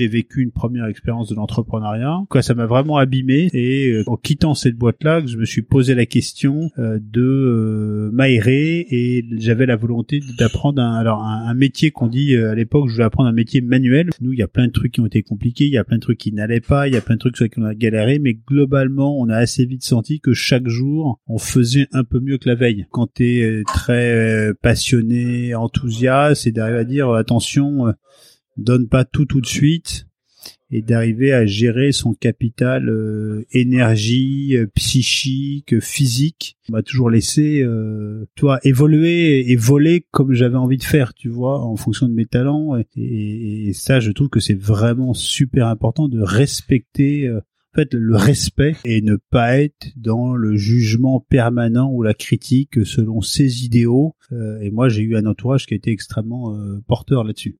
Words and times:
j'ai 0.00 0.06
vécu 0.06 0.42
une 0.42 0.52
première 0.52 0.86
expérience 0.86 1.28
de 1.28 1.34
l'entrepreneuriat. 1.34 2.20
Quoi, 2.28 2.40
ça 2.40 2.54
m'a 2.54 2.66
vraiment 2.66 2.98
abîmé 2.98 3.50
et 3.52 3.90
euh, 3.90 4.04
en 4.06 4.16
quittant 4.16 4.54
cette 4.54 4.76
boîte-là, 4.76 5.26
je 5.26 5.36
me 5.36 5.44
suis 5.44 5.62
posé 5.62 5.96
la 5.96 6.06
question 6.06 6.70
euh, 6.78 7.00
de 7.02 7.20
euh, 7.20 8.10
m'aérer 8.12 8.86
et 8.90 9.24
j'avais 9.38 9.66
la 9.66 9.74
volonté 9.74 10.20
d'apprendre 10.38 10.80
un, 10.80 10.94
alors 10.94 11.24
un, 11.24 11.52
métier 11.54 11.90
qu'on 11.90 12.06
dit 12.06 12.36
à 12.36 12.54
l'époque, 12.54 12.88
je 12.88 12.92
voulais 12.92 13.06
apprendre 13.06 13.28
un 13.28 13.32
métier 13.32 13.60
manuel. 13.60 14.10
Nous, 14.20 14.32
il 14.32 14.38
y 14.38 14.42
a 14.42 14.46
plein 14.46 14.68
de 14.68 14.72
trucs 14.72 14.92
qui 14.92 15.00
ont 15.00 15.06
été 15.06 15.24
compliqués, 15.24 15.64
il 15.64 15.72
y 15.72 15.78
a 15.78 15.82
plein 15.82 15.96
de 15.96 16.02
trucs 16.02 16.18
qui 16.18 16.32
n'allaient 16.32 16.60
pas, 16.60 16.86
il 16.86 16.94
y 16.94 16.96
a 16.96 17.00
plein 17.00 17.16
de 17.16 17.20
trucs 17.20 17.36
sur 17.36 17.44
lesquels 17.44 17.64
on 17.64 17.66
a 17.66 17.74
galéré, 17.74 18.20
mais 18.20 18.34
globalement, 18.34 19.18
on 19.18 19.28
a 19.28 19.36
assez 19.36 19.66
vite 19.66 19.82
senti 19.82 20.20
que 20.20 20.32
chaque 20.32 20.68
jour, 20.68 21.18
on 21.26 21.38
faisait 21.38 21.88
un 21.90 22.04
peu 22.04 22.20
mieux 22.20 22.38
que 22.38 22.48
la 22.48 22.54
veille. 22.54 22.86
Quand 22.92 23.12
tu 23.12 23.40
es 23.40 23.64
très 23.64 24.52
passionné, 24.62 25.56
enthousiaste, 25.56 26.46
et 26.46 26.52
d'arriver 26.52 26.78
à 26.78 26.84
dire 26.84 27.10
attention 27.10 27.92
donne 28.58 28.88
pas 28.88 29.04
tout 29.04 29.24
tout 29.24 29.40
de 29.40 29.46
suite 29.46 30.08
et 30.70 30.82
d'arriver 30.82 31.32
à 31.32 31.46
gérer 31.46 31.92
son 31.92 32.12
capital 32.12 32.88
euh, 32.88 33.44
énergie 33.52 34.56
euh, 34.56 34.66
psychique 34.74 35.80
physique. 35.80 36.58
On 36.68 36.72
m'a 36.72 36.82
toujours 36.82 37.10
laissé 37.10 37.62
euh, 37.62 38.26
toi 38.34 38.58
évoluer 38.64 39.50
et 39.50 39.56
voler 39.56 40.06
comme 40.10 40.34
j'avais 40.34 40.56
envie 40.56 40.76
de 40.76 40.84
faire 40.84 41.14
tu 41.14 41.28
vois 41.28 41.64
en 41.64 41.76
fonction 41.76 42.06
de 42.08 42.12
mes 42.12 42.26
talents. 42.26 42.76
Et, 42.96 43.68
et 43.68 43.72
ça 43.72 44.00
je 44.00 44.10
trouve 44.10 44.28
que 44.28 44.40
c'est 44.40 44.58
vraiment 44.60 45.14
super 45.14 45.68
important 45.68 46.08
de 46.08 46.20
respecter 46.20 47.30
en 47.30 47.40
fait 47.74 47.94
le 47.94 48.16
respect 48.16 48.76
et 48.84 49.00
ne 49.00 49.16
pas 49.30 49.58
être 49.58 49.88
dans 49.96 50.34
le 50.34 50.56
jugement 50.56 51.20
permanent 51.20 51.90
ou 51.90 52.02
la 52.02 52.14
critique 52.14 52.84
selon 52.84 53.22
ses 53.22 53.64
idéaux. 53.64 54.14
Et 54.60 54.70
moi 54.70 54.88
j'ai 54.88 55.02
eu 55.02 55.16
un 55.16 55.24
entourage 55.24 55.66
qui 55.66 55.74
a 55.74 55.76
été 55.76 55.90
extrêmement 55.90 56.58
porteur 56.86 57.24
là-dessus. 57.24 57.56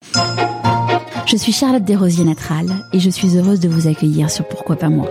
Je 1.31 1.37
suis 1.37 1.53
Charlotte 1.53 1.85
Desrosiers 1.85 2.25
Natral 2.25 2.67
et 2.95 3.01
je 3.01 3.11
suis 3.11 3.37
heureuse 3.37 3.61
de 3.61 3.69
vous 3.69 3.87
accueillir 3.87 4.31
sur 4.31 4.49
Pourquoi 4.49 4.77
pas 4.77 4.89
moi. 4.89 5.11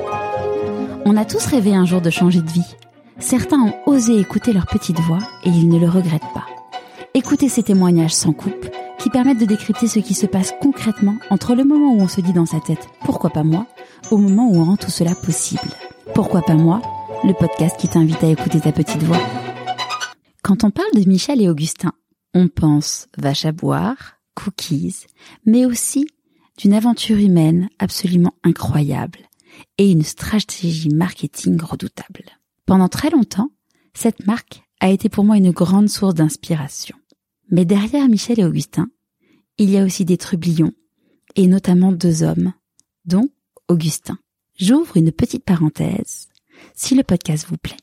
On 1.06 1.16
a 1.16 1.26
tous 1.26 1.46
rêvé 1.46 1.76
un 1.76 1.86
jour 1.86 2.02
de 2.02 2.10
changer 2.10 2.42
de 2.42 2.50
vie. 2.50 2.76
Certains 3.20 3.60
ont 3.60 3.76
osé 3.86 4.20
écouter 4.20 4.52
leur 4.52 4.66
petite 4.66 5.00
voix 5.02 5.20
et 5.44 5.50
ils 5.50 5.70
ne 5.70 5.78
le 5.78 5.88
regrettent 5.88 6.34
pas. 6.34 6.48
Écoutez 7.14 7.50
ces 7.50 7.62
témoignages 7.62 8.16
sans 8.16 8.34
coupe 8.34 8.68
qui 8.98 9.12
permettent 9.12 9.40
de 9.40 9.46
décrypter 9.46 9.88
ce 9.88 10.00
qui 10.00 10.16
se 10.16 10.26
passe 10.26 10.56
concrètement 10.60 11.18
entre 11.30 11.54
le 11.54 11.64
moment 11.64 11.94
où 11.94 12.02
on 12.02 12.08
se 12.08 12.22
dit 12.22 12.34
dans 12.34 12.48
sa 12.48 12.62
tête 12.62 12.88
pourquoi 13.02 13.30
pas 13.30 13.44
moi 13.44 13.68
au 14.10 14.18
moment 14.18 14.50
où 14.50 14.56
on 14.56 14.66
rend 14.66 14.78
tout 14.78 14.90
cela 14.90 15.14
possible. 15.14 15.70
Pourquoi 16.16 16.42
pas 16.42 16.56
moi 16.56 16.82
Le 17.26 17.34
podcast 17.34 17.78
qui 17.78 17.90
t'invite 17.90 18.24
à 18.24 18.28
écouter 18.28 18.60
ta 18.60 18.72
petite 18.72 19.04
voix. 19.04 19.22
Quand 20.42 20.64
on 20.64 20.72
parle 20.72 20.96
de 20.96 21.08
Michel 21.08 21.44
et 21.44 21.48
Augustin, 21.50 21.94
on 22.34 22.48
pense 22.48 23.08
vache 23.20 23.46
à 23.46 23.52
boire, 23.52 24.17
cookies, 24.38 25.08
mais 25.46 25.66
aussi 25.66 26.08
d'une 26.58 26.74
aventure 26.74 27.18
humaine 27.18 27.70
absolument 27.80 28.36
incroyable 28.44 29.20
et 29.78 29.92
une 29.92 30.04
stratégie 30.04 30.90
marketing 30.90 31.60
redoutable. 31.62 32.26
Pendant 32.66 32.88
très 32.88 33.10
longtemps, 33.10 33.50
cette 33.94 34.28
marque 34.28 34.62
a 34.80 34.90
été 34.90 35.10
pour 35.10 35.24
moi 35.24 35.38
une 35.38 35.52
grande 35.52 35.90
source 35.90 36.14
d'inspiration. 36.14 36.96
Mais 37.50 37.66
derrière 37.66 38.08
Michel 38.08 38.40
et 38.40 38.46
Augustin, 38.46 38.90
il 39.58 39.72
y 39.72 39.78
a 39.78 39.84
aussi 39.84 40.06
des 40.06 40.18
trublions, 40.18 40.74
et 41.36 41.48
notamment 41.48 41.92
deux 41.92 42.22
hommes, 42.22 42.54
dont 43.06 43.28
Augustin. 43.68 44.20
J'ouvre 44.60 44.98
une 44.98 45.12
petite 45.12 45.46
parenthèse. 45.46 46.28
Si 46.76 46.94
le 46.94 47.04
podcast 47.04 47.48
vous 47.50 47.58
plaît, 47.58 47.78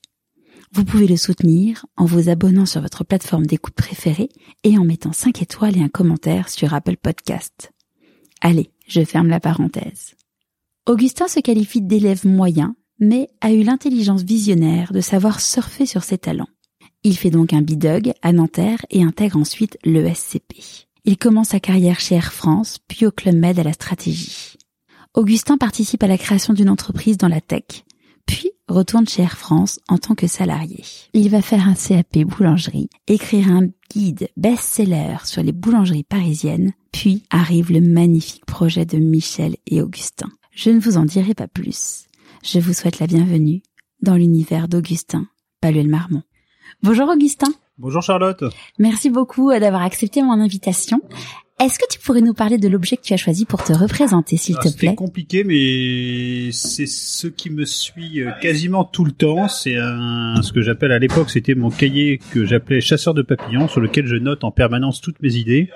vous 0.75 0.85
pouvez 0.85 1.07
le 1.07 1.17
soutenir 1.17 1.87
en 1.97 2.05
vous 2.05 2.29
abonnant 2.29 2.67
sur 2.67 2.81
votre 2.81 3.05
plateforme 3.05 3.47
d'écoute 3.47 3.75
préférée 3.75 4.29
et 4.65 4.77
en 4.77 4.85
mettant 4.85 5.13
5 5.13 5.41
étoiles 5.41 5.79
et 5.79 5.83
un 5.83 5.89
commentaire 5.89 6.49
sur 6.49 6.75
Apple 6.75 6.97
Podcast. 6.97 7.73
Allez, 8.41 8.73
je 8.89 9.05
ferme 9.05 9.29
la 9.29 9.39
parenthèse. 9.39 10.17
Augustin 10.87 11.29
se 11.29 11.39
qualifie 11.39 11.81
d'élève 11.81 12.27
moyen, 12.27 12.75
mais 12.99 13.29
a 13.41 13.53
eu 13.53 13.63
l'intelligence 13.63 14.25
visionnaire 14.25 14.93
de 14.93 15.01
savoir 15.01 15.41
surfer 15.41 15.87
sur 15.87 16.03
ses 16.03 16.19
talents. 16.19 16.49
Il 17.05 17.17
fait 17.17 17.31
donc 17.31 17.53
un 17.53 17.63
bidug 17.63 18.13
à 18.23 18.33
Nanterre 18.33 18.85
et 18.91 19.05
intègre 19.05 19.39
ensuite 19.39 19.79
l'ESCP. 19.85 20.57
Il 21.05 21.19
commence 21.19 21.51
sa 21.51 21.61
carrière 21.61 22.01
chez 22.01 22.17
Air 22.17 22.33
France, 22.33 22.79
puis 22.89 23.07
au 23.07 23.13
Club 23.13 23.37
Med 23.37 23.61
à 23.61 23.63
la 23.63 23.75
stratégie. 23.75 24.57
Augustin 25.15 25.57
participe 25.57 26.03
à 26.03 26.09
la 26.09 26.19
création 26.19 26.53
d'une 26.53 26.69
entreprise 26.69 27.17
dans 27.17 27.29
la 27.29 27.41
tech, 27.41 27.85
puis 28.27 28.53
retourne 28.69 29.07
chez 29.07 29.23
Air 29.23 29.37
France 29.37 29.81
en 29.89 29.99
tant 29.99 30.15
que 30.15 30.27
salarié. 30.27 30.85
Il 31.13 31.31
va 31.31 31.43
faire 31.43 31.69
un 31.69 31.75
CAP 31.75 32.19
boulangerie, 32.25 32.89
écrire 33.07 33.49
un 33.49 33.69
guide 33.91 34.29
best-seller 34.37 35.19
sur 35.25 35.43
les 35.43 35.53
boulangeries 35.53 36.05
parisiennes, 36.05 36.73
puis 36.93 37.25
arrive 37.31 37.73
le 37.73 37.81
magnifique 37.81 38.47
projet 38.47 38.87
de 38.87 38.99
Michel 38.99 39.57
et 39.67 39.83
Augustin. 39.83 40.29
Je 40.53 40.71
ne 40.71 40.81
vous 40.81 40.97
en 40.97 41.05
dirai 41.05 41.35
pas 41.35 41.49
plus. 41.49 42.05
Je 42.43 42.59
vous 42.59 42.73
souhaite 42.73 43.01
la 43.01 43.07
bienvenue 43.07 43.63
dans 44.03 44.15
l'univers 44.15 44.69
d'Augustin 44.69 45.27
Paluel-Marmont. 45.61 46.23
Bonjour 46.83 47.09
Augustin. 47.09 47.49
Bonjour 47.79 48.03
Charlotte. 48.03 48.45
Merci 48.79 49.11
beaucoup 49.11 49.51
d'avoir 49.51 49.83
accepté 49.83 50.23
mon 50.23 50.35
invitation. 50.35 51.01
Est-ce 51.61 51.79
que 51.79 51.85
tu 51.89 52.01
pourrais 52.01 52.21
nous 52.21 52.35
parler 52.35 52.59
de 52.59 52.67
l'objet 52.67 52.97
que 52.97 53.03
tu 53.03 53.15
as 53.15 53.17
choisi 53.17 53.45
pour 53.45 53.63
te 53.63 53.73
représenter, 53.73 54.37
s'il 54.37 54.57
te 54.57 54.63
plaît? 54.77 54.89
C'est 54.89 54.95
compliqué, 54.97 55.45
mais 55.45 56.51
c'est 56.51 56.87
ce 56.87 57.29
qui 57.29 57.49
me 57.51 57.65
suit 57.65 58.23
euh, 58.23 58.33
quasiment 58.43 58.85
tout 58.85 59.05
le 59.05 59.13
temps. 59.13 59.47
C'est 59.47 59.77
un, 59.77 60.43
ce 60.43 60.53
que 60.53 60.63
j'appelle 60.63 60.91
à 60.91 60.99
l'époque, 60.99 61.31
c'était 61.31 61.55
mon 61.55 61.71
cahier 61.71 62.21
que 62.33 62.45
j'appelais 62.45 62.81
chasseur 62.81 63.15
de 63.15 63.23
papillons, 63.23 63.69
sur 63.69 63.81
lequel 63.81 64.07
je 64.07 64.17
note 64.17 64.43
en 64.43 64.51
permanence 64.51 65.01
toutes 65.01 65.23
mes 65.23 65.37
idées. 65.37 65.71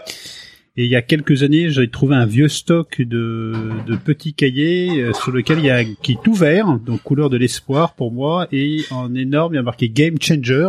Et 0.76 0.84
il 0.84 0.90
y 0.90 0.96
a 0.96 1.02
quelques 1.02 1.44
années, 1.44 1.70
j'ai 1.70 1.88
trouvé 1.88 2.16
un 2.16 2.26
vieux 2.26 2.48
stock 2.48 3.00
de, 3.00 3.52
de 3.86 3.96
petits 3.96 4.34
cahiers 4.34 5.00
euh, 5.00 5.12
sur 5.12 5.30
lequel 5.30 5.60
il 5.60 5.66
y 5.66 5.70
a 5.70 5.84
qui 5.84 6.12
est 6.12 6.22
tout 6.24 6.34
vert, 6.34 6.78
donc 6.84 7.02
couleur 7.02 7.30
de 7.30 7.36
l'espoir 7.36 7.94
pour 7.94 8.10
moi, 8.10 8.48
et 8.50 8.84
en 8.90 9.14
énorme, 9.14 9.54
il 9.54 9.56
y 9.56 9.60
a 9.60 9.62
marqué 9.62 9.88
Game 9.88 10.16
Changer. 10.20 10.68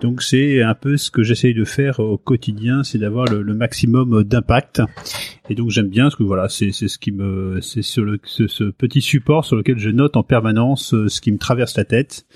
Donc 0.00 0.22
c'est 0.22 0.62
un 0.62 0.74
peu 0.74 0.96
ce 0.96 1.10
que 1.10 1.22
j'essaye 1.22 1.54
de 1.54 1.64
faire 1.64 2.00
au 2.00 2.18
quotidien, 2.18 2.82
c'est 2.82 2.98
d'avoir 2.98 3.26
le, 3.26 3.42
maximum 3.54 4.24
d'impact. 4.24 4.82
Et 5.48 5.54
donc 5.54 5.70
j'aime 5.70 5.88
bien 5.88 6.04
parce 6.04 6.16
que 6.16 6.22
voilà, 6.22 6.48
c'est 6.48 6.72
ce 6.72 6.98
qui 6.98 7.12
me, 7.12 7.60
c'est 7.60 7.80
le, 8.00 8.20
ce, 8.24 8.64
petit 8.70 9.00
support 9.00 9.44
sur 9.44 9.56
lequel 9.56 9.78
je 9.78 9.90
note 9.90 10.16
en 10.16 10.22
permanence 10.22 10.94
euh, 10.94 11.08
ce 11.08 11.20
qui 11.20 11.32
me 11.32 11.38
traverse 11.38 11.76
la 11.76 11.84
tête. 11.84 12.26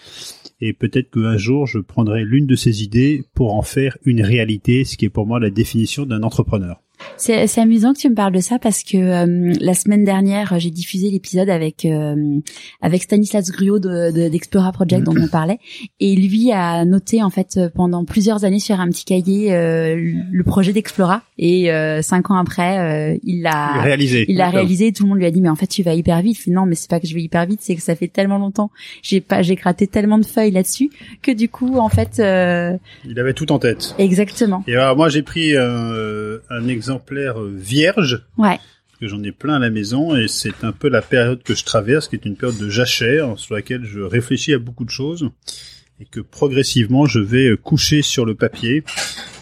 Et 0.61 0.73
peut-être 0.73 1.11
qu'un 1.11 1.37
jour 1.37 1.67
je 1.67 1.79
prendrai 1.79 2.25
l'une 2.25 2.47
de 2.47 2.57
ces 2.57 2.83
idées 2.83 3.25
pour 3.35 3.55
en 3.55 3.63
faire 3.63 3.97
une 4.05 4.23
réalité, 4.23 4.85
ce 4.85 4.97
qui 4.97 5.05
est 5.05 5.11
pour 5.11 5.27
moi 5.27 5.41
la 5.41 5.51
définition 5.51 6.07
d'un 6.07 6.23
entrepreneur. 6.23 6.81
C'est 7.17 7.59
amusant 7.59 7.93
que 7.93 7.99
tu 7.99 8.09
me 8.09 8.15
parles 8.15 8.33
de 8.33 8.41
ça 8.41 8.59
parce 8.59 8.83
que 8.83 8.97
euh, 8.97 9.55
la 9.61 9.75
semaine 9.75 10.05
dernière, 10.05 10.59
j'ai 10.59 10.71
diffusé 10.71 11.11
l'épisode 11.11 11.49
avec 11.49 11.85
euh, 11.85 12.39
avec 12.81 13.03
Stanislas 13.03 13.51
Gruot 13.51 13.79
d'Explora 13.79 14.71
de, 14.71 14.73
Project 14.73 15.05
dont 15.05 15.15
on 15.21 15.29
parlait 15.29 15.59
et 16.01 16.15
lui 16.15 16.53
a 16.53 16.85
noté 16.85 17.23
en 17.23 17.31
fait 17.31 17.59
pendant 17.75 18.05
plusieurs 18.05 18.45
années 18.45 18.61
sur 18.61 18.81
un 18.81 18.89
petit 18.89 19.05
cahier 19.05 19.55
euh, 19.55 19.97
le 20.31 20.45
projet 20.45 20.73
d'Explora 20.73 21.23
et 21.39 21.71
cinq 22.03 22.31
ans 22.31 22.37
après 22.37 23.19
il 23.25 23.43
l'a 23.43 23.81
réalisé. 23.83 24.25
Il 24.29 24.37
l'a 24.37 24.51
réalisé. 24.51 24.93
Tout 24.93 25.05
le 25.05 25.11
monde 25.11 25.19
lui 25.19 25.27
a 25.27 25.31
dit 25.31 25.41
mais 25.41 25.49
en 25.49 25.57
fait 25.57 25.67
tu 25.67 25.83
vas 25.83 25.95
hyper 25.95 26.21
vite. 26.23 26.47
non 26.47 26.67
mais 26.67 26.75
c'est 26.75 26.91
pas 26.91 27.01
que 27.01 27.07
je 27.07 27.15
vais 27.15 27.23
hyper 27.23 27.47
vite, 27.47 27.61
c'est 27.63 27.75
que 27.75 27.83
ça 27.83 27.95
fait 27.95 28.09
tellement 28.09 28.39
longtemps. 28.39 28.71
J'ai 29.03 29.21
pas 29.21 29.43
j'ai 29.43 29.55
gratté 29.55 29.87
tellement 29.87 30.19
de 30.19 30.27
feuilles 30.27 30.51
là-dessus 30.51 30.91
que 31.23 31.33
du 31.33 31.49
coup 31.49 31.79
en 31.79 31.89
fait. 31.89 32.19
il 32.19 33.19
avait 33.19 33.35
tout 33.35 33.51
en 33.53 33.59
tête. 33.59 33.95
Exactement. 33.99 34.65
Et 34.67 34.77
alors 34.77 34.97
moi 34.97 35.09
j'ai 35.09 35.23
pris 35.23 35.57
un 35.57 36.69
exemple 36.69 36.88
exemplaires 36.89 37.41
euh, 37.41 37.53
vierges. 37.55 38.25
Ouais. 38.39 38.59
Que 39.01 39.07
j'en 39.07 39.23
ai 39.23 39.31
plein 39.31 39.55
à 39.55 39.59
la 39.59 39.71
maison 39.71 40.17
et 40.17 40.27
c'est 40.27 40.65
un 40.65 40.73
peu 40.73 40.89
la 40.89 41.03
période 41.03 41.43
que 41.43 41.55
je 41.55 41.65
traverse, 41.65 42.09
qui 42.09 42.17
est 42.17 42.25
une 42.25 42.35
période 42.35 42.59
de 42.59 42.69
jachère, 42.69 43.39
sur 43.39 43.55
laquelle 43.55 43.85
je 43.85 44.01
réfléchis 44.01 44.55
à 44.55 44.59
beaucoup 44.59 44.85
de 44.85 44.91
choses 44.91 45.31
et 46.01 46.05
que 46.05 46.21
progressivement 46.21 47.07
je 47.07 47.19
vais 47.19 47.49
euh, 47.49 47.57
coucher 47.57 48.03
sur 48.03 48.25
le 48.25 48.37
papier 48.37 48.85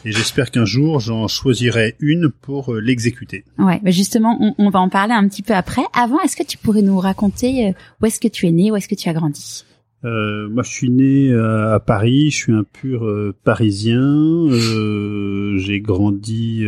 et 0.07 0.13
j'espère 0.13 0.51
qu'un 0.51 0.65
jour 0.65 1.01
j'en 1.01 1.29
choisirai 1.29 1.97
une 2.01 2.31
pour 2.31 2.73
euh, 2.73 2.81
l'exécuter. 2.81 3.45
Ouais, 3.59 3.81
justement 3.87 4.39
on, 4.41 4.55
on, 4.59 4.71
va 4.71 4.81
en 4.81 4.89
parler 4.89 5.13
un 5.13 5.29
petit 5.29 5.43
peu 5.43 5.55
après. 5.55 5.83
Avant, 5.93 6.21
est-ce 6.21 6.37
que 6.37 6.43
tu 6.43 6.59
pourrais 6.59 6.83
nous 6.83 6.99
raconter 6.99 7.75
où 8.01 8.07
est-ce 8.07 8.21
que 8.21 8.29
tu 8.29 8.47
es 8.47 8.53
né, 8.53 8.71
où 8.71 8.77
est-ce 8.77 8.89
que 8.89 8.95
tu 8.95 9.09
as 9.09 9.13
grandi? 9.13 9.65
Euh, 10.07 10.49
moi, 10.49 10.63
je 10.63 10.71
suis 10.71 10.91
né 10.91 11.31
euh, 11.31 11.75
à 11.75 11.81
Paris. 11.81 12.31
Je 12.31 12.37
suis 12.37 12.53
un 12.53 12.65
pur 12.65 13.05
euh, 13.05 13.35
Parisien. 13.45 14.01
Euh, 14.01 15.59
j'ai 15.59 15.81
grandi 15.81 16.65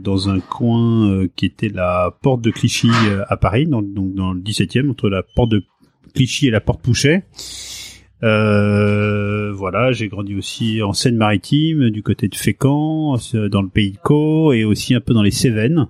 dans 0.00 0.28
un 0.30 0.40
coin 0.40 1.26
qui 1.36 1.46
était 1.46 1.68
la 1.68 2.16
porte 2.22 2.40
de 2.40 2.50
Clichy 2.50 2.90
à 3.28 3.36
Paris, 3.36 3.66
donc 3.66 3.92
dans 3.92 4.32
le 4.32 4.40
17e, 4.40 4.90
entre 4.90 5.08
la 5.08 5.22
porte 5.22 5.50
de 5.50 5.62
Clichy 6.14 6.48
et 6.48 6.50
la 6.50 6.60
porte 6.60 6.82
Pouchet. 6.82 7.24
Euh, 8.22 9.52
voilà, 9.52 9.92
j'ai 9.92 10.08
grandi 10.08 10.34
aussi 10.34 10.82
en 10.82 10.92
Seine-Maritime, 10.92 11.90
du 11.90 12.02
côté 12.02 12.28
de 12.28 12.34
Fécamp, 12.34 13.16
dans 13.50 13.62
le 13.62 13.68
pays 13.68 13.92
de 13.92 13.98
Caux, 13.98 14.52
et 14.52 14.64
aussi 14.64 14.94
un 14.94 15.00
peu 15.00 15.14
dans 15.14 15.22
les 15.22 15.30
Cévennes. 15.30 15.86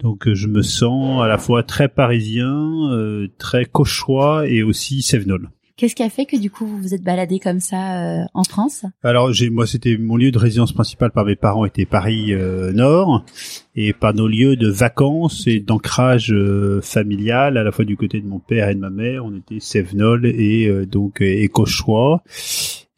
Donc 0.00 0.30
je 0.32 0.48
me 0.48 0.62
sens 0.62 1.22
à 1.22 1.28
la 1.28 1.38
fois 1.38 1.62
très 1.62 1.88
parisien, 1.88 2.90
euh, 2.92 3.28
très 3.38 3.64
cauchois 3.64 4.46
et 4.46 4.62
aussi 4.62 5.02
sévenol. 5.02 5.48
Qu'est-ce 5.76 5.96
qui 5.96 6.04
a 6.04 6.10
fait 6.10 6.24
que 6.24 6.36
du 6.36 6.52
coup 6.52 6.66
vous 6.66 6.78
vous 6.78 6.94
êtes 6.94 7.02
baladé 7.02 7.40
comme 7.40 7.58
ça 7.58 8.20
euh, 8.20 8.24
en 8.32 8.44
France? 8.44 8.84
Alors 9.02 9.32
j'ai 9.32 9.50
moi 9.50 9.66
c'était 9.66 9.96
mon 9.98 10.16
lieu 10.16 10.30
de 10.30 10.38
résidence 10.38 10.72
principale 10.72 11.10
par 11.10 11.24
mes 11.24 11.34
parents 11.34 11.64
était 11.64 11.84
Paris 11.84 12.32
euh, 12.32 12.72
Nord. 12.72 13.24
Et 13.74 13.92
par 13.92 14.14
nos 14.14 14.28
lieux 14.28 14.54
de 14.54 14.68
vacances 14.68 15.48
et 15.48 15.58
d'ancrage 15.58 16.32
euh, 16.32 16.80
familial 16.80 17.56
à 17.56 17.64
la 17.64 17.72
fois 17.72 17.84
du 17.84 17.96
côté 17.96 18.20
de 18.20 18.26
mon 18.28 18.38
père 18.38 18.68
et 18.68 18.76
de 18.76 18.78
ma 18.78 18.90
mère 18.90 19.24
on 19.24 19.34
était 19.34 19.58
Sévenol 19.58 20.26
et 20.26 20.86
donc 20.86 21.20
et 21.20 21.48
Cauchois 21.48 22.22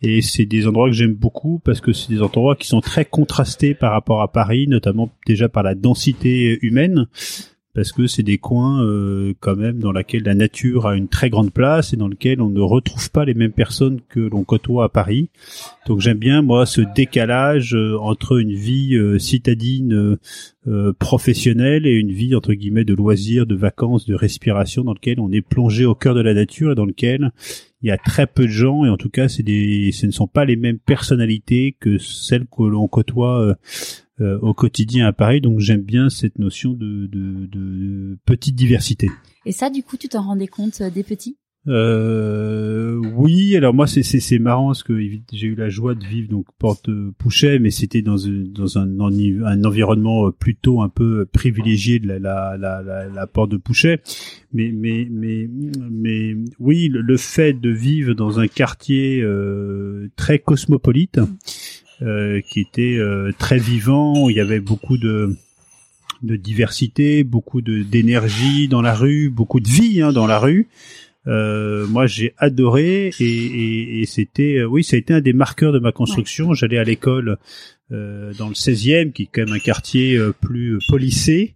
et 0.02 0.20
c'est 0.20 0.44
des 0.44 0.66
endroits 0.66 0.90
que 0.90 0.94
j'aime 0.94 1.14
beaucoup 1.14 1.62
parce 1.64 1.80
que 1.80 1.94
c'est 1.94 2.12
des 2.12 2.20
endroits 2.20 2.56
qui 2.56 2.66
sont 2.66 2.82
très 2.82 3.06
contrastés 3.06 3.74
par 3.74 3.92
rapport 3.92 4.20
à 4.20 4.30
Paris 4.30 4.66
notamment 4.68 5.10
déjà 5.26 5.48
par 5.48 5.62
la 5.62 5.74
densité 5.74 6.58
humaine 6.60 7.06
parce 7.76 7.92
que 7.92 8.06
c'est 8.06 8.22
des 8.22 8.38
coins 8.38 8.82
euh, 8.82 9.34
quand 9.38 9.54
même 9.54 9.80
dans 9.80 9.92
lesquels 9.92 10.22
la 10.22 10.34
nature 10.34 10.86
a 10.86 10.96
une 10.96 11.08
très 11.08 11.28
grande 11.28 11.52
place 11.52 11.92
et 11.92 11.98
dans 11.98 12.08
lesquels 12.08 12.40
on 12.40 12.48
ne 12.48 12.62
retrouve 12.62 13.10
pas 13.10 13.26
les 13.26 13.34
mêmes 13.34 13.52
personnes 13.52 14.00
que 14.08 14.18
l'on 14.18 14.44
côtoie 14.44 14.84
à 14.84 14.88
Paris. 14.88 15.28
Donc 15.86 16.00
j'aime 16.00 16.16
bien 16.16 16.40
moi 16.40 16.64
ce 16.64 16.80
décalage 16.80 17.74
euh, 17.74 17.98
entre 18.00 18.40
une 18.40 18.54
vie 18.54 18.96
euh, 18.96 19.18
citadine 19.18 20.16
professionnelle 20.98 21.86
et 21.86 21.92
une 21.92 22.10
vie 22.10 22.34
entre 22.34 22.52
guillemets 22.52 22.84
de 22.84 22.94
loisirs, 22.94 23.46
de 23.46 23.54
vacances, 23.54 24.04
de 24.04 24.16
respiration 24.16 24.82
dans 24.82 24.94
lequel 24.94 25.20
on 25.20 25.30
est 25.30 25.40
plongé 25.40 25.84
au 25.84 25.94
cœur 25.94 26.16
de 26.16 26.20
la 26.20 26.34
nature 26.34 26.72
et 26.72 26.74
dans 26.74 26.86
lequel 26.86 27.30
il 27.82 27.88
y 27.88 27.92
a 27.92 27.98
très 27.98 28.26
peu 28.26 28.46
de 28.46 28.50
gens 28.50 28.84
et 28.84 28.88
en 28.88 28.96
tout 28.96 29.10
cas 29.10 29.28
c'est 29.28 29.44
des 29.44 29.92
ce 29.92 30.06
ne 30.06 30.10
sont 30.10 30.26
pas 30.26 30.44
les 30.44 30.56
mêmes 30.56 30.80
personnalités 30.80 31.76
que 31.78 31.98
celles 31.98 32.46
que 32.46 32.64
l'on 32.64 32.88
côtoie 32.88 33.56
euh, 34.20 34.38
au 34.40 34.54
quotidien 34.54 35.06
à 35.06 35.12
Paris. 35.12 35.40
Donc 35.40 35.60
j'aime 35.60 35.82
bien 35.82 36.08
cette 36.08 36.38
notion 36.38 36.72
de, 36.72 37.06
de, 37.06 37.46
de, 37.46 38.18
petite 38.24 38.54
diversité. 38.54 39.10
Et 39.44 39.52
ça, 39.52 39.70
du 39.70 39.82
coup, 39.82 39.96
tu 39.96 40.08
t'en 40.08 40.22
rendais 40.22 40.46
compte 40.46 40.80
euh, 40.80 40.90
des 40.90 41.02
petits? 41.02 41.36
Euh, 41.68 42.94
oui, 43.16 43.56
alors 43.56 43.74
moi 43.74 43.88
c'est 43.88 44.04
c'est 44.04 44.38
marrant 44.38 44.68
parce 44.68 44.84
que 44.84 44.96
j'ai 45.32 45.46
eu 45.48 45.56
la 45.56 45.68
joie 45.68 45.96
de 45.96 46.04
vivre 46.04 46.28
donc 46.28 46.46
porte 46.60 46.88
Pouchet, 47.18 47.58
mais 47.58 47.70
c'était 47.70 48.02
dans 48.02 48.16
dans 48.54 48.78
un, 48.78 49.00
un 49.00 49.64
environnement 49.64 50.30
plutôt 50.30 50.80
un 50.80 50.88
peu 50.88 51.26
privilégié 51.26 51.98
de 51.98 52.06
la 52.06 52.20
la 52.20 52.56
la, 52.56 53.08
la, 53.08 53.26
porte 53.26 53.50
de 53.50 53.56
Pouchet, 53.56 54.00
mais 54.52 54.70
mais 54.72 55.08
mais 55.10 55.50
mais 55.90 56.36
oui 56.60 56.88
le, 56.88 57.16
fait 57.16 57.54
de 57.54 57.70
vivre 57.70 58.14
dans 58.14 58.38
un 58.38 58.46
quartier 58.46 59.20
euh, 59.22 60.08
très 60.14 60.38
cosmopolite. 60.38 61.18
Euh, 61.18 61.26
qui 62.00 62.60
était 62.60 62.96
euh, 62.98 63.32
très 63.38 63.58
vivant. 63.58 64.28
Il 64.28 64.36
y 64.36 64.40
avait 64.40 64.60
beaucoup 64.60 64.98
de 64.98 65.36
de 66.22 66.36
diversité, 66.36 67.24
beaucoup 67.24 67.60
de 67.60 67.82
d'énergie 67.82 68.68
dans 68.68 68.82
la 68.82 68.94
rue, 68.94 69.28
beaucoup 69.28 69.60
de 69.60 69.68
vie 69.68 70.02
hein, 70.02 70.12
dans 70.12 70.26
la 70.26 70.38
rue. 70.38 70.68
Euh, 71.26 71.86
moi, 71.88 72.06
j'ai 72.06 72.34
adoré 72.38 73.10
et, 73.18 73.24
et, 73.24 74.00
et 74.00 74.06
c'était, 74.06 74.62
oui, 74.62 74.84
ça 74.84 74.94
a 74.96 74.98
été 74.98 75.12
un 75.12 75.20
des 75.20 75.32
marqueurs 75.32 75.72
de 75.72 75.78
ma 75.78 75.90
construction. 75.90 76.54
J'allais 76.54 76.78
à 76.78 76.84
l'école 76.84 77.38
euh, 77.90 78.32
dans 78.34 78.48
le 78.48 78.54
16e, 78.54 79.12
qui 79.12 79.24
est 79.24 79.28
quand 79.32 79.44
même 79.44 79.54
un 79.54 79.58
quartier 79.58 80.18
plus 80.40 80.78
policé, 80.88 81.54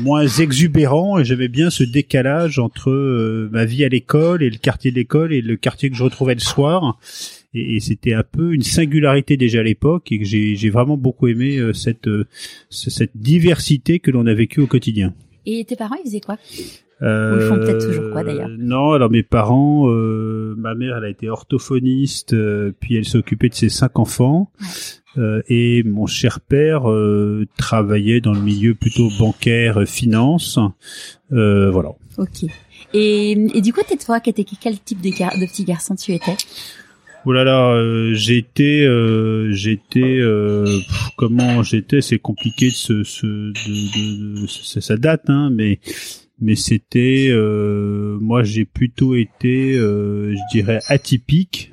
moins 0.00 0.26
exubérant, 0.26 1.18
et 1.18 1.24
j'avais 1.24 1.48
bien 1.48 1.70
ce 1.70 1.84
décalage 1.84 2.58
entre 2.58 3.48
ma 3.50 3.64
vie 3.64 3.82
à 3.82 3.88
l'école 3.88 4.42
et 4.42 4.50
le 4.50 4.58
quartier 4.58 4.90
de 4.90 4.96
l'école 4.96 5.32
et 5.32 5.40
le 5.40 5.56
quartier 5.56 5.88
que 5.88 5.96
je 5.96 6.04
retrouvais 6.04 6.34
le 6.34 6.40
soir 6.40 6.98
et, 7.58 7.76
et 7.76 7.80
c'était 7.80 8.14
un 8.14 8.22
peu 8.22 8.54
une 8.54 8.62
singularité 8.62 9.36
déjà 9.36 9.60
à 9.60 9.62
l'époque 9.62 10.12
et 10.12 10.18
que 10.18 10.24
j'ai 10.24 10.70
vraiment 10.70 10.96
beaucoup 10.96 11.26
aimé 11.26 11.58
euh, 11.58 11.72
cette 11.72 12.08
euh, 12.08 12.26
cette 12.70 13.16
diversité 13.16 13.98
que 13.98 14.10
l'on 14.10 14.26
a 14.26 14.34
vécue 14.34 14.60
au 14.60 14.66
quotidien. 14.66 15.14
Et 15.46 15.64
tes 15.64 15.76
parents, 15.76 15.96
ils 15.96 16.06
faisaient 16.06 16.20
quoi? 16.20 16.36
Euh, 17.00 17.38
ils 17.40 17.46
font 17.46 17.54
peut-être 17.54 17.86
toujours 17.86 18.10
quoi 18.10 18.24
d'ailleurs? 18.24 18.48
Non, 18.58 18.92
alors 18.92 19.08
mes 19.10 19.22
parents, 19.22 19.88
euh, 19.88 20.54
ma 20.58 20.74
mère, 20.74 20.96
elle 20.96 21.04
a 21.04 21.08
été 21.08 21.28
orthophoniste, 21.28 22.34
puis 22.80 22.96
elle 22.96 23.04
s'est 23.04 23.18
occupée 23.18 23.48
de 23.48 23.54
ses 23.54 23.68
cinq 23.68 23.98
enfants. 23.98 24.50
Euh, 25.16 25.40
et 25.48 25.84
mon 25.84 26.06
cher 26.06 26.40
père 26.40 26.84
travaillait 27.56 28.20
dans 28.20 28.34
le 28.34 28.40
milieu 28.40 28.74
plutôt 28.74 29.08
bancaire, 29.18 29.86
finance. 29.86 30.58
voilà. 31.30 31.90
Ok. 32.18 32.50
Et, 32.94 33.32
et 33.32 33.60
du 33.60 33.72
coup, 33.72 33.80
t'es 33.88 33.96
toi, 33.96 34.18
quel 34.20 34.34
type 34.34 35.00
de, 35.00 35.10
de 35.10 35.46
petit 35.46 35.64
garçon 35.64 35.94
tu 35.94 36.12
étais? 36.12 36.36
Oh 37.24 37.32
là 37.32 37.44
là, 37.44 37.72
euh, 37.72 38.14
j'étais, 38.14 38.84
euh, 38.86 39.50
j'étais, 39.52 40.18
euh, 40.18 40.78
comment 41.16 41.62
j'étais, 41.62 42.00
c'est 42.00 42.18
compliqué 42.18 42.66
de 42.66 43.02
se, 43.04 43.52
ça 44.80 44.96
date, 44.96 45.28
hein, 45.28 45.50
mais 45.52 45.80
mais 46.40 46.54
c'était, 46.54 47.32
moi 48.20 48.44
j'ai 48.44 48.64
plutôt 48.64 49.16
été, 49.16 49.74
je 49.74 50.50
dirais 50.52 50.80
atypique. 50.86 51.72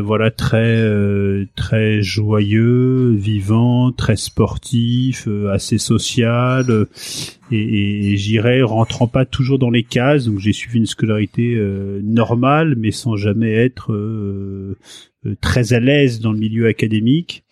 Voilà 0.00 0.30
très 0.30 0.80
euh, 0.80 1.46
très 1.54 2.02
joyeux, 2.02 3.12
vivant, 3.14 3.92
très 3.92 4.16
sportif, 4.16 5.28
euh, 5.28 5.52
assez 5.52 5.78
social 5.78 6.86
et, 7.52 8.12
et, 8.12 8.16
j'irais 8.16 8.62
rentrant 8.62 9.06
pas 9.06 9.24
toujours 9.24 9.58
dans 9.58 9.70
les 9.70 9.84
cases. 9.84 10.24
Donc 10.26 10.38
j'ai 10.40 10.52
suivi 10.52 10.78
une 10.78 10.86
scolarité 10.86 11.56
normale, 12.02 12.74
mais 12.76 12.90
sans 12.90 13.16
jamais 13.16 13.52
être 13.52 13.94
très 15.40 15.72
à 15.72 15.80
l'aise 15.80 16.20
dans 16.20 16.32
le 16.32 16.38
milieu 16.38 16.66
académique. 16.66 17.44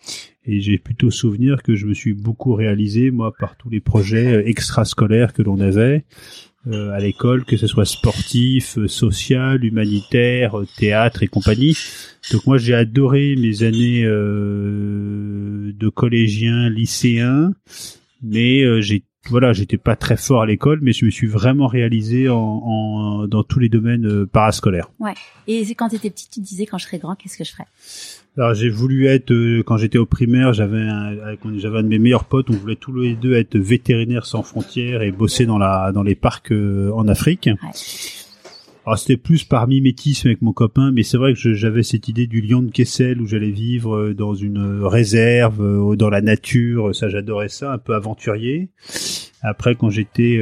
Et 0.47 0.61
j'ai 0.61 0.77
plutôt 0.77 1.09
souvenir 1.09 1.63
que 1.63 1.75
je 1.75 1.87
me 1.87 1.93
suis 1.93 2.13
beaucoup 2.13 2.53
réalisé 2.53 3.09
moi 3.09 3.33
par 3.39 3.57
tous 3.57 3.69
les 3.69 3.79
projets 3.79 4.47
extrascolaires 4.47 5.33
que 5.33 5.41
l'on 5.41 5.59
avait. 5.59 6.05
À 6.71 6.99
l'école, 6.99 7.45
que 7.45 7.57
ce 7.57 7.67
soit 7.67 7.85
sportif, 7.85 8.79
social, 8.87 9.63
humanitaire, 9.63 10.55
théâtre 10.77 11.23
et 11.23 11.27
compagnie. 11.27 11.77
Donc 12.31 12.47
moi 12.47 12.57
j'ai 12.57 12.73
adoré 12.73 13.35
mes 13.37 13.63
années 13.63 14.03
euh, 14.03 15.71
de 15.77 15.89
collégien, 15.89 16.69
lycéen, 16.69 17.53
mais 18.23 18.61
euh, 18.63 18.81
j'ai 18.81 19.03
voilà, 19.29 19.53
j'étais 19.53 19.77
pas 19.77 19.95
très 19.95 20.17
fort 20.17 20.41
à 20.41 20.45
l'école, 20.45 20.79
mais 20.81 20.93
je 20.93 21.05
me 21.05 21.11
suis 21.11 21.27
vraiment 21.27 21.67
réalisé 21.67 22.29
en, 22.29 22.35
en 22.37 23.27
dans 23.27 23.43
tous 23.43 23.59
les 23.59 23.69
domaines 23.69 24.05
euh, 24.05 24.25
parascolaires. 24.25 24.89
Ouais. 24.99 25.13
Et 25.47 25.63
quand 25.75 25.89
tu 25.89 25.95
étais 25.95 26.09
petit, 26.09 26.29
tu 26.29 26.39
disais 26.39 26.65
quand 26.65 26.77
je 26.77 26.85
serais 26.85 26.99
grand, 26.99 27.15
qu'est-ce 27.15 27.37
que 27.37 27.43
je 27.43 27.51
ferais? 27.51 27.65
Alors 28.37 28.53
j'ai 28.53 28.69
voulu 28.69 29.07
être 29.07 29.31
euh, 29.31 29.63
quand 29.65 29.77
j'étais 29.77 29.97
au 29.97 30.05
primaire, 30.05 30.53
j'avais 30.53 30.81
un, 30.81 31.15
j'avais 31.57 31.79
un 31.79 31.83
de 31.83 31.87
mes 31.87 31.99
meilleurs 31.99 32.25
potes, 32.25 32.49
on 32.49 32.53
voulait 32.53 32.75
tous 32.75 32.93
les 32.99 33.15
deux 33.15 33.33
être 33.33 33.57
vétérinaires 33.57 34.25
sans 34.25 34.43
frontières 34.43 35.01
et 35.01 35.11
bosser 35.11 35.45
dans 35.45 35.57
la 35.57 35.91
dans 35.93 36.03
les 36.03 36.15
parcs 36.15 36.51
en 36.51 37.07
Afrique. 37.07 37.49
Ouais. 37.63 37.69
Alors 38.85 38.99
c'était 38.99 39.17
plus 39.17 39.43
par 39.43 39.67
mimétisme 39.67 40.27
avec 40.27 40.43
mon 40.43 40.53
copain, 40.53 40.91
mais 40.91 41.01
c'est 41.01 41.17
vrai 41.17 41.33
que 41.33 41.53
j'avais 41.53 41.81
cette 41.81 42.07
idée 42.07 42.27
du 42.27 42.41
lion 42.41 42.61
de 42.61 42.69
Kessel 42.69 43.19
où 43.19 43.25
j'allais 43.25 43.49
vivre 43.49 43.95
euh, 43.95 44.13
dans 44.13 44.35
une 44.35 44.83
euh, 44.83 44.87
réserve, 44.87 45.59
euh, 45.61 45.95
dans 45.95 46.09
la 46.09 46.21
nature. 46.21 46.93
Ça, 46.95 47.09
j'adorais 47.09 47.49
ça, 47.49 47.73
un 47.73 47.79
peu 47.79 47.95
aventurier. 47.95 48.69
Après, 49.41 49.75
quand 49.75 49.89
j'étais 49.89 50.41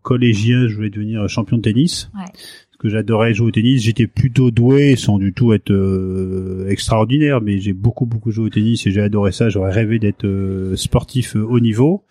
collégien, 0.00 0.66
je 0.66 0.76
voulais 0.76 0.88
devenir 0.88 1.28
champion 1.28 1.58
de 1.58 1.62
tennis. 1.62 2.10
Ouais 2.14 2.32
que 2.78 2.88
j'adorais 2.88 3.34
jouer 3.34 3.48
au 3.48 3.50
tennis. 3.50 3.82
J'étais 3.82 4.06
plutôt 4.06 4.50
doué, 4.50 4.96
sans 4.96 5.18
du 5.18 5.32
tout 5.32 5.52
être 5.52 5.70
euh, 5.70 6.68
extraordinaire, 6.68 7.40
mais 7.40 7.58
j'ai 7.58 7.72
beaucoup 7.72 8.06
beaucoup 8.06 8.30
joué 8.30 8.46
au 8.46 8.50
tennis 8.50 8.86
et 8.86 8.90
j'ai 8.90 9.00
adoré 9.00 9.32
ça. 9.32 9.48
J'aurais 9.48 9.72
rêvé 9.72 9.98
d'être 9.98 10.24
euh, 10.24 10.76
sportif 10.76 11.36
euh, 11.36 11.40
haut 11.40 11.60
niveau, 11.60 12.04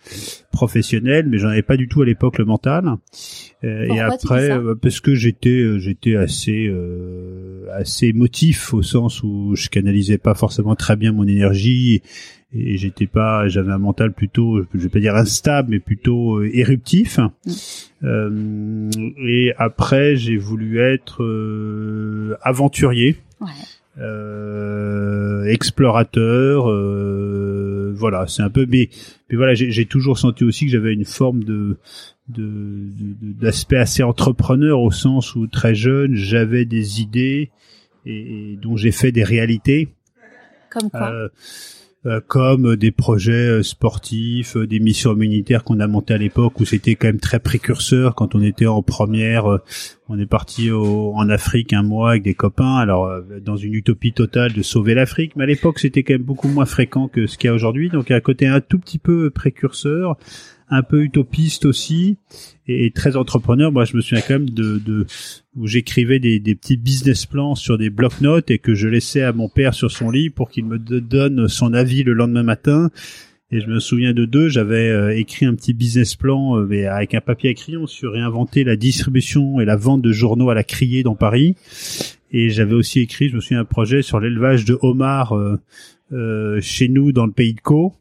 professionnel, 0.52 1.26
mais 1.28 1.38
j'en 1.38 1.48
avais 1.48 1.62
pas 1.62 1.76
du 1.76 1.88
tout 1.88 2.02
à 2.02 2.06
l'époque 2.06 2.38
le 2.38 2.44
mental. 2.44 2.96
et 3.62 4.00
après, 4.00 4.50
parce 4.80 5.00
que 5.00 5.14
j'étais 5.14 5.78
j'étais 5.78 6.16
assez 6.16 6.72
assez 7.72 8.06
émotif 8.08 8.74
au 8.74 8.82
sens 8.82 9.22
où 9.22 9.54
je 9.54 9.68
canalisais 9.68 10.18
pas 10.18 10.34
forcément 10.34 10.74
très 10.74 10.96
bien 10.96 11.12
mon 11.12 11.26
énergie 11.26 12.02
et 12.54 12.76
j'étais 12.76 13.06
pas 13.06 13.48
j'avais 13.48 13.72
un 13.72 13.78
mental 13.78 14.12
plutôt 14.12 14.62
je 14.74 14.78
vais 14.78 14.88
pas 14.88 15.00
dire 15.00 15.16
instable 15.16 15.70
mais 15.70 15.80
plutôt 15.80 16.36
euh, 16.36 16.50
éruptif 16.56 17.18
mm. 17.18 17.52
euh, 18.04 18.90
et 19.26 19.52
après 19.58 20.16
j'ai 20.16 20.36
voulu 20.36 20.80
être 20.80 21.22
euh, 21.22 22.36
aventurier 22.42 23.16
ouais. 23.40 23.48
Explorateur 25.46 26.64
voilà 27.94 28.26
c'est 28.26 28.42
un 28.42 28.50
peu 28.50 28.66
mais 28.68 28.88
mais 29.30 29.36
voilà 29.36 29.54
j'ai 29.54 29.86
toujours 29.86 30.18
senti 30.18 30.42
aussi 30.42 30.66
que 30.66 30.72
j'avais 30.72 30.92
une 30.92 31.04
forme 31.04 31.44
de 31.44 31.76
d'aspect 32.28 33.76
de, 33.76 33.82
assez 33.82 34.02
entrepreneur 34.02 34.80
au 34.80 34.90
sens 34.90 35.36
où 35.36 35.46
très 35.46 35.74
jeune 35.74 36.14
j'avais 36.16 36.64
des 36.64 37.02
idées 37.02 37.50
et, 38.04 38.52
et 38.52 38.56
dont 38.56 38.76
j'ai 38.76 38.90
fait 38.90 39.12
des 39.12 39.22
réalités 39.22 39.90
comme 40.70 40.90
quoi? 40.90 41.30
Comme 42.26 42.76
des 42.76 42.90
projets 42.90 43.62
sportifs, 43.62 44.56
des 44.56 44.80
missions 44.80 45.12
humanitaires 45.12 45.64
qu'on 45.64 45.80
a 45.80 45.86
montées 45.86 46.14
à 46.14 46.18
l'époque 46.18 46.60
où 46.60 46.64
c'était 46.64 46.94
quand 46.94 47.08
même 47.08 47.20
très 47.20 47.40
précurseur. 47.40 48.14
Quand 48.14 48.34
on 48.34 48.42
était 48.42 48.66
en 48.66 48.82
première. 48.82 49.46
on 50.08 50.18
est 50.18 50.26
parti 50.26 50.70
en 50.70 51.28
Afrique 51.30 51.72
un 51.72 51.82
mois 51.82 52.10
avec 52.10 52.22
des 52.22 52.34
copains, 52.34 52.76
alors 52.76 53.10
dans 53.42 53.56
une 53.56 53.74
utopie 53.74 54.12
totale 54.12 54.52
de 54.52 54.62
sauver 54.62 54.94
l'Afrique, 54.94 55.34
mais 55.36 55.44
à 55.44 55.46
l'époque 55.46 55.78
c'était 55.78 56.02
quand 56.02 56.14
même 56.14 56.22
beaucoup 56.22 56.48
moins 56.48 56.66
fréquent 56.66 57.08
que 57.08 57.26
ce 57.26 57.38
qu'il 57.38 57.48
y 57.48 57.50
a 57.50 57.54
aujourd'hui, 57.54 57.88
donc 57.88 58.08
il 58.08 58.12
y 58.12 58.14
a 58.14 58.18
un 58.18 58.20
côté 58.20 58.46
un 58.46 58.60
tout 58.60 58.78
petit 58.78 58.98
peu 58.98 59.30
précurseur 59.30 60.18
un 60.68 60.82
peu 60.82 61.02
utopiste 61.02 61.64
aussi 61.64 62.16
et, 62.66 62.90
très 62.90 63.16
entrepreneur. 63.16 63.72
Moi, 63.72 63.84
je 63.84 63.96
me 63.96 64.00
souviens 64.00 64.22
quand 64.26 64.34
même 64.34 64.50
de, 64.50 64.78
de 64.78 65.06
où 65.56 65.66
j'écrivais 65.66 66.18
des, 66.18 66.40
des, 66.40 66.54
petits 66.54 66.76
business 66.76 67.26
plans 67.26 67.54
sur 67.54 67.78
des 67.78 67.90
blocs-notes 67.90 68.50
et 68.50 68.58
que 68.58 68.74
je 68.74 68.88
laissais 68.88 69.22
à 69.22 69.32
mon 69.32 69.48
père 69.48 69.74
sur 69.74 69.90
son 69.90 70.10
lit 70.10 70.30
pour 70.30 70.50
qu'il 70.50 70.64
me 70.64 70.78
donne 70.78 71.48
son 71.48 71.72
avis 71.74 72.02
le 72.02 72.12
lendemain 72.12 72.42
matin. 72.42 72.90
Et 73.50 73.60
je 73.60 73.68
me 73.68 73.78
souviens 73.78 74.12
de 74.12 74.24
deux, 74.24 74.48
j'avais 74.48 74.88
euh, 74.88 75.16
écrit 75.16 75.46
un 75.46 75.54
petit 75.54 75.74
business 75.74 76.16
plan 76.16 76.58
euh, 76.58 76.88
avec 76.90 77.14
un 77.14 77.20
papier 77.20 77.50
à 77.50 77.54
crayon 77.54 77.86
sur 77.86 78.12
réinventer 78.12 78.64
la 78.64 78.74
distribution 78.74 79.60
et 79.60 79.64
la 79.64 79.76
vente 79.76 80.02
de 80.02 80.10
journaux 80.10 80.50
à 80.50 80.54
la 80.54 80.64
criée 80.64 81.02
dans 81.04 81.14
Paris. 81.14 81.54
Et 82.32 82.48
j'avais 82.48 82.74
aussi 82.74 82.98
écrit, 82.98 83.28
je 83.28 83.36
me 83.36 83.40
souviens, 83.40 83.60
un 83.60 83.64
projet 83.64 84.02
sur 84.02 84.18
l'élevage 84.18 84.64
de 84.64 84.76
homards 84.82 85.36
euh, 85.36 85.60
euh, 86.12 86.60
chez 86.60 86.88
nous 86.88 87.12
dans 87.12 87.24
le 87.24 87.32
pays 87.32 87.54
de 87.54 87.60
Caux. 87.60 87.94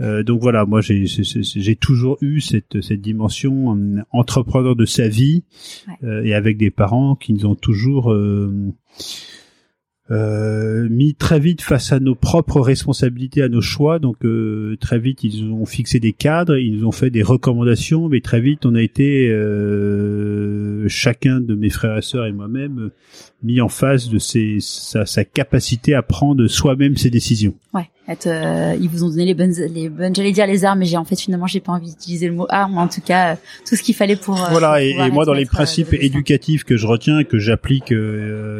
Euh, 0.00 0.22
donc 0.22 0.42
voilà, 0.42 0.66
moi 0.66 0.82
j'ai 0.82 1.06
j'ai 1.06 1.76
toujours 1.76 2.18
eu 2.20 2.40
cette 2.40 2.82
cette 2.82 3.00
dimension 3.00 3.74
euh, 3.74 4.02
entrepreneur 4.10 4.76
de 4.76 4.84
sa 4.84 5.08
vie 5.08 5.42
et 6.02 6.34
avec 6.34 6.58
des 6.58 6.70
parents 6.70 7.16
qui 7.16 7.32
nous 7.32 7.46
ont 7.46 7.54
toujours 7.54 8.14
euh, 10.10 10.88
mis 10.88 11.14
très 11.14 11.40
vite 11.40 11.62
face 11.62 11.92
à 11.92 11.98
nos 11.98 12.14
propres 12.14 12.60
responsabilités, 12.60 13.42
à 13.42 13.48
nos 13.48 13.60
choix. 13.60 13.98
Donc 13.98 14.24
euh, 14.24 14.76
très 14.80 14.98
vite, 14.98 15.24
ils 15.24 15.44
ont 15.44 15.66
fixé 15.66 15.98
des 15.98 16.12
cadres, 16.12 16.56
ils 16.56 16.78
nous 16.78 16.86
ont 16.86 16.92
fait 16.92 17.10
des 17.10 17.22
recommandations, 17.22 18.08
mais 18.08 18.20
très 18.20 18.40
vite, 18.40 18.66
on 18.66 18.74
a 18.74 18.82
été 18.82 19.28
euh, 19.28 20.86
chacun 20.88 21.40
de 21.40 21.54
mes 21.54 21.70
frères 21.70 21.98
et 21.98 22.02
sœurs 22.02 22.26
et 22.26 22.32
moi-même 22.32 22.90
mis 23.42 23.60
en 23.60 23.68
face 23.68 24.08
de 24.08 24.18
ses, 24.18 24.58
sa, 24.60 25.06
sa 25.06 25.24
capacité 25.24 25.94
à 25.94 26.02
prendre 26.02 26.46
soi-même 26.46 26.96
ses 26.96 27.10
décisions. 27.10 27.54
Euh, 28.08 28.76
ils 28.80 28.88
vous 28.88 29.02
ont 29.02 29.08
donné 29.08 29.24
les 29.24 29.34
bonnes, 29.34 29.52
les 29.52 29.88
bonnes, 29.88 30.14
j'allais 30.14 30.30
dire 30.30 30.46
les 30.46 30.64
armes, 30.64 30.78
mais 30.78 30.86
j'ai 30.86 30.96
en 30.96 31.04
fait 31.04 31.16
finalement 31.16 31.48
j'ai 31.48 31.58
pas 31.58 31.72
envie 31.72 31.90
d'utiliser 31.90 32.28
le 32.28 32.34
mot 32.34 32.46
arme, 32.48 32.78
en 32.78 32.86
tout 32.86 33.00
cas 33.00 33.32
euh, 33.32 33.36
tout 33.68 33.74
ce 33.74 33.82
qu'il 33.82 33.96
fallait 33.96 34.14
pour. 34.14 34.40
Euh, 34.40 34.48
voilà, 34.50 34.80
et, 34.80 35.10
moi 35.10 35.24
dans 35.24 35.32
les 35.32 35.44
principes 35.44 35.92
éducatifs 35.92 36.62
que 36.62 36.76
je 36.76 36.86
retiens, 36.86 37.24
que 37.24 37.38
j'applique, 37.38 37.92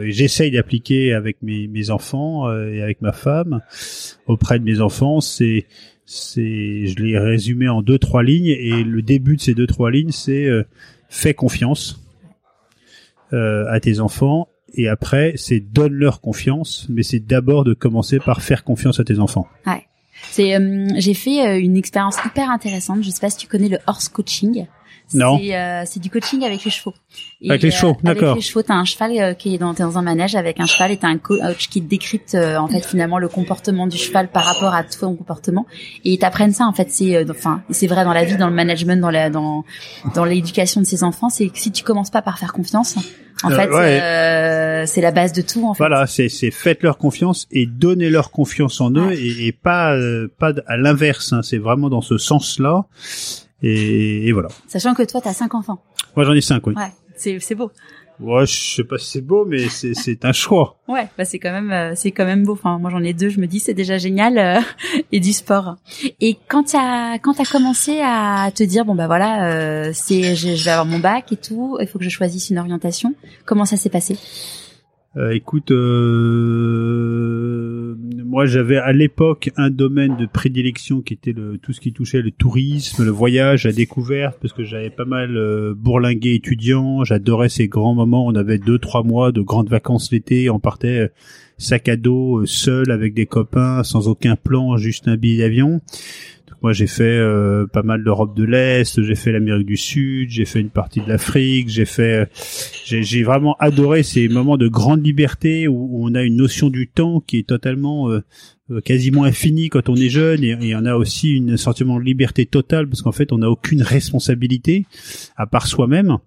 j'essaye 0.07 0.51
d'appliquer 0.51 1.13
avec 1.13 1.37
mes, 1.43 1.69
mes 1.69 1.91
enfants 1.91 2.53
et 2.53 2.83
avec 2.83 3.01
ma 3.03 3.13
femme 3.13 3.61
auprès 4.27 4.59
de 4.59 4.65
mes 4.65 4.81
enfants, 4.81 5.21
c'est 5.21 5.67
c'est, 6.09 6.87
je 6.87 7.03
l'ai 7.03 7.19
résumé 7.19 7.69
en 7.69 7.83
deux 7.83 7.99
trois 7.99 8.23
lignes 8.23 8.47
et 8.47 8.85
le 8.85 9.03
début 9.03 9.37
de 9.37 9.41
ces 9.41 9.55
deux 9.55 9.67
trois 9.67 9.91
lignes 9.91 10.13
c'est 10.13 10.49
fais 11.09 11.35
confiance 11.35 12.01
à 13.33 13.79
tes 13.81 14.01
enfants 14.01 14.49
et 14.77 14.89
après 14.89 15.35
c'est 15.37 15.61
donne 15.61 15.93
leur 15.93 16.21
confiance, 16.21 16.87
mais 16.89 17.03
c'est 17.03 17.21
d'abord 17.21 17.65
de 17.65 17.75
commencer 17.75 18.19
par 18.19 18.43
faire 18.43 18.65
confiance 18.65 19.01
à 19.01 19.05
tes 19.05 19.19
enfants. 19.19 19.47
Ouais. 19.67 19.87
C'est, 20.31 20.57
euh, 20.57 20.89
j'ai 20.97 21.15
fait 21.15 21.47
euh, 21.47 21.61
une 21.61 21.77
expérience 21.77 22.17
hyper 22.25 22.51
intéressante. 22.51 23.03
Je 23.03 23.11
sais 23.11 23.21
pas 23.21 23.31
si 23.31 23.39
tu 23.39 23.47
connais 23.47 23.69
le 23.69 23.79
horse 23.87 24.09
coaching. 24.09 24.67
Non. 25.15 25.39
C'est, 25.39 25.57
euh, 25.57 25.83
c'est 25.87 26.01
du 26.01 26.11
coaching 26.11 26.45
avec 26.45 26.65
les 26.65 26.71
chevaux. 26.71 26.95
avec 27.49 27.63
les 27.63 27.71
chevaux, 27.71 27.97
d'accord. 28.03 28.31
Avec 28.31 28.37
les 28.37 28.49
chevaux, 28.49 28.63
t'as 28.63 28.75
un 28.75 28.85
cheval 28.85 29.37
qui 29.37 29.55
est 29.55 29.59
dans, 29.59 29.73
dans 29.73 29.99
un 29.99 30.03
manège 30.03 30.35
avec 30.35 30.61
un 30.61 30.67
cheval 30.67 30.91
et 30.91 30.97
t'as 30.97 31.09
un 31.09 31.19
coach 31.19 31.69
qui 31.69 31.81
décrypte 31.81 32.35
en 32.35 32.69
fait 32.69 32.85
finalement 32.85 33.19
le 33.19 33.29
comportement 33.29 33.87
du 33.87 33.97
cheval 33.97 34.29
par 34.29 34.45
rapport 34.45 34.75
à 34.75 34.83
ton 34.85 35.15
comportement 35.15 35.67
et 36.05 36.13
ils 36.13 36.19
t'apprennent 36.19 36.53
ça 36.53 36.65
en 36.65 36.73
fait. 36.73 36.91
C'est 36.91 37.29
enfin 37.31 37.63
c'est 37.71 37.87
vrai 37.87 38.05
dans 38.05 38.13
la 38.13 38.25
vie, 38.25 38.37
dans 38.37 38.49
le 38.49 38.55
management, 38.55 39.01
dans 39.01 39.11
la 39.11 39.31
dans 39.31 39.65
dans 40.15 40.25
l'éducation 40.25 40.81
de 40.81 40.87
ses 40.87 41.05
enfants, 41.05 41.29
c'est 41.29 41.49
que 41.49 41.59
si 41.59 41.71
tu 41.71 41.85
commences 41.85 42.11
pas 42.11 42.23
par 42.23 42.39
faire 42.39 42.53
confiance, 42.53 42.97
en 43.45 43.53
euh, 43.53 43.57
fait, 43.57 43.69
euh, 43.71 44.87
c'est 44.87 45.01
la 45.01 45.11
base 45.11 45.33
de 45.33 45.43
tout. 45.43 45.67
En 45.67 45.75
fait. 45.75 45.79
Voilà, 45.79 46.07
c'est 46.07 46.29
c'est 46.29 46.51
faites 46.51 46.83
leur 46.83 46.97
confiance 46.97 47.47
et 47.51 47.67
donnez 47.67 48.09
leur 48.09 48.31
confiance 48.31 48.81
en 48.81 48.91
eux 48.93 49.13
et, 49.13 49.47
et, 49.47 49.53
pas 49.53 49.95
euh, 49.95 50.29
pas 50.39 50.53
à 50.67 50.77
l'inverse. 50.77 51.33
Hein, 51.33 51.43
c'est 51.43 51.59
vraiment 51.59 51.91
dans 51.91 52.01
ce 52.01 52.19
sens-là. 52.19 52.87
Et, 53.63 54.29
et, 54.29 54.33
voilà. 54.33 54.49
Sachant 54.69 54.95
que 54.95 55.03
toi, 55.03 55.21
tu 55.21 55.29
as 55.29 55.33
cinq 55.33 55.55
enfants. 55.55 55.83
Moi, 56.15 56.25
j'en 56.25 56.33
ai 56.33 56.41
cinq, 56.41 56.67
oui. 56.67 56.75
Ouais, 56.75 56.93
c'est 57.17 57.55
beau. 57.55 57.71
Ouais, 58.19 58.47
je 58.47 58.77
sais 58.77 58.85
pas 58.85 58.97
si 58.97 59.11
c'est 59.11 59.21
beau, 59.21 59.45
mais 59.45 59.69
c'est 59.69 59.93
c'est 59.93 60.25
un 60.25 60.33
choix. 60.33 60.79
Ouais, 60.89 61.09
bah 61.19 61.27
c'est 61.27 61.39
quand 61.39 61.53
même 61.53 61.71
euh, 61.71 61.93
c'est 61.95 62.13
quand 62.13 62.25
même 62.25 62.45
beau. 62.45 62.55
Enfin, 62.55 62.79
moi 62.79 62.91
j'en 62.91 63.03
ai 63.03 63.13
deux, 63.13 63.29
je 63.29 63.41
me 63.41 63.47
dis 63.47 63.61
c'est 63.61 63.75
déjà 63.75 63.99
génial 63.99 64.39
euh, 64.39 64.61
et 65.13 65.21
du 65.21 65.35
sport. 65.35 65.77
Et 66.21 66.39
quand 66.49 66.73
t'as 66.73 67.19
quand 67.19 67.35
t'as 67.35 67.45
commencé 67.45 68.01
à 68.03 68.51
te 68.55 68.63
dire 68.63 68.87
bon 68.87 68.95
bah 68.95 69.07
voilà, 69.07 69.51
euh, 69.51 69.91
c'est 69.93 70.35
je, 70.35 70.55
je, 70.57 70.65
vais 70.65 70.71
avoir 70.71 70.87
mon 70.87 70.99
bac 70.99 71.31
et 71.31 71.37
tout, 71.37 71.77
il 71.79 71.87
faut 71.87 71.99
que 71.99 72.05
je 72.05 72.11
choisisse 72.11 72.49
une 72.49 72.59
orientation. 72.59 73.15
Comment 73.45 73.67
ça 73.67 73.77
s'est 73.77 73.91
passé? 73.91 74.17
Euh, 75.17 75.31
écoute, 75.31 75.71
euh, 75.71 77.07
moi 78.25 78.45
j'avais 78.45 78.77
à 78.77 78.93
l'époque 78.93 79.51
un 79.57 79.71
domaine 79.71 80.15
de 80.19 80.27
prédilection 80.27 81.01
qui 81.01 81.15
était 81.15 81.33
le, 81.33 81.57
tout 81.57 81.73
ce 81.73 81.81
qui 81.81 81.95
touchait 81.95 82.21
le 82.21 82.31
tourisme, 82.31 83.03
le 83.03 83.11
voyage, 83.11 83.65
la 83.65 83.73
découverte, 83.73 84.37
parce 84.43 84.53
que 84.53 84.63
j'avais 84.63 84.91
pas 84.91 85.07
mal 85.07 85.39
euh, 85.39 85.73
bourlingué 85.75 86.35
étudiant, 86.35 87.03
j'adorais 87.05 87.49
ces 87.49 87.67
grands 87.67 87.95
moments, 87.95 88.27
on 88.27 88.35
avait 88.35 88.59
deux 88.59 88.79
trois 88.79 89.03
mois 89.03 89.33
de 89.33 89.41
grandes 89.41 89.71
vacances 89.71 90.13
l'été, 90.13 90.51
on 90.51 90.61
partait 90.61 90.99
euh, 90.99 91.09
sac 91.57 91.89
à 91.89 91.97
dos, 91.97 92.45
seul 92.45 92.91
avec 92.91 93.15
des 93.15 93.25
copains, 93.25 93.83
sans 93.85 94.09
aucun 94.09 94.37
plan, 94.37 94.77
juste 94.77 95.09
un 95.09 95.17
billet 95.17 95.45
d'avion. 95.45 95.81
Moi, 96.63 96.73
j'ai 96.73 96.87
fait 96.87 97.05
euh, 97.05 97.67
pas 97.67 97.83
mal 97.83 98.03
d'Europe 98.03 98.35
de 98.37 98.45
l'Est, 98.45 99.03
j'ai 99.03 99.15
fait 99.15 99.33
l'Amérique 99.33 99.67
du 99.67 99.77
Sud, 99.77 100.31
j'ai 100.31 100.45
fait 100.45 100.61
une 100.61 100.71
partie 100.71 101.01
de 101.01 101.09
l'Afrique, 101.09 101.69
j'ai 101.69 101.85
fait, 101.85 102.31
j'ai 102.85 103.23
vraiment 103.23 103.57
adoré 103.59 104.03
ces 104.03 104.29
moments 104.29 104.57
de 104.57 104.69
grande 104.69 105.05
liberté 105.05 105.69
où, 105.69 106.05
on 106.05 106.15
a 106.15 106.23
une 106.23 106.37
notion 106.37 106.71
du 106.71 106.89
temps 106.89 107.21
qui 107.21 107.39
est 107.39 107.47
totalement 107.47 108.11
euh, 108.11 108.23
euh, 108.71 108.81
quasiment 108.81 109.25
infinie 109.25 109.69
quand 109.69 109.89
on 109.89 109.97
est 109.97 110.09
jeune 110.09 110.43
et, 110.43 110.57
et 110.61 110.75
on 110.75 110.85
a 110.85 110.95
aussi 110.97 111.45
un 111.49 111.57
sentiment 111.57 111.99
de 111.99 112.05
liberté 112.05 112.47
totale 112.47 112.89
parce 112.89 113.03
qu'en 113.03 113.13
fait, 113.13 113.33
on 113.33 113.39
n'a 113.39 113.51
aucune 113.51 113.83
responsabilité 113.83 114.87
à 115.37 115.47
part 115.47 115.67
soi-même. 115.67 116.19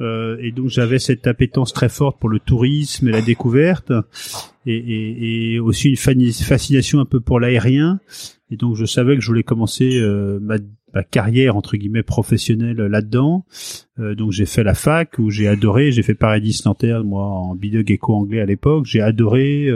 Euh, 0.00 0.36
et 0.40 0.50
donc 0.50 0.68
j'avais 0.68 0.98
cette 0.98 1.26
appétence 1.26 1.72
très 1.72 1.88
forte 1.88 2.18
pour 2.18 2.28
le 2.28 2.38
tourisme 2.38 3.08
et 3.08 3.12
la 3.12 3.20
découverte, 3.20 3.92
et, 4.66 4.74
et, 4.74 5.54
et 5.54 5.58
aussi 5.60 5.90
une 5.90 5.96
fascination 5.96 7.00
un 7.00 7.04
peu 7.04 7.20
pour 7.20 7.38
l'aérien. 7.38 8.00
Et 8.50 8.56
donc 8.56 8.76
je 8.76 8.84
savais 8.84 9.14
que 9.14 9.20
je 9.20 9.26
voulais 9.26 9.42
commencer 9.42 9.98
euh, 10.00 10.40
ma, 10.40 10.56
carrière 11.04 11.56
entre 11.56 11.76
guillemets 11.76 12.02
professionnelle 12.02 12.76
là-dedans. 12.76 13.44
Euh, 14.00 14.14
donc 14.16 14.32
j'ai 14.32 14.46
fait 14.46 14.64
la 14.64 14.74
fac 14.74 15.18
où 15.18 15.30
j'ai 15.30 15.46
adoré. 15.46 15.92
J'ai 15.92 16.02
fait 16.02 16.14
Paradis 16.14 16.62
Nanterre 16.64 17.04
moi 17.04 17.26
en 17.26 17.54
bideux 17.54 17.84
gecko 17.86 18.14
anglais 18.14 18.40
à 18.40 18.46
l'époque. 18.46 18.86
J'ai 18.86 19.00
adoré 19.00 19.68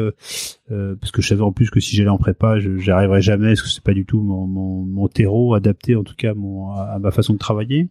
euh, 0.71 0.75
euh, 0.75 0.97
parce 0.99 1.13
que 1.13 1.21
je 1.21 1.29
savais 1.29 1.43
en 1.43 1.53
plus 1.53 1.71
que 1.71 1.81
si 1.81 1.97
j'allais 1.97 2.09
en 2.09 2.19
prépa, 2.19 2.59
j'y 2.59 2.91
arriverais 2.91 3.21
jamais 3.21 3.49
parce 3.49 3.63
que 3.63 3.69
c'est 3.69 3.83
pas 3.83 3.93
du 3.93 4.07
tout 4.07 4.21
mon, 4.21 4.47
mon, 4.47 4.85
mon, 4.85 5.09
terreau 5.09 5.55
adapté 5.55 5.95
en 5.95 6.05
tout 6.05 6.15
cas 6.17 6.35
mon, 6.35 6.73
à 6.73 6.99
ma 6.99 7.11
façon 7.11 7.35
de 7.35 7.39
travailler. 7.39 7.89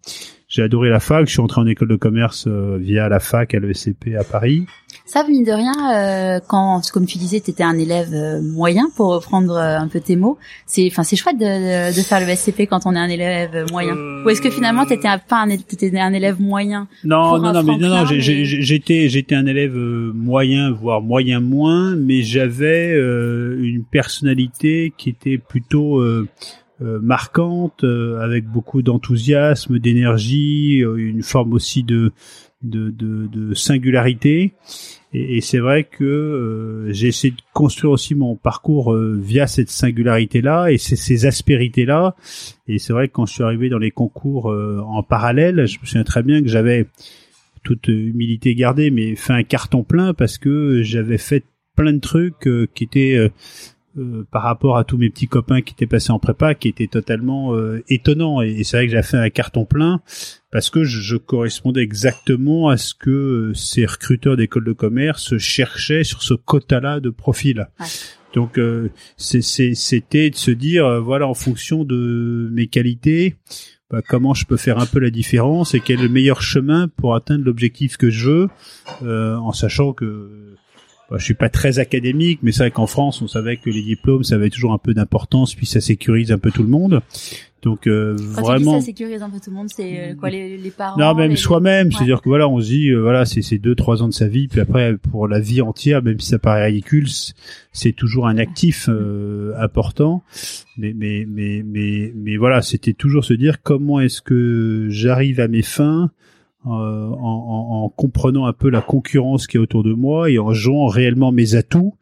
J'ai 0.54 0.62
adoré 0.62 0.90
la 0.90 1.00
fac. 1.00 1.26
Je 1.26 1.32
suis 1.32 1.42
entré 1.42 1.60
en 1.62 1.66
école 1.66 1.88
de 1.88 1.96
commerce 1.96 2.46
euh, 2.48 2.78
via 2.80 3.10
la 3.10 3.20
fac 3.20 3.56
à 3.56 3.60
l'ESCP 3.60 4.16
à 4.20 4.24
Paris. 4.24 4.68
Ça, 5.04 5.26
mine 5.28 5.44
de 5.44 5.52
rien, 5.52 5.74
euh, 5.96 6.40
quand, 6.48 6.80
comme 6.94 7.08
tu 7.08 7.18
disais, 7.18 7.40
tu 7.40 7.50
étais 7.50 7.64
un 7.64 7.78
élève 7.80 8.14
euh, 8.14 8.40
moyen, 8.40 8.84
pour 8.96 9.16
reprendre 9.16 9.58
un 9.58 9.88
peu 9.88 10.00
tes 10.00 10.16
mots. 10.16 10.38
C'est, 10.68 10.88
enfin, 10.92 11.02
c'est 11.02 11.16
chouette 11.16 11.40
de, 11.40 11.90
de, 11.90 12.02
faire 12.04 12.20
le 12.20 12.36
SCP 12.36 12.68
quand 12.70 12.86
on 12.86 12.94
est 12.94 13.00
un 13.00 13.10
élève 13.10 13.66
moyen. 13.72 13.96
Ou 14.24 14.30
est-ce 14.30 14.42
que 14.42 14.52
finalement, 14.52 14.86
t'étais 14.86 15.08
un, 15.08 15.18
pas 15.18 15.38
un, 15.38 15.50
étais 15.50 16.00
un 16.00 16.14
élève 16.14 16.40
moyen 16.40 16.88
Non, 17.04 17.40
non, 17.40 17.52
non, 17.52 17.64
mais 17.64 17.78
non, 17.78 17.90
non, 17.90 18.06
j'étais, 18.06 19.10
j'étais 19.10 19.36
un 19.36 19.48
élève 19.48 19.76
moyen, 19.76 20.72
voire 20.72 21.02
moyen 21.02 21.40
moins, 21.40 21.96
mais 21.96 22.22
j'avais 22.22 22.63
une 22.64 23.84
personnalité 23.84 24.94
qui 24.98 25.10
était 25.10 25.38
plutôt 25.38 26.02
euh, 26.84 27.00
marquante, 27.00 27.84
euh, 27.84 28.20
avec 28.20 28.46
beaucoup 28.46 28.82
d'enthousiasme, 28.82 29.78
d'énergie, 29.78 30.82
euh, 30.84 30.96
une 30.96 31.22
forme 31.22 31.54
aussi 31.54 31.84
de 31.84 32.12
de, 32.64 32.90
de, 32.90 33.54
singularité. 33.54 34.54
Et, 35.14 35.42
c'est 35.42 35.60
vrai 35.60 35.84
que 35.84 36.88
j'ai 36.92 37.10
essayé 37.10 37.32
de 37.32 37.42
construire 37.52 37.92
aussi 37.92 38.16
mon 38.16 38.38
parcours 38.38 38.96
via 38.96 39.48
cette 39.48 39.70
singularité-là 39.70 40.72
et 40.72 40.78
ces 40.78 41.26
aspérités-là. 41.26 42.16
Et 42.70 42.80
c'est 42.80 42.94
vrai 42.94 43.10
que 43.10 43.14
quand 43.14 43.26
je 43.26 43.34
suis 43.34 43.44
arrivé 43.44 43.68
dans 43.68 43.80
les 43.80 43.92
concours 43.92 44.46
en 44.46 45.04
parallèle, 45.04 45.66
je 45.68 45.78
me 45.82 45.86
souviens 45.86 46.06
très 46.06 46.24
bien 46.24 46.42
que 46.42 46.48
j'avais 46.48 46.88
toute 47.64 47.90
humilité 47.90 48.56
gardée, 48.56 48.92
mais 48.92 49.18
fait 49.18 49.34
un 49.34 49.44
carton 49.44 49.84
plein 49.84 50.14
parce 50.14 50.38
que 50.38 50.84
j'avais 50.84 51.18
fait 51.18 51.44
plein 51.76 51.94
de 51.94 52.00
trucs 52.00 52.48
qui 52.74 52.84
étaient 52.84 53.32
euh, 53.96 54.26
par 54.32 54.42
rapport 54.42 54.78
à 54.78 54.86
tous 54.86 54.98
mes 54.98 55.12
petits 55.12 55.28
copains 55.28 55.62
qui 55.62 55.74
étaient 55.74 55.86
passés 55.86 56.12
en 56.12 56.18
prépa, 56.18 56.56
qui 56.56 56.68
étaient 56.68 56.88
totalement 56.88 57.54
euh, 57.54 57.84
étonnants. 57.90 58.42
Et, 58.42 58.64
c'est 58.64 58.78
vrai 58.78 58.88
que 58.88 58.92
j'ai 58.92 59.04
fait 59.04 59.18
un 59.18 59.30
carton 59.30 59.66
plein 59.66 60.02
parce 60.52 60.72
que 60.72 60.84
je, 60.84 61.16
correspondais 61.16 61.82
exactement 61.82 62.70
à 62.70 62.78
ce 62.78 62.96
que 62.96 63.12
euh, 63.12 63.54
ces 63.54 63.86
recruteurs 63.86 64.36
d'écoles 64.36 64.66
de 64.66 64.74
commerce 64.74 65.38
cherchaient 65.38 66.04
sur 66.04 66.24
ce 66.24 66.34
quota-là 66.34 67.02
de 67.02 67.12
profil. 67.12 67.68
Donc 68.34 68.58
euh, 68.58 68.90
c'était 69.18 70.30
de 70.30 70.36
se 70.36 70.52
dire 70.52 70.86
euh, 70.86 71.00
voilà 71.00 71.28
en 71.28 71.34
fonction 71.34 71.84
de 71.84 72.50
mes 72.52 72.68
qualités, 72.68 73.36
bah, 73.92 74.02
comment 74.02 74.34
je 74.34 74.46
peux 74.46 74.58
faire 74.58 74.80
un 74.80 74.86
peu 74.86 75.00
la 75.00 75.12
différence 75.12 75.76
et 75.76 75.80
quel 75.80 76.00
est 76.00 76.04
le 76.04 76.10
meilleur 76.10 76.42
chemin 76.42 76.88
pour 76.88 77.16
atteindre 77.16 77.46
l'objectif 77.46 77.98
que 77.98 78.10
je 78.10 78.30
veux, 78.30 78.50
euh, 79.04 79.36
en 79.36 79.52
sachant 79.52 79.94
que 79.94 80.56
je 81.18 81.24
suis 81.24 81.34
pas 81.34 81.50
très 81.50 81.80
académique, 81.80 82.40
mais 82.42 82.52
c'est 82.52 82.64
vrai 82.64 82.72
qu'en 82.72 82.88
France, 82.88 83.22
on 83.22 83.28
savait 83.28 83.58
que 83.58 83.70
les 83.70 83.82
diplômes, 83.82 84.24
ça 84.24 84.36
avait 84.36 84.50
toujours 84.50 84.74
un 84.74 84.78
peu 84.78 84.94
d'importance, 84.94 85.56
puis 85.56 85.66
ça 85.66 85.82
sécurise 85.82 86.32
un 86.32 86.38
peu 86.38 86.52
tout 86.52 86.64
le 86.64 86.70
monde. 86.70 87.02
Donc 87.64 87.88
euh, 87.88 88.14
vraiment. 88.18 88.80
ça 88.80 88.88
sécurise 88.88 89.22
un 89.22 89.30
peu 89.30 89.40
tout 89.40 89.50
le 89.50 89.56
monde, 89.56 89.70
c'est 89.74 90.12
euh, 90.12 90.16
quoi 90.16 90.30
les, 90.30 90.58
les, 90.58 90.70
parents. 90.70 91.00
Non, 91.00 91.16
même 91.16 91.38
soi-même, 91.38 91.94
c'est-à-dire 91.94 92.22
que 92.22 92.28
voilà, 92.28 92.50
on 92.50 92.60
se 92.60 92.66
dit, 92.66 92.90
euh, 92.90 93.00
voilà, 93.00 93.24
c'est 93.24 93.42
c'est 93.42 93.58
deux 93.58 93.74
trois 93.74 94.04
ans 94.04 94.10
de 94.10 94.14
sa 94.14 94.28
vie, 94.28 94.50
puis 94.50 94.60
après 94.60 94.98
pour 94.98 95.30
la 95.30 95.40
vie 95.40 95.62
entière, 95.62 96.04
même 96.04 96.20
si 96.20 96.28
ça 96.28 96.40
paraît 96.40 96.66
ridicule, 96.66 97.08
c'est 97.72 97.94
toujours 97.94 98.28
un 98.28 98.38
actif 98.38 98.90
euh, 98.90 99.54
important. 99.58 100.24
Mais 100.78 100.94
mais 100.94 101.26
mais 101.26 101.64
mais 101.66 102.12
mais 102.14 102.36
voilà, 102.36 102.62
c'était 102.62 102.94
toujours 102.94 103.24
se 103.24 103.34
dire 103.34 103.62
comment 103.62 104.02
est-ce 104.02 104.22
que 104.22 104.88
j'arrive 104.90 105.40
à 105.40 105.48
mes 105.48 105.62
fins 105.62 106.12
euh, 106.66 106.70
en, 106.70 107.14
en, 107.20 107.84
en, 107.84 107.90
comprenant 107.90 108.46
un 108.46 108.54
peu 108.54 108.70
la 108.70 108.82
concurrence 108.82 109.48
qui 109.48 109.58
est 109.58 109.60
autour 109.60 109.84
de 109.84 109.94
moi 109.94 110.30
et 110.30 110.40
en 110.40 110.54
jouant 110.54 110.88
réellement 110.88 111.32
mes 111.34 111.56
atouts 111.56 111.98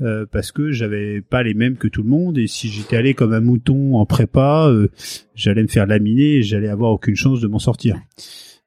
euh, 0.00 0.24
parce 0.30 0.52
que 0.52 0.72
j'avais 0.72 1.20
pas 1.20 1.42
les 1.42 1.52
mêmes 1.52 1.76
que 1.76 1.86
tout 1.88 2.02
le 2.02 2.08
monde. 2.08 2.38
Et 2.38 2.46
si 2.46 2.68
j'étais 2.68 2.96
allé 2.96 3.12
comme 3.12 3.34
un 3.34 3.40
mouton 3.40 3.96
en 3.96 4.06
prépa 4.06 4.68
euh, 4.68 4.88
j'allais 5.34 5.62
me 5.62 5.68
faire 5.68 5.86
laminer 5.86 6.36
et 6.36 6.42
j'allais 6.42 6.68
avoir 6.68 6.92
aucune 6.92 7.14
chance 7.14 7.40
de 7.40 7.46
m'en 7.46 7.58
sortir. 7.58 7.96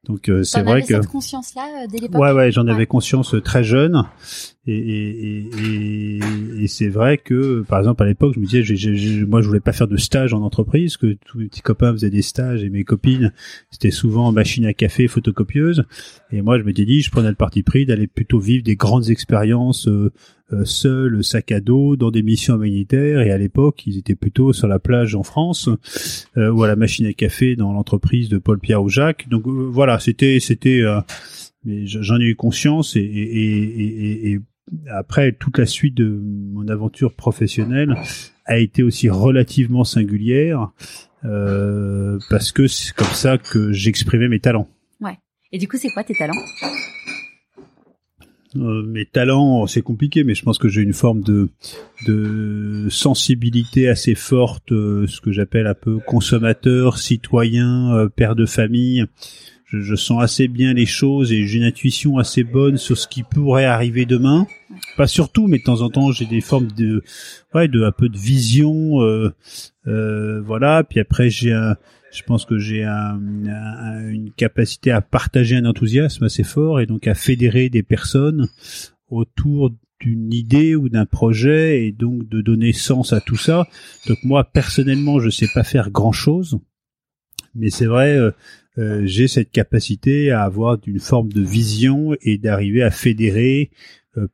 Donc 0.05 0.29
euh, 0.29 0.43
c'est 0.43 0.61
vrai 0.61 0.81
que 0.81 0.87
cette 0.87 1.07
conscience 1.07 1.55
là 1.55 1.85
dès 1.91 1.97
l'époque 1.97 2.21
ouais 2.21 2.31
ouais 2.31 2.51
j'en 2.51 2.67
avais 2.67 2.85
conscience 2.85 3.35
très 3.43 3.63
jeune 3.63 4.03
et, 4.71 5.49
et, 5.65 6.63
et, 6.63 6.67
c'est 6.67 6.89
vrai 6.89 7.17
que, 7.17 7.63
par 7.67 7.79
exemple, 7.79 8.03
à 8.03 8.05
l'époque, 8.05 8.33
je 8.35 8.39
me 8.39 8.45
disais, 8.45 8.63
j'ai, 8.63 9.25
moi, 9.25 9.41
je 9.41 9.47
voulais 9.47 9.59
pas 9.59 9.73
faire 9.73 9.87
de 9.87 9.97
stage 9.97 10.33
en 10.33 10.41
entreprise, 10.41 10.97
que 10.97 11.17
tous 11.25 11.39
mes 11.39 11.45
petits 11.45 11.61
copains 11.61 11.91
faisaient 11.91 12.09
des 12.09 12.21
stages 12.21 12.63
et 12.63 12.69
mes 12.69 12.83
copines, 12.83 13.33
c'était 13.71 13.91
souvent 13.91 14.31
machine 14.31 14.65
à 14.65 14.73
café, 14.73 15.07
photocopieuse. 15.07 15.85
Et 16.31 16.41
moi, 16.41 16.59
je 16.59 16.63
m'étais 16.63 16.85
dit, 16.85 17.01
je 17.01 17.11
prenais 17.11 17.29
le 17.29 17.35
parti 17.35 17.63
pris 17.63 17.85
d'aller 17.85 18.07
plutôt 18.07 18.39
vivre 18.39 18.63
des 18.63 18.75
grandes 18.75 19.09
expériences 19.09 19.87
euh, 19.87 20.11
euh, 20.51 20.65
seul, 20.65 21.23
sac 21.23 21.51
à 21.51 21.59
dos, 21.59 21.95
dans 21.95 22.09
des 22.09 22.23
missions 22.23 22.55
humanitaires. 22.55 23.21
Et 23.21 23.29
à 23.29 23.37
l'époque, 23.37 23.85
ils 23.85 23.99
étaient 23.99 24.15
plutôt 24.15 24.51
sur 24.51 24.67
la 24.67 24.79
plage 24.79 25.13
en 25.13 25.21
France 25.21 25.69
euh, 26.37 26.51
ou 26.51 26.63
à 26.63 26.67
la 26.67 26.75
machine 26.75 27.05
à 27.05 27.13
café 27.13 27.55
dans 27.55 27.71
l'entreprise 27.71 28.29
de 28.29 28.39
Paul 28.39 28.59
Pierre 28.59 28.81
ou 28.81 28.89
Jacques. 28.89 29.29
Donc 29.29 29.45
euh, 29.47 29.69
voilà, 29.69 29.99
c'était, 29.99 30.39
c'était. 30.39 30.81
mais 31.63 31.85
j'en 31.85 32.19
ai 32.19 32.23
eu 32.23 32.35
conscience 32.35 32.95
et, 32.95 33.01
et, 33.01 33.63
et, 33.63 34.31
et 34.31 34.39
après 34.91 35.31
toute 35.31 35.57
la 35.57 35.65
suite 35.65 35.95
de 35.95 36.07
mon 36.07 36.67
aventure 36.67 37.13
professionnelle 37.13 37.95
a 38.45 38.57
été 38.57 38.83
aussi 38.83 39.09
relativement 39.09 39.83
singulière 39.83 40.71
euh, 41.25 42.19
parce 42.29 42.51
que 42.51 42.67
c'est 42.67 42.93
comme 42.93 43.07
ça 43.07 43.37
que 43.37 43.71
j'exprimais 43.71 44.27
mes 44.27 44.39
talents. 44.39 44.67
Ouais. 45.01 45.17
Et 45.51 45.57
du 45.57 45.67
coup, 45.67 45.77
c'est 45.77 45.89
quoi 45.89 46.03
tes 46.03 46.15
talents? 46.15 46.41
Euh, 48.55 48.83
mes 48.83 49.05
talents, 49.05 49.67
c'est 49.67 49.81
compliqué, 49.81 50.23
mais 50.23 50.33
je 50.33 50.43
pense 50.43 50.57
que 50.57 50.69
j'ai 50.69 50.81
une 50.81 50.93
forme 50.93 51.21
de, 51.21 51.49
de 52.07 52.87
sensibilité 52.89 53.89
assez 53.89 54.15
forte, 54.15 54.71
euh, 54.71 55.05
ce 55.07 55.21
que 55.21 55.31
j'appelle 55.31 55.67
un 55.67 55.75
peu 55.75 55.99
consommateur, 55.99 56.97
citoyen, 56.97 57.93
euh, 57.93 58.09
père 58.09 58.35
de 58.35 58.45
famille 58.45 59.05
je, 59.65 59.81
je, 59.81 59.95
sens 59.95 60.23
assez 60.23 60.47
bien 60.47 60.73
les 60.73 60.87
choses 60.87 61.31
et 61.31 61.45
j'ai 61.45 61.59
une 61.59 61.65
intuition 61.65 62.17
assez 62.17 62.43
bonne 62.43 62.77
sur 62.77 62.97
ce 62.97 63.07
qui 63.07 63.21
pourrait 63.21 63.65
arriver 63.65 64.05
demain. 64.05 64.47
Pas 64.97 65.07
surtout, 65.07 65.47
mais 65.47 65.59
de 65.59 65.63
temps 65.63 65.81
en 65.81 65.89
temps 65.89 66.11
j'ai 66.11 66.25
des 66.25 66.41
formes 66.41 66.71
de, 66.71 67.03
ouais, 67.53 67.67
de 67.67 67.83
un 67.83 67.91
peu 67.91 68.09
de 68.09 68.17
vision, 68.17 69.01
euh, 69.01 69.33
euh, 69.87 70.41
voilà. 70.41 70.83
Puis 70.83 70.99
après 70.99 71.29
j'ai 71.29 71.53
un, 71.53 71.77
je 72.11 72.23
pense 72.23 72.45
que 72.45 72.57
j'ai 72.57 72.83
un, 72.83 73.19
une 74.09 74.31
capacité 74.31 74.91
à 74.91 75.01
partager 75.01 75.55
un 75.55 75.65
enthousiasme 75.65 76.25
assez 76.25 76.43
fort 76.43 76.79
et 76.79 76.85
donc 76.85 77.07
à 77.07 77.15
fédérer 77.15 77.69
des 77.69 77.83
personnes 77.83 78.47
autour 79.09 79.71
d'une 80.01 80.33
idée 80.33 80.75
ou 80.75 80.89
d'un 80.89 81.05
projet 81.05 81.85
et 81.85 81.91
donc 81.91 82.27
de 82.29 82.41
donner 82.41 82.73
sens 82.73 83.13
à 83.13 83.21
tout 83.21 83.37
ça. 83.37 83.67
Donc 84.07 84.17
moi 84.23 84.43
personnellement 84.43 85.19
je 85.19 85.29
sais 85.29 85.49
pas 85.53 85.63
faire 85.63 85.91
grand 85.91 86.13
chose, 86.13 86.59
mais 87.55 87.69
c'est 87.69 87.85
vrai, 87.85 88.17
euh, 88.17 88.31
euh, 88.77 89.01
j'ai 89.05 89.27
cette 89.27 89.51
capacité 89.51 90.31
à 90.31 90.43
avoir 90.43 90.77
une 90.85 90.99
forme 90.99 91.31
de 91.31 91.41
vision 91.41 92.15
et 92.21 92.37
d'arriver 92.37 92.83
à 92.83 92.91
fédérer 92.91 93.71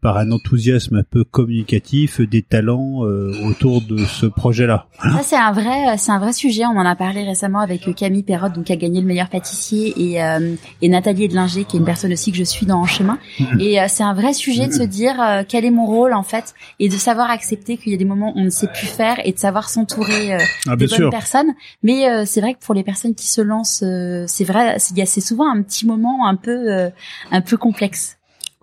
par 0.02 0.18
un 0.18 0.32
enthousiasme 0.32 0.96
un 0.96 1.04
peu 1.04 1.26
communicatif 1.26 2.22
des 2.22 2.42
talents 2.42 3.06
euh, 3.06 3.34
autour 3.44 3.82
de 3.82 3.98
ce 4.06 4.26
projet-là. 4.26 4.88
Ça 5.02 5.20
c'est 5.22 5.36
un 5.36 5.52
vrai, 5.52 5.98
c'est 5.98 6.12
un 6.12 6.20
vrai 6.20 6.32
sujet. 6.32 6.66
On 6.66 6.78
en 6.78 6.86
a 6.86 6.96
parlé 6.96 7.24
récemment 7.24 7.60
avec 7.60 7.94
Camille 7.94 8.24
Perrotte, 8.24 8.54
donc 8.54 8.66
qui 8.66 8.74
a 8.74 8.78
gagné 8.78 9.02
le 9.02 9.08
meilleur 9.08 9.30
pâtissier, 9.30 9.94
et, 9.98 10.24
euh, 10.24 10.56
et 10.82 10.88
Nathalie 10.88 11.26
Edlinger, 11.26 11.66
qui 11.66 11.76
est 11.76 11.80
une 11.80 11.86
personne 11.86 12.14
aussi 12.14 12.32
que 12.32 12.38
je 12.38 12.44
suis 12.44 12.66
dans 12.66 12.80
En 12.80 12.86
chemin. 12.86 13.18
Et 13.60 13.78
c'est 13.88 14.04
un 14.04 14.14
vrai 14.14 14.34
sujet 14.34 14.68
de 14.68 14.74
se 14.74 14.84
dire 14.84 15.16
quel 15.48 15.66
est 15.66 15.72
mon 15.72 15.86
rôle 15.86 16.14
en 16.14 16.24
fait, 16.24 16.54
et 16.80 16.90
de 16.90 16.96
savoir 16.96 17.30
accepter 17.30 17.78
qu'il 17.78 17.92
y 17.92 17.96
a 17.96 17.98
des 17.98 18.06
moments 18.06 18.34
où 18.36 18.40
on 18.40 18.44
ne 18.44 18.50
sait 18.50 18.68
plus 18.68 18.88
faire, 18.88 19.18
et 19.26 19.32
de 19.32 19.40
savoir 19.40 19.70
s'entourer 19.70 20.38
ah, 20.68 20.76
des 20.76 20.88
bonnes 20.88 20.98
sûr. 20.98 21.10
personnes. 21.10 21.54
Mais 21.84 22.26
c'est 22.26 22.42
vrai 22.42 22.54
que 22.54 22.60
pour 22.60 22.76
les 22.76 22.84
personnes 22.84 23.16
qui 23.16 23.28
se 23.28 23.42
lancent, 23.42 23.84
c'est 24.28 24.44
vrai, 24.44 24.78
il 24.92 24.98
y 24.98 25.02
a 25.02 25.06
c'est 25.06 25.22
souvent 25.22 25.50
un 25.50 25.62
petit 25.62 25.86
moment 25.86 26.28
un 26.28 26.36
peu, 26.36 26.90
un 27.32 27.42
peu 27.42 27.58
complexe. 27.58 28.15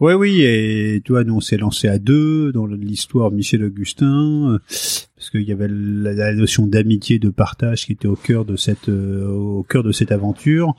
Oui, 0.02 0.14
oui, 0.14 0.42
et 0.42 1.00
tu 1.04 1.12
vois, 1.12 1.22
nous 1.22 1.36
on 1.36 1.40
s'est 1.40 1.58
lancé 1.58 1.86
à 1.86 2.00
deux 2.00 2.50
dans 2.50 2.66
l'histoire 2.66 3.30
Michel 3.30 3.62
Augustin, 3.62 4.54
euh, 4.54 4.58
parce 4.58 5.30
qu'il 5.30 5.42
y 5.42 5.52
avait 5.52 5.68
la, 5.70 6.34
notion 6.34 6.66
d'amitié, 6.66 7.20
de 7.20 7.30
partage 7.30 7.86
qui 7.86 7.92
était 7.92 8.08
au 8.08 8.16
cœur 8.16 8.44
de 8.44 8.56
cette, 8.56 8.88
euh, 8.88 9.28
au 9.28 9.62
cœur 9.62 9.84
de 9.84 9.92
cette 9.92 10.10
aventure. 10.10 10.74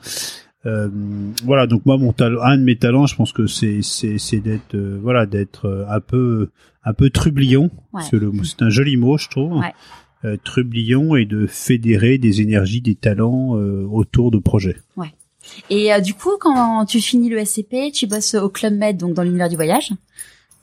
Euh, 0.65 0.89
voilà, 1.45 1.67
donc 1.67 1.85
moi, 1.85 1.97
mon 1.97 2.11
talent, 2.11 2.41
un 2.41 2.57
de 2.57 2.63
mes 2.63 2.75
talents, 2.75 3.05
je 3.05 3.15
pense 3.15 3.31
que 3.31 3.47
c'est 3.47 3.79
c'est 3.81 4.41
d'être 4.41 4.75
euh, 4.75 4.99
voilà 5.01 5.25
d'être 5.25 5.85
un 5.87 6.01
peu 6.01 6.49
un 6.83 6.93
peu 6.93 7.09
trublion. 7.09 7.71
Ouais. 7.93 8.01
C'est 8.43 8.61
un 8.61 8.69
joli 8.69 8.97
mot, 8.97 9.17
je 9.17 9.29
trouve. 9.29 9.61
Ouais. 9.61 10.37
trublion 10.43 11.15
et 11.15 11.23
de 11.23 11.47
fédérer 11.47 12.17
des 12.17 12.41
énergies, 12.41 12.81
des 12.81 12.95
talents 12.95 13.51
autour 13.51 14.31
de 14.31 14.39
projets. 14.39 14.75
Ouais. 14.97 15.13
Et 15.69 15.93
euh, 15.93 15.99
du 15.99 16.13
coup, 16.13 16.37
quand 16.39 16.85
tu 16.85 17.01
finis 17.01 17.29
le 17.29 17.43
SCP, 17.43 17.91
tu 17.93 18.07
bosses 18.07 18.35
au 18.35 18.49
Club 18.49 18.73
Med, 18.73 18.97
donc 18.97 19.13
dans 19.13 19.23
l'univers 19.23 19.49
du 19.49 19.55
voyage. 19.55 19.91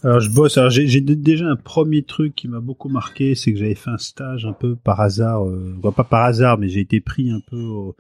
Alors 0.03 0.21
je 0.21 0.31
bosse. 0.31 0.57
Alors 0.57 0.71
j'ai 0.71 1.01
déjà 1.01 1.47
un 1.47 1.57
premier 1.57 2.03
truc 2.03 2.35
qui 2.35 2.49
m'a 2.49 2.61
beaucoup 2.61 2.89
marqué, 2.89 3.35
c'est 3.35 3.53
que 3.53 3.59
j'avais 3.59 3.75
fait 3.75 3.91
un 3.91 3.99
stage 3.99 4.47
un 4.47 4.55
peu 4.55 4.75
par 4.75 5.01
hasard, 5.01 5.47
euh, 5.47 5.79
pas 5.95 6.05
par 6.05 6.25
hasard, 6.25 6.59
mais 6.59 6.69
j'ai 6.69 6.81
été 6.81 7.01
pris 7.01 7.31
un 7.31 7.41
peu 7.41 7.93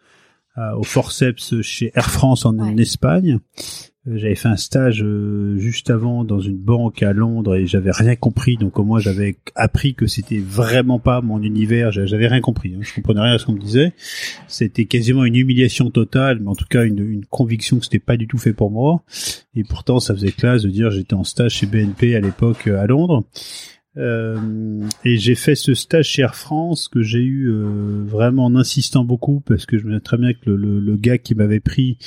au 0.56 0.82
forceps 0.82 1.60
chez 1.62 1.90
Air 1.94 2.10
France 2.10 2.44
en, 2.44 2.76
Espagne. 2.76 3.38
Euh, 4.08 4.16
j'avais 4.16 4.34
fait 4.34 4.48
un 4.48 4.56
stage 4.56 5.02
euh, 5.02 5.58
juste 5.58 5.90
avant 5.90 6.24
dans 6.24 6.40
une 6.40 6.56
banque 6.56 7.02
à 7.02 7.12
Londres 7.12 7.54
et 7.56 7.66
j'avais 7.66 7.90
rien 7.90 8.16
compris. 8.16 8.56
Donc 8.56 8.78
au 8.78 8.84
moins 8.84 8.98
j'avais 8.98 9.36
appris 9.54 9.94
que 9.94 10.06
c'était 10.06 10.38
vraiment 10.38 10.98
pas 10.98 11.20
mon 11.20 11.42
univers. 11.42 11.92
J'avais 11.92 12.26
rien 12.26 12.40
compris. 12.40 12.74
Hein. 12.74 12.80
Je 12.80 12.94
comprenais 12.94 13.20
rien 13.20 13.34
à 13.34 13.38
ce 13.38 13.44
qu'on 13.44 13.52
me 13.52 13.60
disait. 13.60 13.92
C'était 14.48 14.86
quasiment 14.86 15.24
une 15.24 15.36
humiliation 15.36 15.90
totale, 15.90 16.40
mais 16.40 16.48
en 16.48 16.54
tout 16.54 16.66
cas 16.68 16.84
une, 16.84 16.98
une 16.98 17.26
conviction 17.26 17.78
que 17.78 17.84
c'était 17.84 17.98
pas 17.98 18.16
du 18.16 18.26
tout 18.26 18.38
fait 18.38 18.54
pour 18.54 18.70
moi. 18.70 19.02
Et 19.54 19.64
pourtant 19.64 20.00
ça 20.00 20.14
faisait 20.14 20.32
classe 20.32 20.62
de 20.62 20.70
dire 20.70 20.90
j'étais 20.90 21.14
en 21.14 21.24
stage 21.24 21.52
chez 21.52 21.66
BNP 21.66 22.16
à 22.16 22.20
l'époque 22.20 22.68
euh, 22.68 22.80
à 22.80 22.86
Londres. 22.86 23.24
Euh, 23.96 24.86
et 25.04 25.16
j'ai 25.16 25.34
fait 25.34 25.56
ce 25.56 25.74
stage 25.74 26.10
chez 26.10 26.22
Air 26.22 26.36
France 26.36 26.86
que 26.86 27.02
j'ai 27.02 27.22
eu 27.22 27.48
euh, 27.48 28.04
vraiment 28.04 28.44
en 28.44 28.54
insistant 28.54 29.04
beaucoup 29.04 29.40
parce 29.40 29.66
que 29.66 29.78
je 29.78 29.84
me 29.84 29.98
très 30.00 30.16
bien 30.16 30.32
que 30.32 30.48
le, 30.50 30.56
le, 30.56 30.78
le 30.78 30.96
gars 30.96 31.18
qui 31.18 31.34
m'avait 31.34 31.58
pris 31.58 31.98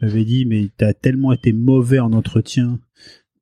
m'avait 0.00 0.24
dit 0.24 0.46
mais 0.46 0.68
t'as 0.76 0.92
tellement 0.92 1.32
été 1.32 1.52
mauvais 1.52 1.98
en 1.98 2.12
entretien 2.12 2.78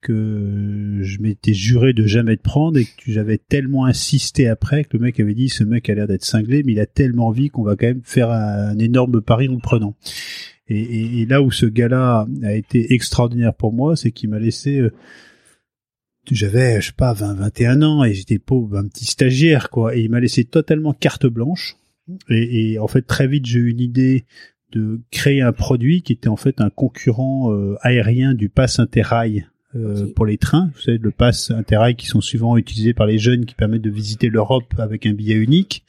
que 0.01 1.01
je 1.03 1.21
m'étais 1.21 1.53
juré 1.53 1.93
de 1.93 2.07
jamais 2.07 2.39
te 2.39 2.43
prendre 2.43 2.79
et 2.79 2.85
que 2.85 3.13
j'avais 3.13 3.37
tellement 3.37 3.85
insisté 3.85 4.49
après 4.49 4.85
que 4.85 4.97
le 4.97 5.03
mec 5.03 5.21
avait 5.21 5.35
dit 5.35 5.51
ce 5.51 5.63
mec 5.63 5.91
a 5.91 5.95
l'air 5.95 6.07
d'être 6.07 6.25
cinglé 6.25 6.63
mais 6.65 6.73
il 6.73 6.81
a 6.81 6.87
tellement 6.87 7.27
envie 7.27 7.51
qu'on 7.51 7.63
va 7.63 7.77
quand 7.77 7.87
même 7.87 8.01
faire 8.03 8.31
un, 8.31 8.79
énorme 8.79 9.21
pari 9.21 9.49
en 9.49 9.53
le 9.53 9.59
prenant. 9.59 9.95
Et, 10.69 10.81
et, 10.81 11.21
et, 11.21 11.27
là 11.27 11.43
où 11.43 11.51
ce 11.51 11.67
gars-là 11.67 12.27
a 12.45 12.55
été 12.55 12.95
extraordinaire 12.95 13.53
pour 13.53 13.73
moi, 13.73 13.97
c'est 13.97 14.13
qu'il 14.13 14.31
m'a 14.31 14.39
laissé 14.39 14.79
euh, 14.79 14.93
j'avais 16.35 16.81
je 16.81 16.89
sais 16.89 16.93
pas 16.97 17.13
20 17.13 17.35
21 17.35 17.83
ans 17.83 18.05
et 18.05 18.15
j'étais 18.15 18.39
pauvre 18.39 18.79
un 18.79 18.87
petit 18.87 19.05
stagiaire 19.05 19.71
quoi 19.71 19.97
et 19.97 20.01
il 20.01 20.11
m'a 20.11 20.21
laissé 20.21 20.45
totalement 20.45 20.93
carte 20.93 21.27
blanche 21.27 21.77
et, 22.29 22.73
et 22.73 22.79
en 22.79 22.89
fait 22.89 23.03
très 23.03 23.27
vite 23.27 23.47
j'ai 23.47 23.59
eu 23.59 23.71
une 23.71 23.81
idée 23.81 24.25
de 24.73 25.01
créer 25.11 25.43
un 25.43 25.53
produit 25.53 26.03
qui 26.03 26.13
était 26.13 26.29
en 26.29 26.37
fait 26.37 26.61
un 26.61 26.71
concurrent 26.71 27.53
euh, 27.53 27.77
aérien 27.83 28.35
du 28.35 28.49
pass 28.49 28.79
Interrail 28.79 29.47
euh, 29.77 30.03
okay. 30.03 30.13
pour 30.13 30.27
les 30.27 30.37
trains. 30.37 30.71
Vous 30.75 30.81
savez, 30.81 30.99
le 30.99 31.11
pass 31.11 31.51
Interrail 31.51 31.95
qui 31.95 32.07
sont 32.07 32.21
souvent 32.21 32.57
utilisés 32.57 32.95
par 32.95 33.07
les 33.07 33.19
jeunes 33.19 33.47
qui 33.47 33.55
permettent 33.55 33.83
de 33.83 33.91
visiter 33.91 34.29
l'Europe 34.29 34.75
avec 34.79 35.07
un 35.07 35.13
billet 35.13 35.37
unique. 35.37 35.85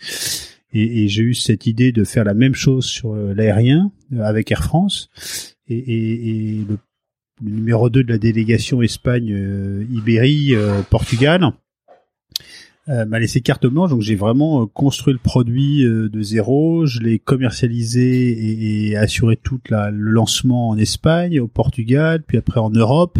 Et, 0.73 1.03
et 1.03 1.07
j'ai 1.07 1.23
eu 1.23 1.33
cette 1.33 1.65
idée 1.65 1.91
de 1.91 2.03
faire 2.03 2.23
la 2.23 2.33
même 2.33 2.53
chose 2.53 2.85
sur 2.85 3.13
euh, 3.13 3.33
l'aérien 3.33 3.91
euh, 4.13 4.21
avec 4.21 4.51
Air 4.51 4.63
France. 4.63 5.09
Et, 5.67 5.77
et, 5.77 6.29
et 6.29 6.65
le, 6.67 6.77
le, 7.43 7.51
numéro 7.51 7.89
2 7.89 8.03
de 8.03 8.11
la 8.11 8.17
délégation 8.17 8.81
Espagne-Ibérie-Portugal 8.81 11.53
euh, 12.89 13.05
m'a 13.05 13.19
laissé 13.19 13.41
carte 13.41 13.67
blanche, 13.67 13.91
donc 13.91 14.01
j'ai 14.01 14.15
vraiment 14.15 14.63
euh, 14.63 14.65
construit 14.65 15.13
le 15.13 15.19
produit 15.19 15.85
euh, 15.85 16.09
de 16.09 16.21
zéro, 16.23 16.87
je 16.87 16.99
l'ai 16.99 17.19
commercialisé 17.19 18.31
et, 18.31 18.89
et, 18.89 18.97
assuré 18.97 19.37
tout 19.37 19.59
la, 19.69 19.91
le 19.91 20.09
lancement 20.09 20.69
en 20.69 20.77
Espagne, 20.77 21.39
au 21.39 21.47
Portugal, 21.47 22.23
puis 22.25 22.39
après 22.39 22.59
en 22.59 22.71
Europe. 22.71 23.19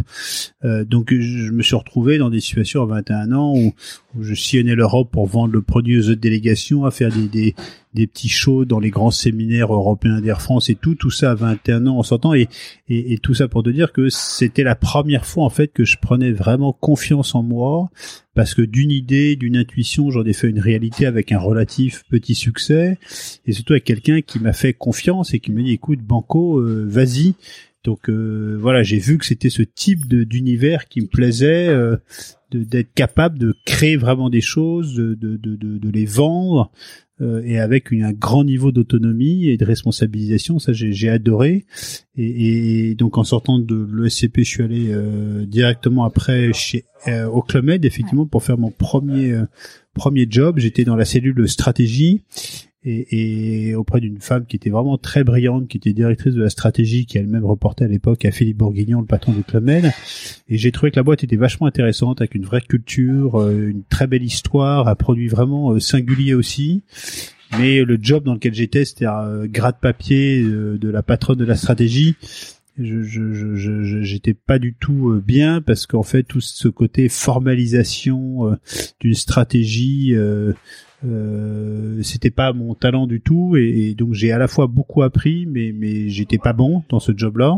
Euh, 0.66 0.84
donc 0.84 1.14
je 1.14 1.52
me 1.52 1.62
suis 1.62 1.76
retrouvé 1.76 2.18
dans 2.18 2.32
des 2.32 2.40
situations 2.40 2.82
à 2.82 2.88
21 2.88 3.32
ans 3.34 3.54
où, 3.56 3.74
où 4.16 4.24
je 4.24 4.34
sillonnais 4.34 4.74
l'Europe 4.74 5.12
pour 5.12 5.28
vendre 5.28 5.54
le 5.54 5.62
produit 5.62 6.00
aux 6.00 6.10
autres 6.10 6.22
délégations, 6.22 6.86
à 6.86 6.92
faire 6.92 7.12
des, 7.12 7.28
des, 7.28 7.56
des 7.93 8.08
petits 8.08 8.30
shows 8.30 8.65
dans 8.65 8.80
les 8.80 8.89
grands 8.89 9.12
séminaires 9.12 9.73
européens 9.73 10.21
d'Air 10.21 10.41
France 10.41 10.69
et 10.69 10.75
tout, 10.75 10.95
tout 10.95 11.12
ça 11.12 11.32
à 11.32 11.36
21 11.36 11.88
ans 11.88 11.97
en 11.97 12.04
sortant 12.04 12.34
et, 12.34 12.47
et, 12.88 13.13
et 13.13 13.17
tout 13.17 13.34
ça 13.34 13.47
pour 13.47 13.63
te 13.63 13.69
dire 13.69 13.91
que 13.91 14.10
c'était 14.10 14.63
la 14.63 14.75
première 14.75 15.25
fois 15.25 15.43
en 15.43 15.49
fait 15.49 15.67
que 15.67 15.84
je 15.84 15.97
prenais 15.97 16.32
vraiment 16.32 16.73
confiance 16.73 17.36
en 17.36 17.43
moi 17.43 17.89
parce 18.34 18.54
que 18.54 18.62
d'une 18.62 18.91
idée, 18.91 19.36
d'une 19.36 19.58
intuition, 19.58 20.10
j'en 20.10 20.23
ai 20.23 20.34
fait 20.34 20.47
une 20.47 20.60
réalité 20.60 21.06
avec 21.06 21.32
un 21.32 21.39
relatif 21.39 22.04
petit 22.10 22.36
succès 22.36 22.97
et 23.45 23.51
surtout 23.51 23.73
avec 23.73 23.84
quelqu'un 23.84 24.21
qui 24.21 24.39
m'a 24.39 24.54
fait 24.54 24.73
confiance 24.73 25.34
et 25.34 25.39
qui 25.39 25.51
m'a 25.51 25.62
dit 25.62 25.71
écoute 25.71 25.99
Banco, 25.99 26.60
euh, 26.60 26.86
vas-y. 26.88 27.36
Donc 27.84 28.10
euh, 28.10 28.58
voilà, 28.60 28.84
j'ai 28.84 29.00
vu 29.00 29.17
que 29.17 29.26
c'était 29.26 29.50
ce 29.50 29.63
type 29.63 30.08
d'univers 30.08 30.88
qui 30.88 31.02
me 31.02 31.08
plaisait, 31.08 31.67
euh, 31.67 31.98
d'être 32.52 32.94
capable 32.94 33.39
de 33.39 33.56
créer 33.65 33.98
vraiment 33.98 34.30
des 34.30 34.41
choses, 34.41 34.96
de, 34.96 35.15
de, 35.15 35.38
de, 35.38 35.56
de 35.56 35.89
les 35.89 36.06
vendre, 36.06 36.72
euh, 37.22 37.41
et 37.46 37.60
avec 37.60 37.94
un 37.94 38.13
grand 38.13 38.44
niveau 38.44 38.72
d'autonomie 38.72 39.48
et 39.48 39.58
de 39.58 39.65
responsabilisation. 39.65 40.58
Ça, 40.58 40.74
j'ai 40.74 41.10
adoré. 41.10 41.65
Et, 42.15 42.89
et, 42.89 42.96
donc, 42.96 43.17
en 43.17 43.24
sortant 43.24 43.60
de 43.60 43.88
l'ESCP, 43.94 44.39
je 44.39 44.44
suis 44.44 44.63
allé 44.63 44.88
euh, 44.89 45.46
directement 45.46 46.04
après 46.04 46.52
chez 46.54 46.86
euh, 47.08 47.28
au 47.28 47.41
Club 47.41 47.65
Med, 47.65 47.86
effectivement, 47.86 48.26
pour 48.26 48.44
faire 48.44 48.58
mon 48.58 48.72
premier 48.72 49.34
euh, 49.34 49.46
premier 49.94 50.26
job. 50.30 50.58
J'étais 50.58 50.84
dans 50.84 50.96
la 50.96 51.06
cellule 51.06 51.48
stratégie 51.48 52.22
et, 52.84 53.70
et, 53.70 53.76
auprès 53.76 54.00
d'une 54.00 54.20
femme 54.20 54.46
qui 54.46 54.56
était 54.56 54.72
vraiment 54.72 54.98
très 54.98 55.24
brillante, 55.24 55.67
qui 55.67 55.78
était 55.78 55.94
directrice 55.94 56.34
de 56.34 56.41
la 56.41 56.50
stratégie, 56.50 57.06
qui 57.06 57.17
elle-même 57.20 57.46
reportait 57.46 57.86
à 57.86 57.88
l'époque 57.88 58.26
à 58.26 58.32
Philippe 58.32 58.58
Bourguignon, 58.58 59.02
le 59.02 59.06
patron 59.06 59.34
du 59.34 59.44
Club. 59.44 59.70
Et 59.70 60.58
j'ai 60.58 60.72
trouvé 60.72 60.91
que 60.91 60.96
la 60.96 61.04
boîte 61.04 61.24
était 61.24 61.36
vachement 61.36 61.67
intéressante, 61.67 62.22
avec 62.22 62.34
une 62.34 62.46
vraie 62.46 62.62
culture, 62.62 63.39
euh, 63.39 63.70
une 63.70 63.84
très 63.84 64.08
belle 64.08 64.24
histoire, 64.24 64.88
un 64.88 64.96
produit 64.96 65.28
vraiment 65.28 65.74
euh, 65.74 65.80
singulier 65.80 66.34
aussi. 66.34 66.82
Mais 67.60 67.84
le 67.84 68.00
job 68.02 68.24
dans 68.24 68.34
lequel 68.34 68.56
j'étais, 68.56 68.86
c'était 68.86 69.06
un 69.06 69.26
euh, 69.26 69.48
gratte-papier 69.48 70.41
de 70.41 70.89
la 70.89 71.04
patronne 71.04 71.38
de 71.38 71.46
la 71.46 71.56
stratégie. 71.56 72.15
Je, 72.80 73.04
je, 73.04 73.34
je, 73.34 74.02
j'étais 74.02 74.34
pas 74.34 74.58
du 74.58 74.74
tout 74.74 75.22
bien 75.24 75.62
parce 75.62 75.86
qu'en 75.86 76.04
fait 76.04 76.24
tout 76.24 76.39
ce 76.39 76.70
côté 76.70 77.10
formalisation 77.10 78.58
d'une 79.02 79.13
stratégie 79.13 80.15
euh, 81.04 82.02
c'était 82.04 82.32
pas 82.32 82.54
mon 82.54 82.76
talent 82.76 83.08
du 83.08 83.22
tout 83.22 83.56
et, 83.58 83.90
et 83.90 83.96
donc 83.96 84.14
j'ai 84.14 84.32
à 84.32 84.38
la 84.38 84.48
fois 84.48 84.68
beaucoup 84.68 85.02
appris 85.02 85.48
mais 85.48 85.74
mais 85.76 86.10
j'étais 86.10 86.38
pas 86.38 86.54
bon 86.54 86.84
dans 86.90 87.00
ce 87.00 87.12
job 87.16 87.38
là 87.38 87.58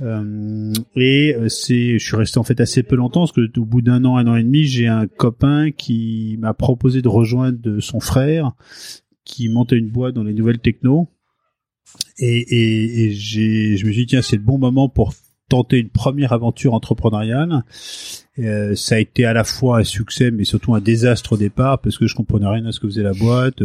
euh, 0.00 0.72
et 0.96 1.34
euh, 1.34 1.48
c'est 1.50 1.98
je 1.98 2.04
suis 2.04 2.16
resté 2.16 2.38
en 2.38 2.42
fait 2.42 2.60
assez 2.60 2.82
peu 2.82 2.96
longtemps 2.96 3.20
parce 3.20 3.32
que 3.32 3.58
au 3.58 3.64
bout 3.66 3.82
d'un 3.82 4.04
an 4.06 4.16
un 4.16 4.26
an 4.26 4.36
et 4.36 4.42
demi 4.42 4.64
j'ai 4.64 4.86
un 4.86 5.06
copain 5.06 5.70
qui 5.70 6.38
m'a 6.40 6.54
proposé 6.54 7.02
de 7.02 7.08
rejoindre 7.08 7.80
son 7.80 8.00
frère 8.00 8.52
qui 9.24 9.48
montait 9.48 9.76
une 9.76 9.90
boîte 9.90 10.14
dans 10.14 10.24
les 10.24 10.34
nouvelles 10.34 10.58
techno. 10.58 11.08
Et, 12.18 12.38
et, 12.38 13.04
et 13.04 13.10
j'ai 13.10 13.76
je 13.76 13.84
me 13.84 13.92
suis 13.92 14.02
dit 14.02 14.06
tiens 14.06 14.22
c'est 14.22 14.36
le 14.36 14.42
bon 14.42 14.58
moment 14.58 14.88
pour 14.88 15.12
tenter 15.50 15.76
une 15.78 15.90
première 15.90 16.32
aventure 16.32 16.72
entrepreneuriale 16.72 17.64
euh, 18.38 18.74
ça 18.74 18.94
a 18.94 18.98
été 18.98 19.24
à 19.24 19.32
la 19.32 19.44
fois 19.44 19.80
un 19.80 19.84
succès, 19.84 20.30
mais 20.30 20.44
surtout 20.44 20.74
un 20.74 20.80
désastre 20.80 21.32
au 21.32 21.36
départ, 21.36 21.80
parce 21.80 21.98
que 21.98 22.06
je 22.06 22.14
comprenais 22.14 22.46
rien 22.46 22.64
à 22.66 22.72
ce 22.72 22.80
que 22.80 22.86
faisait 22.86 23.02
la 23.02 23.12
boîte. 23.12 23.62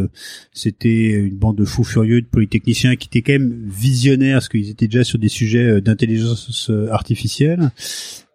C'était 0.51 1.11
une 1.11 1.35
bande 1.35 1.55
de 1.55 1.65
fous 1.65 1.83
furieux, 1.83 2.21
de 2.21 2.27
polytechniciens 2.27 2.95
qui 2.95 3.07
étaient 3.07 3.21
quand 3.21 3.39
même 3.39 3.53
visionnaires, 3.65 4.37
parce 4.37 4.49
qu'ils 4.49 4.69
étaient 4.69 4.87
déjà 4.87 5.03
sur 5.03 5.19
des 5.19 5.29
sujets 5.29 5.65
euh, 5.65 5.81
d'intelligence 5.81 6.69
euh, 6.69 6.91
artificielle 6.91 7.71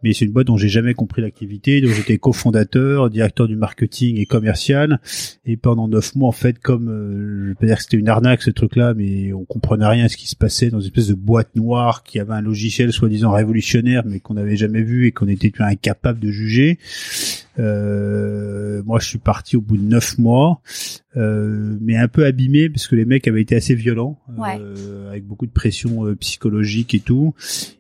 mais 0.02 0.12
c'est 0.12 0.24
une 0.24 0.32
boîte 0.32 0.46
dont 0.46 0.56
j'ai 0.56 0.68
jamais 0.68 0.94
compris 0.94 1.22
l'activité, 1.22 1.80
dont 1.80 1.90
j'étais 1.90 2.18
cofondateur, 2.18 3.10
directeur 3.10 3.48
du 3.48 3.56
marketing 3.56 4.18
et 4.18 4.26
commercial, 4.26 5.00
et 5.44 5.56
pendant 5.56 5.88
neuf 5.88 6.14
mois 6.14 6.28
en 6.28 6.32
fait, 6.32 6.58
comme 6.58 6.88
euh, 6.88 7.48
je 7.48 7.54
pas 7.54 7.66
dire 7.66 7.76
que 7.76 7.82
c'était 7.82 7.96
une 7.96 8.08
arnaque 8.08 8.42
ce 8.42 8.50
truc-là, 8.50 8.94
mais 8.94 9.32
on 9.32 9.44
comprenait 9.44 9.86
rien 9.86 10.04
à 10.04 10.08
ce 10.08 10.16
qui 10.16 10.28
se 10.28 10.36
passait 10.36 10.70
dans 10.70 10.80
une 10.80 10.86
espèce 10.86 11.08
de 11.08 11.14
boîte 11.14 11.54
noire 11.56 12.02
qui 12.02 12.18
avait 12.18 12.34
un 12.34 12.40
logiciel 12.40 12.92
soi-disant 12.92 13.32
révolutionnaire, 13.32 14.02
mais 14.06 14.20
qu'on 14.20 14.34
n'avait 14.34 14.56
jamais 14.56 14.82
vu 14.82 15.06
et 15.06 15.12
qu'on 15.12 15.28
était 15.28 15.52
incapable 15.58 16.20
de 16.20 16.30
juger. 16.30 16.78
Euh, 17.58 18.82
moi, 18.84 18.98
je 19.00 19.06
suis 19.06 19.18
parti 19.18 19.56
au 19.56 19.60
bout 19.60 19.76
de 19.76 19.82
neuf 19.82 20.18
mois, 20.18 20.62
euh, 21.16 21.76
mais 21.80 21.96
un 21.96 22.08
peu 22.08 22.24
abîmé 22.24 22.70
parce 22.70 22.86
que 22.86 22.94
les 22.96 23.04
mecs 23.04 23.26
avaient 23.26 23.42
été 23.42 23.56
assez 23.56 23.74
violents, 23.74 24.18
euh, 24.38 25.10
avec 25.10 25.26
beaucoup 25.26 25.46
de 25.46 25.50
pression 25.50 26.06
euh, 26.06 26.14
psychologique 26.14 26.94
et 26.94 27.00
tout. 27.00 27.34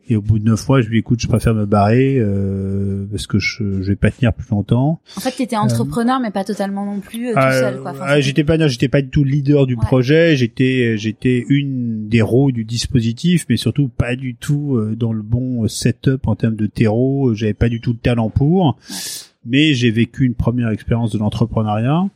Et 0.08 0.16
au 0.16 0.22
bout 0.22 0.40
de 0.40 0.44
neuf 0.44 0.68
mois, 0.68 0.80
je 0.80 0.88
lui 0.88 0.98
écoute, 0.98 1.20
je 1.20 1.28
préfère 1.28 1.54
me 1.54 1.66
barrer 1.66 2.16
euh, 2.18 3.06
parce 3.12 3.28
que 3.28 3.38
je, 3.38 3.80
je 3.80 3.88
vais 3.88 3.96
pas 3.96 4.10
tenir 4.10 4.32
plus 4.32 4.50
longtemps. 4.50 5.00
En 5.16 5.20
fait, 5.20 5.30
tu 5.30 5.42
étais 5.42 5.56
entrepreneur, 5.56 6.18
mais 6.18 6.32
pas 6.32 6.42
totalement 6.42 6.84
non 6.84 6.98
plus 6.98 7.32
tout 7.32 7.40
seul. 7.40 7.80
Quoi. 7.80 7.92
Enfin, 7.92 8.20
j'étais 8.20 8.42
pas, 8.42 8.66
j'étais 8.66 8.88
pas 8.88 9.02
du 9.02 9.08
tout 9.08 9.22
leader 9.22 9.66
du 9.66 9.76
projet. 9.76 10.36
J'étais, 10.36 10.98
j'étais 10.98 11.44
une 11.48 12.08
des 12.08 12.22
roues 12.22 12.50
du 12.50 12.64
dispositif, 12.64 13.46
mais 13.48 13.56
surtout 13.56 13.88
pas 13.88 14.16
du 14.16 14.34
tout 14.34 14.80
dans 14.96 15.12
le 15.12 15.22
bon 15.22 15.68
setup 15.68 16.26
en 16.26 16.34
termes 16.34 16.56
de 16.56 16.66
terreau. 16.66 17.32
J'avais 17.34 17.54
pas 17.54 17.68
du 17.68 17.80
tout 17.80 17.92
de 17.92 17.98
talent 17.98 18.30
pour 18.30 18.76
mais 19.44 19.74
j'ai 19.74 19.90
vécu 19.90 20.24
une 20.24 20.34
première 20.34 20.68
expérience 20.70 21.12
de 21.12 21.18
l'entrepreneuriat 21.18 22.08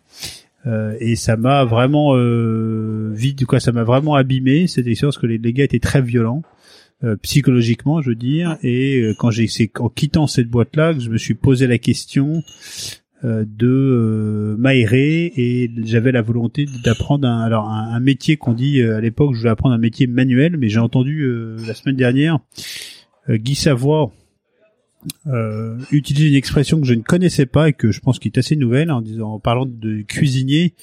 euh, 0.66 0.96
et 1.00 1.16
ça 1.16 1.36
m'a 1.36 1.64
vraiment 1.64 2.14
euh, 2.14 3.10
vite 3.12 3.44
quoi 3.44 3.60
ça 3.60 3.72
m'a 3.72 3.84
vraiment 3.84 4.14
abîmé. 4.14 4.66
Cette 4.66 4.86
expérience 4.86 5.18
que 5.18 5.26
les, 5.26 5.38
les 5.38 5.52
gars 5.52 5.64
étaient 5.64 5.78
très 5.78 6.00
violents 6.00 6.42
euh, 7.02 7.16
psychologiquement 7.16 8.00
je 8.00 8.10
veux 8.10 8.14
dire. 8.14 8.56
Et 8.62 9.00
euh, 9.00 9.14
quand 9.18 9.30
j'ai 9.30 9.46
c'est 9.46 9.70
en 9.78 9.88
quittant 9.88 10.26
cette 10.26 10.48
boîte 10.48 10.76
là 10.76 10.94
que 10.94 11.00
je 11.00 11.10
me 11.10 11.18
suis 11.18 11.34
posé 11.34 11.66
la 11.66 11.76
question 11.76 12.42
euh, 13.24 13.44
de 13.46 14.56
m'aérer. 14.58 15.32
Et 15.36 15.70
j'avais 15.84 16.12
la 16.12 16.22
volonté 16.22 16.66
d'apprendre 16.84 17.28
un, 17.28 17.40
alors 17.40 17.68
un, 17.68 17.92
un 17.92 18.00
métier 18.00 18.36
qu'on 18.36 18.54
dit 18.54 18.80
à 18.80 19.00
l'époque 19.00 19.34
je 19.34 19.40
voulais 19.40 19.50
apprendre 19.50 19.74
un 19.74 19.78
métier 19.78 20.06
manuel 20.06 20.56
mais 20.56 20.68
j'ai 20.68 20.78
entendu 20.78 21.28
la 21.66 21.74
semaine 21.74 21.96
dernière 21.96 22.38
Guy 23.28 23.54
Savoie 23.54 24.12
euh, 25.26 25.78
utiliser 25.90 26.28
une 26.28 26.34
expression 26.34 26.80
que 26.80 26.86
je 26.86 26.94
ne 26.94 27.02
connaissais 27.02 27.46
pas 27.46 27.68
et 27.68 27.72
que 27.72 27.92
je 27.92 28.00
pense 28.00 28.18
qu'il 28.18 28.30
est 28.32 28.38
assez 28.38 28.56
nouvelle 28.56 28.90
en 28.90 29.00
disant 29.00 29.32
en 29.32 29.38
parlant 29.38 29.66
de 29.66 30.02
cuisinier 30.02 30.74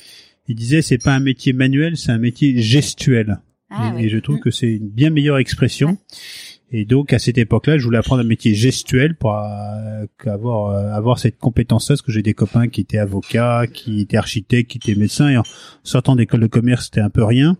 il 0.47 0.55
disait 0.55 0.81
c'est 0.81 0.97
pas 0.97 1.13
un 1.13 1.19
métier 1.19 1.53
manuel 1.53 1.97
c'est 1.97 2.11
un 2.11 2.17
métier 2.17 2.61
gestuel. 2.61 3.39
Ah 3.69 3.93
et, 3.97 4.09
je 4.09 4.17
trouve 4.17 4.35
mm. 4.37 4.41
que 4.41 4.51
c'est 4.51 4.71
une 4.71 4.89
bien 4.89 5.11
meilleure 5.11 5.37
expression. 5.37 5.97
Et 6.73 6.83
donc 6.83 7.13
à 7.13 7.19
cette 7.19 7.37
époque-là 7.37 7.77
je 7.77 7.83
voulais 7.83 7.97
apprendre 7.97 8.21
un 8.21 8.27
métier 8.27 8.53
gestuel 8.53 9.15
pour 9.15 9.33
euh, 9.33 10.05
avoir 10.25 10.69
euh, 10.69 10.91
avoir 10.93 11.19
cette 11.19 11.37
compétence-là 11.37 11.93
parce 11.95 12.01
que 12.01 12.11
j'ai 12.11 12.21
des 12.21 12.33
copains 12.33 12.67
qui 12.67 12.81
étaient 12.81 12.97
avocats 12.97 13.67
qui 13.67 14.01
étaient 14.01 14.17
architectes 14.17 14.71
qui 14.71 14.77
étaient 14.77 14.97
médecins 14.97 15.29
et 15.29 15.37
en 15.37 15.43
sortant 15.83 16.15
d'école 16.15 16.39
de 16.39 16.47
commerce 16.47 16.85
c'était 16.85 17.01
un 17.01 17.09
peu 17.09 17.25
rien 17.25 17.57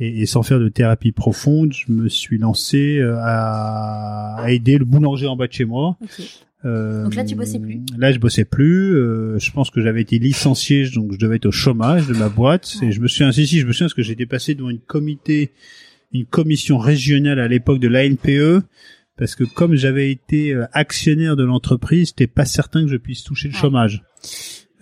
et, 0.00 0.26
sans 0.26 0.42
faire 0.42 0.58
de 0.58 0.68
thérapie 0.68 1.12
profonde, 1.12 1.72
je 1.72 1.92
me 1.92 2.08
suis 2.08 2.38
lancé 2.38 2.98
euh, 2.98 3.16
à, 3.20 4.44
aider 4.48 4.78
le 4.78 4.86
boulanger 4.86 5.26
en 5.26 5.36
bas 5.36 5.46
de 5.46 5.52
chez 5.52 5.66
moi. 5.66 5.98
Euh, 6.64 7.04
donc 7.04 7.14
là, 7.14 7.24
tu 7.24 7.34
bossais 7.34 7.58
plus. 7.58 7.80
Là, 7.96 8.12
je 8.12 8.18
bossais 8.18 8.44
plus. 8.44 8.94
Euh, 8.94 9.38
je 9.38 9.50
pense 9.50 9.70
que 9.70 9.82
j'avais 9.82 10.00
été 10.00 10.18
licencié, 10.18 10.88
donc 10.90 11.12
je 11.12 11.18
devais 11.18 11.36
être 11.36 11.46
au 11.46 11.52
chômage 11.52 12.06
de 12.06 12.14
ma 12.14 12.28
boîte. 12.28 12.76
Et 12.82 12.92
je 12.92 13.00
me 13.00 13.08
suis 13.08 13.24
ainsi, 13.24 13.46
si 13.46 13.60
je 13.60 13.66
me 13.66 13.72
souviens, 13.72 13.86
parce 13.86 13.94
que 13.94 14.02
j'étais 14.02 14.26
passé 14.26 14.54
devant 14.54 14.70
une 14.70 14.80
comité, 14.80 15.52
une 16.12 16.26
commission 16.26 16.78
régionale 16.78 17.38
à 17.38 17.48
l'époque 17.48 17.78
de 17.78 17.88
l'ANPE, 17.88 18.64
parce 19.16 19.34
que 19.34 19.44
comme 19.44 19.74
j'avais 19.74 20.10
été 20.10 20.52
euh, 20.52 20.66
actionnaire 20.72 21.36
de 21.36 21.44
l'entreprise, 21.44 22.08
c'était 22.08 22.26
pas 22.26 22.46
certain 22.46 22.84
que 22.84 22.90
je 22.90 22.96
puisse 22.96 23.22
toucher 23.22 23.48
le 23.48 23.54
chômage. 23.54 24.02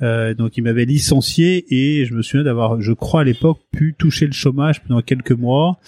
Euh, 0.03 0.35
donc 0.35 0.57
il 0.57 0.63
m'avait 0.63 0.85
licencié 0.85 1.65
et 1.71 2.05
je 2.05 2.15
me 2.15 2.23
souviens 2.23 2.45
d'avoir, 2.45 2.81
je 2.81 2.93
crois 2.93 3.23
à 3.23 3.25
l'époque, 3.25 3.59
pu 3.73 3.95
toucher 3.99 4.27
le 4.27 4.33
chômage 4.33 4.83
pendant 4.83 5.03
quelques 5.03 5.33
mois, 5.33 5.79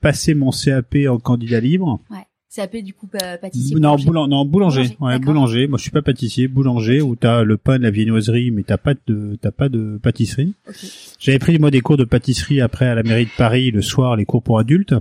passer 0.00 0.34
mon 0.34 0.50
CAP 0.50 0.96
en 1.08 1.18
candidat 1.18 1.60
libre. 1.60 2.00
Ouais. 2.10 2.26
CAP 2.54 2.78
du 2.78 2.94
coup 2.94 3.06
pâtissier. 3.06 3.76
Non, 3.76 3.94
boulanger. 3.94 4.28
non 4.28 4.44
boulanger. 4.44 4.96
Ouais, 4.98 5.20
boulanger. 5.20 5.68
Moi 5.68 5.78
je 5.78 5.82
suis 5.82 5.92
pas 5.92 6.02
pâtissier, 6.02 6.48
boulanger 6.48 7.00
où 7.00 7.14
t'as 7.14 7.44
le 7.44 7.56
pain, 7.56 7.78
la 7.78 7.92
viennoiserie, 7.92 8.50
mais 8.50 8.64
t'as 8.64 8.76
pas 8.76 8.94
de 9.06 9.38
t'as 9.40 9.52
pas 9.52 9.68
de 9.68 10.00
pâtisserie. 10.02 10.54
Okay. 10.68 10.88
J'avais 11.20 11.38
pris 11.38 11.58
moi 11.60 11.70
des 11.70 11.80
cours 11.80 11.96
de 11.96 12.04
pâtisserie 12.04 12.60
après 12.60 12.86
à 12.86 12.96
la 12.96 13.04
mairie 13.04 13.26
de 13.26 13.30
Paris 13.36 13.70
le 13.70 13.82
soir, 13.82 14.16
les 14.16 14.24
cours 14.24 14.42
pour 14.42 14.58
adultes. 14.58 14.94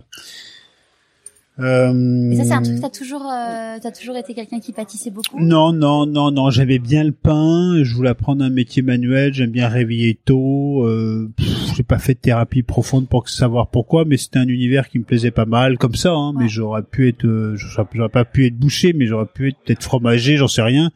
Euh... 1.60 2.32
Et 2.32 2.36
ça, 2.36 2.43
c'est 2.43 2.54
un 2.54 2.62
truc, 2.62 2.80
t'as 2.82 2.89
toujours, 2.89 3.26
euh, 3.26 3.78
t'as 3.82 3.91
toujours 3.91 4.15
été 4.15 4.34
quelqu'un 4.34 4.60
qui 4.60 4.72
pâtissait 4.72 5.12
beaucoup 5.12 5.39
Non, 5.39 5.74
non, 5.74 6.06
non, 6.06 6.32
non. 6.32 6.50
J'avais 6.50 6.80
bien 6.80 7.04
le 7.04 7.12
pain. 7.12 7.84
Je 7.84 7.95
voulais 7.95 8.10
apprendre 8.10 8.43
un 8.43 8.50
métier 8.50 8.82
manuel. 8.82 9.34
J'aime 9.34 9.52
bien 9.52 9.67
réveiller 9.67 10.19
tôt. 10.24 10.86
Euh, 10.86 11.32
j'ai 11.76 11.84
pas 11.84 12.00
fait 12.00 12.13
de 12.13 12.19
thérapie 12.19 12.63
profonde 12.63 13.08
pour 13.08 13.28
savoir 13.30 13.69
pourquoi, 13.69 14.06
mais 14.06 14.17
c'était 14.17 14.39
un 14.39 14.48
univers 14.48 14.89
qui 14.89 15.00
me 15.00 15.04
plaisait 15.04 15.32
pas 15.32 15.45
mal, 15.45 15.78
comme 15.78 15.95
ça. 15.95 16.13
Hein, 16.13 16.34
Mais 16.38 16.48
j'aurais 16.48 16.84
pu 16.84 17.08
être, 17.08 17.26
euh, 17.26 17.56
j'aurais 17.56 18.10
pas 18.10 18.26
pu 18.26 18.45
être 18.45 18.58
bouché, 18.58 18.93
mais 18.93 19.06
j'aurais 19.06 19.26
pu 19.26 19.50
être 19.50 19.58
peut-être 19.65 19.84
fromager, 19.84 20.38
j'en 20.38 20.48
sais 20.48 20.62
rien. 20.62 20.91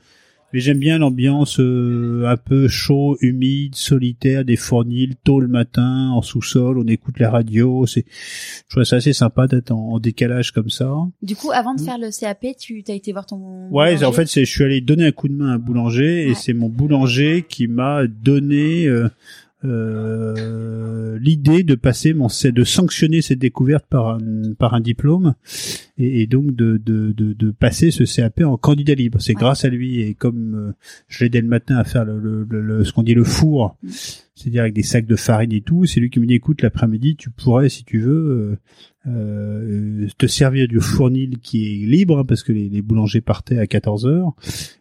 Mais 0.54 0.60
j'aime 0.60 0.78
bien 0.78 1.00
l'ambiance 1.00 1.60
euh, 1.60 2.26
un 2.28 2.38
peu 2.38 2.68
chaud, 2.68 3.18
humide, 3.22 3.74
solitaire, 3.74 4.46
des 4.46 4.56
fournils, 4.56 5.16
tôt 5.24 5.40
le 5.40 5.48
matin, 5.48 6.12
en 6.12 6.22
sous-sol, 6.22 6.78
on 6.78 6.86
écoute 6.86 7.20
la 7.20 7.32
radio. 7.32 7.88
C'est, 7.88 8.06
je 8.08 8.76
trouve 8.76 8.84
ça 8.84 8.98
assez 8.98 9.14
sympa 9.14 9.48
d'être 9.48 9.72
en, 9.72 10.00
décalage 10.00 10.52
comme 10.52 10.70
ça. 10.70 10.94
Du 11.24 11.36
coup, 11.36 11.52
avant 11.52 11.74
de 11.74 11.82
faire 11.82 11.98
le 11.98 12.10
CAP, 12.18 12.46
tu 12.60 12.84
as 12.88 12.94
été 12.94 13.12
voir 13.12 13.26
ton. 13.26 13.68
Ouais, 13.72 14.04
en 14.04 14.12
fait, 14.12 14.28
c'est, 14.28 14.46
je 14.46 14.52
suis 14.52 14.64
allé 14.64 14.80
donner 14.80 15.08
un 15.08 15.12
coup 15.12 15.28
de 15.28 15.34
main 15.34 15.50
à 15.50 15.54
un 15.54 15.60
boulanger 15.60 16.28
et 16.28 16.36
c'est 16.36 16.54
mon 16.54 16.70
boulanger 16.70 17.46
qui 17.50 17.68
m'a 17.68 18.06
donné. 18.06 18.86
Euh, 18.86 19.10
euh, 19.66 21.18
l'idée 21.20 21.64
de 21.64 21.76
passer 21.76 22.14
mon 22.14 22.28
de 22.28 22.64
sanctionner 22.64 23.22
cette 23.22 23.40
découverte 23.40 23.86
par 23.90 24.10
un 24.10 24.54
par 24.58 24.74
un 24.74 24.82
diplôme 24.82 25.36
et, 25.98 26.28
donc 26.28 26.56
de, 26.56 26.82
de, 26.84 27.12
de, 27.12 27.34
de, 27.34 27.52
passer 27.52 27.92
ce 27.92 28.04
CAP 28.04 28.42
en 28.42 28.58
candidat 28.58 28.96
libre. 28.96 29.22
C'est 29.22 29.34
grâce 29.34 29.64
à 29.64 29.70
lui 29.70 30.02
et 30.02 30.16
comme 30.16 30.56
euh, 30.56 30.72
je 31.08 31.24
l'aidais 31.24 31.42
le 31.42 31.48
matin 31.48 31.78
à 31.78 31.84
faire 31.84 32.04
le, 32.04 32.46
le, 32.50 32.84
ce 32.84 32.92
qu'on 32.92 33.04
dit 33.04 33.14
le 33.14 33.24
four 33.24 33.78
mm. 33.84 33.90
c'est-à-dire 34.36 34.62
avec 34.64 34.74
des 34.74 34.84
sacs 34.84 35.06
de 35.06 35.16
farine 35.16 35.54
et 35.54 35.62
tout 35.62 35.86
c'est 35.86 36.00
lui 36.00 36.10
qui 36.10 36.20
me 36.20 36.26
dit 36.26 36.34
écoute 36.34 36.62
l'après-midi 36.62 37.16
tu 37.16 37.30
pourrais 37.30 37.70
si 37.70 37.84
tu 37.86 38.00
veux 38.00 38.58
euh, 39.06 39.08
euh 39.08 40.08
te 40.18 40.26
servir 40.26 40.68
du 40.68 40.80
fournil 40.80 41.38
qui 41.40 41.84
est 41.84 41.86
libre 41.86 42.20
hein, 42.20 42.26
parce 42.26 42.44
que 42.44 42.52
les, 42.52 42.70
les, 42.70 42.82
boulangers 42.82 43.22
partaient 43.22 43.60
à 43.60 43.68
14 43.68 44.06
heures. 44.06 44.34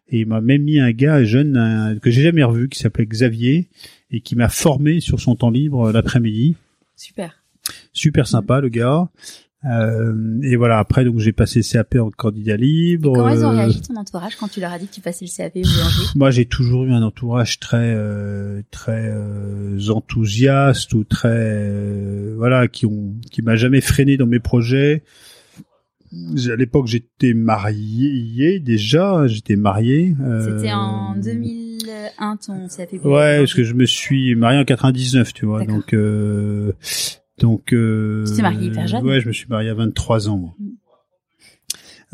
Et 0.08 0.20
il 0.20 0.26
m'a 0.26 0.40
même 0.40 0.62
mis 0.62 0.78
un 0.78 0.92
gars 0.92 1.24
jeune 1.24 1.98
que 2.02 2.10
j'ai 2.10 2.22
jamais 2.22 2.42
revu 2.42 2.68
qui 2.68 2.78
s'appelait 2.78 3.06
Xavier 3.06 3.68
et 4.12 4.20
qui 4.20 4.36
m'a 4.36 4.48
formé 4.48 5.00
sur 5.00 5.20
son 5.20 5.34
temps 5.34 5.50
libre 5.50 5.88
euh, 5.88 5.92
l'après-midi. 5.92 6.56
Super. 6.96 7.42
Super 7.92 8.26
sympa 8.26 8.60
le 8.60 8.68
gars. 8.68 9.08
Euh, 9.64 10.40
et 10.42 10.56
voilà, 10.56 10.78
après 10.78 11.04
donc 11.04 11.20
j'ai 11.20 11.32
passé 11.32 11.62
CAP 11.62 11.94
en 11.94 12.10
candidat 12.10 12.56
libre. 12.56 13.12
comment 13.14 13.28
ils 13.28 13.44
ont 13.44 13.50
euh, 13.50 13.56
réagi 13.56 13.80
ton 13.80 13.94
entourage 13.94 14.34
quand 14.34 14.48
tu 14.48 14.60
leur 14.60 14.72
as 14.72 14.78
dit 14.80 14.88
que 14.88 14.94
tu 14.94 15.00
passais 15.00 15.24
le 15.24 15.30
CAP 15.30 15.54
boulanger 15.54 16.02
Moi, 16.16 16.30
j'ai 16.32 16.46
toujours 16.46 16.84
eu 16.84 16.92
un 16.92 17.02
entourage 17.02 17.60
très 17.60 17.94
euh, 17.94 18.62
très 18.72 19.04
euh, 19.06 19.78
enthousiaste 19.90 20.94
ou 20.94 21.04
très 21.04 22.34
voilà 22.36 22.66
qui 22.66 22.86
ont 22.86 23.14
qui 23.30 23.42
m'a 23.42 23.54
jamais 23.54 23.80
freiné 23.80 24.16
dans 24.16 24.26
mes 24.26 24.40
projets. 24.40 25.04
À 26.12 26.56
l'époque, 26.56 26.88
j'étais 26.88 27.32
marié 27.32 28.58
déjà, 28.58 29.26
j'étais 29.28 29.56
marié. 29.56 30.14
C'était 30.44 30.72
en 30.72 31.14
2000 31.14 31.61
2001 31.84 32.36
ton 32.36 32.68
CAP 32.68 32.92
Ouais, 33.04 33.38
parce 33.38 33.54
que 33.54 33.64
je 33.64 33.74
me 33.74 33.86
suis 33.86 34.34
marié 34.34 34.58
en 34.58 34.64
99, 34.64 35.32
tu 35.32 35.46
vois. 35.46 35.64
Donc 35.64 35.92
euh, 35.94 36.72
donc 37.38 37.72
euh, 37.72 38.24
Tu 38.26 38.36
t'es 38.36 38.42
marié 38.42 38.66
hyper 38.66 38.86
jeune. 38.86 39.04
Ouais, 39.04 39.20
je 39.20 39.28
me 39.28 39.32
suis 39.32 39.48
marié 39.48 39.70
à 39.70 39.74
23 39.74 40.28
ans. 40.28 40.54
Mm. 40.58 40.68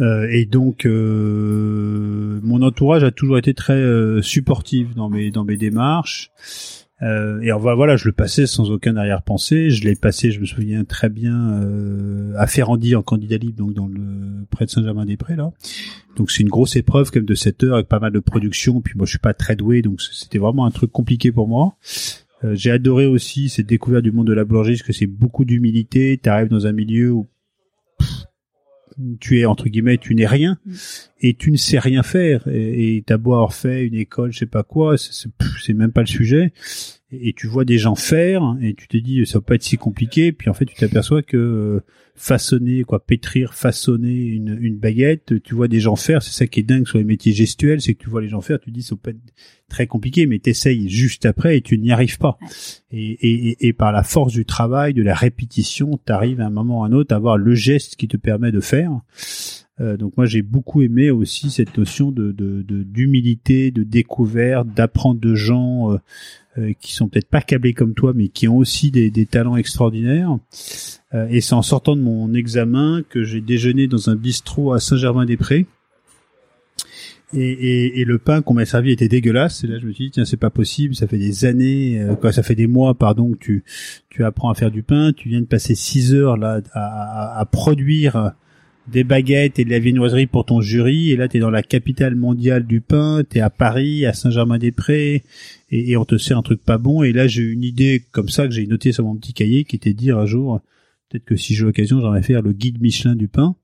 Euh, 0.00 0.28
et 0.30 0.46
donc 0.46 0.86
euh, 0.86 2.38
mon 2.42 2.62
entourage 2.62 3.02
a 3.02 3.10
toujours 3.10 3.36
été 3.36 3.52
très 3.52 3.74
euh, 3.74 4.22
supportif 4.22 4.94
dans 4.94 5.08
mes 5.08 5.30
dans 5.30 5.44
mes 5.44 5.56
démarches. 5.56 6.30
Euh, 7.02 7.40
et 7.40 7.52
enfin, 7.52 7.74
voilà, 7.74 7.96
je 7.96 8.06
le 8.06 8.12
passais 8.12 8.46
sans 8.46 8.70
aucun 8.70 8.96
arrière-pensée. 8.96 9.70
Je 9.70 9.84
l'ai 9.84 9.94
passé, 9.94 10.30
je 10.30 10.40
me 10.40 10.46
souviens 10.46 10.84
très 10.84 11.08
bien, 11.08 11.60
euh, 11.62 12.32
à 12.36 12.46
Ferrandi 12.46 12.96
en 12.96 13.02
candidat 13.02 13.36
libre, 13.36 13.58
donc 13.58 13.74
dans 13.74 13.86
le 13.86 14.44
près 14.50 14.64
de 14.64 14.70
Saint-Germain-des-Prés 14.70 15.36
là. 15.36 15.52
Donc 16.16 16.30
c'est 16.30 16.42
une 16.42 16.48
grosse 16.48 16.74
épreuve 16.74 17.10
comme 17.10 17.24
de 17.24 17.34
7 17.34 17.62
heures 17.64 17.74
avec 17.74 17.88
pas 17.88 18.00
mal 18.00 18.12
de 18.12 18.18
production. 18.18 18.80
Puis 18.80 18.94
moi 18.96 19.06
je 19.06 19.10
suis 19.10 19.18
pas 19.18 19.34
très 19.34 19.54
doué, 19.54 19.82
donc 19.82 20.00
c'était 20.00 20.38
vraiment 20.38 20.66
un 20.66 20.70
truc 20.70 20.90
compliqué 20.90 21.30
pour 21.30 21.46
moi. 21.46 21.76
Euh, 22.44 22.54
j'ai 22.54 22.70
adoré 22.70 23.06
aussi 23.06 23.48
cette 23.48 23.66
découverte 23.66 24.04
du 24.04 24.12
monde 24.12 24.26
de 24.26 24.32
la 24.32 24.44
boulangerie, 24.44 24.74
parce 24.74 24.82
que 24.82 24.92
c'est 24.92 25.06
beaucoup 25.06 25.44
d'humilité. 25.44 26.18
Tu 26.22 26.28
arrives 26.28 26.48
dans 26.48 26.66
un 26.66 26.72
milieu 26.72 27.12
où 27.12 27.28
tu 29.20 29.40
es 29.40 29.44
entre 29.44 29.68
guillemets, 29.68 29.98
tu 29.98 30.14
n'es 30.14 30.26
rien 30.26 30.58
mm. 30.64 30.74
et 31.20 31.34
tu 31.34 31.50
ne 31.50 31.56
sais 31.56 31.78
rien 31.78 32.02
faire. 32.02 32.46
Et 32.48 33.02
t'as 33.06 33.16
beau 33.16 33.34
avoir 33.34 33.54
fait 33.54 33.86
une 33.86 33.94
école, 33.94 34.32
je 34.32 34.38
sais 34.38 34.46
pas 34.46 34.62
quoi, 34.62 34.96
c'est 34.98 35.74
même 35.74 35.92
pas 35.92 36.02
le 36.02 36.06
sujet. 36.06 36.52
Et, 37.10 37.32
tu 37.32 37.46
vois 37.46 37.64
des 37.64 37.78
gens 37.78 37.94
faire 37.94 38.56
et 38.60 38.74
tu 38.74 38.86
te 38.86 38.96
dis 38.96 39.24
ça 39.24 39.38
va 39.38 39.42
pas 39.42 39.54
être 39.54 39.62
si 39.62 39.76
compliqué. 39.78 40.32
Puis 40.32 40.50
en 40.50 40.54
fait, 40.54 40.66
tu 40.66 40.74
t'aperçois 40.74 41.22
que 41.22 41.36
euh, 41.36 41.80
façonner, 42.14 42.82
quoi, 42.82 43.04
pétrir, 43.04 43.54
façonner 43.54 44.14
une, 44.14 44.58
une 44.60 44.76
baguette, 44.76 45.42
tu 45.42 45.54
vois 45.54 45.68
des 45.68 45.80
gens 45.80 45.96
faire. 45.96 46.22
C'est 46.22 46.32
ça 46.32 46.46
qui 46.46 46.60
est 46.60 46.64
dingue 46.64 46.86
sur 46.86 46.98
les 46.98 47.04
métiers 47.04 47.32
gestuels, 47.32 47.80
c'est 47.80 47.94
que 47.94 48.02
tu 48.02 48.10
vois 48.10 48.20
les 48.20 48.28
gens 48.28 48.40
faire, 48.40 48.60
tu 48.60 48.70
te 48.70 48.74
dis 48.74 48.82
ça 48.82 48.96
peut 48.96 49.10
être 49.10 49.34
très 49.68 49.86
compliqué, 49.86 50.26
mais 50.26 50.38
t'essayes 50.38 50.88
juste 50.90 51.24
après 51.24 51.56
et 51.56 51.60
tu 51.62 51.78
n'y 51.78 51.92
arrives 51.92 52.18
pas. 52.18 52.38
Et, 52.90 53.12
et, 53.12 53.68
et, 53.68 53.72
par 53.72 53.92
la 53.92 54.02
force 54.02 54.32
du 54.32 54.44
travail, 54.44 54.94
de 54.94 55.02
la 55.02 55.14
répétition, 55.14 55.98
tu 56.04 56.12
arrives 56.12 56.40
à 56.40 56.46
un 56.46 56.50
moment 56.50 56.80
ou 56.80 56.84
à 56.84 56.88
un 56.88 56.92
autre 56.92 57.14
à 57.14 57.16
avoir 57.16 57.38
le 57.38 57.54
geste 57.54 57.96
qui 57.96 58.08
te 58.08 58.16
permet 58.16 58.52
de 58.52 58.60
faire. 58.60 58.90
Euh, 59.80 59.96
donc 59.96 60.16
moi 60.16 60.26
j'ai 60.26 60.42
beaucoup 60.42 60.82
aimé 60.82 61.10
aussi 61.10 61.50
cette 61.50 61.78
notion 61.78 62.10
de 62.10 62.32
d'humilité, 62.32 63.70
de, 63.70 63.84
de, 63.84 63.88
découverte, 63.88 64.66
d'apprendre 64.74 65.20
de 65.20 65.34
gens 65.34 65.92
euh, 65.92 65.98
euh, 66.58 66.72
qui 66.80 66.94
sont 66.94 67.08
peut-être 67.08 67.28
pas 67.28 67.40
câblés 67.40 67.74
comme 67.74 67.94
toi, 67.94 68.12
mais 68.14 68.28
qui 68.28 68.48
ont 68.48 68.56
aussi 68.56 68.90
des, 68.90 69.10
des 69.10 69.26
talents 69.26 69.56
extraordinaires. 69.56 70.36
Euh, 71.14 71.26
et 71.30 71.40
c'est 71.40 71.54
en 71.54 71.62
sortant 71.62 71.94
de 71.94 72.02
mon 72.02 72.34
examen 72.34 73.02
que 73.08 73.22
j'ai 73.22 73.40
déjeuné 73.40 73.86
dans 73.86 74.10
un 74.10 74.16
bistrot 74.16 74.72
à 74.72 74.80
Saint-Germain-des-Prés 74.80 75.66
et, 77.34 77.40
et, 77.40 78.00
et, 78.00 78.04
le 78.04 78.18
pain 78.18 78.40
qu'on 78.40 78.54
m'a 78.54 78.64
servi 78.64 78.90
était 78.90 79.08
dégueulasse. 79.08 79.62
Et 79.62 79.66
là, 79.66 79.78
je 79.78 79.86
me 79.86 79.92
suis 79.92 80.06
dit 80.06 80.10
tiens, 80.12 80.24
c'est 80.24 80.38
pas 80.38 80.50
possible. 80.50 80.94
Ça 80.94 81.06
fait 81.06 81.18
des 81.18 81.44
années, 81.44 82.00
euh, 82.00 82.14
quoi, 82.14 82.32
ça 82.32 82.42
fait 82.42 82.54
des 82.54 82.66
mois, 82.66 82.94
pardon, 82.94 83.32
que 83.32 83.38
tu 83.38 83.64
tu 84.08 84.24
apprends 84.24 84.50
à 84.50 84.54
faire 84.54 84.70
du 84.70 84.82
pain. 84.82 85.12
Tu 85.12 85.28
viens 85.28 85.40
de 85.40 85.46
passer 85.46 85.74
six 85.74 86.14
heures 86.14 86.36
là 86.36 86.60
à, 86.72 87.38
à, 87.38 87.44
produire 87.44 88.32
des 88.86 89.04
baguettes 89.04 89.58
et 89.58 89.64
de 89.64 89.70
la 89.70 89.78
viennoiserie 89.78 90.26
pour 90.26 90.46
ton 90.46 90.62
jury. 90.62 91.10
Et 91.10 91.16
là, 91.16 91.28
tu 91.28 91.36
es 91.36 91.40
dans 91.40 91.50
la 91.50 91.62
capitale 91.62 92.14
mondiale 92.14 92.66
du 92.66 92.80
pain. 92.80 93.22
Tu 93.28 93.38
es 93.38 93.40
à 93.42 93.50
Paris, 93.50 94.06
à 94.06 94.14
Saint-Germain-des-Prés, 94.14 95.22
et, 95.70 95.90
et, 95.90 95.96
on 95.96 96.04
te 96.04 96.16
sert 96.16 96.38
un 96.38 96.42
truc 96.42 96.62
pas 96.62 96.78
bon. 96.78 97.02
Et 97.02 97.12
là, 97.12 97.26
j'ai 97.26 97.42
une 97.42 97.64
idée 97.64 98.04
comme 98.10 98.28
ça 98.28 98.46
que 98.46 98.54
j'ai 98.54 98.66
notée 98.66 98.92
sur 98.92 99.04
mon 99.04 99.16
petit 99.16 99.32
cahier, 99.32 99.64
qui 99.64 99.76
était 99.76 99.94
dire 99.94 100.18
un 100.18 100.26
jour, 100.26 100.60
peut-être 101.08 101.24
que 101.24 101.36
si 101.36 101.54
j'ai 101.54 101.64
l'occasion, 101.64 102.00
j'aimerais 102.00 102.22
faire 102.22 102.42
le 102.42 102.52
guide 102.52 102.80
Michelin 102.80 103.14
du 103.14 103.28
pain 103.28 103.56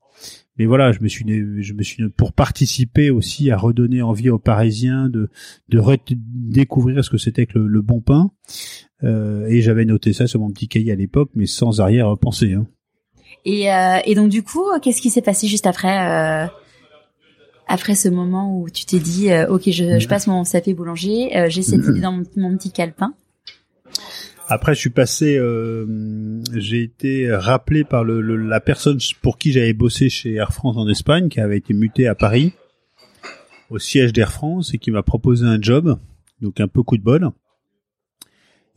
mais 0.57 0.65
voilà, 0.65 0.91
je 0.91 0.99
me 1.01 1.07
suis, 1.07 1.25
je 1.27 1.73
me 1.73 1.83
suis 1.83 2.07
pour 2.09 2.31
participer 2.31 3.09
aussi 3.09 3.51
à 3.51 3.57
redonner 3.57 4.01
envie 4.01 4.29
aux 4.29 4.39
Parisiens 4.39 5.09
de 5.09 5.29
de 5.69 5.81
découvrir 6.07 7.03
ce 7.03 7.09
que 7.09 7.17
c'était 7.17 7.45
que 7.45 7.59
le, 7.59 7.81
bon 7.81 7.99
pain. 7.99 8.31
Euh, 9.03 9.47
et 9.47 9.61
j'avais 9.61 9.85
noté 9.85 10.13
ça 10.13 10.27
sur 10.27 10.39
mon 10.39 10.49
petit 10.51 10.67
cahier 10.67 10.93
à 10.93 10.95
l'époque, 10.95 11.29
mais 11.35 11.45
sans 11.45 11.81
arrière-pensée. 11.81 12.53
Hein. 12.53 12.67
Et, 13.43 13.71
euh, 13.71 13.99
et 14.05 14.15
donc 14.15 14.29
du 14.29 14.43
coup, 14.43 14.63
qu'est-ce 14.81 15.01
qui 15.01 15.09
s'est 15.09 15.21
passé 15.21 15.47
juste 15.47 15.67
après 15.67 16.07
euh, 16.09 16.47
après 17.67 17.95
ce 17.95 18.09
moment 18.09 18.59
où 18.59 18.69
tu 18.69 18.85
t'es 18.85 18.99
dit, 18.99 19.31
euh, 19.31 19.47
ok, 19.47 19.63
je, 19.65 19.99
je, 19.99 20.07
passe 20.07 20.27
mon 20.27 20.43
sapé 20.43 20.73
boulanger, 20.73 21.35
euh, 21.35 21.49
j'ai 21.49 21.61
cette 21.61 21.83
idée 21.83 22.01
dans 22.01 22.11
mon, 22.11 22.23
mon 22.35 22.57
petit 22.57 22.71
calepin. 22.71 23.13
Après, 24.47 24.75
je 24.75 24.79
suis 24.79 24.91
passé, 24.91 25.37
euh, 25.37 26.39
j'ai 26.53 26.83
été 26.83 27.33
rappelé 27.33 27.83
par 27.83 28.03
le, 28.03 28.21
la 28.21 28.59
personne 28.59 28.99
pour 29.21 29.39
qui 29.39 29.51
j'avais 29.51 29.73
bossé 29.73 30.09
chez 30.09 30.33
Air 30.35 30.53
France 30.53 30.77
en 30.77 30.87
Espagne, 30.87 31.29
qui 31.29 31.39
avait 31.39 31.57
été 31.57 31.73
muté 31.73 32.07
à 32.07 32.13
Paris, 32.13 32.53
au 33.71 33.79
siège 33.79 34.13
d'Air 34.13 34.31
France, 34.31 34.73
et 34.75 34.77
qui 34.77 34.91
m'a 34.91 35.01
proposé 35.01 35.45
un 35.47 35.59
job, 35.59 35.97
donc 36.41 36.59
un 36.59 36.67
peu 36.67 36.83
coup 36.83 36.97
de 36.97 37.03
bol. 37.03 37.31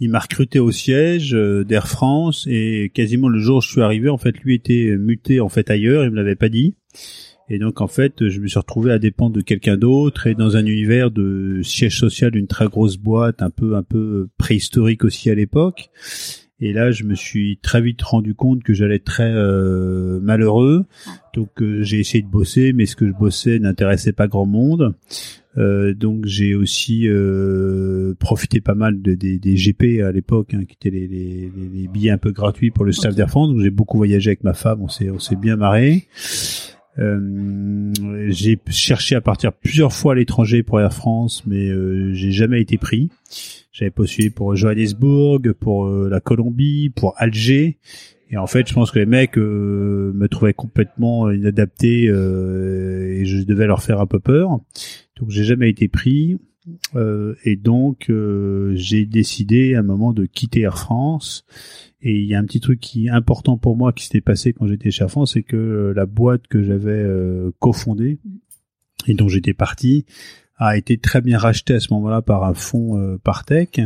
Il 0.00 0.10
m'a 0.10 0.20
recruté 0.20 0.58
au 0.60 0.70
siège 0.70 1.34
euh, 1.34 1.64
d'Air 1.64 1.86
France, 1.86 2.46
et 2.48 2.90
quasiment 2.94 3.28
le 3.28 3.38
jour 3.38 3.58
où 3.58 3.60
je 3.60 3.68
suis 3.68 3.82
arrivé, 3.82 4.08
en 4.08 4.18
fait, 4.18 4.38
lui 4.38 4.54
était 4.54 4.96
muté 4.96 5.40
en 5.40 5.50
fait 5.50 5.70
ailleurs, 5.70 6.04
il 6.04 6.10
me 6.10 6.16
l'avait 6.16 6.36
pas 6.36 6.48
dit. 6.48 6.76
Et 7.50 7.58
donc 7.58 7.80
en 7.80 7.88
fait, 7.88 8.28
je 8.28 8.40
me 8.40 8.46
suis 8.46 8.58
retrouvé 8.58 8.92
à 8.92 8.98
dépendre 8.98 9.36
de 9.36 9.40
quelqu'un 9.40 9.76
d'autre 9.76 10.26
et 10.26 10.34
dans 10.34 10.56
un 10.56 10.66
univers 10.66 11.10
de 11.10 11.60
siège 11.62 11.98
social 11.98 12.30
d'une 12.30 12.46
très 12.46 12.66
grosse 12.66 12.96
boîte, 12.96 13.42
un 13.42 13.50
peu 13.50 13.76
un 13.76 13.82
peu 13.82 14.28
préhistorique 14.38 15.04
aussi 15.04 15.30
à 15.30 15.34
l'époque. 15.34 15.90
Et 16.60 16.72
là, 16.72 16.90
je 16.90 17.04
me 17.04 17.14
suis 17.14 17.58
très 17.62 17.80
vite 17.80 18.02
rendu 18.02 18.34
compte 18.34 18.64
que 18.64 18.74
j'allais 18.74 18.96
être 18.96 19.04
très 19.04 19.30
euh, 19.32 20.18
malheureux. 20.20 20.84
Donc 21.32 21.62
euh, 21.62 21.82
j'ai 21.82 22.00
essayé 22.00 22.22
de 22.22 22.28
bosser, 22.28 22.72
mais 22.72 22.84
ce 22.84 22.96
que 22.96 23.06
je 23.06 23.12
bossais 23.12 23.60
n'intéressait 23.60 24.12
pas 24.12 24.26
grand 24.26 24.46
monde. 24.46 24.94
Euh, 25.56 25.94
donc 25.94 26.26
j'ai 26.26 26.54
aussi 26.54 27.08
euh, 27.08 28.14
profité 28.18 28.60
pas 28.60 28.74
mal 28.74 29.00
de, 29.00 29.14
des, 29.14 29.38
des 29.38 29.54
GP 29.54 30.02
à 30.04 30.10
l'époque, 30.10 30.52
hein, 30.54 30.64
qui 30.64 30.74
étaient 30.74 30.90
les, 30.90 31.06
les, 31.06 31.50
les, 31.72 31.88
billets 31.88 32.10
un 32.10 32.18
peu 32.18 32.32
gratuits 32.32 32.70
pour 32.70 32.84
le 32.84 32.92
staff 32.92 33.14
d'Air 33.14 33.30
France. 33.30 33.50
Donc 33.50 33.60
j'ai 33.60 33.70
beaucoup 33.70 33.96
voyagé 33.96 34.30
avec 34.30 34.42
ma 34.42 34.54
femme, 34.54 34.82
on 34.82 34.88
s'est 34.88 35.10
on 35.10 35.18
s'est 35.20 35.36
bien 35.36 35.56
marré. 35.56 36.06
Euh, 36.98 37.92
j'ai 38.28 38.58
cherché 38.68 39.14
à 39.14 39.20
partir 39.20 39.52
plusieurs 39.52 39.92
fois 39.92 40.12
à 40.12 40.14
l'étranger 40.16 40.62
pour 40.62 40.80
Air 40.80 40.92
France, 40.92 41.44
mais 41.46 41.68
euh, 41.68 42.12
j'ai 42.12 42.32
jamais 42.32 42.60
été 42.60 42.76
pris. 42.76 43.10
J'avais 43.72 43.90
postulé 43.90 44.30
pour 44.30 44.56
Johannesburg, 44.56 45.52
pour 45.52 45.86
euh, 45.86 46.08
la 46.10 46.20
Colombie, 46.20 46.90
pour 46.90 47.14
Alger. 47.16 47.78
Et 48.30 48.36
en 48.36 48.46
fait, 48.46 48.68
je 48.68 48.74
pense 48.74 48.90
que 48.90 48.98
les 48.98 49.06
mecs 49.06 49.38
me 49.38 50.26
trouvaient 50.26 50.52
complètement 50.52 51.30
inadapté 51.30 52.04
et 52.04 53.24
je 53.24 53.42
devais 53.44 53.66
leur 53.66 53.82
faire 53.82 54.00
un 54.02 54.06
peu 54.06 54.20
peur. 54.20 54.60
Donc, 55.18 55.30
j'ai 55.30 55.44
jamais 55.44 55.70
été 55.70 55.88
pris. 55.88 56.36
Et 57.44 57.56
donc, 57.56 58.10
j'ai 58.74 59.06
décidé 59.06 59.74
à 59.74 59.80
un 59.80 59.82
moment 59.82 60.12
de 60.12 60.26
quitter 60.26 60.60
Air 60.62 60.78
France. 60.78 61.44
Et 62.00 62.12
il 62.12 62.26
y 62.26 62.34
a 62.34 62.38
un 62.38 62.44
petit 62.44 62.60
truc 62.60 62.78
qui 62.80 63.06
est 63.06 63.10
important 63.10 63.58
pour 63.58 63.76
moi 63.76 63.92
qui 63.92 64.04
s'était 64.04 64.20
passé 64.20 64.52
quand 64.52 64.66
j'étais 64.66 64.90
chez 64.90 65.08
France, 65.08 65.32
c'est 65.32 65.42
que 65.42 65.56
euh, 65.56 65.92
la 65.94 66.06
boîte 66.06 66.46
que 66.46 66.62
j'avais 66.62 66.92
euh, 66.92 67.50
cofondée 67.58 68.18
et 69.06 69.14
dont 69.14 69.28
j'étais 69.28 69.54
parti 69.54 70.06
a 70.58 70.76
été 70.76 70.98
très 70.98 71.20
bien 71.20 71.38
racheté 71.38 71.74
à 71.74 71.80
ce 71.80 71.92
moment-là 71.94 72.20
par 72.20 72.44
un 72.44 72.54
fonds 72.54 72.98
euh, 72.98 73.16
Partech 73.22 73.80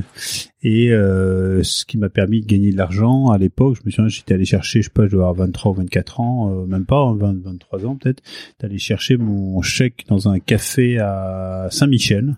et 0.62 0.90
euh, 0.90 1.62
ce 1.62 1.84
qui 1.84 1.98
m'a 1.98 2.08
permis 2.08 2.40
de 2.40 2.46
gagner 2.46 2.72
de 2.72 2.76
l'argent 2.76 3.30
à 3.30 3.36
l'époque. 3.36 3.76
Je 3.76 3.82
me 3.84 3.90
souviens, 3.90 4.08
j'étais 4.08 4.34
allé 4.34 4.44
chercher, 4.44 4.80
je 4.80 4.86
sais 4.86 4.92
pas, 4.92 5.06
je 5.06 5.10
dois 5.10 5.28
avoir 5.28 5.46
23 5.46 5.72
ou 5.72 5.74
24 5.74 6.20
ans, 6.20 6.50
euh, 6.50 6.66
même 6.66 6.86
pas, 6.86 7.12
20, 7.12 7.28
hein, 7.28 7.36
23 7.44 7.86
ans 7.86 7.96
peut-être, 7.96 8.22
d'aller 8.60 8.78
chercher 8.78 9.18
mon 9.18 9.60
chèque 9.60 10.04
dans 10.08 10.28
un 10.28 10.38
café 10.38 10.98
à 10.98 11.68
Saint-Michel. 11.70 12.36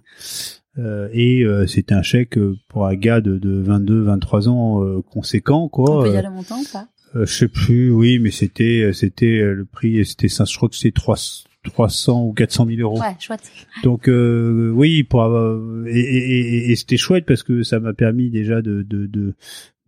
Euh, 0.77 1.09
et 1.13 1.45
euh, 1.45 1.69
c'était 1.69 1.95
un 1.95 2.03
chèque 2.03 2.37
pour 2.69 2.87
un 2.87 2.97
gars 2.97 3.21
de, 3.21 3.39
de 3.39 3.61
22, 3.61 4.03
23 4.03 4.49
ans 4.49 5.03
conséquent, 5.03 5.69
quoi. 5.69 6.01
On 6.01 6.03
peut 6.03 6.11
dire 6.11 6.23
le 6.23 6.31
montant 6.31 6.59
ou 6.59 6.67
pas? 6.73 6.89
Je 7.15 7.27
sais 7.27 7.47
plus, 7.47 7.93
oui, 7.93 8.19
mais 8.19 8.33
c'était 8.33 8.91
c'était 8.93 9.41
le 9.41 9.65
prix, 9.65 10.05
c'était 10.05 10.27
je 10.27 10.57
crois 10.57 10.69
que 10.69 10.75
c'était 10.75 10.91
3 10.91 11.17
300 11.65 12.25
ou 12.25 12.33
400 12.33 12.67
000 12.67 12.81
euros. 12.81 13.01
Ouais, 13.01 13.17
chouette. 13.19 13.51
Donc 13.83 14.09
euh, 14.09 14.71
oui, 14.75 15.03
pour 15.03 15.23
avoir, 15.23 15.59
et, 15.87 15.99
et, 16.01 16.71
et 16.71 16.77
c'était 16.77 16.97
chouette 16.97 17.25
parce 17.27 17.43
que 17.43 17.63
ça 17.63 17.81
m'a 17.81 17.93
permis 17.95 18.31
déjà 18.31 18.63
de 18.63 18.83
de, 18.83 19.07
de 19.07 19.35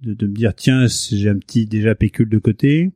de 0.02 0.14
de 0.14 0.26
me 0.26 0.34
dire 0.34 0.54
tiens 0.54 0.86
j'ai 0.88 1.28
un 1.28 1.38
petit 1.38 1.66
déjà 1.66 1.94
pécule 1.94 2.28
de 2.28 2.38
côté. 2.38 2.90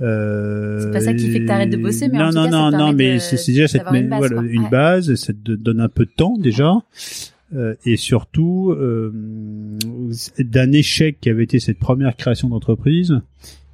Euh, 0.00 0.80
c'est 0.80 0.90
pas 0.90 1.00
ça 1.00 1.14
qui 1.14 1.30
fait 1.30 1.40
que 1.40 1.46
t'arrêtes 1.46 1.70
de 1.70 1.76
bosser, 1.76 2.08
mais 2.08 2.18
non, 2.18 2.24
en 2.24 2.30
tout 2.30 2.34
non, 2.36 2.44
cas, 2.44 2.50
non, 2.50 2.70
ça 2.70 2.78
non, 2.78 2.92
mais 2.92 3.18
c'est 3.18 3.52
déjà 3.52 3.68
cette 3.68 3.82
une 3.92 4.08
base, 4.08 4.18
voilà, 4.18 4.34
quoi. 4.36 4.44
une 4.50 4.62
Ouais. 4.62 4.70
base, 4.70 5.14
ça 5.14 5.32
te 5.32 5.52
donne 5.52 5.80
un 5.80 5.88
peu 5.90 6.06
de 6.06 6.10
temps 6.10 6.36
déjà, 6.38 6.72
euh, 7.54 7.74
et 7.84 7.96
surtout 7.96 8.70
euh, 8.72 9.12
d'un 10.38 10.72
échec 10.72 11.18
qui 11.20 11.28
avait 11.28 11.44
été 11.44 11.60
cette 11.60 11.78
première 11.78 12.16
création 12.16 12.48
d'entreprise, 12.48 13.20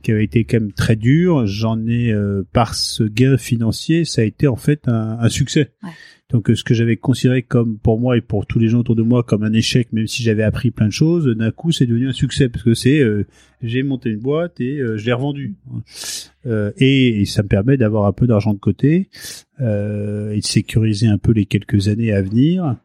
qui 0.08 0.12
avait 0.12 0.24
été 0.24 0.44
quand 0.44 0.60
même 0.60 0.72
très 0.72 0.96
dur. 0.96 1.46
J'en 1.46 1.86
ai 1.86 2.10
euh, 2.10 2.42
par 2.54 2.74
ce 2.74 3.04
gain 3.04 3.36
financier, 3.36 4.06
ça 4.06 4.22
a 4.22 4.24
été 4.24 4.48
en 4.48 4.56
fait 4.56 4.88
un, 4.88 5.18
un 5.20 5.28
succès. 5.28 5.72
Ouais. 5.82 5.90
Donc 6.30 6.50
ce 6.54 6.64
que 6.64 6.72
j'avais 6.72 6.96
considéré 6.96 7.42
comme 7.42 7.78
pour 7.78 8.00
moi 8.00 8.16
et 8.16 8.22
pour 8.22 8.46
tous 8.46 8.58
les 8.58 8.68
gens 8.68 8.78
autour 8.78 8.96
de 8.96 9.02
moi 9.02 9.22
comme 9.22 9.42
un 9.42 9.52
échec, 9.52 9.92
même 9.92 10.06
si 10.06 10.22
j'avais 10.22 10.44
appris 10.44 10.70
plein 10.70 10.86
de 10.86 10.92
choses, 10.92 11.26
d'un 11.26 11.50
coup 11.50 11.72
c'est 11.72 11.84
devenu 11.84 12.08
un 12.08 12.12
succès 12.12 12.48
parce 12.48 12.64
que 12.64 12.72
c'est 12.72 13.00
euh, 13.00 13.26
j'ai 13.62 13.82
monté 13.82 14.10
une 14.10 14.20
boîte 14.20 14.60
et 14.60 14.78
euh, 14.78 14.96
je 14.96 15.06
l'ai 15.06 15.12
revendue. 15.12 15.54
Euh, 16.46 16.70
et, 16.78 17.20
et 17.20 17.24
ça 17.24 17.42
me 17.42 17.48
permet 17.48 17.76
d'avoir 17.76 18.06
un 18.06 18.12
peu 18.12 18.26
d'argent 18.26 18.54
de 18.54 18.58
côté 18.58 19.08
euh, 19.60 20.30
et 20.32 20.38
de 20.40 20.44
sécuriser 20.44 21.08
un 21.08 21.18
peu 21.18 21.32
les 21.32 21.44
quelques 21.46 21.88
années 21.88 22.12
à 22.12 22.22
venir 22.22 22.76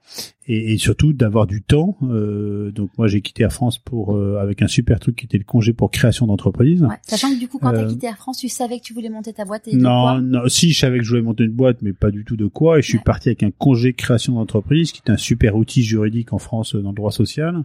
et, 0.47 0.73
et 0.73 0.77
surtout 0.79 1.13
d'avoir 1.13 1.45
du 1.47 1.61
temps. 1.61 1.97
Euh, 2.03 2.71
donc 2.71 2.89
moi 2.97 3.07
j'ai 3.07 3.21
quitté 3.21 3.43
Air 3.43 3.53
France 3.53 3.77
pour 3.77 4.15
euh, 4.15 4.37
avec 4.41 4.61
un 4.63 4.67
super 4.67 4.99
truc 4.99 5.15
qui 5.15 5.25
était 5.25 5.37
le 5.37 5.43
congé 5.43 5.71
pour 5.71 5.91
création 5.91 6.25
d'entreprise. 6.25 6.81
Ouais. 6.81 6.95
Sachant 7.03 7.33
que 7.33 7.39
du 7.39 7.47
coup, 7.47 7.59
quand 7.59 7.71
t'as 7.71 7.83
Euh, 7.83 7.87
quitté 7.87 8.07
Air 8.07 8.17
France, 8.17 8.39
tu 8.39 8.49
savais 8.49 8.79
que 8.79 8.83
tu 8.83 8.93
voulais 8.93 9.09
monter 9.09 9.31
ta 9.33 9.45
boîte 9.45 9.67
et 9.67 9.73
de 9.75 9.77
Non, 9.81 10.01
quoi 10.01 10.21
non, 10.21 10.41
si 10.49 10.71
je 10.73 10.79
savais 10.79 10.97
que 10.97 11.03
je 11.03 11.09
voulais 11.11 11.21
monter 11.21 11.43
une 11.43 11.51
boîte, 11.51 11.77
mais 11.83 11.93
pas 11.93 12.09
du 12.11 12.25
tout 12.25 12.35
de 12.35 12.47
quoi. 12.47 12.79
Et 12.79 12.81
je 12.81 12.87
suis 12.87 12.97
Ouais. 12.97 13.03
parti 13.05 13.29
avec 13.29 13.43
un 13.43 13.51
congé 13.51 13.93
création 13.93 14.33
d'entreprise, 14.33 14.91
qui 14.91 15.01
est 15.05 15.11
un 15.11 15.17
super 15.17 15.55
outil 15.55 15.83
juridique 15.83 16.33
en 16.33 16.39
France 16.39 16.75
dans 16.75 16.89
le 16.89 16.95
droit 16.95 17.11
social. 17.11 17.63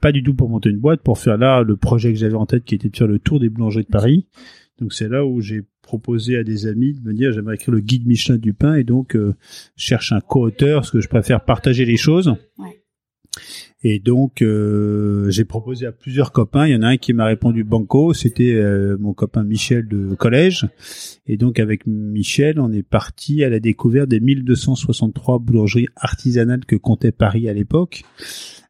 Pas 0.00 0.12
du 0.12 0.22
tout 0.22 0.34
pour 0.34 0.48
monter 0.48 0.70
une 0.70 0.78
boîte, 0.78 1.02
pour 1.02 1.18
faire 1.18 1.36
là 1.36 1.62
le 1.62 1.76
projet 1.76 2.12
que 2.12 2.18
j'avais 2.18 2.34
en 2.34 2.46
tête, 2.46 2.64
qui 2.64 2.74
était 2.74 2.88
de 2.88 2.96
faire 2.96 3.06
le 3.06 3.18
tour 3.18 3.40
des 3.40 3.48
boulangers 3.48 3.82
de 3.82 3.88
Paris. 3.88 4.26
Donc 4.78 4.92
c'est 4.92 5.08
là 5.08 5.24
où 5.24 5.40
j'ai 5.40 5.62
proposé 5.82 6.36
à 6.36 6.44
des 6.44 6.66
amis 6.66 6.92
de 6.92 7.00
me 7.00 7.14
dire 7.14 7.32
j'aimerais 7.32 7.54
écrire 7.54 7.72
le 7.72 7.80
guide 7.80 8.06
Michelin 8.06 8.36
du 8.36 8.52
pain 8.52 8.74
et 8.74 8.84
donc 8.84 9.16
euh, 9.16 9.34
cherche 9.76 10.12
un 10.12 10.20
co-auteur 10.20 10.80
parce 10.80 10.90
que 10.90 11.00
je 11.00 11.08
préfère 11.08 11.44
partager 11.44 11.84
les 11.86 11.96
choses. 11.96 12.34
Ouais. 12.58 12.82
Et 13.82 14.00
donc 14.00 14.42
euh, 14.42 15.30
j'ai 15.30 15.44
proposé 15.44 15.86
à 15.86 15.92
plusieurs 15.92 16.32
copains. 16.32 16.66
Il 16.66 16.72
y 16.72 16.76
en 16.76 16.82
a 16.82 16.88
un 16.88 16.96
qui 16.96 17.12
m'a 17.12 17.24
répondu 17.24 17.62
banco, 17.64 18.12
c'était 18.12 18.54
euh, 18.54 18.96
mon 18.98 19.14
copain 19.14 19.44
Michel 19.44 19.86
de 19.88 20.14
collège. 20.14 20.66
Et 21.26 21.36
donc 21.36 21.58
avec 21.58 21.86
Michel, 21.86 22.58
on 22.58 22.72
est 22.72 22.82
parti 22.82 23.44
à 23.44 23.48
la 23.48 23.60
découverte 23.60 24.08
des 24.08 24.20
1263 24.20 25.38
boulangeries 25.38 25.88
artisanales 25.96 26.64
que 26.66 26.76
comptait 26.76 27.12
Paris 27.12 27.48
à 27.48 27.54
l'époque. 27.54 28.02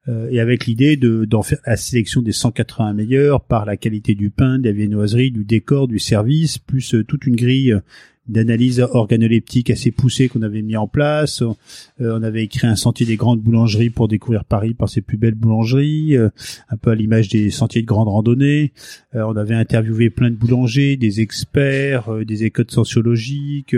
Euh, 0.08 0.28
et 0.30 0.40
avec 0.40 0.66
l'idée 0.66 0.96
de 0.96 1.24
d'en 1.24 1.42
faire 1.42 1.58
la 1.66 1.76
sélection 1.76 2.22
des 2.22 2.32
180 2.32 2.92
meilleurs 2.92 3.40
par 3.42 3.64
la 3.64 3.76
qualité 3.76 4.14
du 4.14 4.30
pain, 4.30 4.58
de 4.58 4.64
la 4.66 4.72
viennoiserie, 4.72 5.30
du 5.30 5.44
décor, 5.44 5.88
du 5.88 5.98
service, 5.98 6.58
plus 6.58 6.94
euh, 6.94 7.04
toute 7.04 7.26
une 7.26 7.36
grille 7.36 7.72
euh, 7.72 7.80
d'analyse 8.28 8.80
organoleptique 8.80 9.70
assez 9.70 9.90
poussée 9.90 10.28
qu'on 10.28 10.42
avait 10.42 10.62
mis 10.62 10.76
en 10.76 10.86
place. 10.88 11.42
Euh, 11.42 12.18
on 12.18 12.22
avait 12.22 12.44
écrit 12.44 12.66
un 12.66 12.76
sentier 12.76 13.06
des 13.06 13.16
grandes 13.16 13.40
boulangeries 13.40 13.90
pour 13.90 14.08
découvrir 14.08 14.44
Paris 14.44 14.74
par 14.74 14.88
ses 14.88 15.00
plus 15.00 15.16
belles 15.16 15.34
boulangeries, 15.34 16.16
euh, 16.16 16.28
un 16.68 16.76
peu 16.76 16.90
à 16.90 16.94
l'image 16.94 17.28
des 17.28 17.50
sentiers 17.50 17.82
de 17.82 17.86
grande 17.86 18.08
randonnée. 18.08 18.72
Euh, 19.14 19.24
on 19.28 19.36
avait 19.36 19.54
interviewé 19.54 20.10
plein 20.10 20.30
de 20.30 20.34
boulangers, 20.36 20.96
des 20.96 21.20
experts, 21.20 22.08
euh, 22.12 22.24
des 22.24 22.44
écoles 22.44 22.70
sociologiques. 22.70 23.74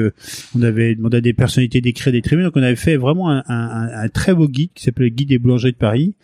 on 0.56 0.62
avait 0.62 0.94
demandé 0.94 1.18
à 1.18 1.20
des 1.20 1.32
personnalités 1.34 1.80
d'écrire 1.80 2.12
des 2.12 2.22
tribunes. 2.22 2.44
Donc 2.44 2.56
on 2.56 2.62
avait 2.62 2.76
fait 2.76 2.96
vraiment 2.96 3.30
un, 3.30 3.42
un- 3.48 4.08
très 4.08 4.34
beau 4.34 4.48
guide 4.48 4.70
qui 4.74 4.84
s'appelait 4.84 5.10
guide 5.10 5.28
des 5.28 5.38
boulangers 5.38 5.72
de 5.72 5.76
Paris, 5.76 6.14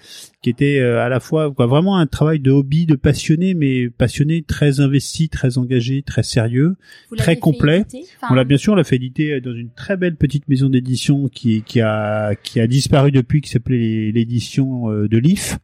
qui 0.44 0.50
était 0.50 0.78
euh, 0.78 1.02
à 1.02 1.08
la 1.08 1.20
fois 1.20 1.50
quoi, 1.50 1.66
vraiment 1.66 1.96
un 1.96 2.06
travail 2.06 2.38
de 2.38 2.50
hobby, 2.50 2.84
de 2.84 2.96
passionné, 2.96 3.54
mais 3.54 3.88
passionné, 3.88 4.42
très 4.42 4.78
investi, 4.78 5.30
très 5.30 5.56
engagé, 5.56 6.02
très 6.02 6.22
sérieux. 6.22 6.76
Vous 7.08 7.16
très 7.16 7.38
complet. 7.38 7.86
Enfin, 8.18 8.26
On 8.30 8.34
l'a 8.34 8.44
bien 8.44 8.58
sûr, 8.58 8.74
on 8.74 8.76
l'a 8.76 8.84
fait 8.84 8.96
éditer 8.96 9.40
dans 9.40 9.54
une 9.54 9.70
très 9.70 9.96
belle 9.96 10.16
petite 10.16 10.46
maison 10.46 10.68
d'édition 10.68 11.28
qui, 11.28 11.62
qui 11.62 11.80
a 11.80 12.34
qui 12.34 12.60
a 12.60 12.66
disparu 12.66 13.10
depuis, 13.10 13.40
qui 13.40 13.48
s'appelait 13.48 14.12
l'édition 14.12 14.90
euh, 14.90 15.08
de 15.08 15.16
l'IF, 15.16 15.56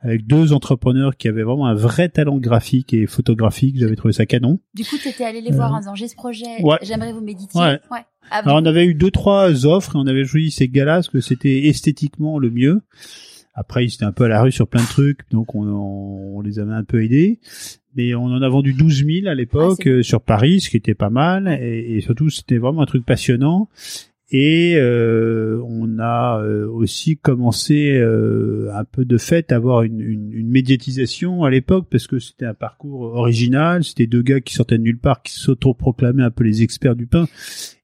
avec 0.00 0.26
deux 0.26 0.52
entrepreneurs 0.52 1.16
qui 1.16 1.28
avaient 1.28 1.44
vraiment 1.44 1.68
un 1.68 1.74
vrai 1.74 2.08
talent 2.08 2.38
graphique 2.38 2.92
et 2.94 3.06
photographique. 3.06 3.78
J'avais 3.78 3.94
trouvé 3.94 4.12
ça 4.12 4.26
canon. 4.26 4.58
Du 4.74 4.84
coup, 4.84 4.96
t'étais 5.00 5.22
allé 5.22 5.40
les 5.40 5.52
voir 5.52 5.70
Euh, 5.72 5.76
en 5.76 5.78
disant 5.78 5.94
j'ai 5.94 6.08
ce 6.08 6.16
projet, 6.16 6.62
ouais. 6.64 6.78
j'aimerais 6.82 7.12
vous 7.12 7.20
méditer. 7.20 7.56
Ouais. 7.56 7.78
Ah, 7.92 8.02
Alors 8.30 8.58
on 8.60 8.66
avait 8.66 8.86
eu 8.86 8.94
deux 8.94 9.12
trois 9.12 9.66
offres 9.66 9.94
et 9.94 9.98
on 10.00 10.06
avait 10.08 10.24
choisi 10.24 10.50
ces 10.50 10.66
gars-là 10.66 10.94
parce 10.94 11.10
que 11.10 11.20
c'était 11.20 11.68
esthétiquement 11.68 12.40
le 12.40 12.50
mieux. 12.50 12.80
Après 13.56 13.84
ils 13.84 13.92
étaient 13.92 14.04
un 14.04 14.12
peu 14.12 14.24
à 14.24 14.28
la 14.28 14.42
rue 14.42 14.52
sur 14.52 14.68
plein 14.68 14.82
de 14.82 14.88
trucs, 14.88 15.20
donc 15.32 15.54
on, 15.54 15.66
on, 15.66 16.36
on 16.36 16.40
les 16.42 16.60
avait 16.60 16.74
un 16.74 16.84
peu 16.84 17.02
aidés. 17.02 17.40
Mais 17.96 18.14
on 18.14 18.26
en 18.26 18.42
a 18.42 18.48
vendu 18.48 18.74
12 18.74 19.06
000 19.06 19.26
à 19.26 19.34
l'époque 19.34 19.82
Ah, 19.86 19.88
euh, 19.88 20.02
sur 20.02 20.20
Paris, 20.20 20.60
ce 20.60 20.68
qui 20.68 20.76
était 20.76 20.94
pas 20.94 21.08
mal. 21.08 21.58
Et, 21.60 21.96
et 21.96 22.00
surtout 22.02 22.28
c'était 22.30 22.58
vraiment 22.58 22.82
un 22.82 22.86
truc 22.86 23.04
passionnant. 23.04 23.68
Et 24.32 24.74
euh, 24.76 25.62
on 25.64 26.00
a 26.00 26.40
euh, 26.40 26.68
aussi 26.68 27.16
commencé 27.16 27.92
euh, 27.96 28.72
un 28.74 28.84
peu 28.84 29.04
de 29.04 29.18
fait 29.18 29.52
à 29.52 29.56
avoir 29.56 29.82
une, 29.82 30.00
une, 30.00 30.32
une 30.32 30.48
médiatisation 30.48 31.44
à 31.44 31.50
l'époque 31.50 31.86
parce 31.88 32.08
que 32.08 32.18
c'était 32.18 32.46
un 32.46 32.54
parcours 32.54 33.02
original. 33.02 33.84
C'était 33.84 34.08
deux 34.08 34.22
gars 34.22 34.40
qui 34.40 34.54
sortaient 34.54 34.78
de 34.78 34.82
nulle 34.82 34.98
part, 34.98 35.22
qui 35.22 35.32
s'autoproclamaient 35.32 36.24
un 36.24 36.32
peu 36.32 36.42
les 36.42 36.64
experts 36.64 36.96
du 36.96 37.06
pain. 37.06 37.26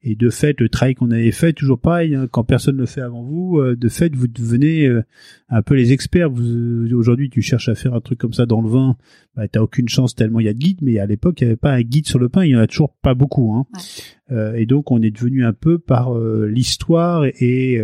Et 0.04 0.16
de 0.16 0.30
fait, 0.30 0.60
le 0.60 0.68
travail 0.68 0.94
qu'on 0.94 1.12
avait 1.12 1.30
fait, 1.30 1.52
toujours 1.52 1.78
pareil, 1.78 2.16
hein, 2.16 2.26
quand 2.30 2.42
personne 2.42 2.74
ne 2.74 2.80
le 2.80 2.86
fait 2.86 3.00
avant 3.00 3.22
vous, 3.22 3.58
euh, 3.58 3.76
de 3.76 3.88
fait, 3.88 4.14
vous 4.16 4.26
devenez 4.26 4.86
euh, 4.86 5.04
un 5.48 5.62
peu 5.62 5.74
les 5.74 5.92
experts. 5.92 6.28
Vous, 6.28 6.42
euh, 6.42 6.92
Aujourd'hui, 6.92 7.30
tu 7.30 7.40
cherches 7.40 7.68
à 7.68 7.76
faire 7.76 7.94
un 7.94 8.00
truc 8.00 8.18
comme 8.18 8.32
ça 8.32 8.44
dans 8.44 8.60
le 8.60 8.68
vin, 8.68 8.96
bah, 9.36 9.46
t'as 9.46 9.60
aucune 9.60 9.88
chance 9.88 10.16
tellement 10.16 10.40
il 10.40 10.46
y 10.46 10.48
a 10.48 10.54
de 10.54 10.58
guides, 10.58 10.80
mais 10.82 10.98
à 10.98 11.06
l'époque, 11.06 11.40
il 11.40 11.44
n'y 11.44 11.50
avait 11.50 11.56
pas 11.56 11.72
un 11.72 11.82
guide 11.82 12.06
sur 12.06 12.18
le 12.18 12.28
pain, 12.28 12.44
il 12.44 12.50
y 12.50 12.56
en 12.56 12.60
a 12.60 12.66
toujours 12.66 12.92
pas 13.00 13.14
beaucoup. 13.14 13.54
Hein. 13.54 13.66
Euh, 14.32 14.54
et 14.54 14.66
donc, 14.66 14.90
on 14.90 15.00
est 15.02 15.12
devenu 15.12 15.44
un 15.44 15.52
peu 15.52 15.78
par 15.78 16.18
l'histoire 16.18 17.24
et 17.40 17.80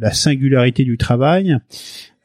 la 0.00 0.12
singularité 0.12 0.84
du 0.84 0.98
travail, 0.98 1.58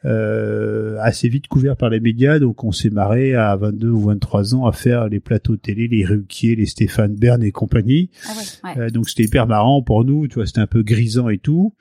euh, 0.06 0.98
assez 1.02 1.30
vite 1.30 1.48
couvert 1.48 1.76
par 1.78 1.90
les 1.90 2.00
médias. 2.00 2.40
Donc, 2.40 2.64
on 2.64 2.72
s'est 2.72 2.90
marré 2.90 3.36
à 3.36 3.56
22 3.56 3.90
ou 3.90 4.02
23 4.02 4.56
ans 4.56 4.66
à 4.66 4.72
faire 4.72 5.08
les 5.10 5.20
plateaux 5.20 5.58
télé, 5.58 5.88
les 5.88 6.06
Ruquier, 6.06 6.56
les 6.56 6.66
Stéphane 6.66 7.16
Bern 7.16 7.44
et 7.44 7.52
compagnie. 7.52 8.10
Ah 8.26 8.32
ouais, 8.36 8.70
ouais. 8.76 8.82
Euh, 8.86 8.90
donc 8.90 9.10
c'était 9.10 9.24
hyper 9.24 9.48
marrant 9.48 9.82
pour 9.82 10.04
nous, 10.06 10.28
tu 10.28 10.36
vois, 10.36 10.46
c'était 10.46 10.60
un 10.62 10.68
peu 10.68 10.82
grisant 10.84 11.30
et 11.30 11.38
tout. 11.38 11.74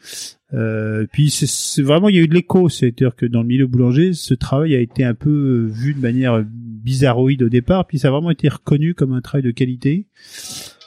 Euh, 0.52 1.06
puis 1.12 1.30
c'est- 1.30 1.46
c'est 1.48 1.83
vraiment 1.83 2.09
il 2.09 2.16
y 2.16 2.18
a 2.18 2.22
eu 2.22 2.28
de 2.28 2.35
l'écho, 2.35 2.68
c'est-à-dire 2.68 3.14
que 3.14 3.24
dans 3.24 3.42
le 3.42 3.46
milieu 3.46 3.66
boulanger, 3.68 4.12
ce 4.14 4.35
travail 4.35 4.74
a 4.74 4.80
été 4.80 5.04
un 5.04 5.14
peu 5.14 5.30
euh, 5.30 5.66
vu 5.72 5.94
de 5.94 6.00
manière 6.00 6.42
bizarroïde 6.44 7.42
au 7.44 7.48
départ, 7.48 7.87
puis 7.87 7.98
ça 7.98 8.09
a 8.09 8.11
vraiment 8.11 8.30
été 8.30 8.48
reconnu 8.48 8.94
comme 8.94 9.12
un 9.12 9.20
travail 9.20 9.44
de 9.44 9.50
qualité. 9.52 10.06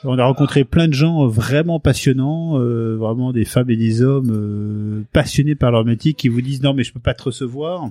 On 0.05 0.17
a 0.19 0.25
rencontré 0.25 0.65
plein 0.65 0.87
de 0.87 0.93
gens 0.93 1.27
vraiment 1.27 1.79
passionnants, 1.79 2.59
euh, 2.59 2.95
vraiment 2.97 3.31
des 3.31 3.45
femmes 3.45 3.69
et 3.69 3.77
des 3.77 4.01
hommes 4.01 4.31
euh, 4.31 5.03
passionnés 5.13 5.55
par 5.55 5.71
leur 5.71 5.85
métier 5.85 6.13
qui 6.13 6.27
vous 6.27 6.41
disent 6.41 6.61
non 6.61 6.73
mais 6.73 6.83
je 6.83 6.91
peux 6.91 6.99
pas 6.99 7.13
te 7.13 7.23
recevoir 7.23 7.89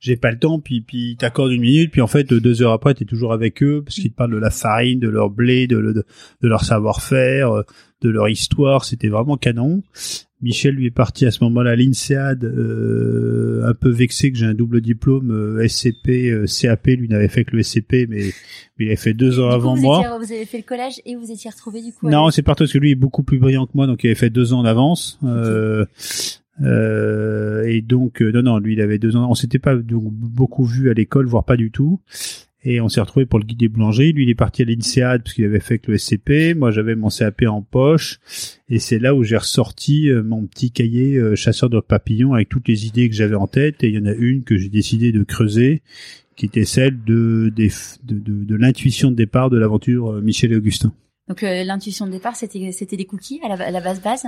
j'ai 0.00 0.16
pas 0.16 0.30
le 0.30 0.38
temps, 0.38 0.58
puis 0.58 0.80
puis 0.80 1.10
ils 1.10 1.16
t'accordent 1.16 1.52
une 1.52 1.60
minute, 1.60 1.92
puis 1.92 2.00
en 2.00 2.06
fait 2.06 2.24
deux 2.24 2.62
heures 2.62 2.72
après 2.72 2.94
t'es 2.94 3.04
toujours 3.04 3.32
avec 3.32 3.62
eux 3.62 3.82
parce 3.84 3.96
qu'ils 3.96 4.10
te 4.10 4.16
parlent 4.16 4.32
de 4.32 4.38
la 4.38 4.50
farine, 4.50 4.98
de 4.98 5.08
leur 5.08 5.30
blé, 5.30 5.66
de, 5.66 6.04
leur 6.40 6.64
savoir-faire, 6.64 7.52
euh, 7.52 7.62
de 8.00 8.08
leur 8.08 8.28
histoire, 8.28 8.84
c'était 8.84 9.08
vraiment 9.08 9.36
canon. 9.36 9.82
Michel 10.42 10.74
lui 10.74 10.86
est 10.86 10.90
parti 10.90 11.26
à 11.26 11.30
ce 11.30 11.44
moment-là 11.44 11.72
à 11.72 11.76
l'INSEAD, 11.76 12.44
euh, 12.44 13.62
un 13.66 13.74
peu 13.74 13.90
vexé 13.90 14.32
que 14.32 14.38
j'ai 14.38 14.46
un 14.46 14.54
double 14.54 14.80
diplôme 14.80 15.30
euh, 15.30 15.66
SCP, 15.68 16.30
euh, 16.30 16.46
CAP, 16.46 16.86
lui 16.86 17.08
n'avait 17.08 17.28
fait 17.28 17.44
que 17.44 17.54
le 17.56 17.62
SCP, 17.62 18.06
mais, 18.08 18.32
mais 18.78 18.84
il 18.84 18.86
avait 18.86 18.96
fait 18.96 19.12
deux 19.14 19.38
ans 19.38 19.44
Du 19.44 19.48
coup, 19.50 19.54
avant 19.54 19.74
vous 19.74 19.82
moi. 19.82 19.98
étiez- 20.00 20.26
vous 20.26 20.32
avez 20.32 20.46
fait 20.46 20.56
le 20.58 20.64
collège 20.64 21.00
et 21.04 21.14
vous 21.16 21.30
étiez 21.30 21.50
retrouvés 21.50 21.82
du 21.82 21.92
coup. 21.92 22.08
Non, 22.08 22.30
c'est 22.30 22.42
parti 22.42 22.62
parce 22.64 22.72
que 22.72 22.78
lui 22.78 22.90
est 22.92 22.94
beaucoup 22.96 23.22
plus 23.22 23.38
brillant 23.38 23.66
que 23.66 23.72
moi, 23.74 23.86
donc 23.86 24.02
il 24.04 24.06
avait 24.08 24.14
fait 24.14 24.30
deux 24.30 24.52
ans 24.54 24.62
d'avance. 24.62 25.18
Euh, 25.24 25.84
euh, 26.62 27.64
et 27.64 27.80
donc, 27.82 28.20
non, 28.20 28.42
non, 28.42 28.58
lui, 28.58 28.74
il 28.74 28.80
avait 28.80 28.98
deux 28.98 29.16
ans. 29.16 29.28
On 29.30 29.34
s'était 29.34 29.58
pas 29.58 29.74
donc, 29.76 30.04
beaucoup 30.12 30.64
vu 30.64 30.90
à 30.90 30.94
l'école, 30.94 31.26
voire 31.26 31.44
pas 31.44 31.56
du 31.56 31.70
tout. 31.70 32.00
Et 32.62 32.80
on 32.80 32.88
s'est 32.88 33.00
retrouvé 33.00 33.24
pour 33.24 33.38
le 33.38 33.46
guide 33.46 33.58
des 33.58 33.68
boulangeries. 33.68 34.12
Lui, 34.12 34.24
il 34.24 34.30
est 34.30 34.34
parti 34.34 34.62
à 34.62 34.64
l'INSEAD 34.66 35.22
parce 35.22 35.34
qu'il 35.34 35.44
avait 35.44 35.60
fait 35.60 35.78
que 35.78 35.90
le 35.90 35.98
SCP. 35.98 36.54
Moi, 36.54 36.70
j'avais 36.70 36.94
mon 36.94 37.08
CAP 37.08 37.42
en 37.46 37.62
poche. 37.62 38.18
Et 38.68 38.78
c'est 38.78 38.98
là 38.98 39.14
où 39.14 39.24
j'ai 39.24 39.38
ressorti 39.38 40.10
euh, 40.10 40.22
mon 40.22 40.46
petit 40.46 40.70
cahier 40.70 41.16
euh, 41.16 41.34
chasseur 41.34 41.70
de 41.70 41.80
papillons 41.80 42.34
avec 42.34 42.50
toutes 42.50 42.68
les 42.68 42.86
idées 42.86 43.08
que 43.08 43.14
j'avais 43.16 43.34
en 43.34 43.46
tête. 43.46 43.82
Et 43.82 43.88
il 43.88 43.94
y 43.94 43.98
en 43.98 44.06
a 44.06 44.12
une 44.12 44.44
que 44.44 44.58
j'ai 44.58 44.68
décidé 44.68 45.10
de 45.10 45.22
creuser, 45.22 45.82
qui 46.36 46.44
était 46.46 46.66
celle 46.66 47.02
de, 47.02 47.50
de, 47.54 47.68
de, 48.02 48.44
de 48.44 48.54
l'intuition 48.56 49.10
de 49.10 49.16
départ 49.16 49.48
de 49.48 49.58
l'aventure 49.58 50.12
euh, 50.12 50.20
Michel 50.20 50.52
et 50.52 50.56
Augustin. 50.56 50.92
Donc 51.28 51.42
l'intuition 51.42 52.06
de 52.06 52.10
départ, 52.10 52.34
c'était 52.34 52.72
c'était 52.72 52.96
des 52.96 53.04
cookies 53.04 53.40
à 53.44 53.48
la, 53.48 53.66
à 53.66 53.70
la 53.70 53.80
base 53.80 54.02
base? 54.02 54.24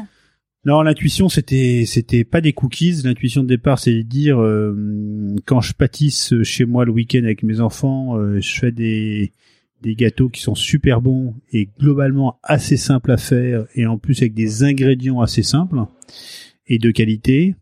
Non, 0.65 0.83
l'intuition 0.83 1.29
c'était 1.29 1.85
c'était 1.87 2.23
pas 2.23 2.41
des 2.41 2.53
cookies. 2.53 3.03
L'intuition 3.05 3.43
de 3.43 3.49
départ, 3.49 3.81
c'est 3.81 3.95
de 3.95 4.03
dire 4.03 4.41
euh, 4.41 5.35
quand 5.45 5.61
je 5.61 5.73
pâtisse 5.73 6.41
chez 6.45 6.65
moi 6.65 6.85
le 6.85 6.93
week-end 6.93 7.25
avec 7.25 7.43
mes 7.43 7.61
enfants, 7.61 8.17
euh, 8.17 8.41
je 8.41 8.61
fais 8.61 8.71
des 8.71 9.33
des 9.81 9.97
gâteaux 9.97 10.29
qui 10.29 10.41
sont 10.41 10.55
super 10.55 11.01
bons 11.01 11.35
et 11.53 11.69
globalement 11.81 12.39
assez 12.45 12.77
simples 12.77 13.11
à 13.11 13.17
faire 13.17 13.67
et 13.75 13.87
en 13.87 13.99
plus 13.99 14.23
avec 14.23 14.35
des 14.35 14.63
ingrédients 14.63 15.21
assez 15.21 15.43
simples 15.43 15.81
et 16.69 16.79
de 16.79 16.93
qualité. 16.93 17.57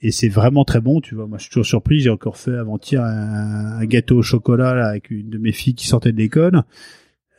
Et 0.00 0.10
c'est 0.10 0.28
vraiment 0.28 0.64
très 0.64 0.80
bon, 0.80 1.00
tu 1.00 1.14
vois. 1.14 1.26
Moi, 1.26 1.36
je 1.38 1.44
suis 1.44 1.50
toujours 1.50 1.66
surpris. 1.66 2.00
J'ai 2.00 2.10
encore 2.10 2.38
fait 2.38 2.56
avant-hier 2.56 3.02
un, 3.02 3.84
gâteau 3.84 4.18
au 4.18 4.22
chocolat 4.22 4.74
là, 4.74 4.88
avec 4.88 5.10
une 5.10 5.28
de 5.28 5.38
mes 5.38 5.52
filles 5.52 5.74
qui 5.74 5.86
sortait 5.86 6.12
de 6.12 6.18
l'école. 6.18 6.62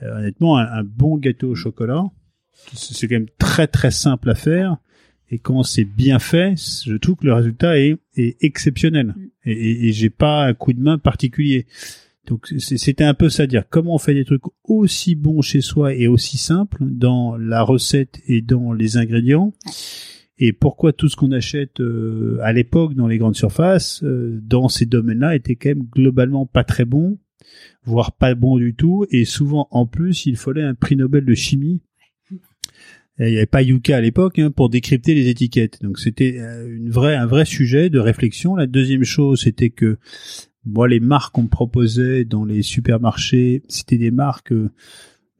Euh, 0.03 0.19
honnêtement, 0.19 0.57
un, 0.57 0.65
un 0.65 0.83
bon 0.83 1.17
gâteau 1.17 1.51
au 1.51 1.55
chocolat, 1.55 2.03
c'est 2.73 3.07
quand 3.07 3.15
même 3.15 3.29
très 3.39 3.65
très 3.65 3.91
simple 3.91 4.29
à 4.29 4.35
faire 4.35 4.77
et 5.29 5.39
quand 5.39 5.63
c'est 5.63 5.85
bien 5.85 6.19
fait, 6.19 6.55
je 6.85 6.95
trouve 6.95 7.15
que 7.15 7.25
le 7.25 7.33
résultat 7.33 7.79
est, 7.79 7.97
est 8.15 8.37
exceptionnel. 8.41 9.07
Mm. 9.07 9.29
Et, 9.45 9.51
et, 9.51 9.87
et 9.87 9.91
j'ai 9.93 10.09
pas 10.09 10.45
un 10.45 10.53
coup 10.53 10.73
de 10.73 10.81
main 10.81 10.97
particulier. 10.97 11.65
Donc 12.27 12.47
c'était 12.57 13.05
un 13.05 13.13
peu 13.13 13.29
ça 13.29 13.43
à 13.43 13.47
dire 13.47 13.63
comment 13.69 13.95
on 13.95 13.99
fait 13.99 14.13
des 14.13 14.25
trucs 14.25 14.43
aussi 14.65 15.15
bons 15.15 15.41
chez 15.41 15.61
soi 15.61 15.93
et 15.93 16.07
aussi 16.07 16.37
simples 16.37 16.77
dans 16.81 17.37
la 17.37 17.61
recette 17.61 18.19
et 18.27 18.41
dans 18.41 18.73
les 18.73 18.97
ingrédients. 18.97 19.53
Et 20.37 20.53
pourquoi 20.53 20.93
tout 20.93 21.09
ce 21.09 21.15
qu'on 21.15 21.31
achète 21.31 21.79
euh, 21.79 22.37
à 22.43 22.53
l'époque 22.53 22.93
dans 22.93 23.07
les 23.07 23.17
grandes 23.17 23.35
surfaces, 23.35 24.03
euh, 24.03 24.39
dans 24.43 24.67
ces 24.67 24.85
domaines-là, 24.85 25.35
était 25.35 25.55
quand 25.55 25.69
même 25.69 25.87
globalement 25.89 26.45
pas 26.45 26.63
très 26.63 26.85
bon, 26.85 27.17
voire 27.85 28.11
pas 28.11 28.35
bon 28.35 28.57
du 28.57 28.75
tout. 28.75 29.05
Et 29.09 29.25
souvent, 29.25 29.67
en 29.71 29.87
plus, 29.87 30.27
il 30.27 30.35
fallait 30.35 30.61
un 30.61 30.75
prix 30.75 30.95
Nobel 30.95 31.25
de 31.25 31.33
chimie 31.33 31.81
il 33.19 33.31
n'y 33.31 33.37
avait 33.37 33.45
pas 33.45 33.63
Yuka 33.63 33.97
à 33.97 34.01
l'époque 34.01 34.39
hein, 34.39 34.51
pour 34.51 34.69
décrypter 34.69 35.15
les 35.15 35.27
étiquettes. 35.29 35.81
Donc 35.81 35.99
c'était 35.99 36.37
euh, 36.39 36.75
une 36.75 36.89
vraie, 36.89 37.15
un 37.15 37.25
vrai 37.25 37.45
sujet 37.45 37.89
de 37.89 37.99
réflexion. 37.99 38.55
La 38.55 38.67
deuxième 38.67 39.03
chose, 39.03 39.41
c'était 39.41 39.69
que 39.69 39.97
moi, 40.65 40.87
les 40.87 40.99
marques 40.99 41.33
qu'on 41.33 41.43
me 41.43 41.47
proposait 41.47 42.25
dans 42.25 42.45
les 42.45 42.61
supermarchés, 42.61 43.63
c'était 43.67 43.97
des 43.97 44.11
marques. 44.11 44.51
Euh, 44.51 44.69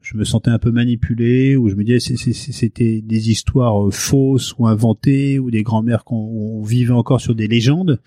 je 0.00 0.16
me 0.16 0.24
sentais 0.24 0.50
un 0.50 0.58
peu 0.58 0.70
manipulé, 0.70 1.54
ou 1.56 1.68
je 1.68 1.74
me 1.74 1.84
disais 1.84 2.16
c'était 2.16 3.02
des 3.02 3.30
histoires 3.30 3.86
euh, 3.86 3.90
fausses 3.90 4.54
ou 4.58 4.66
inventées, 4.66 5.38
ou 5.38 5.50
des 5.50 5.62
grands-mères 5.62 6.04
qu'on 6.04 6.62
vivait 6.62 6.94
encore 6.94 7.20
sur 7.20 7.34
des 7.34 7.46
légendes. 7.46 8.00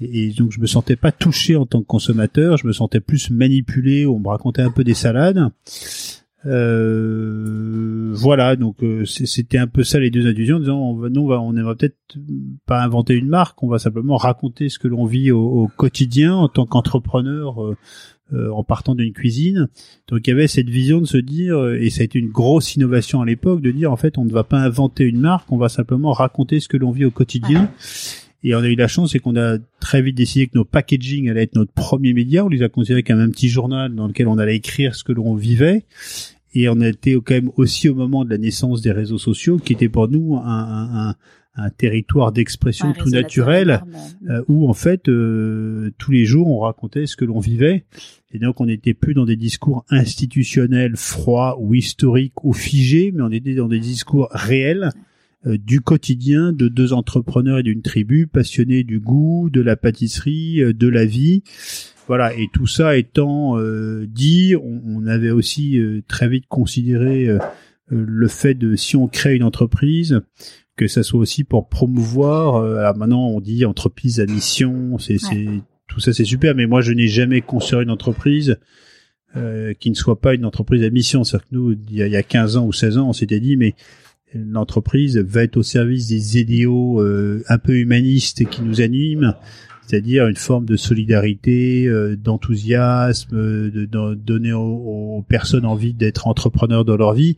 Et, 0.00 0.30
donc 0.30 0.52
je 0.52 0.60
me 0.60 0.66
sentais 0.66 0.96
pas 0.96 1.12
touché 1.12 1.56
en 1.56 1.66
tant 1.66 1.80
que 1.80 1.86
consommateur, 1.86 2.56
je 2.56 2.66
me 2.66 2.72
sentais 2.72 3.00
plus 3.00 3.30
manipulé, 3.30 4.06
on 4.06 4.18
me 4.18 4.28
racontait 4.28 4.62
un 4.62 4.70
peu 4.70 4.84
des 4.84 4.94
salades. 4.94 5.50
Euh, 6.46 8.10
voilà, 8.12 8.56
donc 8.56 8.82
euh, 8.82 9.04
c'était 9.04 9.58
un 9.58 9.66
peu 9.66 9.82
ça 9.82 9.98
les 9.98 10.10
deux 10.10 10.26
intuitions, 10.28 10.56
en 10.56 10.60
disant 10.60 10.78
on 10.78 10.94
va, 10.94 11.08
nous 11.08 11.22
on 11.22 11.26
va, 11.26 11.40
on 11.40 11.52
va 11.52 11.74
peut-être 11.74 11.96
pas 12.66 12.82
inventer 12.82 13.14
une 13.14 13.28
marque, 13.28 13.62
on 13.62 13.68
va 13.68 13.78
simplement 13.78 14.16
raconter 14.16 14.68
ce 14.68 14.78
que 14.78 14.86
l'on 14.86 15.06
vit 15.06 15.32
au, 15.32 15.68
quotidien 15.76 16.34
en 16.34 16.48
tant 16.48 16.64
qu'entrepreneur 16.64 17.60
euh, 17.60 18.50
en 18.50 18.62
partant 18.62 18.94
d'une 18.94 19.12
cuisine. 19.12 19.68
Donc 20.08 20.26
il 20.26 20.30
y 20.30 20.32
avait 20.32 20.46
cette 20.46 20.68
vision 20.68 21.00
de 21.00 21.06
se 21.06 21.18
dire, 21.18 21.68
et 21.74 21.90
ça 21.90 22.02
a 22.02 22.04
été 22.04 22.18
une 22.18 22.30
grosse 22.30 22.76
innovation 22.76 23.20
à 23.22 23.26
l'époque, 23.26 23.60
de 23.60 23.72
dire 23.72 23.90
en 23.90 23.96
fait 23.96 24.16
on 24.16 24.24
ne 24.24 24.32
va 24.32 24.44
pas 24.44 24.58
inventer 24.58 25.04
une 25.04 25.20
marque, 25.20 25.50
on 25.50 25.58
va 25.58 25.68
simplement 25.68 26.12
raconter 26.12 26.60
ce 26.60 26.68
que 26.68 26.76
l'on 26.76 26.92
vit 26.92 27.04
au 27.04 27.10
quotidien. 27.10 27.70
Et 28.44 28.54
on 28.54 28.60
a 28.60 28.68
eu 28.68 28.76
la 28.76 28.86
chance, 28.86 29.12
c'est 29.12 29.18
qu'on 29.18 29.36
a 29.36 29.58
très 29.80 30.02
vite 30.02 30.16
décidé 30.16 30.46
que 30.46 30.52
nos 30.54 30.64
packaging 30.64 31.28
allait 31.28 31.44
être 31.44 31.56
notre 31.56 31.72
premier 31.72 32.12
média. 32.12 32.44
On 32.44 32.48
les 32.48 32.62
a 32.62 32.68
considérés 32.68 33.02
comme 33.02 33.18
un 33.18 33.30
petit 33.30 33.48
journal 33.48 33.92
dans 33.92 34.06
lequel 34.06 34.28
on 34.28 34.38
allait 34.38 34.54
écrire 34.54 34.94
ce 34.94 35.02
que 35.02 35.10
l'on 35.10 35.34
vivait 35.34 35.84
et 36.56 36.68
on 36.68 36.80
a 36.80 36.88
été 36.88 37.14
quand 37.14 37.34
même 37.34 37.50
aussi 37.56 37.88
au 37.88 37.94
moment 37.94 38.24
de 38.24 38.30
la 38.30 38.38
naissance 38.38 38.80
des 38.80 38.92
réseaux 38.92 39.18
sociaux, 39.18 39.58
qui 39.58 39.74
était 39.74 39.88
pour 39.88 40.08
nous 40.08 40.36
un, 40.36 41.08
un, 41.08 41.14
un 41.56 41.70
territoire 41.70 42.32
d'expression 42.32 42.92
tout 42.92 43.08
naturel, 43.10 43.82
euh, 44.28 44.42
où 44.48 44.68
en 44.68 44.74
fait 44.74 45.08
euh, 45.08 45.90
tous 45.98 46.12
les 46.12 46.24
jours 46.24 46.48
on 46.48 46.60
racontait 46.60 47.06
ce 47.06 47.16
que 47.16 47.24
l'on 47.24 47.40
vivait, 47.40 47.84
et 48.32 48.38
donc 48.38 48.60
on 48.60 48.66
n'était 48.66 48.94
plus 48.94 49.14
dans 49.14 49.24
des 49.24 49.36
discours 49.36 49.84
institutionnels 49.90 50.96
froids 50.96 51.58
ou 51.60 51.74
historiques 51.74 52.44
ou 52.44 52.52
figés, 52.52 53.12
mais 53.14 53.22
on 53.22 53.30
était 53.30 53.54
dans 53.54 53.68
des 53.68 53.80
discours 53.80 54.28
réels 54.30 54.90
euh, 55.46 55.56
du 55.56 55.80
quotidien 55.80 56.52
de 56.52 56.68
deux 56.68 56.92
entrepreneurs 56.92 57.58
et 57.58 57.62
d'une 57.62 57.82
tribu 57.82 58.26
passionnés 58.26 58.84
du 58.84 59.00
goût, 59.00 59.48
de 59.50 59.60
la 59.60 59.76
pâtisserie, 59.76 60.62
de 60.74 60.88
la 60.88 61.06
vie. 61.06 61.42
Voilà, 62.08 62.34
et 62.34 62.48
tout 62.52 62.66
ça 62.66 62.96
étant 62.96 63.58
euh, 63.58 64.06
dit, 64.06 64.54
on, 64.56 65.06
avait 65.06 65.30
aussi 65.30 65.78
euh, 65.78 66.02
très 66.06 66.28
vite 66.28 66.44
considéré 66.48 67.28
euh, 67.28 67.38
le 67.88 68.28
fait 68.28 68.54
de 68.54 68.76
si 68.76 68.96
on 68.96 69.08
crée 69.08 69.34
une 69.34 69.42
entreprise, 69.42 70.20
que 70.76 70.86
ça 70.86 71.02
soit 71.02 71.18
aussi 71.18 71.42
pour 71.42 71.68
promouvoir. 71.68 72.62
alors 72.62 72.96
maintenant, 72.96 73.28
on 73.28 73.40
dit 73.40 73.64
entreprise 73.64 74.20
à 74.20 74.26
mission, 74.26 74.98
c'est 74.98 75.16
tout 75.88 76.00
ça, 76.00 76.12
c'est 76.12 76.24
super. 76.24 76.54
Mais 76.54 76.66
moi, 76.66 76.80
je 76.80 76.92
n'ai 76.92 77.08
jamais 77.08 77.40
construit 77.40 77.82
une 77.82 77.90
entreprise 77.90 78.58
qui 79.80 79.90
ne 79.90 79.94
soit 79.94 80.20
pas 80.20 80.34
une 80.34 80.44
entreprise 80.44 80.82
à 80.82 80.90
mission. 80.90 81.24
C'est-à-dire 81.24 81.48
que 81.48 81.54
nous, 81.54 81.72
il 81.72 81.94
y, 81.94 82.02
a, 82.02 82.06
il 82.06 82.12
y 82.12 82.16
a 82.16 82.22
15 82.22 82.58
ans 82.58 82.66
ou 82.66 82.74
16 82.74 82.98
ans, 82.98 83.08
on 83.08 83.12
s'était 83.14 83.40
dit, 83.40 83.56
mais 83.56 83.74
l'entreprise 84.34 85.16
va 85.16 85.44
être 85.44 85.56
au 85.56 85.62
service 85.62 86.08
des 86.08 86.38
idéaux 86.38 87.00
un 87.00 87.58
peu 87.58 87.78
humanistes 87.78 88.46
qui 88.46 88.60
nous 88.60 88.82
animent 88.82 89.34
c'est-à-dire 89.86 90.26
une 90.26 90.36
forme 90.36 90.64
de 90.64 90.76
solidarité, 90.76 91.86
euh, 91.86 92.16
d'enthousiasme, 92.16 93.36
de, 93.36 94.14
donner 94.14 94.52
aux, 94.52 95.24
personnes 95.28 95.64
envie 95.64 95.94
d'être 95.94 96.26
entrepreneurs 96.26 96.84
dans 96.84 96.96
leur 96.96 97.14
vie. 97.14 97.36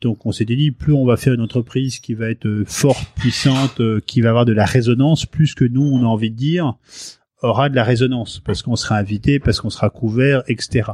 Donc 0.00 0.26
on 0.26 0.32
s'était 0.32 0.56
dit, 0.56 0.70
plus 0.70 0.92
on 0.92 1.06
va 1.06 1.16
faire 1.16 1.34
une 1.34 1.40
entreprise 1.40 2.00
qui 2.00 2.14
va 2.14 2.30
être 2.30 2.46
euh, 2.46 2.64
forte, 2.66 3.06
puissante, 3.14 3.80
euh, 3.80 4.00
qui 4.04 4.20
va 4.20 4.30
avoir 4.30 4.44
de 4.44 4.52
la 4.52 4.64
résonance, 4.64 5.24
plus 5.24 5.54
que 5.54 5.64
nous, 5.64 5.82
on 5.82 6.02
a 6.02 6.06
envie 6.06 6.30
de 6.30 6.36
dire, 6.36 6.74
aura 7.44 7.68
de 7.68 7.76
la 7.76 7.84
résonance, 7.84 8.40
parce 8.44 8.62
qu'on 8.62 8.76
sera 8.76 8.96
invité, 8.96 9.38
parce 9.38 9.60
qu'on 9.60 9.70
sera 9.70 9.90
couvert, 9.90 10.42
etc. 10.48 10.92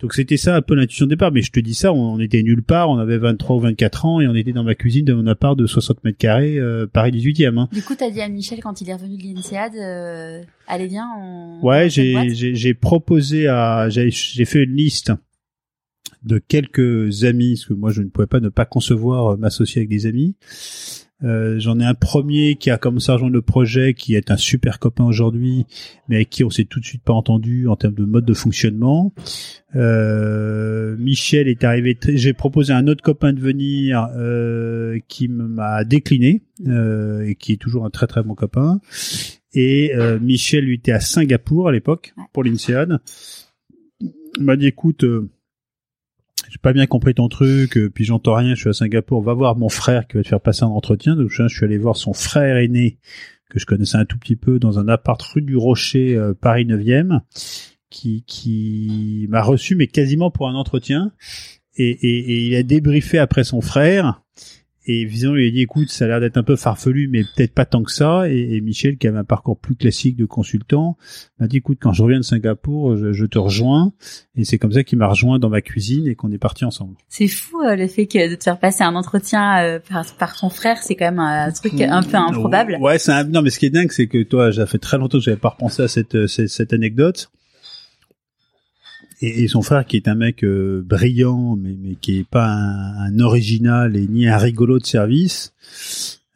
Donc 0.00 0.14
c'était 0.14 0.36
ça 0.36 0.54
un 0.54 0.62
peu 0.62 0.74
l'intuition 0.74 1.06
de 1.06 1.10
départ, 1.10 1.32
mais 1.32 1.42
je 1.42 1.50
te 1.50 1.58
dis 1.58 1.74
ça, 1.74 1.92
on, 1.92 2.20
était 2.20 2.42
nulle 2.42 2.62
part, 2.62 2.88
on 2.88 2.98
avait 2.98 3.18
23 3.18 3.56
ou 3.56 3.60
24 3.60 4.06
ans 4.06 4.20
et 4.20 4.28
on 4.28 4.34
était 4.34 4.52
dans 4.52 4.62
ma 4.62 4.74
cuisine 4.74 5.04
de 5.04 5.12
mon 5.12 5.26
appart 5.26 5.58
de 5.58 5.66
60 5.66 6.04
mètres 6.04 6.18
carrés, 6.18 6.56
euh, 6.56 6.86
Paris 6.86 7.10
18e. 7.10 7.58
Hein. 7.58 7.68
Du 7.72 7.82
coup, 7.82 7.94
t'as 7.96 8.10
dit 8.10 8.20
à 8.20 8.28
Michel 8.28 8.60
quand 8.60 8.80
il 8.80 8.88
est 8.90 8.94
revenu 8.94 9.16
de 9.16 9.22
l'INSEAD, 9.22 9.74
euh, 9.74 10.42
allez 10.68 10.86
viens, 10.86 11.08
on... 11.18 11.60
Ouais, 11.66 11.88
j'ai 11.90 12.74
proposé 12.74 13.48
à, 13.48 13.88
j'ai 13.88 14.10
fait 14.44 14.62
une 14.62 14.76
liste 14.76 15.12
de 16.22 16.38
quelques 16.38 17.24
amis, 17.24 17.54
parce 17.54 17.66
que 17.66 17.74
moi 17.74 17.90
je 17.90 18.02
ne 18.02 18.08
pouvais 18.08 18.26
pas 18.26 18.40
ne 18.40 18.48
pas 18.48 18.64
concevoir 18.64 19.32
euh, 19.32 19.36
m'associer 19.36 19.80
avec 19.80 19.88
des 19.88 20.06
amis. 20.06 20.36
Euh, 21.24 21.58
j'en 21.58 21.80
ai 21.80 21.84
un 21.84 21.94
premier 21.94 22.54
qui 22.54 22.70
a 22.70 22.78
commencé 22.78 23.10
à 23.10 23.14
rejoindre 23.14 23.34
le 23.34 23.42
projet, 23.42 23.94
qui 23.94 24.14
est 24.14 24.30
un 24.30 24.36
super 24.36 24.78
copain 24.78 25.04
aujourd'hui, 25.04 25.66
mais 26.08 26.16
avec 26.16 26.30
qui 26.30 26.44
on 26.44 26.50
s'est 26.50 26.64
tout 26.64 26.78
de 26.78 26.84
suite 26.84 27.02
pas 27.02 27.12
entendu 27.12 27.66
en 27.66 27.74
termes 27.74 27.94
de 27.94 28.04
mode 28.04 28.24
de 28.24 28.34
fonctionnement. 28.34 29.12
Euh, 29.74 30.96
Michel 30.98 31.48
est 31.48 31.64
arrivé. 31.64 31.98
J'ai 32.06 32.32
proposé 32.32 32.72
à 32.72 32.76
un 32.76 32.86
autre 32.86 33.02
copain 33.02 33.32
de 33.32 33.40
venir 33.40 34.08
euh, 34.16 35.00
qui 35.08 35.28
m'a 35.28 35.84
décliné 35.84 36.42
euh, 36.66 37.26
et 37.26 37.34
qui 37.34 37.52
est 37.52 37.60
toujours 37.60 37.84
un 37.84 37.90
très 37.90 38.06
très 38.06 38.22
bon 38.22 38.34
copain. 38.34 38.80
Et 39.54 39.92
euh, 39.96 40.20
Michel 40.20 40.64
lui 40.64 40.74
était 40.74 40.92
à 40.92 41.00
Singapour 41.00 41.68
à 41.68 41.72
l'époque 41.72 42.14
pour 42.32 42.44
l'INSEAD. 42.44 42.98
Il 44.00 44.44
m'a 44.44 44.54
dit 44.54 44.66
écoute 44.66 45.04
j'ai 46.48 46.58
pas 46.58 46.72
bien 46.72 46.86
compris 46.86 47.14
ton 47.14 47.28
truc, 47.28 47.76
euh, 47.76 47.90
puis 47.90 48.04
j'entends 48.04 48.34
rien, 48.34 48.54
je 48.54 48.60
suis 48.60 48.70
à 48.70 48.72
Singapour, 48.72 49.22
va 49.22 49.34
voir 49.34 49.56
mon 49.56 49.68
frère 49.68 50.06
qui 50.06 50.16
va 50.16 50.22
te 50.22 50.28
faire 50.28 50.40
passer 50.40 50.64
un 50.64 50.68
entretien. 50.68 51.16
Donc 51.16 51.30
je 51.30 51.46
suis 51.46 51.64
allé 51.64 51.78
voir 51.78 51.96
son 51.96 52.12
frère 52.12 52.56
aîné, 52.56 52.98
que 53.50 53.58
je 53.58 53.66
connaissais 53.66 53.96
un 53.96 54.04
tout 54.04 54.18
petit 54.18 54.36
peu, 54.36 54.58
dans 54.58 54.78
un 54.78 54.88
appart 54.88 55.20
rue 55.20 55.42
du 55.42 55.56
Rocher, 55.56 56.16
euh, 56.16 56.34
Paris 56.34 56.64
9e, 56.64 57.20
qui, 57.90 58.24
qui 58.26 59.26
m'a 59.28 59.42
reçu, 59.42 59.74
mais 59.76 59.86
quasiment 59.86 60.30
pour 60.30 60.48
un 60.48 60.54
entretien. 60.54 61.12
Et, 61.76 61.90
et, 61.90 62.32
et 62.32 62.46
il 62.46 62.56
a 62.56 62.62
débriefé 62.62 63.18
après 63.18 63.44
son 63.44 63.60
frère, 63.60 64.22
et 64.90 65.04
visiblement, 65.04 65.36
lui 65.36 65.46
a 65.46 65.50
dit, 65.50 65.60
écoute, 65.60 65.90
ça 65.90 66.06
a 66.06 66.08
l'air 66.08 66.20
d'être 66.20 66.38
un 66.38 66.42
peu 66.42 66.56
farfelu, 66.56 67.08
mais 67.08 67.22
peut-être 67.22 67.52
pas 67.52 67.66
tant 67.66 67.82
que 67.82 67.92
ça. 67.92 68.26
Et, 68.30 68.58
Michel, 68.62 68.96
qui 68.96 69.06
avait 69.06 69.18
un 69.18 69.24
parcours 69.24 69.58
plus 69.58 69.76
classique 69.76 70.16
de 70.16 70.24
consultant, 70.24 70.96
m'a 71.38 71.46
dit, 71.46 71.58
écoute, 71.58 71.76
quand 71.78 71.92
je 71.92 72.02
reviens 72.02 72.16
de 72.16 72.24
Singapour, 72.24 72.96
je, 72.96 73.26
te 73.26 73.38
rejoins. 73.38 73.92
Et 74.34 74.44
c'est 74.44 74.56
comme 74.56 74.72
ça 74.72 74.84
qu'il 74.84 74.96
m'a 74.96 75.06
rejoint 75.06 75.38
dans 75.38 75.50
ma 75.50 75.60
cuisine 75.60 76.08
et 76.08 76.14
qu'on 76.14 76.32
est 76.32 76.38
parti 76.38 76.64
ensemble. 76.64 76.96
C'est 77.10 77.28
fou 77.28 77.60
euh, 77.60 77.76
le 77.76 77.86
fait 77.86 78.06
que 78.06 78.30
de 78.30 78.34
te 78.34 78.44
faire 78.44 78.58
passer 78.58 78.82
un 78.82 78.94
entretien 78.94 79.62
euh, 79.62 79.78
par, 79.78 80.06
par 80.14 80.34
ton 80.40 80.48
frère, 80.48 80.78
c'est 80.78 80.96
quand 80.96 81.04
même 81.04 81.18
un 81.18 81.52
truc 81.52 81.78
un 81.82 82.02
peu 82.02 82.16
improbable. 82.16 82.78
Ouais, 82.80 82.98
c'est 82.98 83.12
un... 83.12 83.24
non, 83.24 83.42
mais 83.42 83.50
ce 83.50 83.58
qui 83.58 83.66
est 83.66 83.70
dingue, 83.70 83.92
c'est 83.92 84.06
que 84.06 84.22
toi, 84.22 84.50
j'ai 84.50 84.64
fait 84.64 84.78
très 84.78 84.96
longtemps 84.96 85.18
que 85.18 85.24
j'avais 85.24 85.36
pas 85.36 85.50
repensé 85.50 85.82
à 85.82 85.88
cette, 85.88 86.26
cette, 86.28 86.48
cette 86.48 86.72
anecdote 86.72 87.30
et, 89.20 89.44
et, 89.44 89.48
son 89.48 89.62
frère 89.62 89.86
qui 89.86 89.96
est 89.96 90.08
un 90.08 90.14
mec 90.14 90.44
euh, 90.44 90.82
brillant 90.84 91.56
mais, 91.56 91.76
mais 91.80 91.94
qui 91.94 92.18
est 92.18 92.28
pas 92.28 92.46
un, 92.46 93.06
un, 93.06 93.20
original 93.20 93.96
et 93.96 94.06
ni 94.06 94.26
un 94.28 94.38
rigolo 94.38 94.78
de 94.78 94.86
service 94.86 95.52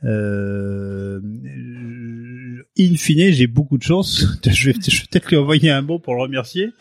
euh, 0.04 1.20
in 2.78 2.96
fine 2.96 3.32
j'ai 3.32 3.46
beaucoup 3.46 3.78
de 3.78 3.82
chance 3.82 4.26
je 4.46 4.70
vais, 4.70 4.76
je 4.86 5.02
vais 5.02 5.06
peut-être 5.10 5.30
lui 5.30 5.36
envoyer 5.36 5.70
un 5.70 5.82
mot 5.82 5.98
pour 5.98 6.14
le 6.14 6.22
remercier 6.22 6.72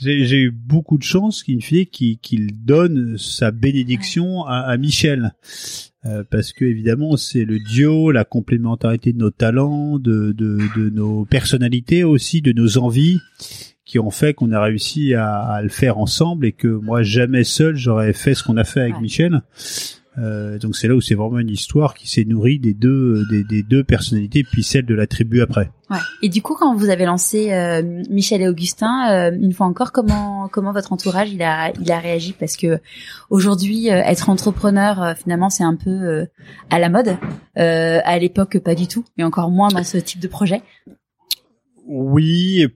j'ai 0.00 0.42
eu 0.42 0.50
beaucoup 0.50 0.96
de 0.96 1.02
chance 1.02 1.42
in 1.48 1.60
fine 1.60 1.86
qu'il 1.86 2.64
donne 2.64 3.18
sa 3.18 3.50
bénédiction 3.50 4.44
à, 4.44 4.58
à 4.58 4.76
Michel. 4.76 5.34
Euh, 6.04 6.22
parce 6.30 6.52
que 6.52 6.64
évidemment 6.64 7.16
c'est 7.16 7.44
le 7.44 7.58
duo, 7.58 8.12
la 8.12 8.24
complémentarité 8.24 9.12
de 9.12 9.18
nos 9.18 9.32
talents, 9.32 9.98
de, 9.98 10.30
de, 10.30 10.60
de 10.76 10.90
nos 10.90 11.24
personnalités 11.24 12.04
aussi, 12.04 12.40
de 12.40 12.52
nos 12.52 12.78
envies 12.78 13.18
qui 13.88 13.98
ont 13.98 14.10
fait 14.10 14.34
qu'on 14.34 14.52
a 14.52 14.60
réussi 14.60 15.14
à, 15.14 15.38
à, 15.38 15.62
le 15.62 15.70
faire 15.70 15.96
ensemble 15.96 16.44
et 16.44 16.52
que 16.52 16.68
moi 16.68 17.02
jamais 17.02 17.42
seul 17.42 17.74
j'aurais 17.74 18.12
fait 18.12 18.34
ce 18.34 18.44
qu'on 18.44 18.58
a 18.58 18.64
fait 18.64 18.82
avec 18.82 18.96
ouais. 18.96 19.00
Michel. 19.00 19.42
Euh, 20.18 20.58
donc 20.58 20.76
c'est 20.76 20.88
là 20.88 20.94
où 20.94 21.00
c'est 21.00 21.14
vraiment 21.14 21.38
une 21.38 21.48
histoire 21.48 21.94
qui 21.94 22.10
s'est 22.10 22.24
nourrie 22.24 22.58
des 22.58 22.74
deux 22.74 23.24
des, 23.30 23.44
des, 23.44 23.62
deux 23.62 23.84
personnalités 23.84 24.42
puis 24.42 24.62
celle 24.62 24.84
de 24.84 24.94
la 24.94 25.06
tribu 25.06 25.40
après. 25.40 25.70
Ouais. 25.88 25.98
Et 26.20 26.28
du 26.28 26.42
coup 26.42 26.54
quand 26.54 26.74
vous 26.74 26.90
avez 26.90 27.06
lancé 27.06 27.50
euh, 27.52 28.02
Michel 28.10 28.42
et 28.42 28.48
Augustin, 28.48 29.10
euh, 29.10 29.30
une 29.40 29.54
fois 29.54 29.66
encore 29.66 29.90
comment 29.90 30.48
comment 30.48 30.72
votre 30.72 30.92
entourage 30.92 31.32
il 31.32 31.42
a 31.42 31.70
il 31.80 31.90
a 31.90 31.98
réagi? 31.98 32.34
Parce 32.38 32.58
que 32.58 32.80
aujourd'hui 33.30 33.88
être 33.88 34.28
entrepreneur 34.28 35.14
finalement 35.16 35.48
c'est 35.48 35.64
un 35.64 35.76
peu 35.76 36.26
à 36.68 36.78
la 36.78 36.90
mode. 36.90 37.16
à 37.56 38.18
l'époque 38.18 38.58
pas 38.58 38.74
du 38.74 38.86
tout 38.86 39.04
et 39.16 39.24
encore 39.24 39.50
moins 39.50 39.68
dans 39.68 39.84
ce 39.84 39.96
type 39.96 40.20
de 40.20 40.28
projet. 40.28 40.60
Oui. 41.88 42.66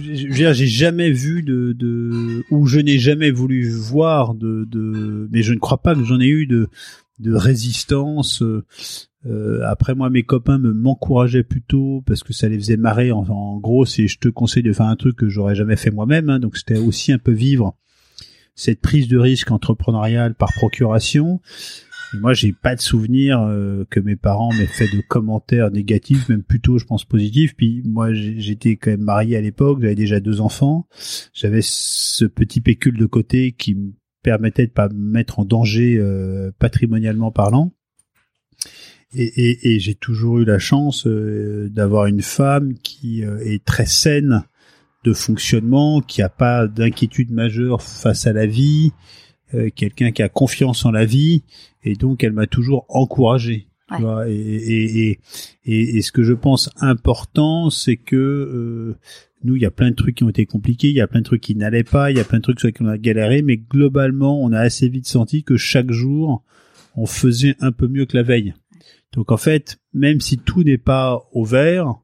J'ai 0.00 0.66
jamais 0.66 1.10
vu 1.10 1.42
de, 1.42 1.72
de 1.72 2.42
ou 2.50 2.66
je 2.66 2.80
n'ai 2.80 2.98
jamais 2.98 3.30
voulu 3.30 3.70
voir 3.70 4.34
de, 4.34 5.28
mais 5.30 5.42
je 5.42 5.52
ne 5.52 5.58
crois 5.58 5.80
pas 5.82 5.94
que 5.94 6.02
j'en 6.02 6.18
ai 6.20 6.26
eu 6.26 6.46
de, 6.46 6.68
résistance. 7.24 8.42
Euh, 9.24 9.60
après 9.64 9.94
moi, 9.94 10.10
mes 10.10 10.24
copains 10.24 10.58
me 10.58 10.72
m'encourageaient 10.72 11.44
plutôt 11.44 12.02
parce 12.06 12.24
que 12.24 12.32
ça 12.32 12.48
les 12.48 12.58
faisait 12.58 12.76
marrer. 12.76 13.12
En, 13.12 13.24
en 13.28 13.60
gros, 13.60 13.84
c'est 13.84 14.08
je 14.08 14.18
te 14.18 14.28
conseille 14.28 14.64
de 14.64 14.72
faire 14.72 14.86
un 14.86 14.96
truc 14.96 15.16
que 15.16 15.28
j'aurais 15.28 15.54
jamais 15.54 15.76
fait 15.76 15.92
moi-même. 15.92 16.30
Hein, 16.30 16.40
donc 16.40 16.56
c'était 16.56 16.78
aussi 16.78 17.12
un 17.12 17.18
peu 17.18 17.32
vivre 17.32 17.76
cette 18.54 18.80
prise 18.80 19.08
de 19.08 19.18
risque 19.18 19.50
entrepreneuriale 19.50 20.34
par 20.34 20.52
procuration. 20.52 21.40
Moi, 22.14 22.34
j'ai 22.34 22.52
pas 22.52 22.74
de 22.74 22.80
souvenir 22.80 23.40
euh, 23.40 23.84
que 23.90 24.00
mes 24.00 24.16
parents 24.16 24.52
m'aient 24.52 24.66
fait 24.66 24.88
de 24.94 25.00
commentaires 25.00 25.70
négatifs, 25.70 26.28
même 26.28 26.42
plutôt, 26.42 26.78
je 26.78 26.84
pense, 26.84 27.04
positifs. 27.04 27.54
Puis 27.56 27.82
moi, 27.84 28.12
j'étais 28.12 28.76
quand 28.76 28.90
même 28.90 29.02
marié 29.02 29.36
à 29.36 29.40
l'époque, 29.40 29.80
j'avais 29.80 29.94
déjà 29.94 30.20
deux 30.20 30.40
enfants, 30.40 30.86
j'avais 31.32 31.60
ce 31.62 32.24
petit 32.24 32.60
pécule 32.60 32.98
de 32.98 33.06
côté 33.06 33.52
qui 33.52 33.74
me 33.74 33.92
permettait 34.22 34.66
de 34.66 34.72
pas 34.72 34.88
me 34.88 34.94
mettre 34.94 35.38
en 35.38 35.44
danger 35.44 35.96
euh, 35.98 36.52
patrimonialement 36.58 37.30
parlant. 37.30 37.72
Et, 39.14 39.24
et, 39.24 39.74
et 39.74 39.80
j'ai 39.80 39.94
toujours 39.94 40.38
eu 40.38 40.44
la 40.44 40.58
chance 40.58 41.06
euh, 41.06 41.68
d'avoir 41.70 42.06
une 42.06 42.22
femme 42.22 42.74
qui 42.74 43.24
euh, 43.24 43.38
est 43.44 43.64
très 43.64 43.86
saine 43.86 44.44
de 45.04 45.12
fonctionnement, 45.12 46.00
qui 46.00 46.22
a 46.22 46.28
pas 46.28 46.66
d'inquiétude 46.66 47.30
majeure 47.30 47.82
face 47.82 48.26
à 48.26 48.32
la 48.32 48.46
vie, 48.46 48.92
euh, 49.54 49.70
quelqu'un 49.74 50.12
qui 50.12 50.22
a 50.22 50.28
confiance 50.28 50.84
en 50.84 50.90
la 50.90 51.04
vie 51.04 51.42
et 51.84 51.94
donc 51.94 52.24
elle 52.24 52.32
m'a 52.32 52.46
toujours 52.46 52.86
encouragé. 52.88 53.68
Ouais. 53.90 53.96
Tu 53.96 54.02
vois, 54.02 54.28
et, 54.28 54.34
et, 54.34 55.20
et, 55.66 55.96
et, 55.96 56.02
ce 56.02 56.12
que 56.12 56.22
je 56.22 56.32
pense 56.32 56.70
important, 56.80 57.68
c'est 57.68 57.96
que 57.96 58.16
euh, 58.16 58.96
nous, 59.44 59.56
il 59.56 59.62
y 59.62 59.66
a 59.66 59.70
plein 59.70 59.90
de 59.90 59.96
trucs 59.96 60.16
qui 60.16 60.24
ont 60.24 60.28
été 60.28 60.46
compliqués, 60.46 60.88
il 60.88 60.94
y 60.94 61.00
a 61.00 61.06
plein 61.06 61.20
de 61.20 61.24
trucs 61.24 61.42
qui 61.42 61.54
n'allaient 61.54 61.84
pas, 61.84 62.10
il 62.10 62.16
y 62.16 62.20
a 62.20 62.24
plein 62.24 62.38
de 62.38 62.42
trucs 62.42 62.60
sur 62.60 62.68
lesquels 62.68 62.86
on 62.86 62.90
a 62.90 62.98
galéré, 62.98 63.42
mais 63.42 63.56
globalement, 63.56 64.40
on 64.42 64.52
a 64.52 64.60
assez 64.60 64.88
vite 64.88 65.06
senti 65.06 65.42
que 65.42 65.56
chaque 65.56 65.90
jour, 65.90 66.42
on 66.96 67.06
faisait 67.06 67.56
un 67.60 67.72
peu 67.72 67.88
mieux 67.88 68.06
que 68.06 68.16
la 68.16 68.22
veille. 68.22 68.54
Donc 69.12 69.32
en 69.32 69.36
fait, 69.36 69.78
même 69.92 70.20
si 70.20 70.38
tout 70.38 70.62
n'est 70.62 70.78
pas 70.78 71.20
au 71.32 71.44
vert, 71.44 71.96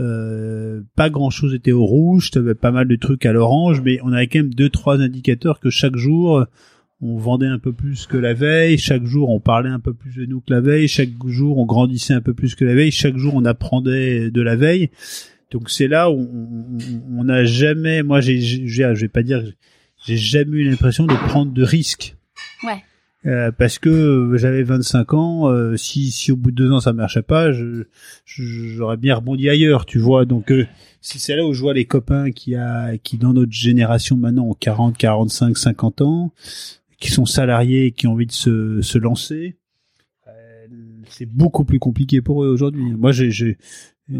euh, 0.00 0.82
pas 0.96 1.10
grand 1.10 1.30
chose 1.30 1.54
était 1.54 1.72
au 1.72 1.84
rouge, 1.84 2.30
tu 2.30 2.38
avais 2.38 2.54
pas 2.54 2.70
mal 2.70 2.88
de 2.88 2.96
trucs 2.96 3.26
à 3.26 3.32
l'orange, 3.32 3.82
mais 3.82 4.00
on 4.02 4.12
avait 4.12 4.26
quand 4.26 4.38
même 4.38 4.54
deux 4.54 4.70
trois 4.70 4.98
indicateurs 4.98 5.60
que 5.60 5.70
chaque 5.70 5.96
jour 5.96 6.46
on 7.02 7.16
vendait 7.16 7.46
un 7.46 7.58
peu 7.58 7.72
plus 7.72 8.06
que 8.06 8.16
la 8.16 8.34
veille, 8.34 8.78
chaque 8.78 9.04
jour 9.04 9.30
on 9.30 9.40
parlait 9.40 9.70
un 9.70 9.80
peu 9.80 9.94
plus 9.94 10.16
de 10.16 10.26
nous 10.26 10.40
que 10.40 10.52
la 10.52 10.60
veille, 10.60 10.88
chaque 10.88 11.10
jour 11.26 11.58
on 11.58 11.66
grandissait 11.66 12.14
un 12.14 12.20
peu 12.20 12.34
plus 12.34 12.54
que 12.54 12.64
la 12.64 12.74
veille, 12.74 12.90
chaque 12.90 13.16
jour 13.16 13.34
on 13.34 13.44
apprenait 13.44 14.30
de 14.30 14.42
la 14.42 14.56
veille. 14.56 14.90
Donc 15.50 15.70
c'est 15.70 15.88
là 15.88 16.10
où 16.10 16.28
on 17.16 17.24
n'a 17.24 17.44
jamais, 17.44 18.02
moi 18.02 18.20
j'ai, 18.20 18.40
je 18.40 18.82
vais 19.00 19.08
pas 19.08 19.22
dire, 19.22 19.42
j'ai 20.06 20.16
jamais 20.16 20.58
eu 20.58 20.64
l'impression 20.64 21.06
de 21.06 21.14
prendre 21.14 21.52
de 21.52 21.62
risques. 21.62 22.16
Ouais. 22.64 22.82
Euh, 23.26 23.50
parce 23.52 23.78
que 23.78 24.32
j'avais 24.36 24.62
25 24.62 25.12
ans, 25.12 25.50
euh, 25.50 25.76
si, 25.76 26.10
si 26.10 26.32
au 26.32 26.36
bout 26.36 26.50
de 26.50 26.56
deux 26.56 26.72
ans 26.72 26.80
ça 26.80 26.94
marchait 26.94 27.20
pas, 27.20 27.52
je, 27.52 27.84
j'aurais 28.24 28.96
bien 28.96 29.14
rebondi 29.16 29.50
ailleurs, 29.50 29.84
tu 29.84 29.98
vois. 29.98 30.24
Donc 30.24 30.50
euh, 30.50 30.66
c'est 31.02 31.36
là 31.36 31.44
où 31.44 31.52
je 31.52 31.60
vois 31.60 31.74
les 31.74 31.84
copains 31.84 32.30
qui 32.30 32.54
a, 32.54 32.96
qui 32.96 33.18
dans 33.18 33.34
notre 33.34 33.52
génération 33.52 34.16
maintenant 34.16 34.46
ont 34.46 34.54
40, 34.54 34.96
45, 34.96 35.58
50 35.58 36.00
ans, 36.00 36.32
qui 37.00 37.10
sont 37.10 37.26
salariés 37.26 37.86
et 37.86 37.92
qui 37.92 38.06
ont 38.06 38.12
envie 38.12 38.26
de 38.26 38.32
se, 38.32 38.80
se 38.82 38.98
lancer, 38.98 39.56
euh, 40.28 40.66
c'est 41.08 41.26
beaucoup 41.26 41.64
plus 41.64 41.78
compliqué 41.78 42.20
pour 42.20 42.44
eux 42.44 42.48
aujourd'hui. 42.48 42.92
Moi, 42.92 43.10
j'ai, 43.10 43.56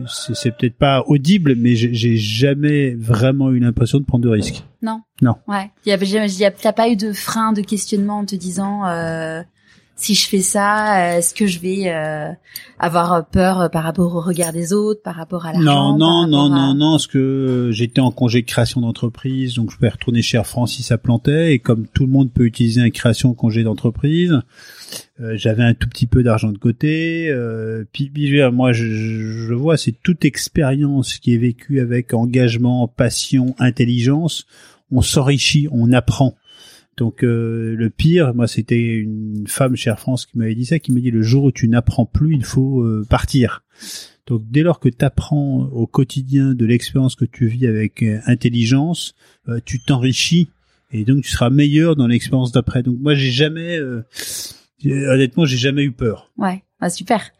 c'est 0.06 0.56
peut-être 0.56 0.76
pas 0.76 1.02
audible, 1.06 1.54
mais 1.56 1.76
j'ai 1.76 2.16
jamais 2.16 2.94
vraiment 2.94 3.50
eu 3.50 3.58
l'impression 3.60 3.98
de 3.98 4.04
prendre 4.04 4.24
de 4.24 4.30
risques. 4.30 4.64
Non. 4.82 5.02
Non. 5.22 5.36
Ouais. 5.46 5.70
Il 5.84 5.90
y 5.90 5.92
avait, 5.92 6.50
t'as 6.50 6.72
pas 6.72 6.88
eu 6.88 6.96
de 6.96 7.12
frein, 7.12 7.52
de 7.52 7.60
questionnement 7.60 8.18
en 8.18 8.24
te 8.24 8.36
disant, 8.36 8.86
euh, 8.86 9.42
si 10.00 10.14
je 10.14 10.26
fais 10.28 10.40
ça, 10.40 11.18
est-ce 11.18 11.34
que 11.34 11.46
je 11.46 11.58
vais 11.58 11.92
euh, 11.92 12.30
avoir 12.78 13.26
peur 13.26 13.70
par 13.70 13.84
rapport 13.84 14.16
au 14.16 14.20
regard 14.20 14.52
des 14.52 14.72
autres, 14.72 15.02
par 15.02 15.14
rapport 15.14 15.44
à 15.44 15.52
l'argent 15.52 15.96
Non, 15.96 15.98
non, 15.98 16.26
non, 16.26 16.52
à... 16.52 16.56
non, 16.56 16.74
non, 16.74 16.90
parce 16.92 17.06
que 17.06 17.68
j'étais 17.70 18.00
en 18.00 18.10
congé 18.10 18.40
de 18.40 18.46
création 18.46 18.80
d'entreprise, 18.80 19.54
donc 19.54 19.70
je 19.70 19.76
pouvais 19.76 19.90
retourner 19.90 20.22
chez 20.22 20.38
Air 20.38 20.46
France 20.46 20.72
si 20.72 20.82
ça 20.82 20.96
plantait, 20.96 21.52
et 21.52 21.58
comme 21.58 21.86
tout 21.86 22.06
le 22.06 22.12
monde 22.12 22.32
peut 22.32 22.46
utiliser 22.46 22.80
un 22.80 22.88
création 22.88 23.34
congé 23.34 23.62
d'entreprise, 23.62 24.40
euh, 25.20 25.34
j'avais 25.36 25.64
un 25.64 25.74
tout 25.74 25.88
petit 25.88 26.06
peu 26.06 26.22
d'argent 26.22 26.50
de 26.50 26.58
côté. 26.58 27.28
Euh, 27.28 27.84
puis, 27.92 28.10
moi, 28.52 28.72
je, 28.72 28.86
je 28.86 29.54
vois, 29.54 29.76
c'est 29.76 29.94
toute 30.02 30.24
expérience 30.24 31.18
qui 31.18 31.34
est 31.34 31.38
vécue 31.38 31.80
avec 31.80 32.14
engagement, 32.14 32.88
passion, 32.88 33.54
intelligence. 33.58 34.46
On 34.90 35.02
s'enrichit, 35.02 35.68
on 35.70 35.92
apprend. 35.92 36.34
Donc 37.00 37.24
euh, 37.24 37.74
le 37.78 37.88
pire, 37.88 38.34
moi 38.34 38.46
c'était 38.46 38.78
une 38.78 39.46
femme 39.48 39.74
Air 39.86 39.98
France 39.98 40.26
qui 40.26 40.36
m'avait 40.36 40.54
dit 40.54 40.66
ça, 40.66 40.78
qui 40.78 40.92
m'a 40.92 41.00
dit 41.00 41.10
le 41.10 41.22
jour 41.22 41.44
où 41.44 41.50
tu 41.50 41.66
n'apprends 41.66 42.04
plus, 42.04 42.34
il 42.34 42.44
faut 42.44 42.82
euh, 42.82 43.06
partir. 43.08 43.64
Donc 44.26 44.42
dès 44.50 44.60
lors 44.60 44.80
que 44.80 44.90
tu 44.90 45.02
apprends 45.02 45.60
au 45.72 45.86
quotidien 45.86 46.52
de 46.52 46.66
l'expérience 46.66 47.14
que 47.14 47.24
tu 47.24 47.46
vis 47.46 47.66
avec 47.66 48.02
euh, 48.02 48.20
intelligence, 48.26 49.14
tu 49.64 49.82
t'enrichis 49.82 50.50
et 50.92 51.04
donc 51.04 51.22
tu 51.22 51.30
seras 51.30 51.48
meilleur 51.48 51.96
dans 51.96 52.06
l'expérience 52.06 52.52
d'après. 52.52 52.82
Donc 52.82 52.98
moi 53.00 53.14
j'ai 53.14 53.30
jamais, 53.30 53.80
honnêtement 54.84 55.46
j'ai 55.46 55.56
jamais 55.56 55.84
eu 55.84 55.92
peur. 55.92 56.30
Ouais, 56.36 56.62
ah, 56.80 56.90
super. 56.90 57.30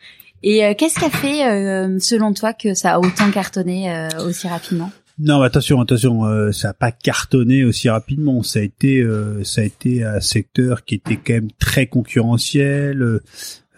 Et 0.42 0.74
qu'est-ce 0.78 0.98
qui 0.98 1.04
a 1.04 1.11
fait, 1.11 2.00
selon 2.00 2.32
toi, 2.32 2.54
que 2.54 2.72
ça 2.72 2.94
a 2.94 2.98
autant 2.98 3.30
cartonné 3.30 4.08
aussi 4.24 4.48
rapidement? 4.48 4.90
Non, 5.23 5.43
attention, 5.43 5.83
attention, 5.83 6.25
euh, 6.25 6.51
ça 6.51 6.71
a 6.71 6.73
pas 6.73 6.93
cartonné 6.93 7.62
aussi 7.64 7.91
rapidement. 7.91 8.43
Ça 8.43 8.61
a 8.61 8.62
été, 8.62 9.01
euh, 9.01 9.45
ça 9.45 9.61
a 9.61 9.64
été 9.64 10.03
un 10.03 10.21
secteur 10.21 10.83
qui 10.85 10.95
était 10.95 11.16
quand 11.16 11.35
même 11.35 11.51
très 11.59 11.87
concurrentiel. 11.87 13.21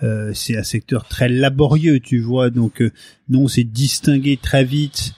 Euh, 0.05 0.32
c'est 0.34 0.57
un 0.57 0.62
secteur 0.62 1.09
très 1.09 1.28
laborieux, 1.28 1.99
tu 1.99 2.20
vois. 2.20 2.51
Donc, 2.51 2.80
nous, 3.28 3.40
on 3.40 3.49
s'est 3.49 3.64
distingué 3.64 4.36
très 4.36 4.64
vite 4.64 5.14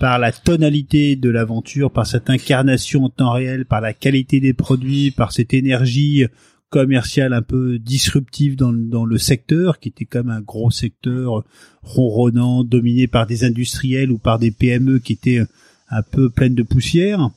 par 0.00 0.18
la 0.18 0.32
tonalité 0.32 1.14
de 1.14 1.30
l'aventure, 1.30 1.92
par 1.92 2.06
cette 2.06 2.30
incarnation 2.30 3.04
en 3.04 3.08
temps 3.08 3.32
réel, 3.32 3.64
par 3.64 3.80
la 3.80 3.92
qualité 3.92 4.40
des 4.40 4.54
produits, 4.54 5.12
par 5.12 5.30
cette 5.30 5.54
énergie 5.54 6.24
commerciale 6.70 7.32
un 7.32 7.42
peu 7.42 7.78
disruptive 7.78 8.56
dans, 8.56 8.72
dans 8.72 9.04
le 9.04 9.18
secteur, 9.18 9.78
qui 9.78 9.88
était 9.88 10.06
même 10.14 10.30
un 10.30 10.40
gros 10.40 10.70
secteur 10.70 11.44
ronronnant, 11.82 12.64
dominé 12.64 13.06
par 13.06 13.26
des 13.26 13.44
industriels 13.44 14.10
ou 14.10 14.18
par 14.18 14.38
des 14.38 14.50
PME 14.50 15.00
qui 15.00 15.12
étaient 15.12 15.42
un 15.90 16.02
peu 16.02 16.30
pleines 16.30 16.54
de 16.54 16.62
poussière. 16.62 17.30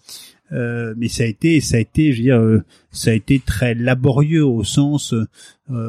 Euh, 0.54 0.94
mais 0.98 1.08
ça 1.08 1.24
a 1.24 1.26
été, 1.26 1.60
ça 1.62 1.78
a 1.78 1.80
été, 1.80 2.12
je 2.12 2.18
veux 2.18 2.24
dire, 2.24 2.38
euh, 2.38 2.64
ça 2.92 3.10
a 3.10 3.14
été 3.14 3.40
très 3.40 3.74
laborieux 3.74 4.46
au 4.46 4.64
sens, 4.64 5.14
euh, 5.14 5.26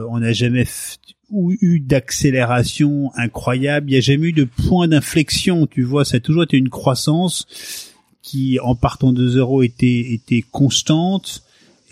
on 0.08 0.20
n'a 0.20 0.32
jamais 0.32 0.64
eu 1.30 1.80
d'accélération 1.80 3.10
incroyable, 3.14 3.90
il 3.90 3.92
n'y 3.92 3.98
a 3.98 4.00
jamais 4.00 4.28
eu 4.28 4.32
de 4.32 4.44
point 4.44 4.88
d'inflexion, 4.88 5.66
tu 5.66 5.82
vois, 5.82 6.04
ça 6.04 6.16
a 6.16 6.20
toujours 6.20 6.44
été 6.44 6.56
une 6.56 6.70
croissance 6.70 7.46
qui, 8.22 8.58
en 8.60 8.74
partant 8.74 9.12
de 9.12 9.28
zéro, 9.28 9.62
était 9.62 10.12
était 10.12 10.42
constante, 10.50 11.43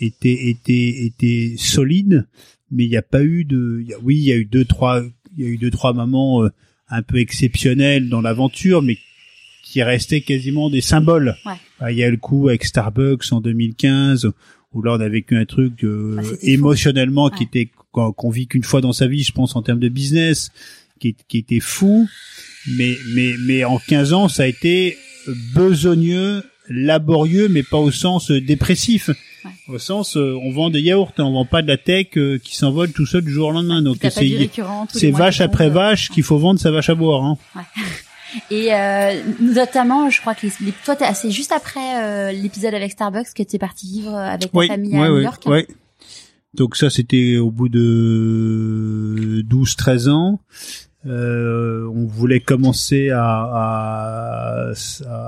était 0.05 0.49
était 0.49 1.05
était 1.05 1.55
solide, 1.57 2.25
mais 2.71 2.85
il 2.85 2.89
n'y 2.89 2.97
a 2.97 3.01
pas 3.01 3.23
eu 3.23 3.43
de, 3.45 3.83
y 3.87 3.93
a, 3.93 3.97
oui, 4.01 4.15
il 4.17 4.23
y 4.23 4.31
a 4.31 4.35
eu 4.37 4.45
deux 4.45 4.65
trois, 4.65 5.01
il 5.37 5.43
y 5.43 5.47
a 5.47 5.49
eu 5.49 5.57
deux 5.57 5.71
trois 5.71 5.93
moments 5.93 6.43
un 6.89 7.01
peu 7.01 7.17
exceptionnels 7.17 8.09
dans 8.09 8.21
l'aventure, 8.21 8.81
mais 8.81 8.97
qui 9.63 9.81
restaient 9.81 10.21
quasiment 10.21 10.69
des 10.69 10.81
symboles. 10.81 11.35
Ouais. 11.45 11.53
Ah, 11.79 11.91
Il 11.91 11.97
y 11.97 12.03
a 12.03 12.09
le 12.09 12.17
coup 12.17 12.49
avec 12.49 12.63
Starbucks 12.65 13.31
en 13.31 13.41
2015 13.41 14.29
où 14.73 14.81
là 14.81 14.93
on 14.93 14.99
a 14.99 15.07
vécu 15.09 15.35
un 15.35 15.45
truc 15.45 15.83
euh, 15.83 16.15
Bah, 16.17 16.23
émotionnellement 16.41 17.29
fou. 17.29 17.35
qui 17.35 17.43
Ouais. 17.43 17.49
était 17.63 17.71
qu'on 17.91 18.29
vit 18.29 18.47
qu'une 18.47 18.63
fois 18.63 18.81
dans 18.81 18.91
sa 18.93 19.07
vie, 19.07 19.23
je 19.23 19.31
pense 19.31 19.55
en 19.55 19.61
termes 19.61 19.79
de 19.79 19.89
business, 19.89 20.51
qui, 20.99 21.15
qui 21.27 21.37
était 21.39 21.59
fou. 21.59 22.07
Mais 22.77 22.95
mais 23.15 23.33
mais 23.45 23.63
en 23.63 23.77
15 23.77 24.13
ans, 24.13 24.27
ça 24.29 24.43
a 24.43 24.47
été 24.47 24.97
besogneux, 25.53 26.43
laborieux, 26.69 27.49
mais 27.49 27.63
pas 27.63 27.77
au 27.77 27.91
sens 27.91 28.31
euh, 28.31 28.41
Au 29.67 29.77
sens, 29.77 30.17
euh, 30.17 30.37
on 30.41 30.51
vend 30.51 30.69
des 30.69 30.81
yaourts, 30.81 31.11
hein, 31.17 31.23
on 31.23 31.33
vend 31.33 31.45
pas 31.45 31.61
de 31.61 31.67
la 31.67 31.77
tech 31.77 32.07
euh, 32.17 32.37
qui 32.43 32.55
s'envole 32.55 32.91
tout 32.91 33.05
seul 33.05 33.21
du 33.23 33.31
jour 33.31 33.49
au 33.49 33.51
lendemain. 33.51 33.81
Donc 33.81 33.97
c'est 34.89 35.11
vache 35.11 35.41
après 35.41 35.69
vache 35.69 36.09
qu'il 36.09 36.23
faut 36.23 36.37
vendre 36.37 36.59
sa 36.59 36.71
vache 36.71 36.89
à 36.89 36.95
boire. 36.95 37.23
Hein. 37.23 37.37
Et 38.49 38.73
euh, 38.73 39.21
notamment, 39.39 40.09
je 40.09 40.19
crois 40.19 40.33
que 40.33 40.47
les, 40.47 40.53
les- 40.65 40.73
toi, 40.83 40.95
c'est 41.13 41.29
juste 41.29 41.51
après 41.51 42.03
euh, 42.03 42.31
l'épisode 42.31 42.73
avec 42.73 42.91
Starbucks 42.91 43.31
que 43.35 43.43
tu 43.43 43.55
es 43.57 43.59
parti 43.59 43.85
vivre 43.87 44.15
avec 44.15 44.51
ta 44.51 44.57
Oui, 44.57 44.67
famille 44.67 44.93
ouais, 44.93 45.05
à 45.05 45.09
New 45.09 45.15
ouais, 45.17 45.23
York. 45.23 45.43
ouais. 45.45 45.67
Donc 46.55 46.75
ça, 46.75 46.89
c'était 46.89 47.37
au 47.37 47.51
bout 47.51 47.69
de 47.69 49.43
12-13 49.49 50.09
ans. 50.09 50.39
Euh, 51.05 51.85
on 51.93 52.05
voulait 52.05 52.39
commencer 52.39 53.09
à, 53.09 53.23
à, 53.23 54.71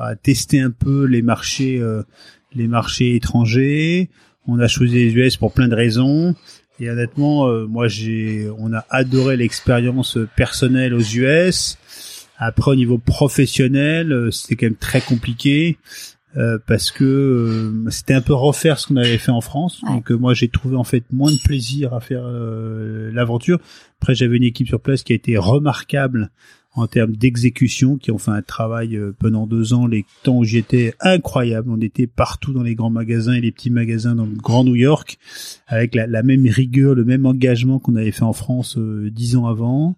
à 0.07 0.16
tester 0.16 0.61
un 0.61 0.72
peu 0.72 1.03
les 1.05 1.22
marchés, 1.22 1.78
euh, 1.80 2.01
les 2.56 2.68
marchés 2.68 3.16
étrangers. 3.16 4.10
On 4.47 4.60
a 4.60 4.68
choisi 4.68 4.95
les 4.95 5.14
US 5.14 5.38
pour 5.38 5.53
plein 5.53 5.68
de 5.68 5.76
raisons. 5.76 6.36
Et 6.80 6.89
honnêtement, 6.89 7.47
euh, 7.47 7.66
moi, 7.66 7.88
j'ai, 7.88 8.49
on 8.58 8.74
a 8.74 8.86
adoré 8.89 9.38
l'expérience 9.38 10.18
personnelle 10.36 10.93
aux 10.93 11.01
US. 11.01 11.78
Après, 12.38 12.72
au 12.72 12.76
niveau 12.76 12.97
professionnel, 12.97 14.12
euh, 14.12 14.32
c'était 14.32 14.56
quand 14.56 14.66
même 14.66 14.76
très 14.76 15.01
compliqué 15.01 15.78
euh, 16.38 16.58
parce 16.68 16.91
que 16.91 17.03
euh, 17.06 17.89
c'était 17.89 18.14
un 18.14 18.22
peu 18.22 18.34
refaire 18.34 18.78
ce 18.78 18.88
qu'on 18.88 18.97
avait 18.97 19.18
fait 19.18 19.32
en 19.32 19.41
France. 19.41 19.82
Donc 19.88 20.12
euh, 20.12 20.16
moi, 20.16 20.34
j'ai 20.34 20.49
trouvé 20.49 20.76
en 20.76 20.84
fait 20.84 21.03
moins 21.12 21.32
de 21.32 21.38
plaisir 21.38 21.93
à 21.93 22.01
faire 22.01 22.24
euh, 22.26 23.10
l'aventure. 23.14 23.60
Après, 24.01 24.16
j'avais 24.16 24.36
une 24.38 24.43
équipe 24.43 24.68
sur 24.68 24.82
place 24.82 25.03
qui 25.03 25.14
a 25.14 25.16
été 25.16 25.38
remarquable 25.38 26.32
en 26.76 26.88
termes 26.88 27.16
d'exécution, 27.16 27.98
qui 27.98 28.12
ont 28.12 28.18
fait 28.18 28.32
un 28.32 28.42
travail 28.42 28.96
euh, 28.96 29.16
pendant 29.18 29.48
deux 29.48 29.74
ans, 29.74 29.88
les 29.88 30.06
temps 30.24 30.38
où 30.38 30.44
j'y 30.44 30.58
étais 30.58 30.94
incroyable. 31.00 31.70
On 31.72 31.80
était 31.80 32.08
partout 32.08 32.54
dans 32.54 32.64
les 32.64 32.76
grands 32.76 32.90
magasins 32.90 33.34
et 33.34 33.42
les 33.42 33.52
petits 33.52 33.70
magasins 33.70 34.16
dans 34.16 34.26
le 34.26 34.36
Grand 34.36 34.64
New 34.64 34.76
York, 34.76 35.18
avec 35.68 35.96
la, 35.96 36.06
la 36.06 36.22
même 36.22 36.46
rigueur, 36.48 36.94
le 36.94 37.06
même 37.06 37.26
engagement 37.26 37.80
qu'on 37.80 37.96
avait 37.96 38.12
fait 38.12 38.24
en 38.24 38.34
France 38.34 38.78
euh, 38.78 39.10
dix 39.10 39.36
ans 39.36 39.48
avant. 39.48 39.96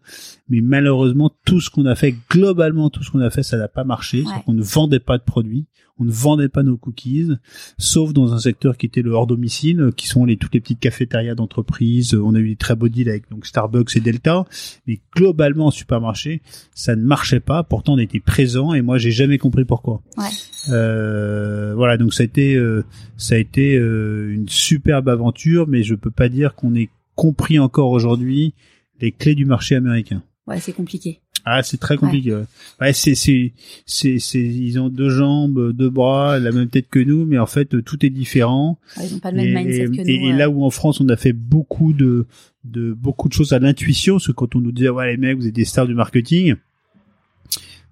Mais 0.49 0.61
malheureusement, 0.61 1.31
tout 1.45 1.59
ce 1.59 1.69
qu'on 1.69 1.85
a 1.85 1.95
fait, 1.95 2.15
globalement, 2.29 2.89
tout 2.89 3.03
ce 3.03 3.11
qu'on 3.11 3.21
a 3.21 3.29
fait, 3.29 3.43
ça 3.43 3.57
n'a 3.57 3.67
pas 3.67 3.83
marché. 3.83 4.23
Ouais. 4.23 4.43
Qu'on 4.45 4.53
ne 4.53 4.61
vendait 4.61 4.99
pas 4.99 5.17
de 5.17 5.23
produits, 5.23 5.65
on 5.99 6.05
ne 6.05 6.11
vendait 6.11 6.49
pas 6.49 6.63
nos 6.63 6.77
cookies, 6.77 7.29
sauf 7.77 8.13
dans 8.13 8.33
un 8.33 8.39
secteur 8.39 8.77
qui 8.77 8.85
était 8.85 9.01
le 9.01 9.11
hors 9.11 9.27
domicile, 9.27 9.91
qui 9.95 10.07
sont 10.07 10.25
les 10.25 10.37
toutes 10.37 10.53
les 10.53 10.61
petites 10.61 10.79
cafétérias 10.79 11.35
d'entreprise. 11.35 12.13
On 12.13 12.35
a 12.35 12.39
eu 12.39 12.49
des 12.49 12.55
très 12.55 12.75
beaux 12.75 12.89
deals 12.89 13.09
avec 13.09 13.29
donc 13.29 13.45
Starbucks 13.45 13.95
et 13.95 13.99
Delta, 13.99 14.45
mais 14.87 14.99
globalement 15.15 15.67
en 15.67 15.71
supermarché, 15.71 16.41
ça 16.73 16.95
ne 16.95 17.03
marchait 17.03 17.39
pas. 17.39 17.63
Pourtant, 17.63 17.93
on 17.93 17.97
était 17.97 18.19
présent 18.19 18.73
et 18.73 18.81
moi, 18.81 18.97
j'ai 18.97 19.11
jamais 19.11 19.37
compris 19.37 19.65
pourquoi. 19.65 20.01
Ouais. 20.17 20.25
Euh, 20.69 21.73
voilà, 21.75 21.97
donc 21.97 22.13
ça 22.13 22.23
a 22.23 22.25
été, 22.25 22.55
euh, 22.55 22.83
ça 23.17 23.35
a 23.35 23.37
été 23.37 23.75
euh, 23.75 24.33
une 24.33 24.49
superbe 24.49 25.09
aventure, 25.09 25.67
mais 25.67 25.83
je 25.83 25.95
peux 25.95 26.11
pas 26.11 26.29
dire 26.29 26.55
qu'on 26.55 26.75
ait 26.75 26.89
compris 27.15 27.59
encore 27.59 27.91
aujourd'hui 27.91 28.53
les 28.99 29.11
clés 29.11 29.35
du 29.35 29.45
marché 29.45 29.75
américain. 29.75 30.23
Ouais, 30.47 30.59
c'est 30.59 30.73
compliqué. 30.73 31.19
Ah, 31.49 31.63
c'est 31.63 31.77
très 31.79 31.95
compliqué. 31.97 32.33
Ouais, 32.35 32.43
Ouais, 32.81 32.93
c'est, 32.93 33.15
c'est, 33.15 33.53
c'est, 33.85 34.19
c'est, 34.19 34.41
ils 34.43 34.79
ont 34.79 34.89
deux 34.89 35.09
jambes, 35.09 35.71
deux 35.71 35.89
bras, 35.89 36.39
la 36.39 36.51
même 36.51 36.67
tête 36.67 36.87
que 36.91 36.99
nous, 36.99 37.25
mais 37.25 37.37
en 37.37 37.45
fait, 37.45 37.83
tout 37.83 38.05
est 38.05 38.09
différent. 38.09 38.77
Ouais, 38.97 39.07
ils 39.07 39.15
ont 39.15 39.19
pas 39.19 39.31
le 39.31 39.37
même 39.37 39.47
Et, 39.47 39.63
mindset 39.63 39.83
et- 39.83 39.85
que 39.85 40.01
nous. 40.01 40.07
et- 40.09 40.29
et 40.29 40.33
là 40.33 40.49
où 40.49 40.65
en 40.65 40.69
France, 40.69 40.99
on 40.99 41.07
a 41.09 41.15
fait 41.15 41.31
beaucoup 41.33 41.93
de, 41.93 42.25
de 42.65 42.91
beaucoup 42.93 43.29
de 43.29 43.33
choses 43.33 43.53
à 43.53 43.59
l'intuition, 43.59 44.15
parce 44.15 44.27
que 44.27 44.31
quand 44.33 44.55
on 44.55 44.59
nous 44.59 44.71
disait, 44.73 44.89
ouais, 44.89 45.11
les 45.11 45.17
mecs, 45.17 45.37
vous 45.37 45.47
êtes 45.47 45.55
des 45.55 45.63
stars 45.65 45.87
du 45.87 45.93
marketing. 45.93 46.55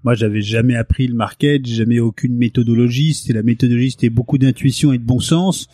Moi, 0.04 0.14
j'avais 0.14 0.42
jamais 0.42 0.76
appris 0.76 1.08
le 1.08 1.16
market, 1.16 1.66
j'ai 1.66 1.76
jamais 1.76 2.00
aucune 2.00 2.36
méthodologie. 2.36 3.14
C'était 3.16 3.34
la 3.34 3.42
méthodologie, 3.42 3.92
c'était 3.92 4.10
beaucoup 4.12 4.38
d'intuition 4.38 4.94
et 4.94 5.00
de 5.00 5.04
bon 5.04 5.20
sens. 5.20 5.68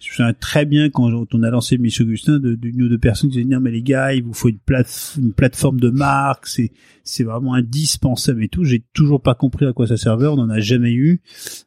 Je 0.00 0.08
me 0.08 0.14
souviens 0.16 0.32
très 0.32 0.64
bien 0.64 0.88
quand 0.88 1.10
on 1.34 1.42
a 1.42 1.50
lancé 1.50 1.76
Michel 1.76 2.06
Augustin, 2.06 2.38
de- 2.38 2.52
ou 2.52 2.88
deux 2.88 2.98
personnes 2.98 3.28
qui 3.30 3.36
disaient 3.36 3.48
non 3.48 3.60
mais 3.60 3.70
les 3.70 3.82
gars, 3.82 4.14
il 4.14 4.22
vous 4.22 4.32
faut 4.32 4.48
une, 4.48 4.58
plate, 4.58 5.16
une 5.18 5.32
plateforme 5.34 5.78
de 5.78 5.90
marque, 5.90 6.46
c'est 6.46 6.72
c'est 7.04 7.24
vraiment 7.24 7.54
indispensable 7.54 8.44
et 8.44 8.48
tout. 8.48 8.64
J'ai 8.64 8.82
toujours 8.94 9.20
pas 9.20 9.34
compris 9.34 9.66
à 9.66 9.72
quoi 9.72 9.86
ça 9.86 9.96
servait, 9.96 10.26
on 10.26 10.36
n'en 10.36 10.48
a 10.48 10.60
jamais 10.60 10.92
eu 10.92 11.20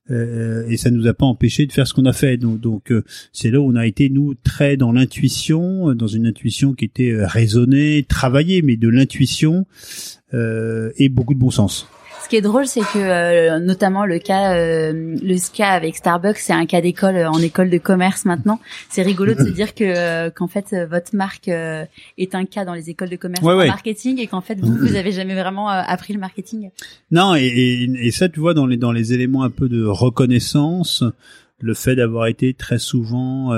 euh, 0.09 0.65
et 0.67 0.77
ça 0.77 0.89
nous 0.89 1.05
a 1.07 1.13
pas 1.13 1.25
empêché 1.25 1.67
de 1.67 1.71
faire 1.71 1.87
ce 1.87 1.93
qu'on 1.93 2.05
a 2.05 2.13
fait. 2.13 2.37
Donc 2.37 2.59
donc 2.59 2.91
euh, 2.91 3.03
c'est 3.33 3.51
là 3.51 3.59
où 3.59 3.71
on 3.71 3.75
a 3.75 3.85
été 3.85 4.09
nous 4.09 4.33
très 4.33 4.77
dans 4.77 4.91
l'intuition, 4.91 5.91
euh, 5.91 5.93
dans 5.93 6.07
une 6.07 6.25
intuition 6.25 6.73
qui 6.73 6.85
était 6.85 7.13
raisonnée, 7.25 8.03
travaillée, 8.03 8.63
mais 8.63 8.77
de 8.77 8.87
l'intuition 8.87 9.65
et 10.33 11.09
beaucoup 11.09 11.35
de 11.35 11.39
bon 11.39 11.51
sens. 11.51 11.87
Ce 12.23 12.29
qui 12.29 12.37
est 12.37 12.41
drôle, 12.41 12.65
c'est 12.67 12.79
que 12.81 12.97
euh, 12.97 13.59
notamment 13.59 14.05
le 14.05 14.17
cas, 14.17 14.55
euh, 14.55 14.93
le 15.21 15.53
cas 15.55 15.69
avec 15.71 15.95
Starbucks, 15.97 16.37
c'est 16.37 16.53
un 16.53 16.65
cas 16.65 16.79
d'école 16.79 17.17
euh, 17.17 17.29
en 17.29 17.37
école 17.39 17.69
de 17.69 17.77
commerce 17.77 18.23
maintenant. 18.23 18.59
C'est 18.89 19.01
rigolo 19.01 19.33
de 19.33 19.43
se 19.43 19.49
dire 19.53 19.75
que 19.75 19.83
euh, 19.83 20.29
qu'en 20.29 20.47
fait 20.47 20.67
euh, 20.71 20.85
votre 20.85 21.13
marque 21.15 21.49
est 21.49 22.33
un 22.35 22.45
cas 22.45 22.63
dans 22.63 22.73
les 22.73 22.89
écoles 22.89 23.09
de 23.09 23.17
commerce 23.17 23.43
Ouais, 23.43 23.53
ouais. 23.53 23.67
marketing 23.67 24.19
et 24.19 24.27
qu'en 24.27 24.41
fait 24.41 24.57
vous 24.59 24.73
vous 24.73 24.95
avez 24.95 25.11
jamais 25.11 25.33
vraiment 25.35 25.67
appris 25.67 26.13
le 26.13 26.19
marketing. 26.19 26.69
Non, 27.11 27.35
et, 27.35 27.41
et, 27.45 28.07
et 28.07 28.11
ça, 28.11 28.29
tu 28.29 28.39
vois, 28.39 28.53
dans 28.53 28.65
les, 28.67 28.77
dans 28.77 28.93
les 28.93 29.11
éléments 29.13 29.43
un 29.43 29.49
peu 29.49 29.67
de 29.67 29.83
reconnaissance, 29.85 31.03
le 31.59 31.73
fait 31.73 31.95
d'avoir 31.95 32.27
été 32.27 32.53
très 32.53 32.79
souvent 32.79 33.51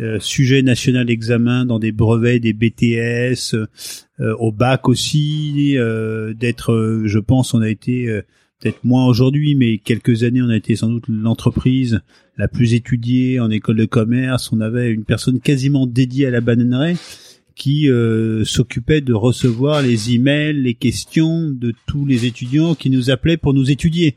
euh, 0.00 0.18
sujet 0.20 0.62
national 0.62 1.06
d'examen 1.06 1.64
dans 1.66 1.78
des 1.78 1.92
brevets, 1.92 2.40
des 2.40 2.52
BTS, 2.52 3.54
euh, 3.54 4.34
au 4.38 4.52
bac 4.52 4.88
aussi, 4.88 5.74
euh, 5.76 6.34
d'être, 6.34 6.72
euh, 6.72 7.02
je 7.06 7.18
pense, 7.18 7.54
on 7.54 7.60
a 7.60 7.68
été 7.68 8.06
peut-être 8.60 8.84
moins 8.84 9.06
aujourd'hui, 9.06 9.54
mais 9.54 9.78
quelques 9.78 10.22
années, 10.24 10.42
on 10.42 10.48
a 10.48 10.56
été 10.56 10.74
sans 10.76 10.88
doute 10.88 11.04
l'entreprise 11.08 12.00
la 12.36 12.48
plus 12.48 12.74
étudiée 12.74 13.38
en 13.40 13.50
école 13.50 13.76
de 13.76 13.84
commerce. 13.84 14.50
On 14.52 14.60
avait 14.60 14.90
une 14.90 15.04
personne 15.04 15.38
quasiment 15.40 15.86
dédiée 15.86 16.26
à 16.26 16.30
la 16.30 16.40
bananeraie 16.40 16.96
qui 17.54 17.88
euh, 17.88 18.44
s'occupait 18.44 19.00
de 19.00 19.12
recevoir 19.12 19.80
les 19.82 20.12
emails, 20.14 20.60
les 20.60 20.74
questions 20.74 21.50
de 21.50 21.72
tous 21.86 22.04
les 22.04 22.24
étudiants 22.26 22.74
qui 22.74 22.90
nous 22.90 23.10
appelaient 23.10 23.36
pour 23.36 23.54
nous 23.54 23.70
étudier. 23.70 24.16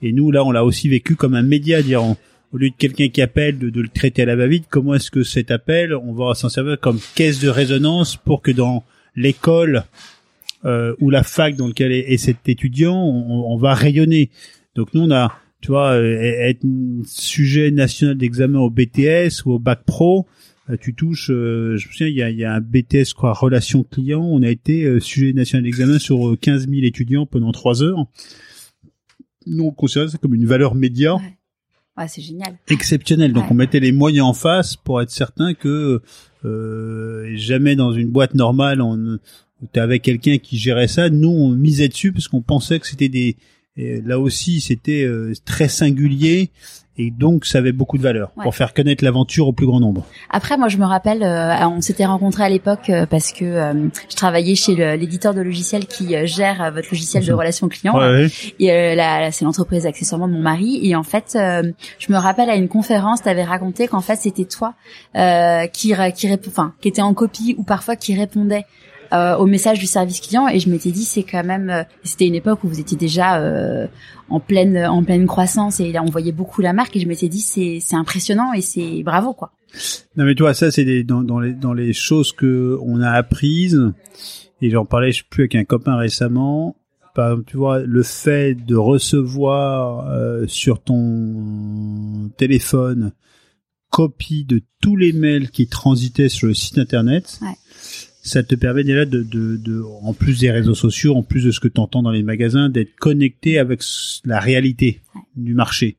Et 0.00 0.12
nous, 0.12 0.30
là, 0.30 0.42
on 0.44 0.52
l'a 0.52 0.64
aussi 0.64 0.88
vécu 0.88 1.14
comme 1.14 1.34
un 1.34 1.42
média, 1.42 1.82
dire 1.82 2.02
on- 2.02 2.16
au 2.52 2.56
lieu 2.56 2.70
de 2.70 2.74
quelqu'un 2.76 3.08
qui 3.08 3.20
appelle, 3.22 3.58
de, 3.58 3.70
de 3.70 3.80
le 3.80 3.88
traiter 3.88 4.22
à 4.22 4.26
la 4.26 4.36
va-vite, 4.36 4.66
comment 4.68 4.94
est-ce 4.94 5.10
que 5.10 5.22
cet 5.22 5.50
appel, 5.50 5.94
on 5.94 6.12
va 6.12 6.34
s'en 6.34 6.48
servir 6.48 6.78
comme 6.80 6.98
caisse 7.14 7.40
de 7.40 7.48
résonance 7.48 8.16
pour 8.16 8.42
que 8.42 8.50
dans 8.50 8.84
l'école 9.16 9.84
euh, 10.64 10.94
ou 11.00 11.10
la 11.10 11.22
fac 11.22 11.56
dans 11.56 11.66
lequel 11.66 11.92
est, 11.92 12.12
est 12.12 12.16
cet 12.16 12.48
étudiant, 12.48 12.96
on, 12.96 13.52
on 13.52 13.56
va 13.56 13.74
rayonner. 13.74 14.30
Donc 14.74 14.94
nous, 14.94 15.02
on 15.02 15.10
a, 15.10 15.34
tu 15.60 15.68
vois, 15.68 15.92
euh, 15.92 16.16
être 16.20 16.64
sujet 17.04 17.70
national 17.70 18.16
d'examen 18.16 18.58
au 18.58 18.70
BTS 18.70 19.44
ou 19.44 19.52
au 19.52 19.58
bac 19.58 19.80
pro, 19.84 20.26
euh, 20.70 20.76
tu 20.78 20.94
touches, 20.94 21.30
euh, 21.30 21.76
je 21.76 21.88
me 21.88 21.92
souviens, 21.92 22.08
il 22.08 22.16
y 22.16 22.22
a, 22.22 22.30
il 22.30 22.38
y 22.38 22.44
a 22.44 22.54
un 22.54 22.60
BTS 22.60 23.14
quoi, 23.16 23.32
relation 23.32 23.84
client, 23.84 24.22
on 24.22 24.42
a 24.42 24.48
été 24.48 25.00
sujet 25.00 25.32
national 25.32 25.64
d'examen 25.64 25.98
sur 25.98 26.28
euh, 26.28 26.36
15 26.36 26.68
000 26.68 26.82
étudiants 26.84 27.26
pendant 27.26 27.52
trois 27.52 27.82
heures. 27.82 28.06
Nous, 29.46 29.64
on 29.64 29.70
considère 29.70 30.10
ça 30.10 30.18
comme 30.18 30.34
une 30.34 30.46
valeur 30.46 30.74
média. 30.74 31.16
Ouais, 31.98 32.06
c'est 32.08 32.22
génial. 32.22 32.56
exceptionnelle. 32.70 33.32
Donc, 33.32 33.44
Ouais. 33.44 33.50
on 33.52 33.54
mettait 33.54 33.80
les 33.80 33.92
moyens 33.92 34.26
en 34.26 34.32
face 34.32 34.76
pour 34.76 35.02
être 35.02 35.10
certain 35.10 35.52
que 35.54 36.00
euh, 36.44 37.32
jamais 37.34 37.74
dans 37.76 37.92
une 37.92 38.08
boîte 38.08 38.34
normale, 38.34 38.80
on 38.80 39.18
t'es 39.72 39.80
avec 39.80 40.02
quelqu'un 40.02 40.38
qui 40.38 40.56
gérait 40.56 40.86
ça. 40.86 41.10
Nous, 41.10 41.28
on 41.28 41.50
misait 41.50 41.88
dessus 41.88 42.12
parce 42.12 42.28
qu'on 42.28 42.42
pensait 42.42 42.78
que 42.78 42.86
c'était 42.86 43.08
des 43.08 43.36
et 43.76 44.00
là 44.00 44.18
aussi, 44.18 44.60
c'était 44.60 45.04
euh, 45.04 45.32
très 45.44 45.68
singulier 45.68 46.50
et 46.98 47.10
donc 47.10 47.46
ça 47.46 47.58
avait 47.58 47.72
beaucoup 47.72 47.96
de 47.98 48.02
valeur 48.02 48.30
Ouais. 48.36 48.42
pour 48.42 48.54
faire 48.54 48.74
connaître 48.74 49.02
l'aventure 49.04 49.46
au 49.48 49.52
plus 49.52 49.66
grand 49.66 49.80
nombre. 49.80 50.04
Après, 50.30 50.56
moi, 50.56 50.68
je 50.68 50.76
me 50.76 50.84
rappelle, 50.84 51.22
euh, 51.22 51.66
on 51.68 51.80
s'était 51.80 52.04
rencontrés 52.04 52.42
à 52.44 52.48
l'époque 52.48 52.90
euh, 52.90 53.06
parce 53.06 53.32
que 53.32 53.44
euh, 53.44 53.88
je 54.10 54.16
travaillais 54.16 54.54
chez 54.54 54.74
l'éditeur 54.96 55.34
de 55.34 55.40
logiciels 55.40 55.86
qui 55.86 56.14
euh, 56.16 56.26
gère 56.26 56.62
euh, 56.62 56.70
votre 56.70 56.88
logiciel 56.90 57.24
de 57.24 57.32
Mhm. 57.32 57.38
relation 57.38 57.68
client. 57.68 57.96
Ouais, 57.96 58.06
ouais. 58.24 58.26
Et 58.58 58.72
euh, 58.72 58.94
là, 58.94 59.20
là, 59.20 59.32
c'est 59.32 59.44
l'entreprise 59.44 59.86
accessoirement 59.86 60.28
de 60.28 60.32
mon 60.34 60.42
mari. 60.42 60.80
Et 60.82 60.94
en 60.96 61.02
fait, 61.02 61.34
euh, 61.36 61.62
je 61.98 62.12
me 62.12 62.18
rappelle 62.18 62.50
à 62.50 62.56
une 62.56 62.68
conférence, 62.68 63.22
tu 63.22 63.28
avais 63.28 63.44
raconté 63.44 63.88
qu'en 63.88 64.00
fait, 64.00 64.16
c'était 64.16 64.44
toi 64.44 64.74
euh, 65.16 65.66
qui 65.66 65.94
qui 66.14 66.28
enfin, 66.48 66.74
qui 66.80 66.88
était 66.88 67.02
en 67.02 67.14
copie 67.14 67.54
ou 67.58 67.62
parfois 67.64 67.96
qui 67.96 68.14
répondait 68.14 68.64
euh, 69.12 69.36
au 69.36 69.46
message 69.46 69.78
du 69.78 69.86
service 69.86 70.20
client. 70.20 70.48
Et 70.48 70.60
je 70.60 70.68
m'étais 70.70 70.90
dit, 70.90 71.04
c'est 71.04 71.22
quand 71.22 71.44
même, 71.44 71.70
euh, 71.70 71.82
c'était 72.02 72.26
une 72.26 72.34
époque 72.34 72.64
où 72.64 72.68
vous 72.68 72.80
étiez 72.80 72.96
déjà 72.96 73.38
euh, 73.40 73.86
en 74.28 74.40
pleine 74.40 74.76
en 74.86 75.02
pleine 75.04 75.26
croissance 75.26 75.80
et 75.80 75.92
là, 75.92 76.02
on 76.02 76.10
voyait 76.10 76.32
beaucoup 76.32 76.60
la 76.60 76.72
marque. 76.72 76.96
Et 76.96 77.00
je 77.00 77.08
m'étais 77.08 77.28
dit, 77.28 77.40
c'est 77.40 77.78
c'est 77.80 77.96
impressionnant 77.96 78.52
et 78.52 78.60
c'est 78.60 79.02
bravo 79.02 79.32
quoi. 79.32 79.52
Non 80.16 80.24
mais 80.24 80.34
toi, 80.34 80.54
ça 80.54 80.70
c'est 80.70 80.84
des- 80.84 81.04
dans, 81.04 81.22
dans 81.22 81.40
les 81.40 81.52
dans 81.52 81.72
les 81.74 81.92
choses 81.92 82.32
que 82.32 82.78
on 82.82 83.00
a 83.02 83.10
apprises 83.10 83.92
et 84.62 84.70
j'en 84.70 84.84
parlais 84.86 85.12
je 85.12 85.18
sais 85.18 85.24
plus 85.28 85.42
avec 85.42 85.54
un 85.56 85.64
copain 85.64 85.96
récemment 85.96 86.74
par 87.14 87.30
exemple, 87.32 87.50
tu 87.50 87.56
vois, 87.56 87.80
le 87.80 88.02
fait 88.04 88.54
de 88.54 88.76
recevoir 88.76 90.06
euh, 90.08 90.46
sur 90.46 90.80
ton 90.80 92.30
téléphone 92.36 93.12
copie 93.90 94.44
de 94.44 94.62
tous 94.80 94.96
les 94.96 95.12
mails 95.12 95.50
qui 95.50 95.66
transitaient 95.66 96.28
sur 96.28 96.46
le 96.46 96.54
site 96.54 96.78
internet. 96.78 97.38
Ouais. 97.42 97.48
Ça 98.28 98.42
te 98.42 98.54
permet 98.54 98.84
déjà 98.84 99.04
de, 99.04 99.22
de, 99.22 99.56
de, 99.56 99.82
en 100.02 100.12
plus 100.12 100.40
des 100.40 100.50
réseaux 100.50 100.74
sociaux, 100.74 101.16
en 101.16 101.22
plus 101.22 101.44
de 101.44 101.50
ce 101.50 101.60
que 101.60 101.68
tu 101.68 101.80
entends 101.80 102.02
dans 102.02 102.10
les 102.10 102.22
magasins, 102.22 102.68
d'être 102.68 102.94
connecté 102.96 103.58
avec 103.58 103.82
la 104.24 104.38
réalité 104.38 105.00
du 105.36 105.54
marché. 105.54 105.96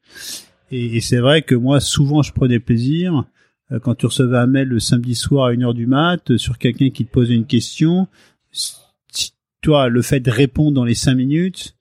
Et, 0.71 0.97
et 0.97 1.01
c'est 1.01 1.17
vrai 1.17 1.41
que 1.41 1.55
moi, 1.55 1.79
souvent, 1.79 2.21
je 2.21 2.31
prenais 2.31 2.59
plaisir 2.59 3.25
euh, 3.71 3.79
quand 3.79 3.95
tu 3.95 4.05
recevais 4.05 4.37
un 4.37 4.47
mail 4.47 4.67
le 4.67 4.79
samedi 4.79 5.15
soir 5.15 5.47
à 5.47 5.53
1h 5.53 5.73
du 5.73 5.87
mat 5.87 6.31
euh, 6.31 6.37
sur 6.37 6.57
quelqu'un 6.57 6.89
qui 6.89 7.05
te 7.05 7.11
posait 7.11 7.33
une 7.33 7.45
question. 7.45 8.07
Si, 8.51 9.33
toi, 9.61 9.89
le 9.89 10.01
fait 10.01 10.19
de 10.19 10.31
répondre 10.31 10.71
dans 10.71 10.85
les 10.85 10.95
5 10.95 11.15
minutes 11.15 11.75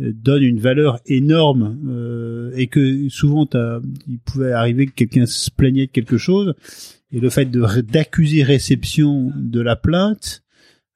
euh, 0.00 0.12
donne 0.14 0.42
une 0.42 0.60
valeur 0.60 1.00
énorme 1.06 1.78
euh, 1.88 2.52
et 2.54 2.66
que 2.66 3.08
souvent, 3.08 3.48
il 4.06 4.18
pouvait 4.18 4.52
arriver 4.52 4.86
que 4.86 4.92
quelqu'un 4.92 5.26
se 5.26 5.50
plaignait 5.50 5.86
de 5.86 5.90
quelque 5.90 6.18
chose 6.18 6.54
et 7.12 7.20
le 7.20 7.30
fait 7.30 7.50
d'accuser 7.50 8.42
réception 8.42 9.32
de 9.36 9.60
la 9.60 9.76
plainte 9.76 10.42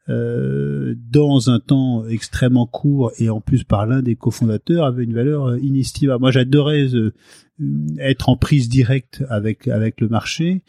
euh, 0.09 0.95
dans 1.11 1.51
un 1.51 1.61
temps 1.61 2.05
extrêmement 2.09 2.67
court 2.67 3.13
et 3.19 3.31
en 3.31 3.41
plus 3.41 3.63
par 3.63 3.87
l'un 3.87 4.03
des 4.03 4.17
cofondateurs 4.17 4.85
avait 4.85 5.05
une 5.05 5.15
valeur 5.15 5.47
euh, 5.47 5.59
inestimable. 5.61 6.21
Moi, 6.21 6.33
j'adorais 6.33 6.95
euh, 6.95 7.13
être 7.99 8.29
en 8.29 8.37
prise 8.37 8.69
directe 8.69 9.23
avec 9.29 9.69
avec 9.69 10.01
le 10.01 10.09
marché. 10.09 10.63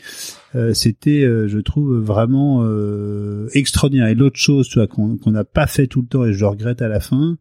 Euh, 0.56 0.74
C'était, 0.74 1.24
euh, 1.24 1.48
je 1.48 1.60
trouve, 1.60 1.98
vraiment 1.98 2.64
euh, 2.64 3.48
extraordinaire. 3.54 4.08
Et 4.08 4.16
l'autre 4.16 4.38
chose, 4.38 4.68
tu 4.68 4.80
vois, 4.80 4.88
qu'on 4.88 5.18
n'a 5.32 5.44
pas 5.44 5.68
fait 5.68 5.88
tout 5.88 6.02
le 6.02 6.08
temps 6.08 6.26
et 6.26 6.34
je 6.34 6.40
le 6.40 6.48
regrette 6.48 6.82
à 6.82 6.88
la 6.88 7.00
fin, 7.00 7.38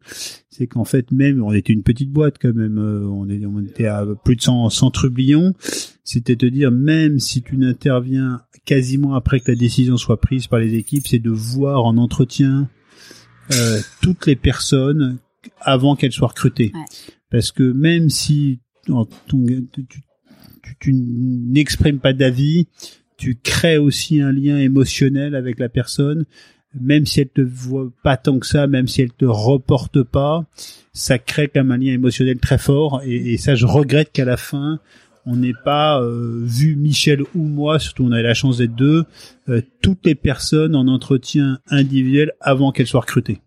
c'est 0.49 0.67
qu'en 0.67 0.85
fait, 0.85 1.11
même, 1.11 1.43
on 1.43 1.53
était 1.53 1.73
une 1.73 1.83
petite 1.83 2.11
boîte 2.11 2.37
quand 2.41 2.53
même. 2.53 2.77
on, 2.79 3.27
on 3.29 3.63
était 3.63 3.87
à 3.87 4.05
plus 4.23 4.35
de 4.35 4.41
100, 4.41 4.69
100 4.69 4.91
trublions. 4.91 5.53
C'était 6.03 6.35
te 6.35 6.45
dire, 6.45 6.71
même 6.71 7.19
si 7.19 7.41
tu 7.41 7.57
n'interviens 7.57 8.41
quasiment 8.65 9.13
après 9.15 9.39
que 9.39 9.51
la 9.51 9.57
décision 9.57 9.97
soit 9.97 10.19
prise 10.19 10.47
par 10.47 10.59
les 10.59 10.73
équipes, 10.75 11.07
c'est 11.07 11.19
de 11.19 11.29
voir 11.29 11.85
en 11.85 11.97
entretien 11.97 12.69
euh, 13.53 13.79
toutes 14.01 14.25
les 14.25 14.35
personnes 14.35 15.17
avant 15.59 15.95
qu'elles 15.95 16.11
soient 16.11 16.29
recrutées. 16.29 16.71
Ouais. 16.73 16.81
Parce 17.29 17.51
que 17.51 17.63
même 17.63 18.09
si 18.09 18.59
ton- 18.87 19.07
tu, 19.27 19.85
tu- 19.87 20.03
tu 20.79 20.93
n'exprimes 20.93 21.99
pas 21.99 22.13
d'avis, 22.13 22.67
tu 23.17 23.35
crées 23.35 23.77
aussi 23.77 24.21
un 24.21 24.31
lien 24.31 24.57
émotionnel 24.57 25.35
avec 25.35 25.59
la 25.59 25.69
personne, 25.69 26.25
même 26.79 27.05
si 27.05 27.19
elle 27.21 27.29
te 27.29 27.41
voit 27.41 27.91
pas 28.03 28.17
tant 28.17 28.39
que 28.39 28.47
ça, 28.47 28.65
même 28.67 28.87
si 28.87 29.01
elle 29.01 29.11
te 29.13 29.25
reporte 29.25 30.01
pas, 30.03 30.45
ça 30.93 31.19
crée 31.19 31.47
quand 31.47 31.63
même 31.63 31.71
un 31.71 31.77
lien 31.77 31.93
émotionnel 31.93 32.39
très 32.39 32.57
fort. 32.57 33.01
Et, 33.05 33.33
et 33.33 33.37
ça, 33.37 33.53
je 33.55 33.65
regrette 33.65 34.11
qu'à 34.11 34.25
la 34.25 34.37
fin, 34.37 34.79
on 35.25 35.35
n'ait 35.35 35.53
pas 35.65 36.01
euh, 36.01 36.39
vu 36.43 36.75
Michel 36.75 37.21
ou 37.35 37.43
moi, 37.43 37.77
surtout 37.79 38.03
on 38.05 38.11
a 38.11 38.19
eu 38.19 38.23
la 38.23 38.33
chance 38.33 38.57
d'être 38.57 38.75
deux, 38.75 39.05
euh, 39.49 39.61
toutes 39.81 40.05
les 40.05 40.15
personnes 40.15 40.75
en 40.75 40.87
entretien 40.87 41.59
individuel 41.69 42.31
avant 42.41 42.71
qu'elles 42.71 42.87
soient 42.87 43.01
recrutées. 43.01 43.39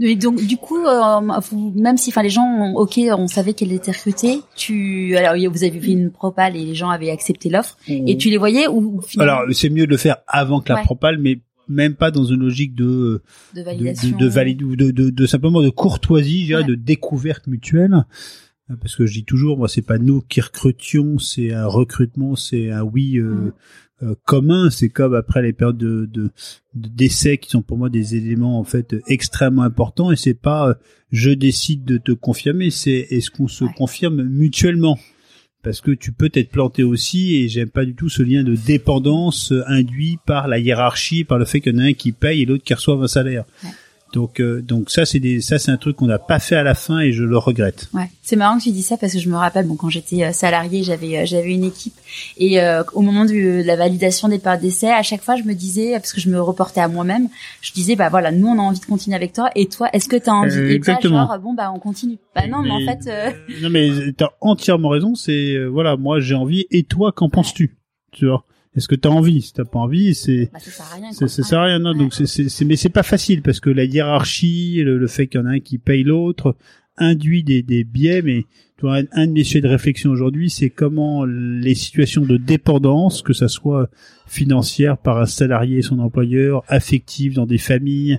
Et 0.00 0.16
donc 0.16 0.44
du 0.44 0.56
coup, 0.56 0.84
euh, 0.84 1.20
vous- 1.50 1.72
même 1.76 1.96
si, 1.96 2.10
enfin, 2.10 2.22
les 2.24 2.30
gens, 2.30 2.42
ont- 2.42 2.74
ok, 2.74 2.98
on 3.16 3.28
savait 3.28 3.52
qu'elle 3.54 3.70
était 3.72 3.92
recrutée. 3.92 4.40
Tu, 4.56 5.16
alors 5.16 5.34
vous 5.52 5.62
avez 5.62 5.78
fait 5.78 5.92
une 5.92 6.10
propale 6.10 6.56
et 6.56 6.64
les 6.64 6.74
gens 6.74 6.88
avaient 6.90 7.10
accepté 7.10 7.48
l'offre. 7.48 7.76
Et 7.86 8.16
tu 8.16 8.28
les 8.28 8.36
voyais 8.36 8.66
ou, 8.66 9.00
finalement 9.06 9.42
Alors, 9.42 9.54
c'est 9.54 9.70
mieux 9.70 9.86
de 9.86 9.90
le 9.92 9.96
faire 9.96 10.16
avant 10.26 10.60
que 10.60 10.70
la 10.70 10.76
Ouais. 10.80 10.84
propale, 10.84 11.18
mais 11.18 11.38
même 11.68 11.94
pas 11.94 12.10
dans 12.10 12.24
une 12.24 12.40
logique 12.40 12.74
de 12.74 13.22
de 13.54 13.60
de, 13.60 13.62
validation, 13.64 14.16
de, 14.18 14.24
de, 14.24 14.28
valide- 14.28 14.76
de, 14.76 14.90
de, 14.90 15.10
de 15.10 15.26
simplement 15.26 15.62
de 15.62 15.70
courtoisie, 15.70 16.40
je 16.42 16.46
dirais, 16.46 16.62
Ouais. 16.62 16.68
de 16.68 16.74
découverte 16.74 17.46
mutuelle. 17.46 18.04
Parce 18.80 18.96
que 18.96 19.04
je 19.04 19.12
dis 19.12 19.24
toujours, 19.24 19.58
moi, 19.58 19.68
c'est 19.68 19.82
pas 19.82 19.98
nous 19.98 20.22
qui 20.22 20.40
recrutions, 20.40 21.18
c'est 21.18 21.52
un 21.52 21.66
recrutement, 21.66 22.34
c'est 22.34 22.70
un 22.70 22.82
oui 22.82 23.18
euh, 23.18 23.24
Mm. 23.24 23.52
euh, 24.04 24.14
commun. 24.24 24.70
C'est 24.70 24.88
comme 24.88 25.14
après 25.14 25.42
les 25.42 25.52
périodes 25.52 25.76
de, 25.76 26.08
de, 26.74 27.36
qui 27.36 27.50
sont 27.50 27.62
pour 27.62 27.76
moi 27.76 27.90
des 27.90 28.16
éléments 28.16 28.58
en 28.58 28.64
fait 28.64 28.96
extrêmement 29.06 29.62
importants. 29.62 30.10
Et 30.10 30.16
c'est 30.16 30.34
pas 30.34 30.70
euh, 30.70 30.74
je 31.12 31.30
décide 31.30 31.84
de 31.84 31.98
te 31.98 32.12
confirmer, 32.12 32.70
c'est 32.70 33.06
est-ce 33.10 33.30
qu'on 33.30 33.48
se 33.48 33.64
confirme 33.76 34.22
mutuellement. 34.22 34.98
Parce 35.62 35.80
que 35.80 35.92
tu 35.92 36.12
peux 36.12 36.28
t'être 36.28 36.50
planté 36.50 36.82
aussi, 36.82 37.36
et 37.36 37.48
j'aime 37.48 37.70
pas 37.70 37.86
du 37.86 37.94
tout 37.94 38.10
ce 38.10 38.22
lien 38.22 38.42
de 38.44 38.54
dépendance 38.54 39.52
induit 39.66 40.18
par 40.26 40.46
la 40.46 40.58
hiérarchie, 40.58 41.24
par 41.24 41.38
le 41.38 41.46
fait 41.46 41.62
qu'il 41.62 41.74
y 41.74 41.76
en 41.76 41.78
a 41.78 41.84
un 41.84 41.92
qui 41.94 42.12
paye 42.12 42.42
et 42.42 42.44
l'autre 42.44 42.64
qui 42.64 42.74
reçoit 42.74 43.02
un 43.02 43.06
salaire. 43.06 43.44
Ouais. 43.62 43.70
Donc, 44.14 44.40
euh, 44.40 44.62
donc 44.62 44.90
ça 44.90 45.04
c'est 45.04 45.18
des, 45.18 45.40
ça 45.40 45.58
c'est 45.58 45.72
un 45.72 45.76
truc 45.76 45.96
qu'on 45.96 46.06
n'a 46.06 46.20
pas 46.20 46.38
fait 46.38 46.54
à 46.54 46.62
la 46.62 46.76
fin 46.76 47.00
et 47.00 47.12
je 47.12 47.24
le 47.24 47.36
regrette. 47.36 47.88
Ouais, 47.92 48.08
c'est 48.22 48.36
marrant 48.36 48.58
que 48.58 48.62
tu 48.62 48.70
dis 48.70 48.82
ça 48.82 48.96
parce 48.96 49.12
que 49.12 49.18
je 49.18 49.28
me 49.28 49.34
rappelle, 49.34 49.66
bon, 49.66 49.74
quand 49.74 49.90
j'étais 49.90 50.22
euh, 50.22 50.32
salariée, 50.32 50.84
j'avais 50.84 51.18
euh, 51.18 51.26
j'avais 51.26 51.52
une 51.52 51.64
équipe 51.64 51.94
et 52.38 52.60
euh, 52.60 52.84
au 52.92 53.00
moment 53.00 53.24
du, 53.24 53.42
de 53.42 53.66
la 53.66 53.74
validation 53.74 54.28
des 54.28 54.38
périodes 54.38 54.62
d'essai, 54.62 54.88
à 54.88 55.02
chaque 55.02 55.22
fois, 55.22 55.34
je 55.34 55.42
me 55.42 55.52
disais 55.52 55.94
parce 55.94 56.12
que 56.12 56.20
je 56.20 56.30
me 56.30 56.40
reportais 56.40 56.80
à 56.80 56.86
moi-même, 56.86 57.28
je 57.60 57.72
disais 57.72 57.96
bah 57.96 58.08
voilà, 58.08 58.30
nous 58.30 58.46
on 58.46 58.58
a 58.60 58.62
envie 58.62 58.78
de 58.78 58.84
continuer 58.84 59.16
avec 59.16 59.32
toi 59.32 59.50
et 59.56 59.66
toi, 59.66 59.88
est-ce 59.92 60.08
que 60.08 60.16
t'as 60.16 60.30
envie? 60.32 60.56
Euh, 60.56 60.70
Et 60.70 60.74
exactement. 60.74 61.26
pas 61.26 61.32
genre 61.32 61.42
bon 61.42 61.54
bah 61.54 61.72
on 61.74 61.80
continue. 61.80 62.18
Bah 62.36 62.46
non, 62.46 62.62
mais, 62.62 62.70
en 62.70 62.86
fait, 62.86 63.10
euh, 63.10 63.30
non 63.62 63.70
mais 63.70 64.12
t'as 64.16 64.30
entièrement 64.40 64.90
raison. 64.90 65.16
C'est 65.16 65.54
euh, 65.54 65.66
voilà, 65.66 65.96
moi 65.96 66.20
j'ai 66.20 66.36
envie 66.36 66.66
et 66.70 66.84
toi 66.84 67.10
qu'en 67.10 67.28
penses-tu? 67.28 67.76
Tu 68.12 68.26
vois? 68.26 68.44
Est-ce 68.76 68.88
que 68.88 68.94
t'as 68.94 69.08
envie? 69.08 69.42
Si 69.42 69.52
t'as 69.52 69.64
pas 69.64 69.78
envie, 69.78 70.14
c'est 70.14 70.50
bah, 70.52 70.58
ça 70.58 70.70
sert 70.70 70.86
à 70.86 70.94
rien. 70.96 71.12
Ça, 71.12 71.18
quoi. 71.18 71.28
ça 71.28 71.42
sert 71.42 71.58
à 71.60 71.64
rien, 71.64 71.78
non? 71.78 71.92
Ouais. 71.92 71.98
Donc 71.98 72.14
c'est, 72.14 72.64
mais 72.64 72.76
c'est 72.76 72.88
pas 72.88 73.02
facile 73.02 73.42
parce 73.42 73.60
que 73.60 73.70
la 73.70 73.84
hiérarchie, 73.84 74.82
le, 74.82 74.98
le 74.98 75.06
fait 75.06 75.26
qu'il 75.26 75.40
y 75.40 75.42
en 75.42 75.46
a 75.46 75.50
un 75.50 75.60
qui 75.60 75.78
paye 75.78 76.02
l'autre, 76.02 76.56
induit 76.96 77.42
des, 77.42 77.62
des 77.62 77.84
biais. 77.84 78.22
Mais 78.22 78.44
tu 78.76 78.82
vois, 78.82 78.96
un, 78.98 79.04
un 79.12 79.26
de 79.26 79.32
mes 79.32 79.44
sujets 79.44 79.60
de 79.60 79.68
réflexion 79.68 80.10
aujourd'hui, 80.10 80.50
c'est 80.50 80.70
comment 80.70 81.24
les 81.24 81.74
situations 81.74 82.22
de 82.22 82.36
dépendance, 82.36 83.22
que 83.22 83.32
ça 83.32 83.48
soit 83.48 83.88
financière 84.26 84.98
par 84.98 85.18
un 85.18 85.26
salarié 85.26 85.78
et 85.78 85.82
son 85.82 86.00
employeur, 86.00 86.64
affective 86.68 87.34
dans 87.34 87.46
des 87.46 87.58
familles, 87.58 88.18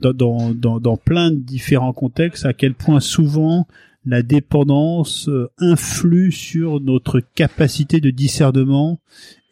dans, 0.00 0.12
dans, 0.12 0.54
dans, 0.54 0.78
dans 0.78 0.96
plein 0.96 1.30
de 1.32 1.40
différents 1.40 1.92
contextes, 1.92 2.46
à 2.46 2.52
quel 2.52 2.74
point 2.74 3.00
souvent 3.00 3.66
la 4.08 4.22
dépendance 4.22 5.28
euh, 5.28 5.50
influe 5.58 6.30
sur 6.30 6.80
notre 6.80 7.18
capacité 7.18 8.00
de 8.00 8.10
discernement 8.10 9.00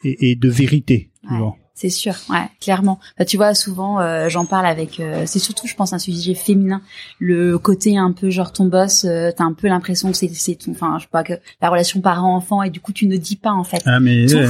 et, 0.05 0.31
et 0.31 0.37
de 0.37 0.49
vérité. 0.49 1.11
Ouais. 1.31 1.39
C'est 1.77 1.91
sûr, 1.91 2.15
ouais, 2.31 2.45
clairement. 2.61 3.01
Bah, 3.19 3.25
tu 3.25 3.37
vois, 3.37 3.53
souvent, 3.53 3.99
euh, 3.99 4.29
j'en 4.29 4.47
parle 4.47 4.65
avec. 4.67 5.01
euh, 5.01 5.25
c'est 5.27 5.41
surtout, 5.41 5.67
je 5.67 5.75
pense, 5.75 5.93
un 5.93 5.99
sujet 5.99 6.35
féminin. 6.35 6.81
Le 7.19 7.59
côté 7.59 7.99
un 7.99 8.13
peu 8.13 8.31
genre 8.31 8.53
ton 8.53 8.67
boss, 8.67 9.05
euh, 9.05 9.33
t'as 9.37 9.43
un 9.43 9.53
peu 9.55 9.67
l'impression 9.67 10.13
que 10.13 10.17
c'est, 10.17 10.29
c'est 10.33 10.55
ton, 10.55 10.71
enfin, 10.71 10.95
je 10.99 11.03
sais 11.03 11.09
pas 11.11 11.25
que 11.25 11.33
la 11.61 11.71
relation 11.71 12.01
parent-enfant 12.01 12.63
et 12.63 12.71
du 12.71 12.79
coup 12.79 12.93
tu 12.93 13.09
ne 13.09 13.17
dis 13.17 13.35
pas 13.35 13.51
en 13.51 13.65
fait. 13.65 13.83
Ah 13.87 13.99
mais 13.99 14.27
tout. 14.27 14.37
ouais. 14.37 14.47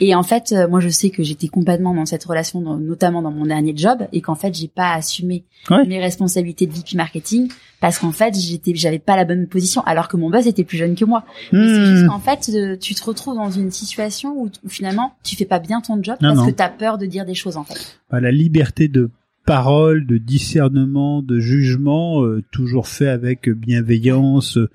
Et 0.00 0.16
en 0.16 0.24
fait, 0.24 0.50
euh, 0.50 0.66
moi, 0.66 0.80
je 0.80 0.88
sais 0.88 1.10
que 1.10 1.22
j'étais 1.22 1.46
complètement 1.46 1.94
dans 1.94 2.06
cette 2.06 2.24
relation, 2.24 2.60
dans- 2.60 2.76
notamment 2.76 3.22
dans 3.22 3.30
mon 3.30 3.46
dernier 3.46 3.72
job, 3.76 4.08
et 4.12 4.20
qu'en 4.20 4.34
fait, 4.34 4.52
j'ai 4.52 4.66
pas 4.68 4.94
assumé 4.94 5.44
Ouais. 5.70 5.86
mes 5.86 6.00
responsabilités 6.00 6.66
de 6.66 6.72
VP 6.72 6.96
marketing 6.96 7.52
parce 7.84 7.98
qu'en 7.98 8.12
fait, 8.12 8.34
j'étais, 8.34 8.74
j'avais 8.74 8.98
pas 8.98 9.14
la 9.14 9.26
bonne 9.26 9.46
position, 9.46 9.82
alors 9.82 10.08
que 10.08 10.16
mon 10.16 10.30
boss 10.30 10.46
était 10.46 10.64
plus 10.64 10.78
jeune 10.78 10.94
que 10.94 11.04
moi. 11.04 11.22
Mais 11.52 11.68
c'est 11.68 11.78
Hmm. 11.80 11.84
juste 11.96 12.06
qu'en 12.06 12.18
fait, 12.18 12.50
euh, 12.54 12.78
tu 12.80 12.94
te 12.94 13.04
retrouves 13.04 13.34
dans 13.34 13.50
une 13.50 13.70
situation 13.70 14.30
où, 14.38 14.46
où 14.64 14.68
finalement, 14.70 15.12
tu 15.22 15.36
fais 15.36 15.44
pas 15.44 15.58
bien 15.58 15.82
ton 15.82 16.02
job 16.02 16.16
Non, 16.22 16.30
parce 16.30 16.38
non. 16.40 16.46
que 16.46 16.50
t'as 16.52 16.70
peur 16.70 16.96
de 16.96 17.04
dire 17.04 17.26
des 17.26 17.34
choses 17.34 17.58
en 17.58 17.64
fait. 17.64 17.98
Bah, 18.10 18.20
la 18.20 18.30
liberté 18.32 18.88
de 18.88 19.10
parole, 19.44 20.06
de 20.06 20.16
discernement, 20.16 21.20
de 21.20 21.38
jugement, 21.40 22.22
euh, 22.24 22.42
toujours 22.52 22.88
fait 22.88 23.08
avec 23.08 23.50
bienveillance, 23.50 24.56
euh, 24.56 24.70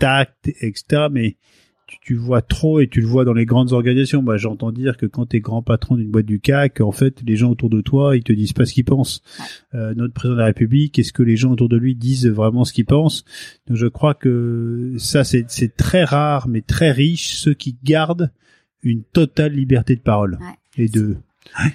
tact, 0.00 0.48
etc. 0.48 1.06
Mais 1.12 1.36
tu, 1.88 1.96
tu 2.02 2.14
vois 2.14 2.42
trop 2.42 2.78
et 2.80 2.86
tu 2.86 3.00
le 3.00 3.06
vois 3.08 3.24
dans 3.24 3.32
les 3.32 3.46
grandes 3.46 3.72
organisations. 3.72 4.22
Moi, 4.22 4.36
j'entends 4.36 4.70
dire 4.70 4.96
que 4.96 5.06
quand 5.06 5.26
tu 5.26 5.38
es 5.38 5.40
grand 5.40 5.62
patron 5.62 5.96
d'une 5.96 6.10
boîte 6.10 6.26
du 6.26 6.38
CAC, 6.38 6.80
en 6.80 6.92
fait, 6.92 7.20
les 7.26 7.34
gens 7.34 7.50
autour 7.50 7.70
de 7.70 7.80
toi, 7.80 8.16
ils 8.16 8.22
te 8.22 8.32
disent 8.32 8.52
pas 8.52 8.64
ce 8.66 8.74
qu'ils 8.74 8.84
pensent. 8.84 9.22
Euh, 9.74 9.94
notre 9.94 10.14
président 10.14 10.34
de 10.36 10.40
la 10.40 10.46
République, 10.46 10.98
est-ce 10.98 11.12
que 11.12 11.22
les 11.24 11.36
gens 11.36 11.50
autour 11.50 11.68
de 11.68 11.76
lui 11.76 11.94
disent 11.96 12.26
vraiment 12.28 12.64
ce 12.64 12.72
qu'ils 12.72 12.84
pensent? 12.86 13.24
Donc, 13.66 13.76
je 13.76 13.86
crois 13.86 14.14
que 14.14 14.92
ça, 14.98 15.24
c'est 15.24 15.46
c'est 15.48 15.74
très 15.76 16.04
rare, 16.04 16.46
mais 16.46 16.60
très 16.60 16.92
riche, 16.92 17.32
ceux 17.34 17.54
qui 17.54 17.76
gardent 17.82 18.30
une 18.82 19.02
totale 19.02 19.54
liberté 19.54 19.96
de 19.96 20.00
parole 20.00 20.38
Ouais. 20.40 20.84
et 20.84 20.88
de 20.88 21.16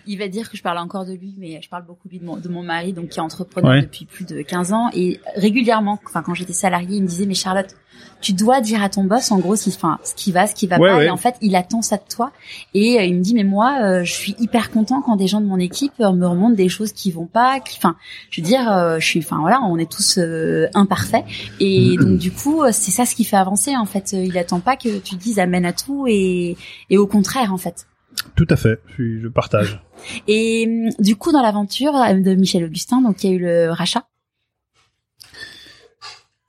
Il 0.07 0.17
va 0.19 0.27
dire 0.27 0.49
que 0.49 0.57
je 0.57 0.63
parle 0.63 0.77
encore 0.77 1.05
de 1.05 1.13
lui, 1.13 1.33
mais 1.37 1.59
je 1.61 1.69
parle 1.69 1.85
beaucoup 1.85 2.07
lui 2.09 2.19
de 2.19 2.25
mon, 2.25 2.37
de 2.37 2.47
mon 2.49 2.63
mari, 2.63 2.93
donc 2.93 3.09
qui 3.09 3.19
est 3.19 3.21
entrepreneur 3.21 3.71
Ouais. 3.71 3.81
depuis 3.81 4.05
plus 4.05 4.25
de 4.25 4.41
15 4.41 4.73
ans. 4.73 4.89
Et 4.93 5.19
régulièrement, 5.35 5.99
enfin 6.07 6.21
quand 6.21 6.33
j'étais 6.33 6.53
salariée, 6.53 6.97
il 6.97 7.03
me 7.03 7.07
disait, 7.07 7.25
mais 7.25 7.33
Charlotte, 7.33 7.75
tu 8.21 8.31
dois 8.33 8.61
dire 8.61 8.81
à 8.81 8.87
ton 8.89 9.03
boss 9.03 9.31
en 9.31 9.39
gros 9.39 9.55
ce 9.57 9.65
qui, 9.65 9.75
enfin, 9.75 9.99
ce 10.03 10.15
qui 10.15 10.31
va, 10.31 10.47
ce 10.47 10.55
qui 10.55 10.65
va 10.67 10.77
Ouais, 10.79 10.89
pas. 10.89 11.03
Et 11.03 11.09
en 11.09 11.17
fait, 11.17 11.35
il 11.41 11.55
attend 11.57 11.81
ça 11.81 11.97
de 11.97 12.03
toi. 12.09 12.31
Et 12.73 12.97
euh, 12.97 13.03
il 13.03 13.15
me 13.15 13.21
dit, 13.21 13.33
mais 13.33 13.43
moi, 13.43 13.79
euh, 13.81 14.03
je 14.05 14.13
suis 14.13 14.33
hyper 14.39 14.71
content 14.71 15.01
quand 15.01 15.17
des 15.17 15.27
gens 15.27 15.41
de 15.41 15.45
mon 15.45 15.59
équipe 15.59 15.91
euh, 15.99 16.11
me 16.13 16.25
remontent 16.25 16.55
des 16.55 16.69
choses 16.69 16.93
qui 16.93 17.11
vont 17.11 17.25
pas. 17.25 17.59
qui- 17.59 17.77
Enfin, 17.77 17.95
je 18.29 18.39
veux 18.41 18.47
dire, 18.47 18.97
je 18.99 19.05
suis, 19.05 19.19
enfin 19.19 19.39
voilà, 19.41 19.59
on 19.63 19.77
est 19.77 19.91
tous 19.91 20.17
euh, 20.17 20.67
imparfaits. 20.73 21.25
Et 21.59 21.97
donc 21.97 22.17
du 22.17 22.31
coup, 22.31 22.61
c'est 22.71 22.91
ça 22.91 23.05
ce 23.05 23.13
qui 23.15 23.25
fait 23.25 23.35
avancer 23.37 23.75
en 23.75 23.85
fait. 23.85 24.13
Il 24.13 24.37
attend 24.37 24.61
pas 24.61 24.77
que 24.77 24.99
tu 24.99 25.15
dises 25.15 25.37
amène 25.39 25.65
à 25.65 25.73
tout 25.73 26.05
et, 26.07 26.55
et 26.89 26.97
au 26.97 27.07
contraire 27.07 27.53
en 27.53 27.57
fait. 27.57 27.87
Tout 28.35 28.47
à 28.49 28.55
fait, 28.55 28.79
je, 28.97 29.19
je 29.19 29.27
partage. 29.27 29.81
Et 30.27 30.65
hum, 30.67 31.03
du 31.03 31.15
coup, 31.15 31.31
dans 31.31 31.41
l'aventure 31.41 31.95
euh, 31.95 32.13
de 32.19 32.35
Michel 32.35 32.63
Augustin, 32.65 33.01
donc 33.01 33.23
il 33.23 33.29
y 33.29 33.33
a 33.33 33.35
eu 33.35 33.39
le 33.39 33.69
rachat? 33.71 34.07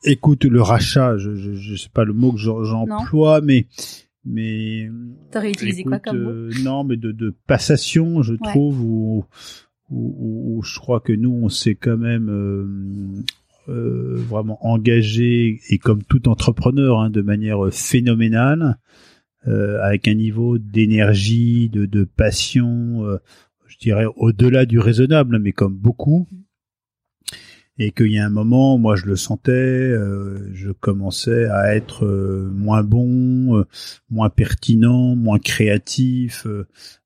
Écoute, 0.06 0.44
le 0.44 0.60
rachat, 0.60 1.16
je, 1.16 1.34
je, 1.34 1.54
je 1.54 1.76
sais 1.76 1.88
pas 1.88 2.04
le 2.04 2.12
mot 2.12 2.32
que 2.32 2.38
j'emploie, 2.38 3.40
mais 3.40 3.66
mais 4.26 4.88
t'aurais 5.30 5.50
utilisé 5.50 5.82
quoi 5.84 5.98
comme 5.98 6.18
mot? 6.22 6.30
euh, 6.30 6.50
Non, 6.62 6.84
mais 6.84 6.96
de, 6.96 7.12
de 7.12 7.34
passation, 7.46 8.22
je 8.22 8.34
trouve, 8.34 8.80
où, 8.82 9.24
où, 9.90 10.56
où, 10.58 10.62
je 10.62 10.78
crois 10.78 11.00
que 11.00 11.12
nous, 11.12 11.32
on 11.42 11.48
s'est 11.48 11.74
quand 11.74 11.96
même 11.96 12.28
euh, 12.30 13.72
euh, 13.72 14.16
vraiment 14.28 14.58
engagé 14.66 15.60
et 15.70 15.78
comme 15.78 16.02
tout 16.02 16.28
entrepreneur, 16.28 17.00
hein, 17.00 17.08
de 17.10 17.22
manière 17.22 17.60
phénoménale, 17.70 18.78
euh, 19.46 19.82
avec 19.82 20.08
un 20.08 20.14
niveau 20.14 20.58
d'énergie, 20.58 21.68
de, 21.68 21.86
de 21.86 22.04
passion, 22.04 23.04
euh, 23.06 23.18
je 23.66 23.78
dirais 23.78 24.06
au-delà 24.16 24.66
du 24.66 24.78
raisonnable, 24.78 25.38
mais 25.38 25.52
comme 25.52 25.76
beaucoup. 25.76 26.28
Et 27.76 27.90
qu'il 27.90 28.12
y 28.12 28.18
a 28.18 28.26
un 28.26 28.30
moment, 28.30 28.78
moi 28.78 28.94
je 28.94 29.06
le 29.06 29.16
sentais, 29.16 29.50
euh, 29.50 30.48
je 30.54 30.70
commençais 30.70 31.46
à 31.46 31.74
être 31.74 32.04
euh, 32.06 32.48
moins 32.54 32.84
bon, 32.84 33.58
euh, 33.58 33.64
moins 34.10 34.30
pertinent, 34.30 35.16
moins 35.16 35.40
créatif, 35.40 36.46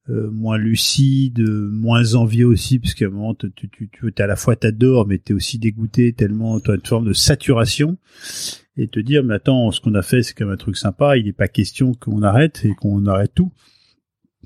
moins 0.08 0.56
lucide, 0.56 1.40
moins 1.40 2.14
envieux 2.14 2.46
aussi, 2.46 2.78
parce 2.78 2.94
qu'à 2.94 3.06
un 3.06 3.10
moment 3.10 3.34
tu, 3.34 3.50
tu, 3.52 3.68
tu, 3.68 3.90
tu 3.90 4.22
à 4.22 4.26
la 4.26 4.36
fois 4.36 4.56
t'adores, 4.56 5.06
mais 5.06 5.18
t'es 5.18 5.34
aussi 5.34 5.58
dégoûté 5.58 6.12
tellement 6.12 6.60
tu 6.60 6.70
as 6.70 6.74
une 6.74 6.84
forme 6.84 7.06
de 7.06 7.12
saturation 7.12 7.98
et 8.78 8.88
te 8.88 9.00
dire 9.00 9.24
mais 9.24 9.34
attends, 9.34 9.70
ce 9.70 9.80
qu'on 9.80 9.94
a 9.94 10.02
fait 10.02 10.22
c'est 10.22 10.32
quand 10.32 10.46
même 10.46 10.54
un 10.54 10.56
truc 10.58 10.76
sympa, 10.76 11.16
il 11.16 11.26
n'est 11.26 11.32
pas 11.32 11.48
question 11.48 11.92
qu'on 11.94 12.22
arrête 12.22 12.64
et 12.64 12.74
qu'on 12.74 13.04
arrête 13.06 13.32
tout. 13.34 13.52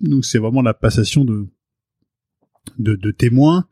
Donc 0.00 0.24
c'est 0.24 0.38
vraiment 0.38 0.62
la 0.62 0.74
passation 0.74 1.24
de 1.24 1.46
de, 2.78 3.10
témoins 3.10 3.66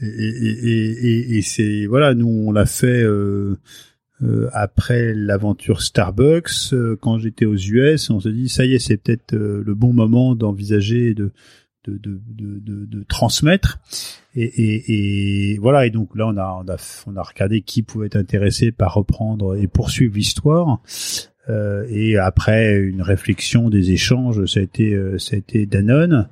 et, 0.00 0.06
et, 0.06 1.06
et, 1.06 1.36
et 1.36 1.42
c'est 1.42 1.86
voilà 1.86 2.14
nous 2.14 2.28
on 2.28 2.52
l'a 2.52 2.64
fait 2.64 3.02
euh, 3.02 3.56
euh, 4.22 4.48
après 4.52 5.14
l'aventure 5.14 5.82
Starbucks 5.82 6.72
euh, 6.72 6.96
quand 7.00 7.18
j'étais 7.18 7.44
aux 7.44 7.56
US 7.56 8.08
on 8.08 8.20
s'est 8.20 8.32
dit 8.32 8.48
ça 8.48 8.64
y 8.64 8.74
est 8.74 8.78
c'est 8.78 8.96
peut-être 8.98 9.34
le 9.34 9.74
bon 9.74 9.92
moment 9.92 10.36
d'envisager 10.36 11.12
de 11.12 11.32
de, 11.86 11.98
de, 11.98 12.60
de, 12.60 12.84
de, 12.86 13.02
transmettre 13.04 13.78
et, 14.34 14.44
et, 14.44 15.52
et, 15.52 15.58
voilà 15.58 15.86
et 15.86 15.90
donc 15.90 16.14
là 16.14 16.26
on 16.28 16.36
a, 16.36 16.62
on 16.64 16.68
a 16.70 16.76
on 17.06 17.16
a 17.16 17.22
regardé 17.22 17.62
qui 17.62 17.82
pouvait 17.82 18.06
être 18.06 18.16
intéressé 18.16 18.72
par 18.72 18.94
reprendre 18.94 19.56
et 19.56 19.66
poursuivre 19.66 20.14
l'histoire 20.14 20.80
euh, 21.48 21.86
et 21.90 22.16
après 22.18 22.76
une 22.78 23.02
réflexion 23.02 23.70
des 23.70 23.92
échanges 23.92 24.44
ça 24.46 24.60
a 24.60 24.62
été 24.62 24.98
ça 25.18 25.36
a 25.36 25.38
été 25.38 25.66
Danone 25.66 26.28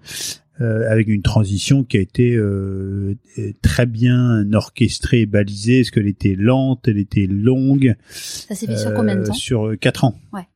euh, 0.61 0.89
avec 0.89 1.09
une 1.09 1.23
transition 1.23 1.83
qui 1.83 1.97
a 1.97 2.01
été 2.01 2.37
euh, 2.37 3.17
très 3.61 3.87
bien 3.87 4.53
orchestrée 4.53 5.23
et 5.23 5.27
balisée, 5.27 5.81
parce 5.81 5.91
qu'elle 5.91 6.07
était 6.07 6.37
lente, 6.39 6.87
elle 6.87 6.99
était 6.99 7.27
longue? 7.27 7.97
Ça 8.09 8.55
s'est 8.55 8.69
fait 8.69 8.77
sur 8.77 8.95
combien 8.95 9.17
de 9.17 9.23
euh, 9.23 9.27
temps? 9.27 9.33
Sur 9.33 9.75
quatre 9.81 10.05
ans. 10.05 10.15
Ouais. 10.33 10.47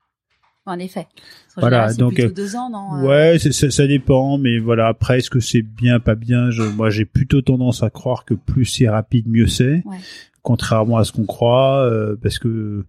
En 0.69 0.79
effet. 0.79 1.07
voilà, 1.57 1.93
donc 1.95 2.21
deux 2.35 2.55
ans, 2.57 2.71
non 2.71 3.07
ouais, 3.07 3.39
ça, 3.39 3.71
ça, 3.71 3.87
dépend, 3.87 4.39
mais 4.39 4.59
voilà. 4.59 4.89
Après, 4.89 5.19
est-ce 5.19 5.31
que 5.31 5.41
c'est 5.41 5.63
bien, 5.63 5.99
pas 5.99 6.15
bien? 6.15 6.51
Je, 6.51 6.63
Moi, 6.63 6.91
j'ai 6.91 7.05
plutôt 7.05 7.41
tendance 7.41 7.83
à 7.83 7.91
croire 7.91 8.25
que 8.25 8.35
plus 8.35 8.65
c'est 8.65 8.89
rapide, 8.89 9.27
mieux 9.29 9.47
c'est. 9.47 9.83
Ouais. 9.85 9.97
Contrairement 10.43 10.99
à 10.99 11.05
ce 11.05 11.13
qu'on 11.13 11.27
croit, 11.27 11.91
parce 12.23 12.39
que 12.39 12.85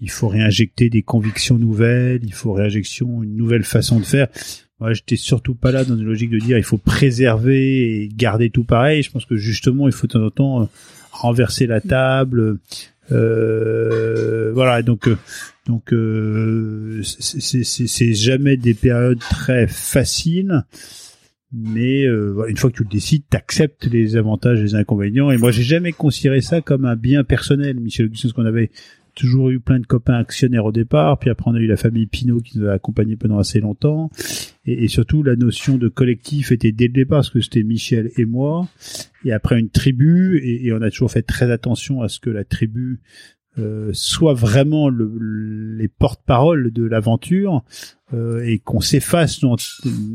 il 0.00 0.10
faut 0.10 0.28
réinjecter 0.28 0.90
des 0.90 1.02
convictions 1.02 1.58
nouvelles, 1.58 2.20
il 2.24 2.34
faut 2.34 2.52
réinjection 2.52 3.22
une 3.22 3.36
nouvelle 3.36 3.64
façon 3.64 3.98
de 3.98 4.04
faire. 4.04 4.28
Moi, 4.80 4.94
j'étais 4.94 5.16
surtout 5.16 5.54
pas 5.54 5.72
là 5.72 5.84
dans 5.84 5.96
une 5.96 6.04
logique 6.04 6.30
de 6.30 6.38
dire 6.38 6.56
il 6.56 6.64
faut 6.64 6.78
préserver 6.78 8.02
et 8.02 8.08
garder 8.08 8.48
tout 8.48 8.64
pareil. 8.64 9.02
Je 9.02 9.10
pense 9.10 9.26
que 9.26 9.36
justement, 9.36 9.86
il 9.86 9.92
faut 9.92 10.06
de 10.06 10.12
temps 10.12 10.24
en 10.24 10.30
temps 10.30 10.62
euh, 10.62 10.66
renverser 11.12 11.66
la 11.66 11.82
table. 11.82 12.58
Euh, 13.12 14.52
voilà, 14.52 14.82
donc 14.82 15.08
euh, 15.08 15.16
donc 15.66 15.92
euh, 15.92 17.00
c'est 17.02 18.14
jamais 18.14 18.56
des 18.56 18.74
périodes 18.74 19.18
très 19.18 19.66
faciles, 19.66 20.64
mais 21.52 22.04
euh, 22.04 22.44
une 22.48 22.56
fois 22.56 22.70
que 22.70 22.76
tu 22.76 22.82
le 22.84 22.88
décides, 22.88 23.22
t'acceptes 23.28 23.86
les 23.86 24.16
avantages 24.16 24.60
et 24.60 24.62
les 24.62 24.74
inconvénients. 24.74 25.30
Et 25.30 25.36
moi, 25.36 25.50
j'ai 25.50 25.62
jamais 25.62 25.92
considéré 25.92 26.40
ça 26.40 26.60
comme 26.60 26.84
un 26.84 26.96
bien 26.96 27.24
personnel, 27.24 27.78
Michel 27.80 28.06
Augustin, 28.06 28.28
ce 28.28 28.34
qu'on 28.34 28.46
avait 28.46 28.70
toujours 29.14 29.50
eu 29.50 29.60
plein 29.60 29.78
de 29.78 29.86
copains 29.86 30.14
actionnaires 30.14 30.64
au 30.64 30.72
départ, 30.72 31.18
puis 31.18 31.30
après 31.30 31.50
on 31.50 31.54
a 31.54 31.60
eu 31.60 31.66
la 31.66 31.76
famille 31.76 32.06
Pinot 32.06 32.40
qui 32.40 32.58
nous 32.58 32.68
a 32.68 32.72
accompagnés 32.72 33.16
pendant 33.16 33.38
assez 33.38 33.60
longtemps, 33.60 34.10
et, 34.64 34.88
surtout 34.88 35.22
la 35.22 35.36
notion 35.36 35.78
de 35.78 35.88
collectif 35.88 36.52
était 36.52 36.72
dès 36.72 36.86
le 36.86 36.92
départ, 36.92 37.18
parce 37.18 37.30
que 37.30 37.40
c'était 37.40 37.62
Michel 37.62 38.10
et 38.16 38.24
moi, 38.24 38.68
et 39.24 39.32
après 39.32 39.58
une 39.58 39.70
tribu, 39.70 40.38
et, 40.38 40.66
et, 40.66 40.72
on 40.72 40.82
a 40.82 40.90
toujours 40.90 41.10
fait 41.10 41.22
très 41.22 41.50
attention 41.50 42.02
à 42.02 42.08
ce 42.08 42.20
que 42.20 42.30
la 42.30 42.44
tribu 42.44 43.00
euh, 43.58 43.90
soit 43.92 44.32
vraiment 44.32 44.88
le, 44.88 45.76
les 45.76 45.88
porte-parole 45.88 46.70
de 46.72 46.84
l'aventure, 46.84 47.64
euh, 48.14 48.44
et 48.44 48.60
qu'on 48.60 48.80
s'efface 48.80 49.40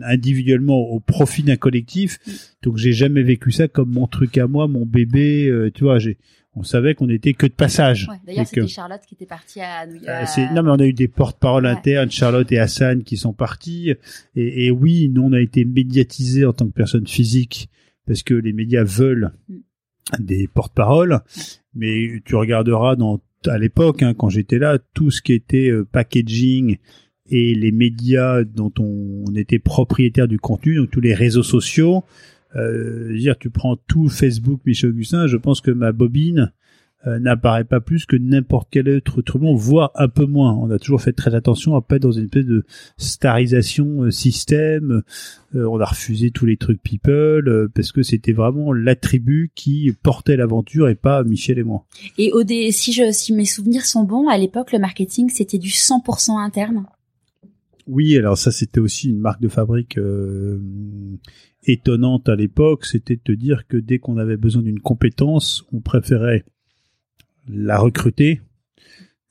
individuellement 0.04 0.78
au 0.78 1.02
profit 1.02 1.44
d'un 1.44 1.58
collectif. 1.58 2.18
Donc 2.64 2.78
j'ai 2.78 2.94
jamais 2.94 3.24
vécu 3.24 3.52
ça 3.52 3.68
comme 3.68 3.92
mon 3.92 4.08
truc 4.08 4.38
à 4.38 4.48
moi, 4.48 4.68
mon 4.68 4.86
bébé, 4.86 5.50
euh, 5.50 5.70
tu 5.70 5.84
vois, 5.84 6.00
j'ai 6.00 6.18
on 6.56 6.64
savait 6.64 6.96
qu'on 6.96 7.10
était 7.10 7.34
que 7.34 7.48
de 7.48 7.52
passage. 7.52 8.08
Ouais, 8.10 8.16
D'ailleurs, 8.26 8.48
c'était 8.48 8.68
Charlotte 8.68 9.02
qui 9.08 9.16
était 9.16 9.26
partie 9.26 9.60
à 9.60 9.86
New 9.86 9.96
York. 9.96 10.08
Euh, 10.38 10.54
non, 10.54 10.64
mais 10.64 10.72
on 10.72 10.80
a 10.80 10.86
eu 10.86 10.94
des 10.94 11.08
porte-paroles 11.08 11.66
internes, 11.66 12.10
Charlotte 12.10 12.50
et 12.52 12.60
Hassan, 12.60 13.04
qui 13.04 13.18
sont 13.18 13.34
partis. 13.34 13.94
Et, 14.36 14.66
et, 14.66 14.72
oui, 14.72 15.10
nous, 15.10 15.24
on 15.24 15.34
a 15.34 15.42
été 15.42 15.66
médiatisés 15.66 16.46
en 16.46 16.54
tant 16.54 16.66
que 16.68 16.74
personne 16.74 17.08
physique 17.08 17.70
parce 18.08 18.24
que 18.24 18.34
les 18.34 18.54
médias 18.54 18.84
veulent 18.84 19.32
mm. 19.50 19.56
des 20.20 20.48
porte-paroles. 20.48 21.20
Mais 21.74 22.22
tu 22.24 22.36
regarderas 22.36 22.96
dans 22.96 23.20
à 23.48 23.58
l'époque, 23.58 24.02
hein, 24.02 24.14
quand 24.16 24.30
j'étais 24.30 24.58
là, 24.58 24.80
tout 24.94 25.12
ce 25.12 25.22
qui 25.22 25.34
était 25.34 25.70
euh, 25.70 25.86
packaging 25.86 26.78
et 27.30 27.54
les 27.54 27.72
médias 27.72 28.44
dont 28.44 28.72
on, 28.80 29.24
on 29.28 29.36
était 29.36 29.60
propriétaire 29.60 30.28
du 30.28 30.40
contenu, 30.40 30.78
donc 30.78 30.92
tous 30.92 31.02
les 31.02 31.14
réseaux 31.14 31.44
sociaux, 31.44 32.04
euh, 32.56 33.16
dire 33.16 33.38
tu 33.38 33.50
prends 33.50 33.76
tout 33.76 34.10
Facebook 34.10 34.62
Michel 34.66 34.92
Augustin, 34.92 35.28
je 35.28 35.38
pense 35.38 35.62
que 35.62 35.72
ma 35.72 35.92
bobine 35.92 36.52
euh, 37.08 37.20
n'apparaît 37.20 37.66
pas 37.66 37.82
plus 37.82 38.08
que 38.08 38.16
n'importe 38.16 38.68
quel 38.72 38.90
autre 38.90 39.22
trublon, 39.22 39.54
voire 39.54 39.92
un 39.94 40.08
peu 40.08 40.26
moins. 40.26 40.54
On 40.54 40.72
a 40.72 40.80
toujours 40.80 41.02
fait 41.02 41.14
très 41.14 41.36
attention 41.36 41.76
à 41.76 41.82
pas 41.82 41.98
être 41.98 42.02
dans 42.02 42.12
une 42.12 42.26
espèce 42.26 42.46
de 42.46 42.66
starisation 42.98 44.04
euh, 44.04 44.12
système. 44.12 45.04
Euh, 45.56 45.68
on 45.68 45.80
a 45.80 45.86
refusé 45.86 46.32
tous 46.32 46.48
les 46.48 46.58
trucs 46.58 46.82
people 46.82 47.70
parce 47.76 47.92
que 47.92 48.02
c'était 48.02 48.34
vraiment 48.34 48.74
la 48.74 48.96
tribu 48.96 49.52
qui 49.54 49.94
portait 50.02 50.36
l'aventure 50.36 50.90
et 50.90 50.96
pas 50.96 51.24
Michel 51.24 51.60
et 51.60 51.64
moi. 51.64 51.86
Et 52.18 52.32
au 52.32 52.42
si 52.72 52.92
je 52.92 53.12
si 53.12 53.34
mes 53.34 53.46
souvenirs 53.46 53.86
sont 53.86 54.04
bons, 54.04 54.28
à 54.28 54.38
l'époque 54.38 54.72
le 54.72 54.80
marketing 54.80 55.30
c'était 55.30 55.60
du 55.60 55.70
100% 55.70 56.40
interne. 56.44 56.86
Oui, 57.88 58.18
alors 58.18 58.38
ça 58.38 58.52
c'était 58.52 58.80
aussi 58.80 59.10
une 59.10 59.20
marque 59.20 59.42
de 59.42 59.48
fabrique 59.48 60.00
étonnante 61.64 62.30
à 62.30 62.36
l'époque, 62.36 62.86
c'était 62.86 63.16
de 63.16 63.22
te 63.22 63.32
dire 63.32 63.68
que 63.68 63.78
dès 63.78 64.00
qu'on 64.00 64.18
avait 64.18 64.38
besoin 64.38 64.62
d'une 64.62 64.80
compétence, 64.80 65.66
on 65.72 65.82
préférait 65.82 66.46
la 67.48 67.78
recruter 67.78 68.42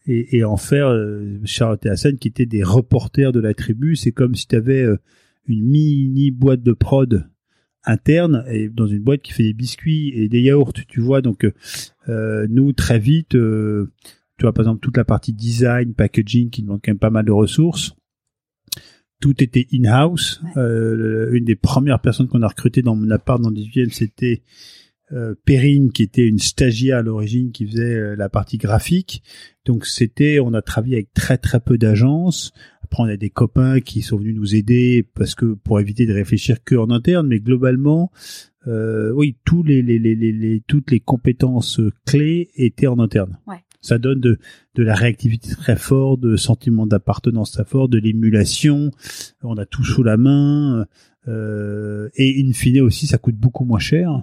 et, 0.06 0.44
en 0.44 0.56
faire 0.56 0.88
euh, 0.88 1.38
Charlotte 1.44 1.84
et 1.86 1.88
Hassan 1.88 2.18
qui 2.18 2.28
étaient 2.28 2.46
des 2.46 2.62
reporters 2.62 3.32
de 3.32 3.40
la 3.40 3.54
tribu. 3.54 3.96
C'est 3.96 4.12
comme 4.12 4.34
si 4.34 4.46
tu 4.46 4.54
avais 4.54 4.82
euh, 4.82 4.98
une 5.46 5.64
mini 5.64 6.30
boîte 6.30 6.62
de 6.62 6.72
prod 6.72 7.26
interne 7.86 8.44
et 8.48 8.68
dans 8.68 8.86
une 8.86 9.02
boîte 9.02 9.22
qui 9.22 9.32
fait 9.32 9.42
des 9.42 9.52
biscuits 9.52 10.10
et 10.14 10.28
des 10.28 10.42
yaourts, 10.42 10.72
tu 10.72 11.00
vois. 11.00 11.22
Donc 11.22 11.46
euh, 12.08 12.46
nous 12.50 12.72
très 12.72 12.98
vite, 12.98 13.34
euh, 13.34 13.92
tu 14.38 14.42
vois 14.42 14.52
par 14.52 14.64
exemple 14.64 14.80
toute 14.80 14.96
la 14.96 15.04
partie 15.04 15.32
design, 15.32 15.94
packaging 15.94 16.50
qui 16.50 16.62
demande 16.62 16.80
quand 16.84 16.92
même 16.92 16.98
pas 16.98 17.10
mal 17.10 17.24
de 17.24 17.32
ressources 17.32 17.94
tout 19.20 19.42
était 19.42 19.66
in-house. 19.72 20.40
Euh, 20.56 21.30
une 21.32 21.44
des 21.44 21.56
premières 21.56 22.00
personnes 22.00 22.28
qu'on 22.28 22.42
a 22.42 22.48
recrutées 22.48 22.82
dans 22.82 22.96
mon 22.96 23.10
appart 23.10 23.40
dans 23.40 23.50
le 23.50 23.56
18e, 23.56 23.90
c'était 23.90 24.42
euh, 25.12 25.34
Perrine, 25.44 25.92
qui 25.92 26.02
était 26.02 26.26
une 26.26 26.38
stagiaire 26.38 26.98
à 26.98 27.02
l'origine, 27.02 27.52
qui 27.52 27.66
faisait 27.66 27.94
euh, 27.94 28.16
la 28.16 28.28
partie 28.28 28.56
graphique. 28.56 29.22
Donc 29.64 29.86
c'était, 29.86 30.40
on 30.40 30.54
a 30.54 30.62
travaillé 30.62 30.96
avec 30.96 31.12
très 31.12 31.38
très 31.38 31.60
peu 31.60 31.78
d'agences. 31.78 32.52
Après, 32.82 33.02
on 33.02 33.06
a 33.06 33.16
des 33.16 33.30
copains 33.30 33.80
qui 33.80 34.02
sont 34.02 34.16
venus 34.16 34.34
nous 34.34 34.54
aider 34.54 35.06
parce 35.14 35.34
que 35.34 35.54
pour 35.54 35.78
éviter 35.78 36.06
de 36.06 36.12
réfléchir 36.12 36.64
que 36.64 36.74
en 36.74 36.90
interne, 36.90 37.26
mais 37.26 37.40
globalement, 37.40 38.10
euh, 38.66 39.12
oui, 39.12 39.36
tous 39.44 39.62
les, 39.62 39.82
les, 39.82 39.98
les, 39.98 40.14
les, 40.14 40.62
toutes 40.66 40.90
les 40.90 41.00
compétences 41.00 41.80
clés 42.06 42.50
étaient 42.56 42.86
en 42.86 42.98
interne. 42.98 43.38
Ouais. 43.46 43.58
Ça 43.84 43.98
donne 43.98 44.18
de, 44.20 44.38
la 44.76 44.94
réactivité 44.94 45.50
très 45.54 45.76
fort, 45.76 46.16
de 46.16 46.36
sentiment 46.36 46.86
d'appartenance 46.86 47.52
très 47.52 47.66
fort, 47.66 47.90
de 47.90 47.98
l'émulation. 47.98 48.90
On 49.42 49.58
a 49.58 49.66
tout 49.66 49.84
sous 49.84 50.02
la 50.02 50.16
main. 50.16 50.86
Euh, 51.28 52.08
et 52.16 52.42
in 52.42 52.52
fine 52.54 52.80
aussi, 52.80 53.06
ça 53.06 53.18
coûte 53.18 53.36
beaucoup 53.36 53.66
moins 53.66 53.78
cher. 53.78 54.22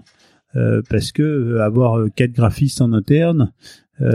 Euh, 0.55 0.81
parce 0.89 1.11
que 1.11 1.21
euh, 1.21 1.63
avoir 1.63 2.07
quatre 2.15 2.33
graphistes 2.33 2.81
en 2.81 2.91
interne, 2.91 3.53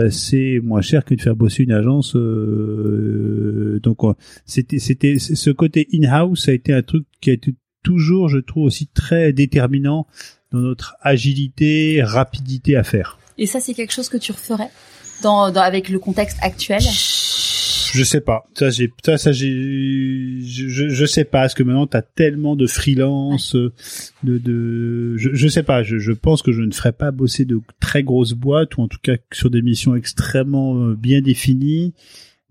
c'est 0.09 0.59
moins 0.61 0.81
cher 0.81 1.05
que 1.05 1.15
de 1.15 1.21
faire 1.21 1.37
bosser 1.37 1.63
une 1.63 1.71
agence. 1.71 2.13
Donc 2.13 3.99
c'était 4.45 4.79
c'était 4.79 5.17
ce 5.17 5.49
côté 5.49 5.87
in-house 5.93 6.49
a 6.49 6.51
été 6.51 6.73
un 6.73 6.81
truc 6.81 7.05
qui 7.21 7.29
a 7.29 7.33
été 7.33 7.55
toujours, 7.83 8.27
je 8.27 8.39
trouve, 8.39 8.65
aussi 8.65 8.87
très 8.87 9.31
déterminant 9.31 10.07
dans 10.51 10.59
notre 10.59 10.97
agilité, 10.99 12.03
rapidité 12.03 12.75
à 12.75 12.83
faire. 12.83 13.17
Et 13.37 13.45
ça, 13.45 13.61
c'est 13.61 13.73
quelque 13.73 13.93
chose 13.93 14.09
que 14.09 14.17
tu 14.17 14.33
referais? 14.33 14.69
Dans, 15.21 15.51
dans 15.51 15.61
avec 15.61 15.89
le 15.89 15.99
contexte 15.99 16.37
actuel 16.41 16.81
je 17.93 18.03
sais 18.03 18.21
pas. 18.21 18.47
Ça, 18.53 18.69
j'ai, 18.69 18.91
ça, 19.03 19.17
ça, 19.17 19.31
j'ai, 19.31 20.39
je, 20.41 20.89
je 20.89 21.05
sais 21.05 21.23
pas. 21.23 21.41
Parce 21.41 21.53
que 21.53 21.63
maintenant, 21.63 21.87
t'as 21.87 22.01
tellement 22.01 22.55
de 22.55 22.67
freelance, 22.67 23.55
de, 23.55 23.73
de, 24.37 25.17
je, 25.17 25.29
je 25.33 25.47
sais 25.47 25.63
pas. 25.63 25.83
Je, 25.83 25.97
je 25.97 26.11
pense 26.11 26.41
que 26.41 26.51
je 26.51 26.61
ne 26.61 26.71
ferais 26.71 26.91
pas 26.91 27.11
bosser 27.11 27.45
de 27.45 27.59
très 27.79 28.03
grosses 28.03 28.33
boîtes 28.33 28.77
ou 28.77 28.81
en 28.81 28.87
tout 28.87 28.99
cas 29.01 29.15
sur 29.31 29.49
des 29.49 29.61
missions 29.61 29.95
extrêmement 29.95 30.75
euh, 30.75 30.95
bien 30.95 31.21
définies. 31.21 31.93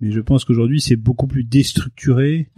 Mais 0.00 0.12
je 0.12 0.20
pense 0.20 0.44
qu'aujourd'hui, 0.44 0.80
c'est 0.80 0.96
beaucoup 0.96 1.26
plus 1.26 1.44
déstructuré 1.44 2.48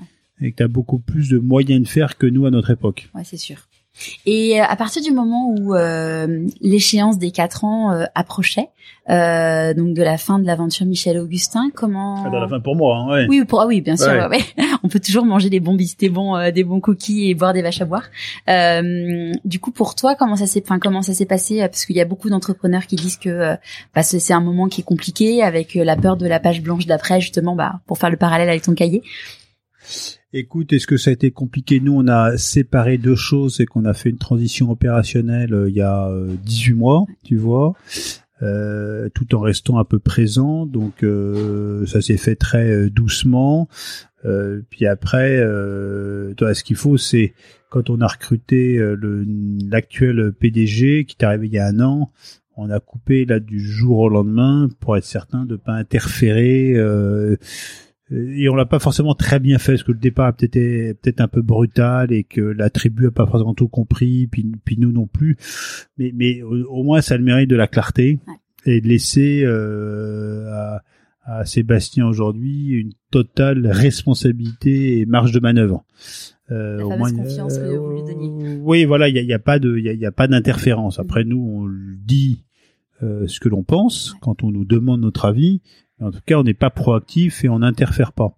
et 0.41 0.53
que 0.53 0.57
t'as 0.57 0.69
beaucoup 0.69 0.99
plus 0.99 1.29
de 1.29 1.39
moyens 1.39 1.83
de 1.83 1.89
faire 1.89 2.17
que 2.17 2.27
nous 2.27 2.47
à 2.47 2.51
notre 2.51 2.71
époque. 2.71 3.11
Ouais, 3.15 3.25
c'est 3.25 3.37
sûr. 3.37 3.68
Et 4.27 4.61
euh, 4.61 4.65
à 4.65 4.77
partir 4.77 5.03
du 5.03 5.13
moment 5.13 5.51
où 5.51 5.75
euh, 5.75 6.47
l'échéance 6.61 7.19
des 7.19 7.31
quatre 7.31 7.65
ans 7.65 7.93
euh, 7.93 8.05
approchait, 8.15 8.69
euh, 9.11 9.75
donc 9.75 9.95
de 9.95 10.03
la 10.03 10.19
fin 10.19 10.39
de 10.39 10.47
l'aventure 10.47 10.87
Michel 10.87 11.19
Augustin, 11.19 11.71
comment 11.75 12.25
ah, 12.27 12.31
De 12.31 12.37
la 12.37 12.49
fin 12.49 12.61
pour 12.61 12.77
moi, 12.77 12.99
hein, 12.99 13.11
ouais. 13.11 13.27
Oui, 13.29 13.45
pour 13.45 13.61
ah 13.61 13.67
oui, 13.67 13.81
bien 13.81 13.97
sûr. 13.97 14.29
Ouais. 14.31 14.41
On 14.83 14.89
peut 14.89 15.01
toujours 15.01 15.25
manger 15.25 15.51
des 15.51 15.61
bons 15.61 15.75
bis, 15.75 15.97
des 15.97 16.09
bons, 16.09 16.37
euh, 16.37 16.51
des 16.51 16.65
bons 16.65 16.81
cookies 16.81 17.31
et 17.31 17.35
boire 17.35 17.53
des 17.53 17.63
vaches 17.63 17.81
à 17.81 17.87
boire. 17.87 18.05
du 19.45 19.61
coup, 19.61 19.71
pour 19.71 19.95
toi, 19.95 20.15
comment 20.15 20.37
ça 20.37 20.47
s'est, 20.47 20.63
enfin, 20.65 20.79
comment 20.79 21.03
ça 21.03 21.15
s'est 21.15 21.27
passé? 21.27 21.61
Parce 21.61 21.87
qu'il 21.87 21.97
y 21.97 22.01
a 22.01 22.05
beaucoup 22.05 22.29
d'entrepreneurs 22.29 22.87
qui 22.87 22.97
disent 22.97 23.17
que 23.17 23.57
bah, 23.95 24.03
c'est 24.03 24.33
un 24.33 24.41
moment 24.41 24.69
qui 24.69 24.83
est 24.83 24.85
compliqué, 24.85 25.43
avec 25.43 25.75
la 25.75 25.97
peur 25.97 26.17
de 26.17 26.27
la 26.27 26.41
page 26.41 26.63
blanche 26.63 26.87
d'après, 26.87 27.21
justement, 27.21 27.55
bah, 27.55 27.81
pour 27.87 27.99
faire 27.99 28.11
le 28.11 28.17
parallèle 28.17 28.49
avec 28.49 28.63
ton 28.63 28.75
cahier. 28.75 29.03
Écoute, 30.35 30.75
est-ce 30.75 30.87
que 30.87 30.99
ça 30.99 31.09
a 31.09 31.15
été 31.15 31.31
compliqué? 31.31 31.81
Nous, 31.81 31.95
on 31.95 32.07
a 32.07 32.37
séparé 32.37 32.99
deux 32.99 33.15
choses, 33.15 33.57
c'est 33.57 33.65
qu'on 33.65 33.87
a 33.87 33.95
fait 33.95 34.11
une 34.11 34.19
transition 34.19 34.71
opérationnelle 34.71 35.55
euh, 35.55 35.71
il 35.71 35.75
y 35.75 35.81
a 35.81 36.13
18 36.45 36.73
euh, 36.73 36.77
mois, 36.77 37.07
tu 37.25 37.37
vois, 37.37 37.73
euh, 38.43 39.09
tout 39.15 39.35
en 39.35 39.41
restant 39.41 39.79
un 39.79 39.85
peu 39.85 39.99
présent. 39.99 40.67
Donc, 40.67 41.03
euh, 41.03 41.87
ça 41.87 42.03
s'est 42.03 42.19
fait 42.19 42.37
très 42.37 42.91
doucement. 42.91 43.69
puis 44.69 44.87
après, 44.87 45.39
toi, 46.37 46.53
ce 46.53 46.63
qu'il 46.63 46.77
faut, 46.77 46.99
c'est 46.99 47.33
quand 47.71 47.89
on 47.89 48.03
a 48.03 48.07
recruté 48.07 48.79
l'actuel 49.71 50.33
PDG 50.33 51.07
qui 51.07 51.17
est 51.19 51.25
arrivé 51.25 51.47
il 51.47 51.55
y 51.55 51.59
a 51.59 51.67
un 51.67 51.81
an, 51.81 52.13
on 52.55 52.69
a 52.69 52.81
coupé 52.81 53.25
là 53.25 53.41
du 53.41 53.61
jour 53.61 54.01
au 54.01 54.09
lendemain 54.11 54.69
pour 54.81 54.99
être 54.99 55.05
certain 55.05 55.47
de 55.47 55.57
pas 55.57 55.73
interférer 55.73 56.75
et 58.11 58.49
on 58.49 58.55
l'a 58.55 58.65
pas 58.65 58.79
forcément 58.79 59.15
très 59.15 59.39
bien 59.39 59.59
fait 59.59 59.73
parce 59.73 59.83
que 59.83 59.93
le 59.93 59.99
départ 59.99 60.27
a 60.27 60.33
peut-être 60.33 61.01
peut-être 61.01 61.21
un 61.21 61.29
peu 61.29 61.43
brutal 61.43 62.13
et 62.13 62.25
que 62.25 62.41
la 62.41 62.71
tribu 62.71 63.09
a 63.09 63.11
pas 63.11 63.27
forcément 63.27 63.55
tout 63.55 63.69
compris 63.69 64.27
puis, 64.27 64.51
puis 64.65 64.79
nous 64.79 64.93
non 64.93 65.07
plus. 65.07 65.37
Mais 65.99 66.13
mais 66.15 66.43
au, 66.43 66.83
moins 66.83 67.03
ça 67.03 67.15
a 67.15 67.19
le 67.19 67.25
mérite 67.25 67.51
de 67.51 67.57
la 67.57 67.67
clarté 67.67 68.19
et 68.65 68.81
de 68.81 68.89
laisser 68.89 69.43
euh, 69.45 70.51
à, 70.51 70.83
à 71.25 71.45
Sébastien 71.45 72.07
aujourd'hui 72.07 72.69
une 72.69 72.93
totale 73.11 73.67
responsabilité 73.67 74.99
et 74.99 75.07
marge 75.07 75.33
de 75.33 75.41
manœuvre. 75.41 75.85
Euh, 76.51 76.81
au 76.81 76.97
moins, 76.97 77.13
confiance 77.13 77.59
que 77.59 77.77
vous 77.77 77.91
lui 77.91 78.03
donniez. 78.03 78.59
oui 78.63 78.87
voilà 78.87 79.11
il 79.11 79.17
y 79.17 79.19
a, 79.19 79.23
y 79.23 79.35
a, 79.35 79.39
pas 79.39 79.59
de 79.59 79.77
il 79.77 79.85
y 79.85 80.07
a, 80.07 80.13
pas 80.13 80.29
d'interférence. 80.29 80.99
Après 80.99 81.25
nous 81.25 81.39
on 81.39 81.69
dit 82.07 82.47
euh, 83.03 83.27
ce 83.27 83.39
que 83.39 83.51
l'on 83.51 83.65
pense 83.65 84.17
quand 84.23 84.43
on 84.43 84.51
nous 84.51 84.65
demande 84.65 85.03
notre 85.03 85.27
avis 85.27 85.61
en 86.01 86.11
tout 86.11 86.21
cas, 86.25 86.37
on 86.37 86.45
n'est 86.45 86.55
pas 86.55 86.71
proactif 86.71 87.45
et 87.45 87.49
on 87.49 87.61
n'interfère 87.61 88.13
pas. 88.13 88.37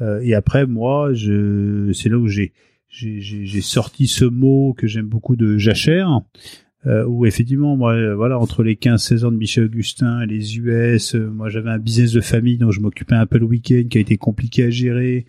Euh, 0.00 0.20
et 0.22 0.34
après, 0.34 0.66
moi, 0.66 1.12
je, 1.12 1.92
c'est 1.92 2.08
là 2.08 2.16
où 2.18 2.28
j'ai, 2.28 2.52
j'ai, 2.90 3.60
sorti 3.60 4.06
ce 4.06 4.24
mot 4.24 4.74
que 4.76 4.86
j'aime 4.86 5.06
beaucoup 5.06 5.36
de 5.36 5.56
jachère, 5.58 6.22
euh, 6.86 7.04
où 7.04 7.26
effectivement, 7.26 7.76
moi, 7.76 8.14
voilà, 8.14 8.38
entre 8.38 8.62
les 8.62 8.74
15-16 8.74 9.26
ans 9.26 9.30
de 9.30 9.36
Michel 9.36 9.64
Augustin 9.64 10.22
et 10.22 10.26
les 10.26 10.56
US, 10.56 11.14
euh, 11.14 11.28
moi, 11.30 11.50
j'avais 11.50 11.70
un 11.70 11.78
business 11.78 12.12
de 12.12 12.22
famille 12.22 12.56
dont 12.56 12.70
je 12.70 12.80
m'occupais 12.80 13.14
un 13.14 13.26
peu 13.26 13.38
le 13.38 13.44
week-end, 13.44 13.82
qui 13.90 13.98
a 13.98 14.00
été 14.00 14.16
compliqué 14.16 14.64
à 14.64 14.70
gérer, 14.70 15.26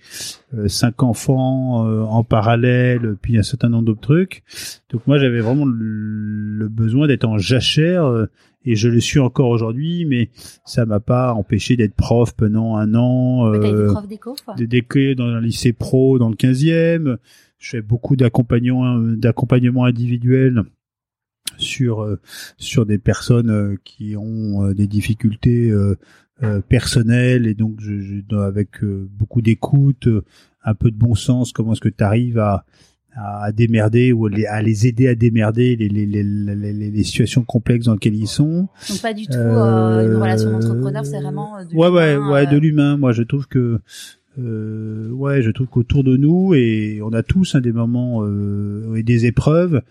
euh, 0.54 0.70
cinq 0.70 1.04
enfants 1.04 1.88
euh, 1.88 2.04
en 2.04 2.24
parallèle, 2.24 3.16
puis 3.22 3.38
un 3.38 3.44
certain 3.44 3.68
nombre 3.68 3.86
d'autres 3.86 4.02
trucs. 4.02 4.44
Donc 4.92 5.06
moi, 5.08 5.20
j'avais 5.20 5.42
vraiment 5.42 5.66
le, 5.66 6.70
besoin 6.70 7.08
d'être 7.08 7.26
en 7.26 7.38
jachère 7.38 8.28
et 8.66 8.76
je 8.76 8.88
le 8.90 9.00
suis 9.00 9.20
encore 9.20 9.50
aujourd'hui, 9.50 10.06
mais 10.06 10.30
ça 10.66 10.86
m'a 10.86 11.00
pas 11.00 11.34
empêché 11.34 11.76
d'être 11.76 11.96
prof 11.96 12.34
pendant 12.34 12.76
un 12.76 12.94
an. 12.96 13.52
Euh, 13.54 13.92
prof 13.92 14.08
d'éco, 14.08 14.36
D'éco 14.58 15.14
dans 15.16 15.26
un 15.26 15.42
lycée 15.42 15.74
pro 15.74 16.20
dans 16.20 16.30
le 16.30 16.36
15e. 16.36 17.18
Je 17.58 17.70
fais 17.70 17.82
beaucoup 17.82 18.16
d'accompagnement, 18.16 18.98
d'accompagnement 18.98 19.86
individuel 19.86 20.64
sur 21.58 22.02
euh, 22.02 22.20
sur 22.58 22.86
des 22.86 22.98
personnes 22.98 23.50
euh, 23.50 23.76
qui 23.84 24.16
ont 24.18 24.66
euh, 24.66 24.74
des 24.74 24.88
difficultés 24.88 25.72
personnelles 26.70 27.46
et 27.46 27.54
donc 27.54 27.80
je, 27.80 28.00
je 28.02 28.36
avec 28.36 28.84
beaucoup 28.84 29.44
d'écoute, 29.44 30.10
un 30.64 30.74
peu 30.74 30.90
de 30.90 30.98
bon 30.98 31.14
sens. 31.14 31.54
Comment 31.54 31.74
est-ce 31.74 31.82
que 31.82 31.90
tu 31.90 32.04
arrives 32.04 32.40
à 32.40 32.66
à 33.16 33.52
démerder 33.52 34.14
ou 34.14 34.28
à 34.28 34.62
les 34.62 34.88
aider 34.88 35.08
à 35.08 35.16
démerder 35.16 35.76
les, 35.76 35.90
les, 35.90 36.06
les, 36.06 36.24
les, 36.74 37.04
situations 37.04 37.44
complexes 37.44 37.86
dans 37.86 37.94
lesquelles 37.94 38.16
ils 38.16 38.28
sont. 38.28 38.70
Donc 38.90 39.02
pas 39.02 39.14
du 39.14 39.26
tout 39.26 39.34
euh, 39.34 40.08
une 40.08 40.22
relation 40.22 40.52
d'entrepreneur, 40.52 41.06
c'est 41.06 41.20
vraiment 41.20 41.64
de 41.64 41.76
ouais 41.76 41.90
ouais 41.90 42.16
ouais 42.16 42.48
de 42.48 42.58
l'humain. 42.58 42.98
Moi 42.98 43.12
je 43.12 43.24
trouve 43.24 43.48
que 43.48 43.80
euh, 44.40 45.10
ouais 45.10 45.42
je 45.42 45.52
trouve 45.52 45.68
qu'autour 45.68 46.04
de 46.04 46.16
nous 46.16 46.54
et 46.54 47.02
on 47.04 47.12
a 47.12 47.22
tous 47.22 47.56
hein, 47.56 47.62
des 47.62 47.74
moments 47.74 48.24
euh, 48.24 48.96
et 48.96 49.04
des 49.04 49.26
épreuves 49.26 49.82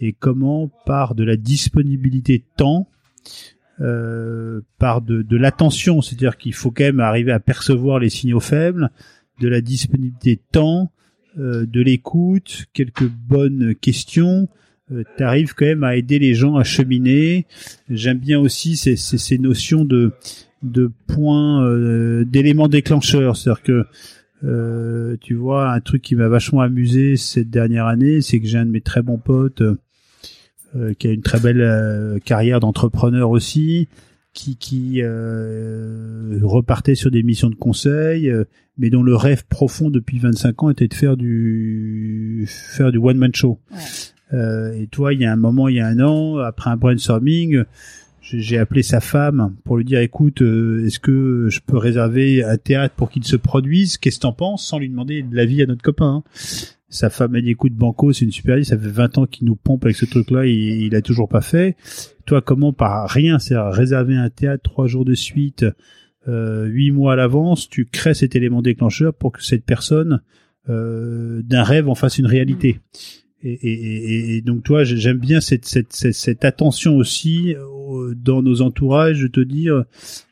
et 0.00 0.12
comment 0.12 0.70
par 0.86 1.14
de 1.14 1.24
la 1.24 1.36
disponibilité 1.36 2.38
de 2.38 2.44
temps 2.56 2.88
euh, 3.80 4.60
par 4.78 5.02
de, 5.02 5.22
de 5.22 5.36
l'attention, 5.36 6.02
c'est-à-dire 6.02 6.36
qu'il 6.36 6.52
faut 6.52 6.72
quand 6.72 6.82
même 6.82 6.98
arriver 6.98 7.30
à 7.30 7.38
percevoir 7.38 8.00
les 8.00 8.08
signaux 8.08 8.40
faibles, 8.40 8.90
de 9.40 9.46
la 9.46 9.60
disponibilité 9.60 10.34
de 10.34 10.40
temps, 10.50 10.82
euh, 10.82 10.97
de 11.36 11.80
l'écoute, 11.80 12.66
quelques 12.72 13.08
bonnes 13.08 13.74
questions, 13.74 14.48
euh, 14.92 15.04
tu 15.16 15.22
arrives 15.22 15.54
quand 15.54 15.66
même 15.66 15.84
à 15.84 15.96
aider 15.96 16.18
les 16.18 16.34
gens 16.34 16.56
à 16.56 16.64
cheminer. 16.64 17.46
J'aime 17.90 18.18
bien 18.18 18.38
aussi 18.38 18.76
ces, 18.76 18.96
ces, 18.96 19.38
notions 19.38 19.84
de, 19.84 20.12
de 20.62 20.90
points, 21.06 21.64
euh, 21.64 22.24
d'éléments 22.24 22.68
déclencheurs. 22.68 23.36
C'est-à-dire 23.36 23.62
que 23.62 23.86
euh, 24.44 25.16
tu 25.20 25.34
vois, 25.34 25.72
un 25.72 25.80
truc 25.80 26.02
qui 26.02 26.14
m'a 26.14 26.28
vachement 26.28 26.60
amusé 26.60 27.16
cette 27.16 27.50
dernière 27.50 27.86
année, 27.86 28.20
c'est 28.20 28.40
que 28.40 28.46
j'ai 28.46 28.58
un 28.58 28.66
de 28.66 28.70
mes 28.70 28.80
très 28.80 29.02
bons 29.02 29.18
potes 29.18 29.62
euh, 29.62 30.94
qui 30.98 31.08
a 31.08 31.12
une 31.12 31.22
très 31.22 31.40
belle 31.40 32.20
carrière 32.24 32.60
d'entrepreneur 32.60 33.30
aussi, 33.30 33.88
qui, 34.32 34.56
qui 34.56 35.00
euh, 35.02 36.38
repartait 36.42 36.94
sur 36.94 37.10
des 37.10 37.22
missions 37.22 37.50
de 37.50 37.54
conseil, 37.54 38.30
euh, 38.30 38.44
mais 38.76 38.90
dont 38.90 39.02
le 39.02 39.16
rêve 39.16 39.44
profond 39.46 39.90
depuis 39.90 40.18
25 40.18 40.62
ans 40.62 40.70
était 40.70 40.88
de 40.88 40.94
faire 40.94 41.16
du 41.16 42.44
faire 42.48 42.92
du 42.92 42.98
one 42.98 43.16
man 43.16 43.34
show. 43.34 43.58
Euh, 44.32 44.72
et 44.74 44.86
toi, 44.86 45.14
il 45.14 45.20
y 45.20 45.24
a 45.24 45.32
un 45.32 45.36
moment, 45.36 45.68
il 45.68 45.76
y 45.76 45.80
a 45.80 45.86
un 45.86 46.00
an, 46.00 46.38
après 46.38 46.70
un 46.70 46.76
brainstorming, 46.76 47.64
j'ai 48.20 48.58
appelé 48.58 48.82
sa 48.82 49.00
femme 49.00 49.54
pour 49.64 49.76
lui 49.76 49.84
dire 49.84 50.00
écoute, 50.00 50.42
euh, 50.42 50.84
est-ce 50.86 50.98
que 50.98 51.48
je 51.50 51.60
peux 51.64 51.78
réserver 51.78 52.44
un 52.44 52.58
théâtre 52.58 52.94
pour 52.94 53.10
qu'il 53.10 53.24
se 53.24 53.36
produise? 53.36 53.96
Qu'est-ce 53.96 54.16
que 54.16 54.22
t'en 54.22 54.32
penses? 54.32 54.66
Sans 54.66 54.78
lui 54.78 54.88
demander 54.88 55.22
de 55.22 55.34
l'avis 55.34 55.62
à 55.62 55.66
notre 55.66 55.82
copain. 55.82 56.22
Hein. 56.22 56.30
Sa 56.90 57.10
femme 57.10 57.34
a 57.34 57.40
dit 57.40 57.50
écoute 57.50 57.74
Banco, 57.74 58.12
c'est 58.12 58.24
une 58.24 58.32
super 58.32 58.56
idée, 58.56 58.64
ça 58.64 58.78
fait 58.78 58.88
20 58.88 59.18
ans 59.18 59.26
qu'il 59.26 59.46
nous 59.46 59.56
pompe 59.56 59.84
avec 59.84 59.96
ce 59.96 60.06
truc-là, 60.06 60.46
il, 60.46 60.82
il 60.82 60.94
a 60.94 61.02
toujours 61.02 61.28
pas 61.28 61.42
fait. 61.42 61.76
Toi, 62.28 62.42
comment 62.42 62.74
par 62.74 63.08
rien, 63.08 63.38
c'est 63.38 63.56
réserver 63.56 64.14
un 64.14 64.28
théâtre 64.28 64.62
trois 64.62 64.86
jours 64.86 65.06
de 65.06 65.14
suite, 65.14 65.64
euh, 66.28 66.66
huit 66.66 66.90
mois 66.90 67.14
à 67.14 67.16
l'avance, 67.16 67.70
tu 67.70 67.86
crées 67.86 68.12
cet 68.12 68.36
élément 68.36 68.60
déclencheur 68.60 69.14
pour 69.14 69.32
que 69.32 69.42
cette 69.42 69.64
personne 69.64 70.20
euh, 70.68 71.40
d'un 71.40 71.62
rêve 71.62 71.88
en 71.88 71.94
fasse 71.94 72.18
une 72.18 72.26
réalité. 72.26 72.80
Et, 73.42 74.42
donc 74.44 74.62
toi, 74.62 74.84
j'aime 74.84 75.16
bien 75.16 75.40
cette, 75.40 75.64
cette, 75.64 75.94
cette, 75.94 76.44
attention 76.44 76.96
aussi 76.98 77.54
euh, 77.54 78.14
dans 78.14 78.42
nos 78.42 78.60
entourages, 78.60 79.22
de 79.22 79.28
te 79.28 79.40
dire, 79.40 79.84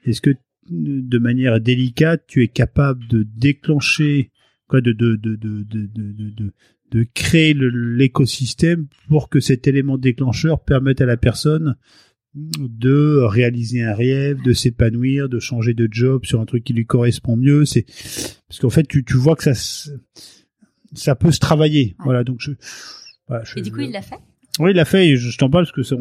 est-ce 0.04 0.20
que 0.20 0.34
de 0.68 1.18
manière 1.18 1.60
délicate, 1.60 2.24
tu 2.26 2.42
es 2.42 2.48
capable 2.48 3.08
de 3.08 3.26
déclencher 3.38 4.32
quoi, 4.68 4.82
de, 4.82 4.92
de, 4.92 5.16
de, 5.16 5.34
de, 5.36 5.62
de, 5.62 5.86
de, 5.94 6.30
de 6.30 6.52
créer 7.14 7.54
l'écosystème 7.54 8.86
pour 9.08 9.28
que 9.28 9.40
cet 9.40 9.66
élément 9.66 9.98
déclencheur 9.98 10.60
permette 10.60 11.00
à 11.00 11.06
la 11.06 11.16
personne 11.16 11.76
de 12.34 13.20
réaliser 13.22 13.82
un 13.82 13.94
rêve, 13.94 14.42
de 14.42 14.52
s'épanouir, 14.52 15.28
de 15.28 15.38
changer 15.38 15.72
de 15.72 15.88
job 15.90 16.24
sur 16.24 16.40
un 16.40 16.44
truc 16.44 16.64
qui 16.64 16.74
lui 16.74 16.84
correspond 16.84 17.36
mieux. 17.36 17.64
C'est 17.64 17.86
parce 18.48 18.60
qu'en 18.60 18.70
fait, 18.70 18.86
tu, 18.86 19.04
tu 19.04 19.16
vois 19.16 19.36
que 19.36 19.42
ça 19.42 19.54
ça 20.96 21.14
peut 21.14 21.32
se 21.32 21.38
travailler. 21.38 21.96
Voilà, 22.04 22.24
donc 22.24 22.40
je, 22.40 22.52
Et 23.56 23.62
du 23.62 23.72
coup, 23.72 23.80
il 23.80 23.90
l'a 23.90 24.02
fait? 24.02 24.18
Oui, 24.58 24.70
il 24.70 24.76
l'a 24.76 24.84
fait. 24.84 25.08
Et 25.08 25.16
je, 25.16 25.36
t'en 25.36 25.50
parle 25.50 25.64
parce 25.64 25.72
que 25.72 25.94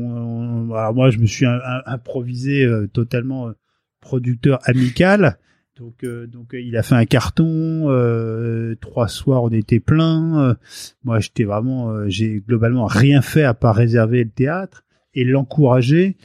alors 0.74 0.94
moi, 0.94 1.10
je 1.10 1.18
me 1.18 1.26
suis 1.26 1.46
improvisé 1.86 2.64
euh, 2.64 2.88
totalement 2.88 3.50
euh, 3.50 3.54
producteur 4.00 4.60
amical. 4.64 5.38
Donc, 5.78 6.05
euh, 6.05 6.26
donc 6.26 6.53
euh, 6.53 6.61
il 6.61 6.78
a 6.78 6.84
fait 6.84 6.95
un 6.95 7.05
carton. 7.05 7.89
Euh, 7.89 8.76
trois 8.80 9.07
soirs, 9.07 9.43
on 9.43 9.49
était 9.49 9.80
plein. 9.80 10.55
moi, 11.03 11.19
j'étais 11.19 11.43
vraiment, 11.43 12.07
j'ai 12.09 12.41
globalement 12.47 12.86
rien 12.86 13.21
fait 13.21 13.43
à 13.43 13.53
part 13.53 13.76
réserver 13.76 14.23
le 14.23 14.30
théâtre 14.30 14.84
et 15.13 15.23
l'encourager. 15.23 16.17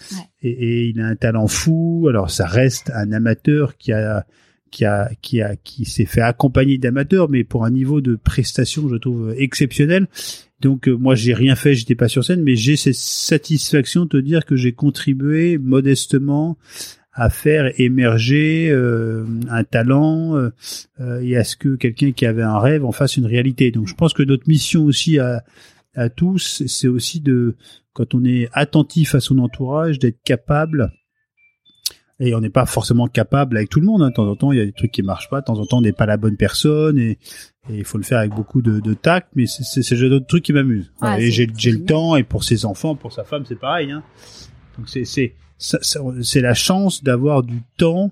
et, 0.43 0.51
et 0.51 0.89
il 0.89 1.01
a 1.01 1.07
un 1.07 1.17
talent 1.17 1.49
fou. 1.49 2.07
Alors 2.09 2.31
ça 2.31 2.47
reste 2.47 2.91
un 2.95 3.13
amateur 3.13 3.77
qui 3.77 3.93
a 3.93 4.25
qui 4.71 4.85
a 4.85 5.11
qui 5.21 5.43
a 5.43 5.57
qui 5.57 5.85
s'est 5.85 6.07
fait 6.07 6.21
accompagner 6.21 6.79
d'amateurs, 6.79 7.29
mais 7.29 7.45
pour 7.45 7.65
un 7.65 7.71
niveau 7.71 8.01
de 8.01 8.17
prestation, 8.17 8.89
je 8.89 8.97
trouve 8.97 9.35
exceptionnel. 9.37 10.07
Donc 10.61 10.89
euh, 10.89 10.93
moi 10.93 11.15
j'ai 11.15 11.35
rien 11.35 11.57
fait, 11.57 11.75
j'étais 11.75 11.95
pas 11.95 12.09
sur 12.09 12.25
scène, 12.25 12.43
mais 12.43 12.55
j'ai 12.55 12.77
cette 12.77 12.95
satisfaction 12.95 14.05
de 14.05 14.11
te 14.11 14.17
dire 14.17 14.45
que 14.45 14.57
j'ai 14.57 14.73
contribué 14.73 15.59
modestement 15.59 16.59
à 17.21 17.29
faire 17.29 17.71
émerger 17.79 18.71
euh, 18.71 19.27
un 19.51 19.63
talent 19.63 20.37
euh, 20.37 20.55
euh, 21.01 21.21
et 21.21 21.37
à 21.37 21.45
ce 21.45 21.55
que 21.55 21.77
quelqu'un 21.77 22.13
qui 22.13 22.25
avait 22.25 22.43
un 22.43 22.59
rêve 22.59 22.83
en 22.83 22.93
fasse 22.93 23.19
une 23.19 23.27
réalité. 23.27 23.71
Donc 23.71 23.89
je 23.89 23.95
pense 23.95 24.15
que 24.15 24.23
notre 24.23 24.49
mission 24.49 24.85
aussi 24.87 25.19
à, 25.19 25.45
à 25.95 26.09
tous, 26.09 26.63
c'est 26.67 26.89
aussi 26.89 27.21
de 27.21 27.57
quand 27.93 28.15
on 28.15 28.25
est 28.25 28.49
attentif 28.55 29.15
à 29.15 29.21
son 29.21 29.37
entourage, 29.37 29.99
d'être 29.99 30.23
capable 30.25 30.95
et 32.21 32.35
on 32.35 32.41
n'est 32.41 32.49
pas 32.49 32.65
forcément 32.65 33.07
capable 33.07 33.59
avec 33.59 33.69
tout 33.69 33.81
le 33.81 33.87
monde. 33.87 34.01
Hein. 34.01 34.09
De 34.09 34.15
temps 34.15 34.27
en 34.27 34.37
temps, 34.37 34.53
il 34.53 34.59
y 34.59 34.63
a 34.63 34.65
des 34.65 34.73
trucs 34.73 34.93
qui 34.93 35.03
marchent 35.03 35.29
pas. 35.29 35.43
De 35.43 35.45
temps 35.45 35.59
en 35.59 35.67
temps, 35.67 35.79
on 35.79 35.83
n'est 35.83 35.93
pas 35.93 36.07
la 36.07 36.17
bonne 36.17 36.39
personne 36.39 36.99
et 36.99 37.19
il 37.69 37.85
faut 37.85 37.99
le 37.99 38.05
faire 38.05 38.21
avec 38.21 38.35
beaucoup 38.35 38.63
de, 38.63 38.81
de 38.81 38.95
tact. 38.95 39.29
Mais 39.35 39.45
c'est 39.47 39.83
ce 39.83 39.95
genre 39.95 40.09
de 40.09 40.21
trucs 40.21 40.45
qui 40.45 40.55
m'amusent. 40.55 40.91
Ah, 41.03 41.21
et 41.21 41.31
c'est 41.31 41.49
j'ai 41.55 41.71
le 41.71 41.85
temps 41.85 42.17
et 42.17 42.23
pour 42.23 42.45
ses 42.45 42.65
enfants, 42.65 42.95
pour 42.95 43.13
sa 43.13 43.25
femme, 43.25 43.45
c'est 43.47 43.61
pareil. 43.61 43.91
Hein. 43.91 44.03
Donc 44.79 44.89
c'est 44.89 45.35
c'est 45.61 46.41
la 46.41 46.55
chance 46.55 47.05
d'avoir 47.05 47.43
du 47.43 47.63
temps, 47.77 48.11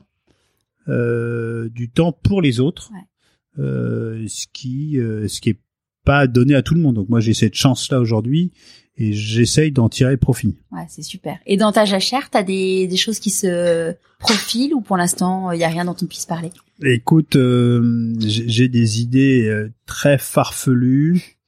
euh, 0.89 1.69
du 1.71 1.89
temps 1.91 2.13
pour 2.13 2.43
les 2.43 2.61
autres, 2.61 2.91
Ouais. 2.93 3.63
euh, 3.65 4.25
ce 4.29 4.47
qui 4.53 4.99
euh, 4.99 5.27
ce 5.29 5.41
qui 5.41 5.51
est 5.51 5.59
pas 6.05 6.27
donné 6.27 6.55
à 6.55 6.63
tout 6.63 6.75
le 6.75 6.81
monde. 6.81 6.95
Donc 6.97 7.09
moi 7.09 7.21
j'ai 7.21 7.35
cette 7.35 7.55
chance 7.55 7.91
là 7.91 8.01
aujourd'hui 8.01 8.53
et 8.97 9.13
j'essaye 9.13 9.73
d'en 9.73 9.89
tirer 9.89 10.17
profit. 10.17 10.57
Ouais, 10.73 10.87
c'est 10.89 11.03
super. 11.03 11.39
Et 11.47 11.57
dans 11.57 11.73
ta 11.73 11.85
jachère, 11.85 12.31
t'as 12.31 12.43
des, 12.43 12.87
des 12.87 12.97
choses 12.97 13.19
qui 13.21 13.31
se 13.31 13.95
profilent 14.19 14.75
ou 14.75 14.81
pour 14.81 14.97
l'instant, 14.97 15.53
il 15.53 15.61
y 15.61 15.65
a 15.65 15.69
rien 15.69 15.85
dont 15.85 15.97
on 16.03 16.07
puisse 16.07 16.27
parler? 16.27 16.51
Écoute, 16.83 17.37
euh, 17.37 18.15
j'ai 18.21 18.49
j'ai 18.49 18.69
des 18.69 19.01
idées 19.01 19.47
euh, 19.49 19.71
très 19.87 20.19
farfelues 20.19 21.39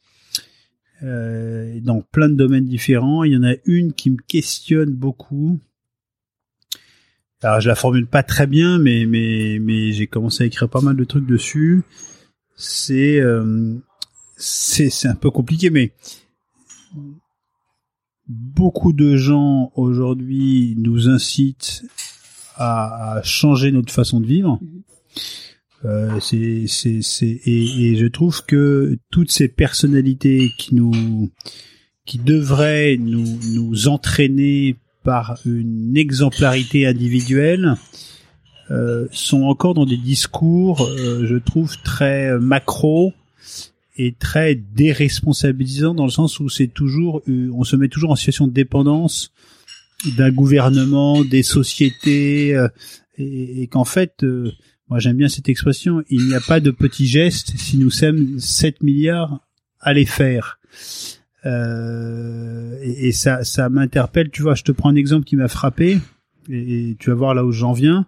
euh, 1.03 1.81
dans 1.83 2.03
plein 2.03 2.29
de 2.29 2.35
domaines 2.35 2.67
différents. 2.67 3.25
Il 3.25 3.33
y 3.33 3.37
en 3.37 3.45
a 3.45 3.55
une 3.65 3.93
qui 3.93 4.11
me 4.11 4.19
questionne 4.29 4.91
beaucoup. 4.91 5.59
Alors 7.43 7.61
je 7.61 7.69
la 7.69 7.75
formule 7.75 8.07
pas 8.07 8.23
très 8.23 8.47
bien, 8.47 8.79
mais 8.79 9.07
mais 9.07 9.59
mais 9.61 9.93
j'ai 9.93 10.07
commencé 10.07 10.45
à 10.45 10.47
écrire 10.47 10.69
pas 10.69 10.81
mal 10.81 10.97
de 10.97 11.05
trucs 11.05 11.27
dessus. 11.27 11.83
C'est 12.57 13.19
euh, 13.21 13.77
c'est 14.37 14.91
c'est 14.91 15.09
un 15.09 15.15
peu 15.15 15.31
compliqué, 15.31 15.71
mais 15.71 15.93
beaucoup 18.29 18.93
de 18.93 19.17
gens 19.17 19.73
aujourd'hui 19.75 20.75
nous 20.79 21.09
incitent 21.09 21.83
à, 22.57 23.15
à 23.17 23.23
changer 23.23 23.73
notre 23.73 23.93
façon 23.93 24.21
de 24.21 24.27
vivre. 24.27 24.61
Euh, 25.87 26.21
c'est, 26.21 26.67
c'est, 26.69 27.01
c'est, 27.01 27.41
et, 27.47 27.93
et 27.93 27.97
je 27.97 28.07
trouve 28.07 28.45
que 28.45 28.99
toutes 29.11 29.31
ces 29.31 29.49
personnalités 29.49 30.51
qui 30.59 30.75
nous, 30.75 31.31
qui 32.05 32.19
devraient 32.19 32.99
nous, 32.99 33.39
nous 33.55 33.89
entraîner 33.89 34.77
par 35.05 35.39
une 35.45 35.97
exemplarité 35.97 36.87
individuelle, 36.87 37.77
euh, 38.71 39.09
sont 39.11 39.43
encore 39.43 39.75
dans 39.75 39.87
des 39.87 39.97
discours, 39.97 40.83
euh, 40.83 41.27
je 41.27 41.37
trouve, 41.37 41.77
très 41.83 42.39
macro 42.39 43.13
et 43.97 44.15
très 44.19 44.55
déresponsabilisants 44.55 45.95
dans 45.95 46.05
le 46.05 46.11
sens 46.11 46.41
où 46.41 46.49
c'est 46.49 46.69
toujours, 46.69 47.21
euh, 47.29 47.51
on 47.53 47.65
se 47.65 47.77
met 47.77 47.89
toujours 47.89 48.11
en 48.11 48.17
situation 48.17 48.47
de 48.47 48.53
dépendance 48.53 49.33
d'un 50.17 50.31
gouvernement, 50.31 51.23
des 51.23 51.43
sociétés, 51.43 52.55
euh, 52.55 52.69
et, 53.19 53.63
et 53.63 53.67
qu'en 53.67 53.85
fait, 53.85 54.23
euh, 54.23 54.53
moi 54.89 54.99
j'aime 54.99 55.17
bien 55.17 55.29
cette 55.29 55.49
expression, 55.49 56.03
il 56.09 56.27
n'y 56.29 56.35
a 56.35 56.41
pas 56.41 56.61
de 56.61 56.71
petits 56.71 57.07
gestes 57.07 57.53
si 57.57 57.77
nous 57.77 57.91
sommes 57.91 58.39
7 58.39 58.83
milliards 58.83 59.41
à 59.81 59.93
les 59.93 60.07
faire. 60.07 60.59
Euh, 61.47 62.79
et, 62.83 63.09
et 63.09 63.13
ça, 63.13 63.45
ça 63.45 63.69
m'interpelle. 63.69 64.31
Tu 64.31 64.43
vois, 64.43 64.55
je 64.55 64.63
te 64.63 64.73
prends 64.73 64.91
un 64.91 64.97
exemple 64.97 65.25
qui 65.25 65.37
m'a 65.37 65.49
frappé, 65.49 65.99
et, 66.51 66.91
et 66.91 66.97
tu 66.99 67.11
vas 67.11 67.17
voir 67.17 67.35
là 67.35 67.45
où 67.45 67.53
j'en 67.53 67.73
viens. 67.73 68.07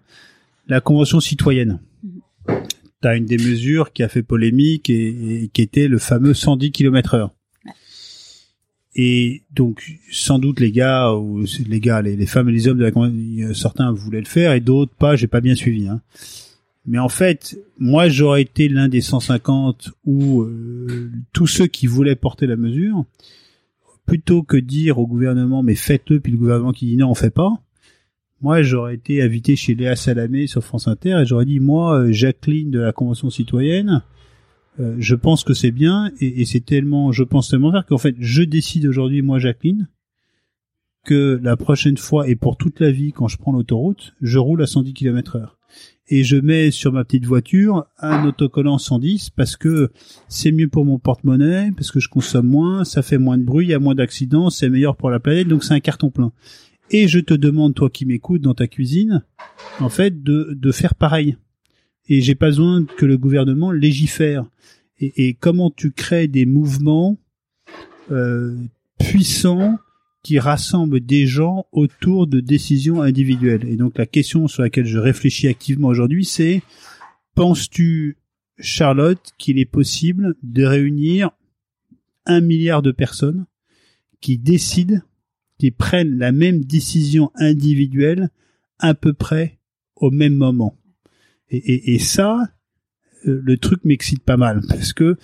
La 0.68 0.80
convention 0.80 1.20
citoyenne. 1.20 1.80
Tu 2.46 3.08
as 3.08 3.16
une 3.16 3.26
des 3.26 3.38
mesures 3.38 3.92
qui 3.92 4.02
a 4.02 4.08
fait 4.08 4.22
polémique 4.22 4.88
et, 4.90 5.44
et 5.44 5.48
qui 5.48 5.62
était 5.62 5.88
le 5.88 5.98
fameux 5.98 6.34
110 6.34 6.70
km 6.70 7.14
heure. 7.14 7.30
Et 8.94 9.42
donc, 9.50 9.98
sans 10.10 10.38
doute 10.38 10.60
les 10.60 10.70
gars, 10.70 11.12
ou 11.14 11.44
les 11.66 11.80
gars, 11.80 12.02
les, 12.02 12.14
les 12.14 12.26
femmes 12.26 12.50
et 12.50 12.52
les 12.52 12.68
hommes 12.68 12.78
de 12.78 12.84
la 12.84 12.90
convention, 12.90 13.54
certains 13.54 13.90
voulaient 13.90 14.20
le 14.20 14.26
faire 14.26 14.52
et 14.52 14.60
d'autres 14.60 14.94
pas. 14.94 15.16
J'ai 15.16 15.28
pas 15.28 15.40
bien 15.40 15.54
suivi. 15.54 15.88
Hein. 15.88 16.02
Mais 16.84 16.98
en 16.98 17.08
fait, 17.08 17.58
moi, 17.78 18.08
j'aurais 18.08 18.42
été 18.42 18.68
l'un 18.68 18.88
des 18.88 19.00
150 19.00 19.90
ou 20.04 20.42
euh, 20.42 21.10
tous 21.32 21.46
ceux 21.46 21.66
qui 21.66 21.86
voulaient 21.86 22.16
porter 22.16 22.46
la 22.46 22.56
mesure, 22.56 23.04
plutôt 24.04 24.42
que 24.42 24.56
dire 24.56 24.98
au 24.98 25.06
gouvernement 25.06 25.62
mais 25.62 25.76
faites-le, 25.76 26.18
puis 26.18 26.32
le 26.32 26.38
gouvernement 26.38 26.72
qui 26.72 26.86
dit 26.86 26.96
non, 26.96 27.10
on 27.10 27.14
fait 27.14 27.30
pas. 27.30 27.52
Moi, 28.40 28.62
j'aurais 28.62 28.96
été 28.96 29.22
invité 29.22 29.54
chez 29.54 29.76
Léa 29.76 29.94
Salamé 29.94 30.48
sur 30.48 30.64
France 30.64 30.88
Inter 30.88 31.20
et 31.22 31.26
j'aurais 31.26 31.44
dit 31.44 31.60
moi, 31.60 32.00
euh, 32.00 32.12
Jacqueline 32.12 32.72
de 32.72 32.80
la 32.80 32.92
Convention 32.92 33.30
citoyenne, 33.30 34.02
euh, 34.80 34.96
je 34.98 35.14
pense 35.14 35.44
que 35.44 35.54
c'est 35.54 35.70
bien 35.70 36.10
et, 36.18 36.40
et 36.40 36.44
c'est 36.44 36.64
tellement, 36.64 37.12
je 37.12 37.22
pense 37.22 37.48
tellement 37.48 37.70
faire 37.70 37.86
qu'en 37.86 37.98
fait, 37.98 38.16
je 38.18 38.42
décide 38.42 38.86
aujourd'hui, 38.86 39.22
moi, 39.22 39.38
Jacqueline, 39.38 39.86
que 41.04 41.38
la 41.40 41.56
prochaine 41.56 41.96
fois 41.96 42.28
et 42.28 42.34
pour 42.34 42.56
toute 42.56 42.80
la 42.80 42.90
vie, 42.90 43.12
quand 43.12 43.28
je 43.28 43.36
prends 43.36 43.52
l'autoroute, 43.52 44.14
je 44.20 44.38
roule 44.38 44.62
à 44.62 44.66
110 44.66 44.92
km 44.94 45.36
heure 45.36 45.58
et 46.08 46.24
je 46.24 46.36
mets 46.36 46.70
sur 46.70 46.92
ma 46.92 47.04
petite 47.04 47.26
voiture 47.26 47.86
un 47.98 48.24
autocollant 48.26 48.78
110 48.78 49.30
parce 49.30 49.56
que 49.56 49.90
c'est 50.28 50.52
mieux 50.52 50.68
pour 50.68 50.84
mon 50.84 50.98
porte-monnaie, 50.98 51.72
parce 51.76 51.90
que 51.90 52.00
je 52.00 52.08
consomme 52.08 52.48
moins, 52.48 52.84
ça 52.84 53.02
fait 53.02 53.18
moins 53.18 53.38
de 53.38 53.44
bruit, 53.44 53.66
il 53.66 53.70
y 53.70 53.74
a 53.74 53.78
moins 53.78 53.94
d'accidents, 53.94 54.50
c'est 54.50 54.68
meilleur 54.68 54.96
pour 54.96 55.10
la 55.10 55.20
planète, 55.20 55.48
donc 55.48 55.64
c'est 55.64 55.74
un 55.74 55.80
carton 55.80 56.10
plein. 56.10 56.32
Et 56.90 57.08
je 57.08 57.20
te 57.20 57.34
demande, 57.34 57.74
toi 57.74 57.88
qui 57.88 58.04
m'écoutes 58.04 58.42
dans 58.42 58.54
ta 58.54 58.66
cuisine, 58.66 59.24
en 59.80 59.88
fait, 59.88 60.22
de, 60.22 60.50
de 60.52 60.72
faire 60.72 60.94
pareil. 60.94 61.36
Et 62.08 62.20
j'ai 62.20 62.34
pas 62.34 62.48
besoin 62.48 62.84
que 62.84 63.06
le 63.06 63.16
gouvernement 63.16 63.70
légifère. 63.70 64.44
Et, 64.98 65.28
et 65.28 65.34
comment 65.34 65.70
tu 65.70 65.92
crées 65.92 66.28
des 66.28 66.44
mouvements 66.44 67.16
euh, 68.10 68.56
puissants 68.98 69.78
qui 70.22 70.38
rassemble 70.38 71.00
des 71.00 71.26
gens 71.26 71.66
autour 71.72 72.26
de 72.26 72.40
décisions 72.40 73.02
individuelles. 73.02 73.68
Et 73.68 73.76
donc 73.76 73.98
la 73.98 74.06
question 74.06 74.46
sur 74.48 74.62
laquelle 74.62 74.86
je 74.86 74.98
réfléchis 74.98 75.48
activement 75.48 75.88
aujourd'hui, 75.88 76.24
c'est 76.24 76.62
penses-tu, 77.34 78.18
Charlotte, 78.58 79.32
qu'il 79.38 79.58
est 79.58 79.64
possible 79.64 80.36
de 80.42 80.64
réunir 80.64 81.30
un 82.26 82.40
milliard 82.40 82.82
de 82.82 82.92
personnes 82.92 83.46
qui 84.20 84.38
décident, 84.38 85.00
qui 85.58 85.70
prennent 85.70 86.18
la 86.18 86.30
même 86.30 86.64
décision 86.64 87.32
individuelle 87.34 88.30
à 88.78 88.94
peu 88.94 89.12
près 89.12 89.58
au 89.96 90.10
même 90.10 90.34
moment? 90.34 90.78
Et, 91.50 91.98
ça, 91.98 92.38
euh, 93.26 93.42
le 93.44 93.58
truc 93.58 93.84
m'excite 93.84 94.22
pas 94.22 94.38
mal 94.38 94.62
parce 94.68 94.94
que 94.94 95.18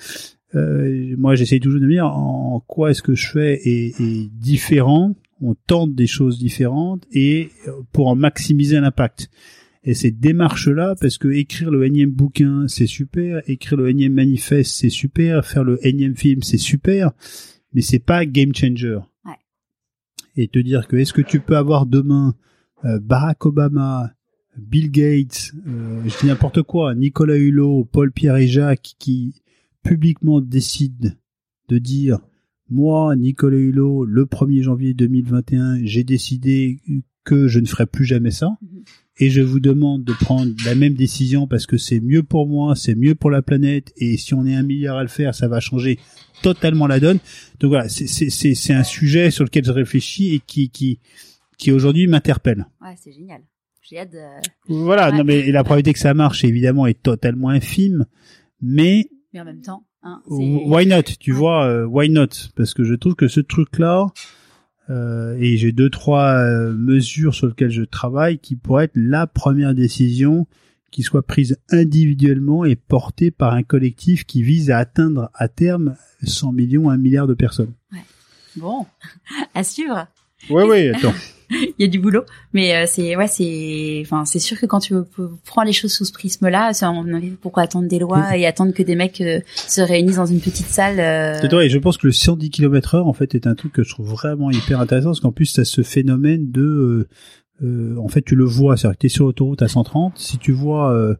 euh, 0.54 1.14
moi 1.18 1.34
j'essaye 1.34 1.60
toujours 1.60 1.80
de 1.80 1.86
me 1.86 1.92
dire 1.92 2.06
en 2.06 2.60
quoi 2.66 2.90
est-ce 2.90 3.02
que 3.02 3.14
je 3.14 3.28
fais 3.28 3.60
est, 3.64 4.00
est 4.00 4.28
différent. 4.32 5.14
On 5.40 5.54
tente 5.54 5.94
des 5.94 6.06
choses 6.06 6.38
différentes 6.38 7.06
et 7.12 7.50
euh, 7.66 7.72
pour 7.92 8.08
en 8.08 8.16
maximiser 8.16 8.80
l'impact. 8.80 9.30
Et 9.84 9.94
cette 9.94 10.18
démarche 10.18 10.68
là 10.68 10.94
parce 11.00 11.18
que 11.18 11.28
écrire 11.28 11.70
le 11.70 11.84
énième 11.84 12.10
bouquin 12.10 12.66
c'est 12.66 12.86
super. 12.86 13.42
Écrire 13.46 13.78
le 13.78 13.88
énième 13.88 14.14
manifeste 14.14 14.74
c'est 14.74 14.90
super. 14.90 15.44
Faire 15.44 15.64
le 15.64 15.78
énième 15.86 16.16
film 16.16 16.42
c'est 16.42 16.58
super. 16.58 17.12
Mais 17.74 17.82
c'est 17.82 17.98
pas 17.98 18.24
game 18.24 18.54
changer. 18.54 18.98
Ouais. 19.26 19.32
et 20.36 20.48
te 20.48 20.58
dire 20.58 20.88
que 20.88 20.96
est-ce 20.96 21.12
que 21.12 21.22
tu 21.22 21.40
peux 21.40 21.56
avoir 21.56 21.86
demain 21.86 22.34
euh, 22.84 22.98
Barack 23.00 23.44
Obama 23.44 24.10
Bill 24.58 24.90
Gates, 24.90 25.52
euh, 25.66 26.02
je 26.04 26.18
dis 26.18 26.26
n'importe 26.26 26.62
quoi, 26.62 26.94
Nicolas 26.94 27.36
Hulot, 27.36 27.84
Paul 27.84 28.10
Pierre 28.10 28.36
et 28.36 28.48
Jacques 28.48 28.94
qui 28.98 29.34
publiquement 29.88 30.40
décident 30.40 31.10
de 31.68 31.78
dire 31.78 32.18
moi, 32.70 33.16
Nicolas 33.16 33.56
Hulot, 33.56 34.04
le 34.04 34.24
1er 34.26 34.62
janvier 34.62 34.92
2021, 34.94 35.84
j'ai 35.84 36.04
décidé 36.04 36.80
que 37.24 37.48
je 37.48 37.60
ne 37.60 37.66
ferai 37.66 37.86
plus 37.86 38.04
jamais 38.04 38.30
ça. 38.30 38.50
Mhm. 38.62 38.82
Et 39.20 39.30
je 39.30 39.40
vous 39.40 39.58
demande 39.58 40.04
de 40.04 40.12
prendre 40.12 40.52
la 40.64 40.74
même 40.76 40.94
décision 40.94 41.46
parce 41.48 41.66
que 41.66 41.76
c'est 41.76 41.98
mieux 42.00 42.22
pour 42.22 42.46
moi, 42.46 42.76
c'est 42.76 42.94
mieux 42.94 43.14
pour 43.16 43.30
la 43.30 43.42
planète. 43.42 43.92
Et 43.96 44.16
si 44.16 44.32
on 44.34 44.46
est 44.46 44.54
un 44.54 44.62
milliard 44.62 44.96
à 44.96 45.02
le 45.02 45.08
faire, 45.08 45.34
ça 45.34 45.48
va 45.48 45.58
changer 45.60 45.98
totalement 46.42 46.86
la 46.86 47.00
donne. 47.00 47.18
Donc 47.58 47.70
voilà, 47.70 47.88
c'est- 47.88 48.72
un 48.72 48.84
sujet 48.84 49.30
sur 49.32 49.44
lequel 49.44 49.64
je 49.64 49.72
réfléchis 49.72 50.34
et 50.34 50.40
qui, 50.46 50.68
qui, 50.70 51.00
qui 51.58 51.72
aujourd'hui 51.72 52.06
m'interpelle. 52.06 52.66
Ouais, 52.80 52.94
c'est 52.96 53.12
génial. 53.12 53.40
J'ai 53.82 53.98
hâte 53.98 54.12
de... 54.12 54.18
Voilà, 54.68 55.10
Ouais. 55.10 55.18
non 55.18 55.24
mais 55.24 55.50
la 55.50 55.64
probabilité 55.64 55.94
que 55.94 55.98
ça 55.98 56.14
marche 56.14 56.44
évidemment 56.44 56.86
est 56.86 57.02
totalement 57.02 57.48
infime, 57.48 58.04
mais 58.62 59.08
Mais 59.32 59.40
en 59.40 59.44
même 59.44 59.60
temps, 59.60 59.84
hein, 60.02 60.22
c'est... 60.28 60.34
why 60.34 60.86
not? 60.86 61.02
Tu 61.20 61.32
Ouais. 61.32 61.38
vois, 61.38 61.66
euh, 61.66 61.84
why 61.84 62.08
not? 62.08 62.28
Parce 62.56 62.72
que 62.74 62.84
je 62.84 62.94
trouve 62.94 63.14
que 63.14 63.28
ce 63.28 63.40
truc-là, 63.40 64.06
Euh, 64.90 65.36
et 65.38 65.58
j'ai 65.58 65.70
deux 65.72 65.90
trois 65.90 66.32
euh, 66.32 66.72
mesures 66.72 67.34
sur 67.34 67.46
lesquelles 67.46 67.70
je 67.70 67.82
travaille 67.82 68.38
qui 68.38 68.56
pourraient 68.56 68.84
être 68.84 68.96
la 68.96 69.26
première 69.26 69.74
décision 69.74 70.46
qui 70.90 71.02
soit 71.02 71.20
prise 71.26 71.58
individuellement 71.68 72.64
et 72.64 72.74
portée 72.74 73.30
par 73.30 73.52
un 73.52 73.62
collectif 73.62 74.24
qui 74.24 74.42
vise 74.42 74.70
à 74.70 74.78
atteindre 74.78 75.28
à 75.34 75.48
terme 75.48 75.94
100 76.22 76.52
millions, 76.52 76.88
1 76.88 76.96
milliard 76.96 77.26
de 77.26 77.34
personnes. 77.34 77.74
Ouais. 77.92 77.98
Bon, 78.56 78.86
à 79.54 79.62
suivre. 79.62 80.06
Oui, 80.48 80.62
oui, 80.66 80.88
attends. 80.94 81.12
il 81.50 81.74
y 81.78 81.84
a 81.84 81.86
du 81.86 81.98
boulot, 81.98 82.24
mais 82.52 82.74
euh, 82.74 82.84
c'est 82.86 83.16
ouais, 83.16 83.26
c'est 83.26 84.02
enfin 84.04 84.24
c'est 84.24 84.38
sûr 84.38 84.58
que 84.58 84.66
quand 84.66 84.80
tu 84.80 84.94
prends 85.44 85.62
les 85.62 85.72
choses 85.72 85.92
sous 85.92 86.04
ce 86.04 86.12
prisme-là, 86.12 86.72
on 86.82 87.04
pourquoi 87.40 87.62
attendre 87.62 87.88
des 87.88 87.98
lois 87.98 88.36
et 88.36 88.46
attendre 88.46 88.72
que 88.72 88.82
des 88.82 88.96
mecs 88.96 89.20
euh, 89.20 89.40
se 89.46 89.80
réunissent 89.80 90.16
dans 90.16 90.26
une 90.26 90.40
petite 90.40 90.66
salle. 90.66 91.00
Euh... 91.00 91.38
C'est 91.40 91.50
vrai, 91.50 91.68
je 91.68 91.78
pense 91.78 91.96
que 91.96 92.06
le 92.06 92.12
110 92.12 92.50
km/h 92.50 93.02
en 93.02 93.12
fait 93.12 93.34
est 93.34 93.46
un 93.46 93.54
truc 93.54 93.72
que 93.72 93.82
je 93.82 93.90
trouve 93.90 94.08
vraiment 94.08 94.50
hyper 94.50 94.80
intéressant 94.80 95.10
parce 95.10 95.20
qu'en 95.20 95.32
plus 95.32 95.46
ça 95.46 95.64
ce 95.64 95.82
phénomène 95.82 96.50
de 96.50 97.08
en 97.62 98.08
fait 98.08 98.22
tu 98.22 98.36
le 98.36 98.44
vois, 98.44 98.76
c'est-à-dire 98.76 98.96
que 98.96 99.00
tu 99.00 99.06
es 99.06 99.10
sur 99.10 99.24
l'autoroute 99.24 99.62
à 99.62 99.68
130, 99.68 100.18
si 100.18 100.38
tu 100.38 100.52
vois 100.52 101.16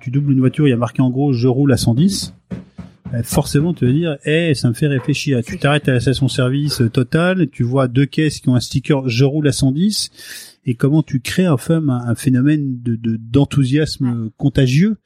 tu 0.00 0.10
doubles 0.10 0.32
une 0.32 0.40
voiture, 0.40 0.66
il 0.66 0.70
y 0.70 0.74
a 0.74 0.76
marqué 0.76 1.02
en 1.02 1.10
gros 1.10 1.32
je 1.32 1.48
roule 1.48 1.72
à 1.72 1.76
110 1.76 2.34
euh, 2.52 2.56
forcément 3.24 3.74
tu 3.74 3.86
vas 3.86 3.92
dire, 3.92 4.18
eh, 4.24 4.54
ça 4.54 4.68
me 4.68 4.74
fait 4.74 4.86
réfléchir. 4.86 5.42
Tu 5.44 5.58
t'arrêtes 5.58 5.88
à 5.88 5.92
la 5.92 6.00
station-service 6.00 6.82
euh, 6.82 6.88
totale, 6.88 7.48
tu 7.50 7.62
vois 7.62 7.88
deux 7.88 8.06
caisses 8.06 8.40
qui 8.40 8.48
ont 8.48 8.54
un 8.54 8.60
sticker 8.60 9.08
je 9.08 9.24
roule 9.24 9.48
à 9.48 9.52
110, 9.52 10.10
et 10.66 10.74
comment 10.74 11.02
tu 11.02 11.20
crées 11.20 11.48
enfin 11.48 11.82
un, 11.88 12.14
phénomène 12.14 12.80
de 12.82 12.96
d'enthousiasme 13.16 14.30
contagieux 14.36 14.96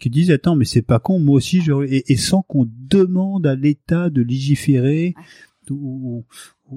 qui 0.00 0.10
disent 0.10 0.30
attends 0.30 0.56
mais 0.56 0.64
c'est 0.64 0.82
pas 0.82 0.98
con 0.98 1.20
moi 1.20 1.36
aussi 1.36 1.60
je 1.60 1.72
et, 1.84 2.12
et 2.12 2.16
sans 2.16 2.42
qu'on 2.42 2.68
demande 2.90 3.46
à 3.46 3.54
l'État 3.54 4.10
de 4.10 4.22
légiférer 4.22 5.14
ou, 5.70 6.24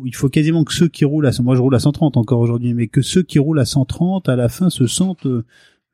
il 0.06 0.16
faut 0.16 0.30
quasiment 0.30 0.64
que 0.64 0.74
ceux 0.74 0.88
qui 0.88 1.04
roulent 1.04 1.26
à 1.26 1.32
moi 1.42 1.56
je 1.56 1.62
roule 1.62 1.76
à 1.76 1.80
130 1.80 2.16
encore 2.16 2.40
aujourd'hui 2.40 2.74
mais 2.74 2.88
que 2.88 3.02
ceux 3.02 3.24
qui 3.24 3.40
roulent 3.40 3.60
à 3.60 3.66
130 3.66 4.30
à 4.30 4.36
la 4.36 4.50
fin 4.50 4.70
se 4.70 4.86
sentent 4.86 5.26
euh, 5.26 5.44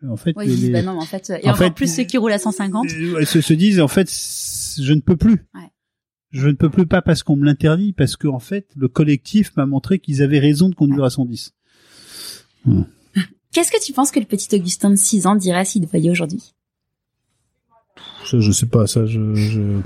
en 0.09 0.17
fait, 0.17 0.33
oui, 0.35 0.69
bah 0.69 0.81
non, 0.81 0.99
en 0.99 1.05
fait, 1.05 1.31
et 1.41 1.49
encore 1.49 1.73
plus 1.73 1.93
ceux 1.93 2.03
qui 2.03 2.17
roulent 2.17 2.33
à 2.33 2.37
150. 2.37 2.89
Se, 2.89 3.39
se 3.39 3.53
disent 3.53 3.79
en 3.79 3.87
fait 3.87 4.09
je 4.81 4.93
ne 4.93 5.01
peux 5.01 5.17
plus. 5.17 5.45
Je 6.31 6.47
ne 6.47 6.53
peux 6.53 6.69
plus 6.69 6.87
pas 6.87 7.03
parce 7.03 7.21
qu'on 7.21 7.35
me 7.35 7.45
l'interdit, 7.45 7.93
parce 7.93 8.15
que 8.15 8.27
en 8.27 8.39
fait, 8.39 8.67
le 8.75 8.87
collectif 8.87 9.55
m'a 9.55 9.67
montré 9.67 9.99
qu'ils 9.99 10.23
avaient 10.23 10.39
raison 10.39 10.67
de 10.67 10.75
conduire 10.75 11.03
à 11.03 11.11
110. 11.11 11.53
Qu'est-ce 13.51 13.71
que 13.71 13.83
tu 13.83 13.93
penses 13.93 14.09
que 14.09 14.19
le 14.19 14.25
petit 14.25 14.55
Augustin 14.55 14.89
de 14.89 14.95
6 14.95 15.27
ans 15.27 15.35
dirait 15.35 15.63
s'il 15.63 15.85
voyait 15.85 16.09
aujourd'hui? 16.09 16.55
Je, 18.25 18.39
je 18.39 18.51
sais 18.51 18.65
pas, 18.65 18.87
ça, 18.87 19.05
je... 19.05 19.35
je... 19.35 19.79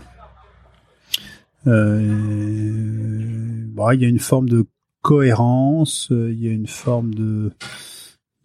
Euh... 1.68 3.66
Bah, 3.74 3.94
il 3.94 4.02
y 4.02 4.06
a 4.06 4.08
une 4.08 4.20
forme 4.20 4.48
de 4.48 4.66
cohérence, 5.02 6.10
euh, 6.12 6.32
il 6.32 6.42
y 6.42 6.48
a 6.48 6.52
une 6.52 6.68
forme 6.68 7.14
de... 7.14 7.52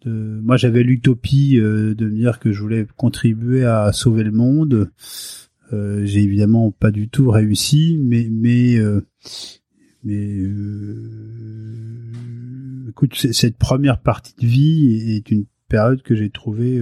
de... 0.05 0.41
Moi, 0.43 0.57
j'avais 0.57 0.83
l'utopie 0.83 1.57
euh, 1.57 1.95
de 1.95 2.05
me 2.05 2.17
dire 2.17 2.39
que 2.39 2.51
je 2.51 2.59
voulais 2.61 2.85
contribuer 2.97 3.63
à 3.63 3.93
sauver 3.93 4.23
le 4.23 4.31
monde. 4.31 4.91
Euh, 5.73 6.05
j'ai 6.05 6.21
évidemment 6.21 6.71
pas 6.71 6.91
du 6.91 7.09
tout 7.09 7.31
réussi, 7.31 7.97
mais 8.03 8.27
mais 8.29 8.75
euh, 8.75 9.01
mais 10.03 10.37
euh, 10.39 11.09
écoute, 12.89 13.15
cette 13.15 13.57
première 13.57 13.99
partie 13.99 14.35
de 14.39 14.45
vie 14.45 15.15
est 15.15 15.31
une 15.31 15.45
période 15.67 16.03
que 16.03 16.15
j'ai 16.15 16.29
trouvée 16.29 16.79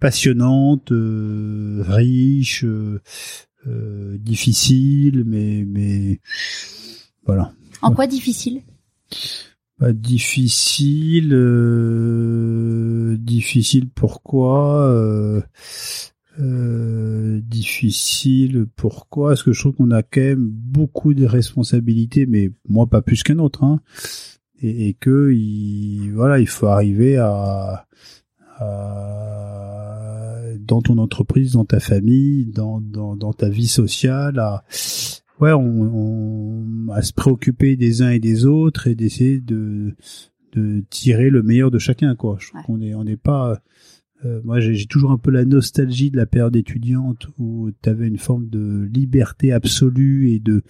passionnante, 0.00 0.90
riche, 0.90 2.64
difficile, 4.18 5.24
mais 5.26 5.66
mais 5.68 6.20
voilà. 7.26 7.52
En 7.82 7.92
quoi 7.92 8.06
difficile? 8.06 8.62
Bah, 9.78 9.92
difficile, 9.92 11.36
difficile. 13.20 13.90
Pourquoi 13.90 15.44
euh, 16.40 17.40
difficile. 17.42 18.66
Pourquoi? 18.76 19.30
Parce 19.30 19.42
que 19.42 19.52
je 19.52 19.60
trouve 19.60 19.74
qu'on 19.74 19.90
a 19.90 20.02
quand 20.02 20.20
même 20.20 20.48
beaucoup 20.48 21.14
de 21.14 21.24
responsabilités, 21.24 22.26
mais 22.26 22.50
moi 22.68 22.86
pas 22.86 23.02
plus 23.02 23.22
qu'un 23.22 23.38
autre. 23.38 23.64
Hein. 23.64 23.80
Et, 24.60 24.88
et, 24.88 24.94
que 24.94 25.32
il, 25.32 26.12
voilà, 26.14 26.38
il 26.38 26.48
faut 26.48 26.66
arriver 26.66 27.16
à, 27.16 27.86
à, 28.58 29.96
dans 30.60 30.82
ton 30.82 30.98
entreprise, 30.98 31.52
dans 31.52 31.64
ta 31.64 31.80
famille, 31.80 32.46
dans, 32.46 32.80
dans, 32.80 33.16
dans 33.16 33.32
ta 33.32 33.48
vie 33.48 33.68
sociale, 33.68 34.38
à 34.38 34.64
ouais, 35.40 35.52
on, 35.52 35.58
on, 35.58 36.90
à 36.92 37.02
se 37.02 37.12
préoccuper 37.12 37.76
des 37.76 38.02
uns 38.02 38.10
et 38.10 38.20
des 38.20 38.46
autres 38.46 38.86
et 38.86 38.94
d'essayer 38.94 39.40
de 39.40 39.94
de 40.52 40.82
tirer 40.88 41.28
le 41.28 41.42
meilleur 41.42 41.70
de 41.70 41.78
chacun 41.78 42.14
quoi. 42.14 42.36
Je 42.40 42.48
trouve 42.48 42.62
qu'on 42.62 42.80
est 42.80 42.94
on 42.94 43.04
n'est 43.04 43.18
pas 43.18 43.60
euh, 44.24 44.40
moi, 44.44 44.60
j'ai 44.60 44.86
toujours 44.86 45.10
un 45.10 45.18
peu 45.18 45.30
la 45.30 45.44
nostalgie 45.44 46.10
de 46.10 46.16
la 46.16 46.26
période 46.26 46.56
étudiante 46.56 47.26
où 47.38 47.70
tu 47.82 47.88
avais 47.88 48.08
une 48.08 48.18
forme 48.18 48.48
de 48.48 48.88
liberté 48.92 49.52
absolue 49.52 50.30
et 50.30 50.38
de 50.38 50.62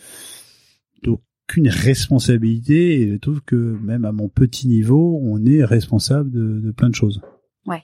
d'aucune 1.02 1.68
responsabilité. 1.68 3.01
Et 3.01 3.12
je 3.12 3.16
trouve 3.16 3.40
que 3.43 3.78
même 3.81 4.05
à 4.05 4.12
mon 4.12 4.28
petit 4.28 4.66
niveau, 4.68 5.20
on 5.23 5.44
est 5.44 5.64
responsable 5.64 6.31
de, 6.31 6.60
de 6.60 6.70
plein 6.73 6.89
de 6.89 6.94
choses. 6.94 7.20
Ouais. 7.66 7.82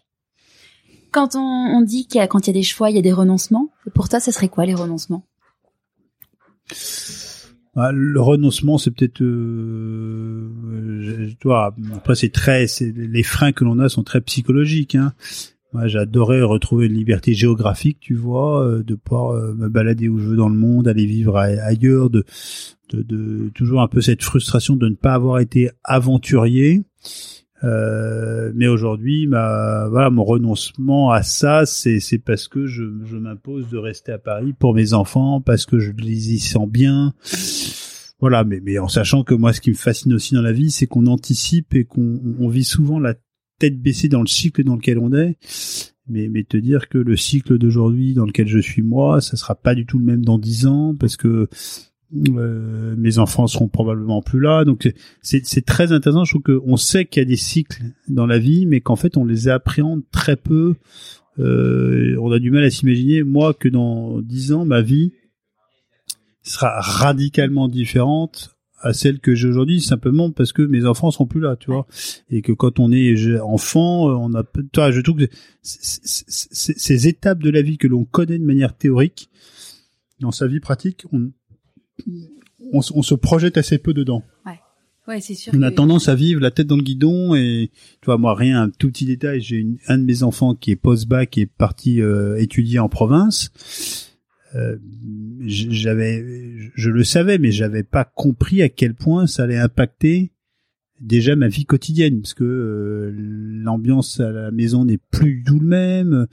Quand 1.11 1.37
on, 1.37 1.39
on 1.39 1.83
dit 1.83 2.07
qu'il 2.07 2.19
y 2.19 2.23
a 2.23 2.27
quand 2.27 2.47
il 2.47 2.51
y 2.51 2.51
a 2.51 2.55
des 2.55 2.63
choix, 2.63 2.91
il 2.91 2.97
y 2.97 2.99
a 2.99 3.03
des 3.03 3.13
renoncements. 3.13 3.71
Pour 3.95 4.09
toi, 4.09 4.21
ça 4.21 4.33
serait 4.33 4.49
quoi 4.49 4.67
les 4.67 4.75
renoncements? 4.75 5.27
Ah, 7.75 7.91
le 7.91 8.21
renoncement, 8.21 8.77
c'est 8.77 8.91
peut-être, 8.91 9.23
euh, 9.23 10.51
toi, 11.41 11.75
après 11.95 12.15
c'est 12.15 12.29
très, 12.29 12.67
les 12.81 13.23
freins 13.23 13.53
que 13.53 13.65
l'on 13.65 13.79
a 13.79 13.89
sont 13.89 14.03
très 14.03 14.21
psychologiques. 14.21 14.95
Hein. 14.95 15.15
Moi, 15.73 15.87
j'adorais 15.87 16.43
retrouver 16.43 16.87
une 16.87 16.93
liberté 16.93 17.33
géographique, 17.33 17.99
tu 18.01 18.15
vois, 18.15 18.67
euh, 18.67 18.83
de 18.83 18.95
pouvoir 18.95 19.31
euh, 19.31 19.55
me 19.55 19.69
balader 19.69 20.09
où 20.09 20.19
je 20.19 20.29
veux 20.29 20.37
dans 20.37 20.51
le 20.51 20.57
monde, 20.57 20.87
aller 20.87 21.07
vivre 21.07 21.39
ailleurs, 21.39 22.11
de, 22.11 22.25
toujours 23.55 23.81
un 23.81 23.89
peu 23.89 24.03
cette 24.03 24.23
frustration 24.23 24.77
de 24.77 24.89
ne 24.89 24.95
pas 24.95 25.15
avoir 25.15 25.39
été 25.39 25.71
aventurier. 25.83 26.85
Euh, 27.65 28.53
mais 28.55 28.67
aujourd'hui, 28.67 29.27
ma 29.27 29.89
voilà, 29.89 30.11
mon 30.11 30.25
renoncement 30.25 31.11
à 31.11 31.23
ça, 31.23 31.65
c'est 31.65 32.19
parce 32.19 32.49
que 32.49 32.67
je, 32.67 32.83
m'impose 33.17 33.69
de 33.71 33.79
rester 33.79 34.13
à 34.13 34.19
Paris 34.19 34.53
pour 34.53 34.75
mes 34.75 34.93
enfants, 34.93 35.41
parce 35.41 35.65
que 35.65 35.79
je 35.79 35.93
les 35.93 36.35
y 36.35 36.39
sens 36.39 36.69
bien. 36.69 37.15
Voilà, 38.21 38.45
mais 38.45 38.79
en 38.79 38.89
sachant 38.89 39.25
que 39.25 39.35
moi, 39.35 39.55
ce 39.55 39.61
qui 39.63 39.71
me 39.71 39.75
fascine 39.75 40.13
aussi 40.13 40.35
dans 40.35 40.43
la 40.43 40.53
vie, 40.53 40.71
c'est 40.71 40.87
qu'on 40.87 41.07
anticipe 41.07 41.75
et 41.75 41.85
qu'on 41.85 42.21
on 42.39 42.49
vit 42.49 42.65
souvent 42.65 42.99
la 42.99 43.15
tête 43.59 43.81
baissée 43.81 44.09
dans 44.09 44.21
le 44.21 44.27
cycle 44.27 44.65
dans 44.65 44.77
lequel 44.77 44.99
on 44.99 45.13
est. 45.13 45.37
Mais, 46.09 46.29
mais 46.29 46.43
te 46.43 46.57
dire 46.57 46.89
que 46.89 46.99
le 46.99 47.17
cycle 47.17 47.59
d'aujourd'hui 47.59 48.15
dans 48.15 48.27
lequel 48.27 48.49
je 48.49 48.59
suis 48.59 48.83
moi, 48.83 49.21
ça 49.21 49.37
sera 49.37 49.55
pas 49.55 49.75
du 49.75 49.87
tout 49.87 49.99
le 49.99 50.05
même 50.05 50.25
dans 50.25 50.39
dix 50.39 50.67
ans 50.67 50.97
parce 50.99 51.17
que 51.17 51.49
euh, 52.29 52.95
mes 52.99 53.19
enfants 53.19 53.47
seront 53.47 53.69
probablement 53.69 54.21
plus 54.21 54.41
là. 54.41 54.65
Donc 54.65 54.93
c'est 55.23 55.65
très 55.65 55.93
intéressant. 55.93 56.25
Je 56.25 56.37
trouve 56.37 56.61
qu'on 56.61 56.77
sait 56.77 57.07
qu'il 57.07 57.23
y 57.23 57.27
a 57.27 57.29
des 57.29 57.37
cycles 57.37 57.83
dans 58.09 58.27
la 58.27 58.39
vie, 58.39 58.67
mais 58.67 58.81
qu'en 58.81 58.97
fait 58.97 59.17
on 59.17 59.25
les 59.25 59.49
appréhende 59.49 60.03
très 60.11 60.37
peu. 60.37 60.75
Euh, 61.39 62.17
on 62.21 62.31
a 62.31 62.39
du 62.39 62.51
mal 62.51 62.65
à 62.65 62.71
s'imaginer, 62.71 63.23
moi, 63.23 63.55
que 63.55 63.69
dans 63.69 64.21
dix 64.21 64.53
ans, 64.53 64.67
ma 64.67 64.83
vie 64.83 65.13
sera 66.43 66.81
radicalement 66.81 67.69
différente 67.69 68.52
à 68.83 68.93
celle 68.93 69.21
que 69.21 69.35
j'ai 69.35 69.49
aujourd'hui 69.49 69.81
simplement 69.81 70.31
parce 70.31 70.53
que 70.53 70.63
mes 70.63 70.85
enfants 70.85 71.11
seront 71.11 71.27
plus 71.27 71.41
là, 71.41 71.57
tu 71.57 71.71
vois, 71.71 71.87
et 72.31 72.43
que 72.43 72.53
quand 72.53 72.79
on 72.79 72.93
est 72.93 73.39
enfant, 73.41 74.07
on 74.07 74.35
a, 74.35 74.43
toi, 74.73 74.91
je 74.91 75.01
trouve 75.01 75.19
que 75.19 75.31
ces 75.63 77.09
étapes 77.09 77.39
de 77.39 77.51
la 77.51 77.63
vie 77.63 77.79
que 77.79 77.87
l'on 77.87 78.05
connaît 78.05 78.39
de 78.39 78.45
manière 78.45 78.77
théorique 78.77 79.31
dans 80.21 80.33
sa 80.33 80.47
vie 80.47 80.61
pratique, 80.61 81.05
on, 81.13 81.31
on, 82.73 83.03
se 83.03 83.15
projette 83.15 83.57
assez 83.57 83.79
peu 83.79 83.95
dedans. 83.95 84.23
Ouais. 84.47 84.59
Ouais, 85.09 85.21
c'est 85.21 85.35
sûr. 85.35 85.53
On 85.57 85.63
a 85.63 85.73
tendance 85.73 86.09
à 86.09 86.15
vivre 86.15 86.41
la 86.41 86.53
tête 86.53 86.69
dans 86.69 86.77
le 86.77 86.83
guidon 86.83 87.35
et 87.35 87.71
tu 88.01 88.07
vois 88.07 88.19
moi 88.19 88.37
rien 88.37 88.63
un 88.63 88.71
tout 88.71 88.89
petit 88.89 89.05
détail 89.05 89.41
j'ai 89.41 89.67
un 89.89 89.99
de 89.99 90.05
mes 90.05 90.23
enfants 90.23 90.55
qui 90.55 90.71
est 90.71 90.77
post-bac 90.77 91.29
qui 91.29 91.41
est 91.41 91.47
parti 91.47 92.01
euh, 92.01 92.37
étudier 92.37 92.79
en 92.79 92.89
province 92.89 93.51
euh, 94.55 94.77
j'avais, 95.45 96.25
je 96.75 96.91
le 96.91 97.05
savais, 97.05 97.39
mais 97.39 97.53
j'avais 97.53 97.83
pas 97.83 98.05
compris 98.05 98.63
à 98.63 98.69
quel 98.69 98.95
point 98.95 99.27
ça 99.27 99.45
allait 99.45 99.59
impacter 99.59 100.33
déjà 101.03 101.37
ma 101.37 101.49
vie 101.49 101.67
quotidienne, 101.67 102.23
parce 102.23 102.35
que 102.35 102.45
euh, 102.45 103.13
l'ambiance 103.15 104.21
à 104.21 104.31
la 104.31 104.51
maison 104.51 104.85
n'est 104.85 104.99
plus 105.11 105.37
du 105.37 105.45
tout 105.45 105.59
le 105.59 105.67
même. 105.67 106.27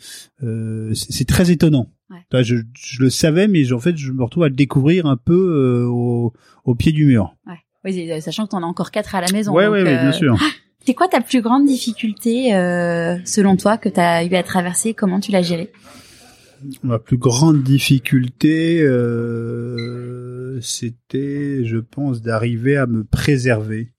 Euh, 0.43 0.93
c'est 0.93 1.27
très 1.27 1.51
étonnant. 1.51 1.89
Ouais. 2.09 2.43
Je, 2.43 2.55
je, 2.75 3.01
le 3.01 3.09
savais, 3.09 3.47
mais 3.47 3.71
en 3.73 3.79
fait, 3.79 3.97
je 3.97 4.11
me 4.11 4.23
retrouve 4.23 4.43
à 4.43 4.49
le 4.49 4.55
découvrir 4.55 5.05
un 5.05 5.17
peu 5.17 5.33
euh, 5.33 5.85
au, 5.87 6.33
au, 6.63 6.75
pied 6.75 6.91
du 6.91 7.05
mur. 7.05 7.35
Ouais. 7.45 7.57
Oui, 7.85 8.21
sachant 8.21 8.45
que 8.45 8.51
t'en 8.51 8.63
as 8.63 8.65
encore 8.65 8.91
quatre 8.91 9.15
à 9.15 9.21
la 9.21 9.31
maison. 9.31 9.53
Ouais, 9.53 9.67
ouais, 9.67 9.83
bien 9.83 10.11
sûr. 10.11 10.37
C'est 10.85 10.93
quoi 10.93 11.07
ta 11.07 11.21
plus 11.21 11.41
grande 11.41 11.65
difficulté, 11.65 12.49
selon 13.25 13.57
toi, 13.57 13.77
que 13.77 13.89
tu 13.89 13.99
as 13.99 14.25
eu 14.25 14.33
à 14.33 14.43
traverser? 14.43 14.93
Comment 14.93 15.19
tu 15.19 15.31
l'as 15.31 15.41
gérée? 15.41 15.71
Ma 16.83 16.99
plus 16.99 17.17
grande 17.17 17.63
difficulté, 17.63 18.81
euh, 18.81 20.59
c'était, 20.61 21.63
je 21.65 21.77
pense, 21.77 22.21
d'arriver 22.21 22.77
à 22.77 22.85
me 22.87 23.03
préserver. 23.03 23.91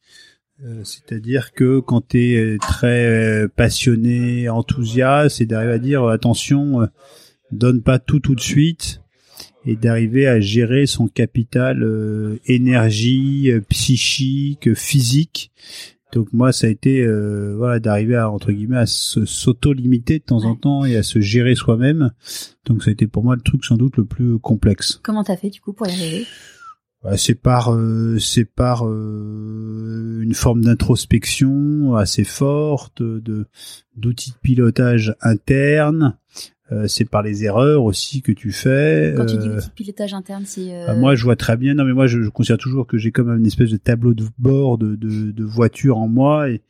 Euh, 0.64 0.82
c'est-à-dire 0.84 1.52
que 1.52 1.80
quand 1.80 2.08
tu 2.08 2.34
es 2.34 2.58
très 2.58 3.46
passionné, 3.56 4.48
enthousiaste, 4.48 5.38
c'est 5.38 5.46
d'arriver 5.46 5.72
à 5.72 5.78
dire 5.78 6.04
attention, 6.06 6.88
donne 7.50 7.82
pas 7.82 7.98
tout 7.98 8.20
tout 8.20 8.34
de 8.34 8.40
suite 8.40 9.00
et 9.66 9.76
d'arriver 9.76 10.26
à 10.26 10.40
gérer 10.40 10.86
son 10.86 11.06
capital 11.08 11.86
énergie 12.46 13.50
psychique, 13.68 14.74
physique 14.74 15.50
donc 16.12 16.32
moi, 16.32 16.52
ça 16.52 16.66
a 16.66 16.70
été 16.70 17.02
euh, 17.02 17.54
voilà 17.56 17.80
d'arriver 17.80 18.16
à 18.16 18.30
entre 18.30 18.52
guillemets 18.52 18.78
à 18.78 18.86
s'auto-limiter 18.86 20.18
de 20.18 20.24
temps 20.24 20.44
en 20.44 20.56
temps 20.56 20.84
et 20.84 20.96
à 20.96 21.02
se 21.02 21.20
gérer 21.20 21.54
soi-même. 21.54 22.10
Donc 22.66 22.82
ça 22.82 22.90
a 22.90 22.92
été 22.92 23.06
pour 23.06 23.24
moi 23.24 23.36
le 23.36 23.42
truc 23.42 23.64
sans 23.64 23.76
doute 23.76 23.96
le 23.96 24.04
plus 24.04 24.38
complexe. 24.38 25.00
Comment 25.02 25.24
t'as 25.24 25.36
fait 25.36 25.50
du 25.50 25.60
coup 25.60 25.72
pour 25.72 25.86
y 25.86 25.90
arriver? 25.90 26.26
Bah, 27.02 27.16
C'est 27.16 27.34
par 27.34 27.72
euh, 27.72 28.18
c'est 28.18 28.44
par 28.44 28.86
euh, 28.86 30.20
une 30.22 30.34
forme 30.34 30.62
d'introspection 30.62 31.94
assez 31.94 32.24
forte, 32.24 33.02
de 33.02 33.46
d'outils 33.96 34.32
de 34.32 34.36
pilotage 34.42 35.14
interne, 35.20 36.16
euh, 36.72 36.86
c'est 36.86 37.04
par 37.04 37.22
les 37.22 37.44
erreurs 37.44 37.84
aussi 37.84 38.22
que 38.22 38.32
tu 38.32 38.52
fais. 38.52 39.14
Quand 39.16 39.26
tu 39.26 39.36
dis 39.38 39.48
euh, 39.48 39.60
pilotage 39.74 40.14
interne, 40.14 40.44
c'est. 40.46 40.72
Euh, 40.72 40.86
bah, 40.86 40.94
moi, 40.94 41.14
je 41.14 41.24
vois 41.24 41.36
très 41.36 41.56
bien. 41.56 41.74
Non, 41.74 41.84
mais 41.84 41.92
moi, 41.92 42.06
je, 42.06 42.22
je 42.22 42.28
considère 42.28 42.58
toujours 42.58 42.86
que 42.86 42.96
j'ai 42.96 43.10
comme 43.10 43.30
une 43.30 43.46
espèce 43.46 43.70
de 43.70 43.76
tableau 43.76 44.14
de 44.14 44.24
bord 44.38 44.78
de, 44.78 44.94
de, 44.94 45.32
de 45.32 45.44
voiture 45.44 45.98
en 45.98 46.08
moi, 46.08 46.48
et, 46.50 46.62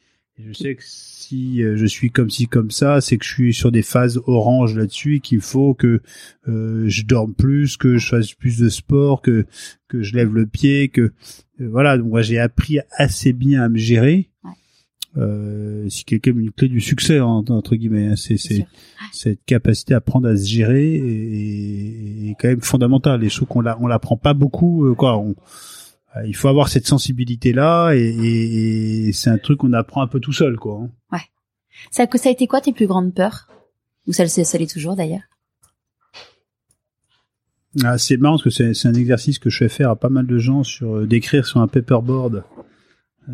je 0.42 0.54
sais 0.54 0.74
que 0.74 0.82
si 0.82 1.60
je 1.60 1.84
suis 1.84 2.10
comme 2.10 2.30
ci 2.30 2.46
comme 2.46 2.70
ça, 2.70 3.02
c'est 3.02 3.18
que 3.18 3.26
je 3.26 3.30
suis 3.30 3.52
sur 3.52 3.70
des 3.70 3.82
phases 3.82 4.18
orange 4.24 4.74
là-dessus, 4.74 5.16
et 5.16 5.20
qu'il 5.20 5.42
faut 5.42 5.74
que 5.74 6.00
je 6.46 7.04
dorme 7.04 7.34
plus, 7.34 7.76
que 7.76 7.98
je 7.98 8.08
fasse 8.08 8.32
plus 8.32 8.58
de 8.58 8.70
sport, 8.70 9.20
que 9.20 9.44
que 9.86 10.02
je 10.02 10.14
lève 10.14 10.32
le 10.32 10.46
pied, 10.46 10.88
que 10.88 11.12
voilà. 11.58 11.98
Donc 11.98 12.08
moi, 12.08 12.22
j'ai 12.22 12.38
appris 12.38 12.78
assez 12.96 13.34
bien 13.34 13.62
à 13.62 13.68
me 13.68 13.76
gérer. 13.76 14.30
Ouais 14.42 14.52
euh, 15.16 15.86
c'est 15.88 16.04
quelqu'un 16.04 16.32
une 16.36 16.52
clé 16.52 16.68
du 16.68 16.80
succès 16.80 17.20
entre 17.20 17.74
guillemets. 17.74 18.08
Hein. 18.08 18.16
C'est 18.16 18.36
c'est 18.36 18.66
cette 19.12 19.44
capacité 19.44 19.94
à 19.94 20.00
prendre 20.00 20.28
à 20.28 20.36
se 20.36 20.46
gérer 20.46 20.94
est, 20.94 22.36
quand 22.38 22.48
même 22.48 22.60
fondamentale. 22.60 23.20
Les 23.20 23.28
choses 23.28 23.48
qu'on 23.48 23.60
la, 23.60 23.80
on 23.80 23.86
l'apprend 23.86 24.16
pas 24.16 24.34
beaucoup. 24.34 24.86
Euh, 24.86 24.94
quoi, 24.94 25.18
on, 25.18 25.34
euh, 26.16 26.26
il 26.26 26.36
faut 26.36 26.48
avoir 26.48 26.68
cette 26.68 26.86
sensibilité 26.86 27.52
là 27.52 27.92
et, 27.92 29.08
et, 29.08 29.12
c'est 29.12 29.30
un 29.30 29.38
truc 29.38 29.58
qu'on 29.58 29.72
apprend 29.72 30.02
un 30.02 30.06
peu 30.06 30.20
tout 30.20 30.32
seul 30.32 30.56
quoi. 30.56 30.80
Hein. 30.82 30.90
Ouais. 31.12 31.24
Ça 31.90 32.06
ça 32.12 32.28
a 32.28 32.32
été 32.32 32.46
quoi 32.46 32.60
tes 32.60 32.72
plus 32.72 32.86
grandes 32.86 33.14
peurs? 33.14 33.48
Ou 34.06 34.12
ça, 34.12 34.26
ça 34.26 34.58
l'est 34.58 34.72
toujours 34.72 34.96
d'ailleurs? 34.96 35.22
Ah, 37.84 37.98
c'est 37.98 38.16
marrant 38.16 38.34
parce 38.34 38.42
que 38.42 38.50
c'est, 38.50 38.74
c'est 38.74 38.88
un 38.88 38.94
exercice 38.94 39.38
que 39.38 39.48
je 39.48 39.58
fais 39.58 39.68
faire 39.68 39.90
à 39.90 39.96
pas 39.96 40.08
mal 40.08 40.26
de 40.26 40.38
gens 40.38 40.64
sur 40.64 40.96
euh, 40.96 41.06
d'écrire 41.06 41.46
sur 41.46 41.60
un 41.60 41.68
paperboard 41.68 42.42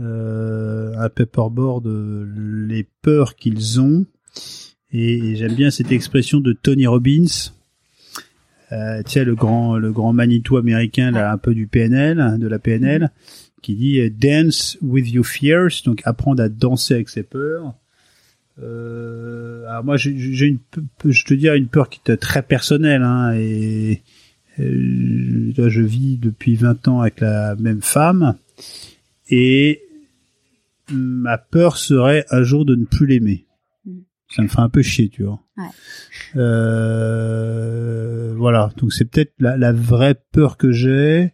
euh, 0.03 0.95
un 0.99 1.09
paperboard 1.09 1.87
les 1.87 2.87
peurs 3.03 3.37
qu'ils 3.37 3.81
ont. 3.81 4.07
Et, 4.93 5.37
j'aime 5.37 5.55
bien 5.55 5.71
cette 5.71 5.93
expression 5.93 6.41
de 6.41 6.53
Tony 6.53 6.87
Robbins. 6.87 7.51
Euh, 8.73 9.03
tu 9.03 9.13
sais, 9.13 9.25
le 9.25 9.35
grand, 9.35 9.77
le 9.77 9.93
grand 9.93 10.13
Manitou 10.13 10.57
américain, 10.57 11.11
là, 11.11 11.33
un 11.33 11.39
peu 11.39 11.55
du 11.55 11.67
PNL, 11.67 12.21
hein, 12.21 12.39
de 12.39 12.49
la 12.49 12.59
PNL, 12.59 13.11
qui 13.63 13.75
dit 13.75 14.01
euh, 14.01 14.11
Dance 14.11 14.79
with 14.83 15.11
your 15.11 15.27
fears, 15.27 15.83
donc 15.85 16.03
apprendre 16.05 16.43
à 16.43 16.49
danser 16.49 16.95
avec 16.95 17.09
ses 17.09 17.23
peurs. 17.23 17.75
Euh, 18.63 19.67
alors 19.69 19.85
moi, 19.85 19.97
j'ai 19.97 20.47
une, 20.47 20.59
je 21.05 21.25
te 21.25 21.35
dis, 21.35 21.49
une 21.49 21.69
peur 21.69 21.89
qui 21.89 22.01
est 22.11 22.17
très 22.17 22.43
personnelle, 22.43 23.03
hein, 23.03 23.35
et 23.35 24.03
euh, 24.59 25.53
là, 25.57 25.69
je 25.69 25.83
vis 25.83 26.17
depuis 26.17 26.57
20 26.57 26.89
ans 26.89 27.01
avec 27.01 27.21
la 27.21 27.55
même 27.57 27.83
femme, 27.83 28.37
et 29.29 29.83
ma 30.91 31.39
peur 31.39 31.77
serait 31.77 32.25
un 32.31 32.43
jour 32.43 32.65
de 32.65 32.75
ne 32.75 32.85
plus 32.85 33.07
l'aimer. 33.07 33.47
Mm. 33.85 34.01
Ça 34.29 34.43
me 34.43 34.49
fait 34.49 34.61
un 34.61 34.69
peu 34.69 34.83
chier, 34.83 35.09
tu 35.09 35.25
vois. 35.25 35.41
Ouais. 35.57 35.65
Euh, 36.37 38.35
voilà, 38.37 38.71
donc 38.77 38.93
c'est 38.93 39.05
peut-être 39.05 39.33
la, 39.39 39.57
la, 39.57 39.73
vraie 39.73 40.17
peur 40.33 40.57
que 40.57 40.73
j'ai. 40.73 41.33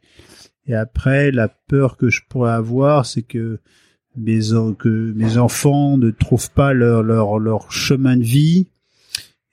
Et 0.67 0.75
après, 0.75 1.31
la 1.31 1.49
peur 1.49 1.97
que 1.97 2.09
je 2.09 2.21
pourrais 2.29 2.53
avoir, 2.53 3.07
c'est 3.07 3.23
que 3.23 3.61
mes 4.17 4.41
que 4.79 5.13
mes 5.17 5.39
enfants 5.39 5.97
ne 5.97 6.11
trouvent 6.11 6.51
pas 6.51 6.73
leur 6.73 7.03
leur 7.03 7.39
leur 7.39 7.73
chemin 7.73 8.17
de 8.17 8.23
vie. 8.23 8.69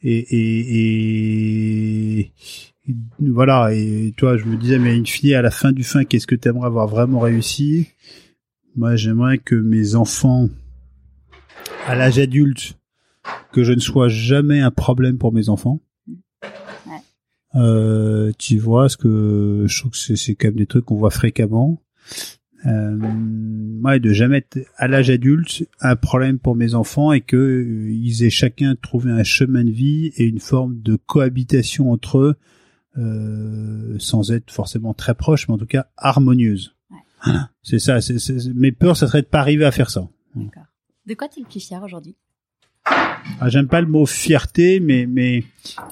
Et, 0.02 0.18
et, 0.18 0.70
et, 2.20 2.32
voilà. 3.20 3.74
Et 3.74 4.14
toi, 4.16 4.38
je 4.38 4.46
me 4.46 4.56
disais, 4.58 4.80
mais 4.80 4.96
une 4.96 5.06
fille 5.06 5.34
à 5.36 5.42
la 5.42 5.52
fin 5.52 5.72
du 5.72 5.84
fin, 5.84 6.06
qu'est-ce 6.06 6.28
que 6.28 6.36
tu 6.36 6.48
aimerais 6.48 6.68
avoir 6.68 6.88
vraiment 6.88 7.20
réussi? 7.20 7.90
Moi, 8.76 8.96
j'aimerais 8.96 9.38
que 9.38 9.56
mes 9.56 9.96
enfants, 9.96 10.50
à 11.88 11.96
l'âge 11.96 12.20
adulte, 12.20 12.78
que 13.52 13.64
je 13.64 13.74
ne 13.74 13.80
sois 13.80 14.10
jamais 14.10 14.60
un 14.60 14.72
problème 14.72 15.18
pour 15.18 15.34
mes 15.34 15.50
enfants. 15.50 15.82
Euh, 17.56 18.32
tu 18.38 18.60
vois, 18.60 18.90
ce 18.90 18.98
que 18.98 19.66
je 19.68 19.80
trouve 19.80 19.92
que 19.92 20.16
c'est 20.16 20.36
quand 20.36 20.50
même 20.50 20.58
des 20.58 20.68
trucs 20.68 20.86
qu'on 20.86 20.98
voit 20.98 21.10
fréquemment. 21.10 21.82
Euh, 22.66 22.96
moi, 22.96 24.00
de 24.00 24.12
jamais 24.12 24.38
être 24.38 24.60
à 24.76 24.88
l'âge 24.88 25.10
adulte 25.10 25.68
un 25.80 25.96
problème 25.96 26.40
pour 26.40 26.56
mes 26.56 26.76
enfants 26.76 27.14
et 27.14 27.22
que 27.22 27.38
euh, 27.38 27.90
ils 27.90 28.24
aient 28.24 28.30
chacun 28.30 28.76
trouvé 28.76 29.12
un 29.12 29.24
chemin 29.24 29.64
de 29.64 29.72
vie 29.72 30.12
et 30.18 30.26
une 30.26 30.40
forme 30.40 30.82
de 30.82 30.98
cohabitation 30.98 31.92
entre 31.92 32.18
eux, 32.20 32.36
euh, 32.98 33.96
sans 33.98 34.32
être 34.32 34.52
forcément 34.52 34.94
très 34.94 35.16
proche, 35.16 35.48
mais 35.48 35.54
en 35.54 35.58
tout 35.58 35.66
cas 35.66 35.88
harmonieuse. 35.98 36.76
C'est 37.64 37.80
ça. 37.80 38.02
C'est, 38.02 38.18
mes 38.56 38.72
peurs, 38.72 38.98
ça 38.98 39.08
serait 39.08 39.22
de 39.22 39.28
pas 39.28 39.40
arriver 39.40 39.66
à 39.66 39.72
faire 39.72 39.90
ça. 39.90 40.08
D'accord. 40.36 40.64
De 41.06 41.14
quoi 41.14 41.28
tu 41.28 41.40
es 41.40 41.44
le 41.44 41.50
plus 41.50 41.60
fier 41.60 41.82
aujourd'hui? 41.84 42.16
Ah, 42.86 43.50
J'aime 43.50 43.68
pas 43.68 43.82
le 43.82 43.88
mot 43.88 44.06
fierté, 44.06 44.80
mais 44.80 45.06
mais 45.06 45.44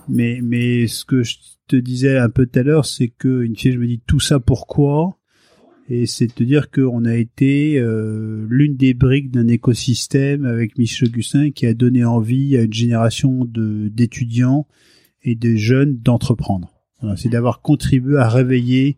mais 0.08 0.40
mais 0.42 0.88
ce 0.88 1.06
que 1.06 1.24
je 1.24 1.36
te 1.68 1.76
disais 1.76 2.18
un 2.18 2.30
peu 2.30 2.46
tout 2.46 2.60
à 2.60 2.64
l'heure, 2.64 2.86
c'est 2.86 3.10
que 3.10 3.44
une 3.44 3.56
fille, 3.56 3.74
je 3.74 3.78
me 3.78 3.88
dis 3.88 4.02
tout 4.06 4.20
ça 4.20 4.40
pourquoi? 4.40 5.18
Et 5.90 6.06
c'est 6.06 6.28
de 6.28 6.34
te 6.34 6.44
dire 6.44 6.70
qu'on 6.70 7.06
a 7.06 7.16
été 7.16 7.78
euh, 7.80 8.46
l'une 8.50 8.76
des 8.76 8.94
briques 8.94 9.32
d'un 9.32 9.48
écosystème 9.48 10.46
avec 10.46 10.78
Michel 10.78 11.08
Augustin 11.08 11.52
qui 11.52 11.66
a 11.66 11.74
donné 11.74 12.04
envie 12.04 12.58
à 12.58 12.64
une 12.64 12.74
génération 12.74 13.46
de 13.46 13.88
d'étudiants 13.88 14.68
et 15.24 15.36
de 15.36 15.56
jeunes 15.56 15.98
d'entreprendre. 15.98 16.74
c'est 17.16 17.30
d'avoir 17.30 17.62
contribué 17.62 18.18
à 18.18 18.28
réveiller 18.30 18.98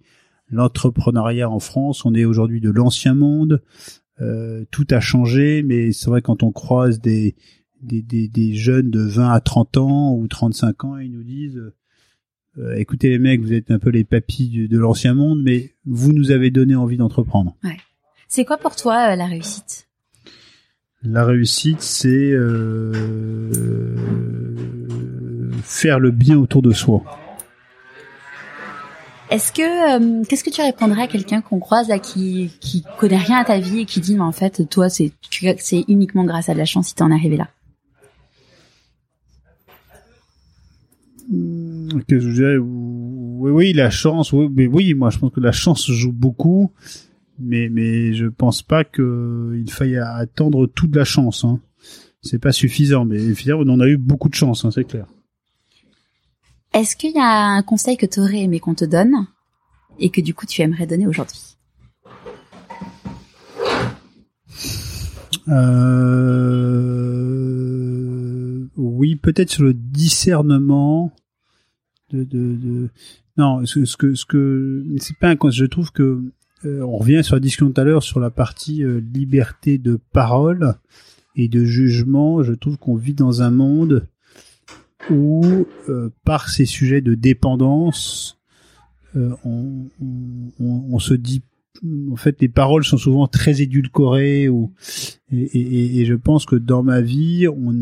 l'entrepreneuriat 0.52 1.50
en 1.50 1.60
France. 1.60 2.06
On 2.06 2.14
est 2.14 2.26
aujourd'hui 2.26 2.62
de 2.62 2.70
l'ancien 2.70 3.14
monde. 3.14 3.62
Euh, 4.22 4.66
tout 4.72 4.88
a 4.90 5.00
changé, 5.00 5.64
mais 5.64 5.92
c'est 5.92 6.10
vrai 6.10 6.22
quand 6.22 6.44
on 6.44 6.52
croise 6.52 7.00
des, 7.00 7.36
des, 7.82 8.02
des, 8.02 8.28
des, 8.28 8.54
jeunes 8.54 8.90
de 8.90 9.00
20 9.00 9.32
à 9.32 9.40
30 9.40 9.78
ans 9.78 10.14
ou 10.14 10.28
35 10.28 10.84
ans, 10.84 10.98
ils 10.98 11.12
nous 11.12 11.24
disent 11.24 11.62
euh, 12.58 12.76
écoutez 12.76 13.10
les 13.10 13.20
mecs, 13.20 13.42
vous 13.42 13.54
êtes 13.54 13.72
un 13.72 13.80
peu 13.80 13.90
les 13.90 14.04
papis 14.04 14.68
de, 14.68 14.78
l'ancien 14.78 15.14
monde, 15.14 15.42
mais 15.42 15.74
vous 15.86 16.12
nous 16.12 16.32
avez 16.32 16.52
donné 16.52 16.76
envie 16.76 16.98
d'entreprendre. 16.98 17.56
Ouais. 17.64 17.78
C'est 18.28 18.44
quoi 18.44 18.58
pour 18.58 18.76
toi 18.76 19.12
euh, 19.12 19.16
la 19.16 19.26
réussite? 19.26 19.88
La 21.02 21.24
réussite, 21.24 21.82
c'est 21.82 22.34
faire 25.64 26.00
le 26.00 26.12
bien 26.12 26.38
autour 26.38 26.62
de 26.62 26.72
soi. 26.72 27.06
Est-ce 29.30 29.52
que 29.52 29.62
euh, 29.62 30.24
qu'est-ce 30.28 30.44
que 30.44 30.50
tu 30.50 30.62
répondrais 30.62 31.04
à 31.04 31.08
quelqu'un 31.08 31.42
qu'on 31.42 31.60
croise 31.60 31.88
là 31.88 32.00
qui 32.00 32.50
qui 32.60 32.84
connaît 32.98 33.18
rien 33.18 33.38
à 33.38 33.46
ta 33.46 33.60
vie 33.60 33.82
et 33.82 33.86
qui 33.86 34.00
dit 34.00 34.16
mais 34.16 34.22
en 34.22 34.32
fait 34.32 34.68
toi 34.68 34.90
c'est 34.90 35.12
c'est 35.58 35.86
uniquement 35.88 36.24
grâce 36.24 36.50
à 36.50 36.54
de 36.54 36.58
la 36.58 36.66
chance 36.66 36.88
si 36.88 36.96
t'en 36.96 37.12
es 37.12 37.14
arrivé 37.14 37.38
là? 37.38 37.48
Hmm, 41.30 42.02
que 42.08 42.20
je 42.20 42.30
dirais? 42.32 42.58
Oui, 42.58 43.52
oui, 43.52 43.74
la 43.74 43.92
chance. 43.92 44.34
Oui, 44.34 44.50
mais 44.52 44.66
oui, 44.66 44.96
moi 44.96 45.12
je 45.12 45.20
pense 45.20 45.32
que 45.32 45.40
la 45.40 45.52
chance 45.52 45.92
joue 45.92 46.12
beaucoup, 46.12 46.72
mais 47.38 47.70
mais 47.70 48.14
je 48.14 48.26
pense 48.26 48.64
pas 48.64 48.84
que 48.84 49.54
il 49.56 49.72
faille 49.72 49.98
attendre 49.98 50.66
toute 50.66 50.96
la 50.96 51.06
chance. 51.06 51.46
Hein. 51.46 51.60
C'est 52.24 52.40
pas 52.40 52.52
suffisant, 52.52 53.06
mais 53.06 53.20
on 53.54 53.70
en 53.70 53.80
a 53.80 53.88
eu 53.88 53.98
beaucoup 53.98 54.28
de 54.28 54.34
chance, 54.34 54.66
hein, 54.66 54.72
c'est 54.72 54.86
clair. 54.86 55.06
Est-ce 56.74 56.96
qu'il 56.96 57.12
y 57.12 57.20
a 57.20 57.48
un 57.48 57.64
conseil 57.64 57.98
que 57.98 58.06
tu 58.06 58.20
aurais 58.20 58.42
aimé 58.42 58.60
qu'on 58.60 58.76
te 58.76 58.86
donne 58.86 59.28
et 59.98 60.10
que 60.10 60.22
du 60.22 60.36
coup 60.36 60.46
tu 60.46 60.62
aimerais 60.62 60.86
donner 60.86 61.08
aujourd'hui? 61.08 61.58
Euh... 65.48 65.90
Oui, 68.78 69.16
peut-être 69.16 69.50
sur 69.50 69.64
le 69.64 69.74
discernement 69.74 71.12
de, 72.12 72.90
non, 73.38 73.66
ce, 73.66 73.98
que 73.98 74.14
ce 74.14 74.26
que 74.26 74.86
c'est 74.98 75.18
pas 75.18 75.30
un. 75.30 75.38
Je 75.50 75.66
trouve 75.66 75.92
que 75.92 76.22
euh, 76.66 76.82
on 76.82 76.98
revient 76.98 77.24
sur 77.24 77.36
la 77.36 77.40
discussion 77.40 77.72
tout 77.72 77.82
à 77.82 77.84
l'heure 77.84 78.04
sur 78.04 78.20
la 78.20 78.30
partie 78.30 78.84
euh, 78.84 79.02
liberté 79.14 79.78
de 79.78 80.00
parole 80.12 80.76
et 81.36 81.48
de 81.48 81.64
jugement. 81.64 82.44
Je 82.44 82.54
trouve 82.54 82.78
qu'on 82.78 82.96
vit 82.96 83.14
dans 83.14 83.42
un 83.42 83.52
monde 83.52 84.08
où, 85.12 85.66
euh, 85.88 86.10
par 86.24 86.50
ces 86.50 86.66
sujets 86.66 87.02
de 87.02 87.16
dépendance, 87.16 88.40
euh, 89.16 89.34
on, 89.44 89.88
on, 90.60 90.84
on, 90.92 91.00
se 91.00 91.14
dit 91.14 91.42
en 92.12 92.16
fait 92.16 92.42
les 92.42 92.50
paroles 92.50 92.84
sont 92.84 92.98
souvent 92.98 93.28
très 93.28 93.62
édulcorées 93.62 94.50
ou 94.50 94.72
et, 95.32 95.42
et, 95.42 96.02
et 96.02 96.06
je 96.06 96.14
pense 96.14 96.46
que 96.46 96.56
dans 96.56 96.84
ma 96.84 97.02
vie 97.02 97.48
on 97.48 97.74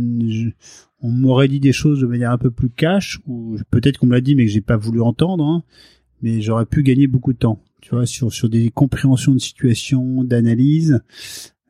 on 1.02 1.12
m'aurait 1.12 1.50
dit 1.50 1.60
des 1.60 1.74
choses 1.74 2.00
de 2.00 2.06
manière 2.06 2.32
un 2.32 2.38
peu 2.38 2.50
plus 2.50 2.70
cash 2.70 3.20
ou 3.28 3.58
peut-être 3.72 3.98
qu'on 3.98 4.08
me 4.08 4.14
l'a 4.14 4.22
dit 4.22 4.36
mais 4.36 4.46
que 4.46 4.52
j'ai 4.52 4.62
pas 4.62 4.78
voulu 4.78 5.02
entendre 5.02 5.44
hein, 5.44 5.64
mais 6.22 6.40
j'aurais 6.40 6.66
pu 6.66 6.82
gagner 6.82 7.08
beaucoup 7.08 7.34
de 7.34 7.40
temps 7.40 7.62
tu 7.82 7.96
vois 7.96 8.06
sur 8.06 8.34
sur 8.34 8.50
des 8.50 8.70
compréhensions 8.70 9.34
de 9.34 9.40
situation 9.40 10.24
d'analyse. 10.24 11.02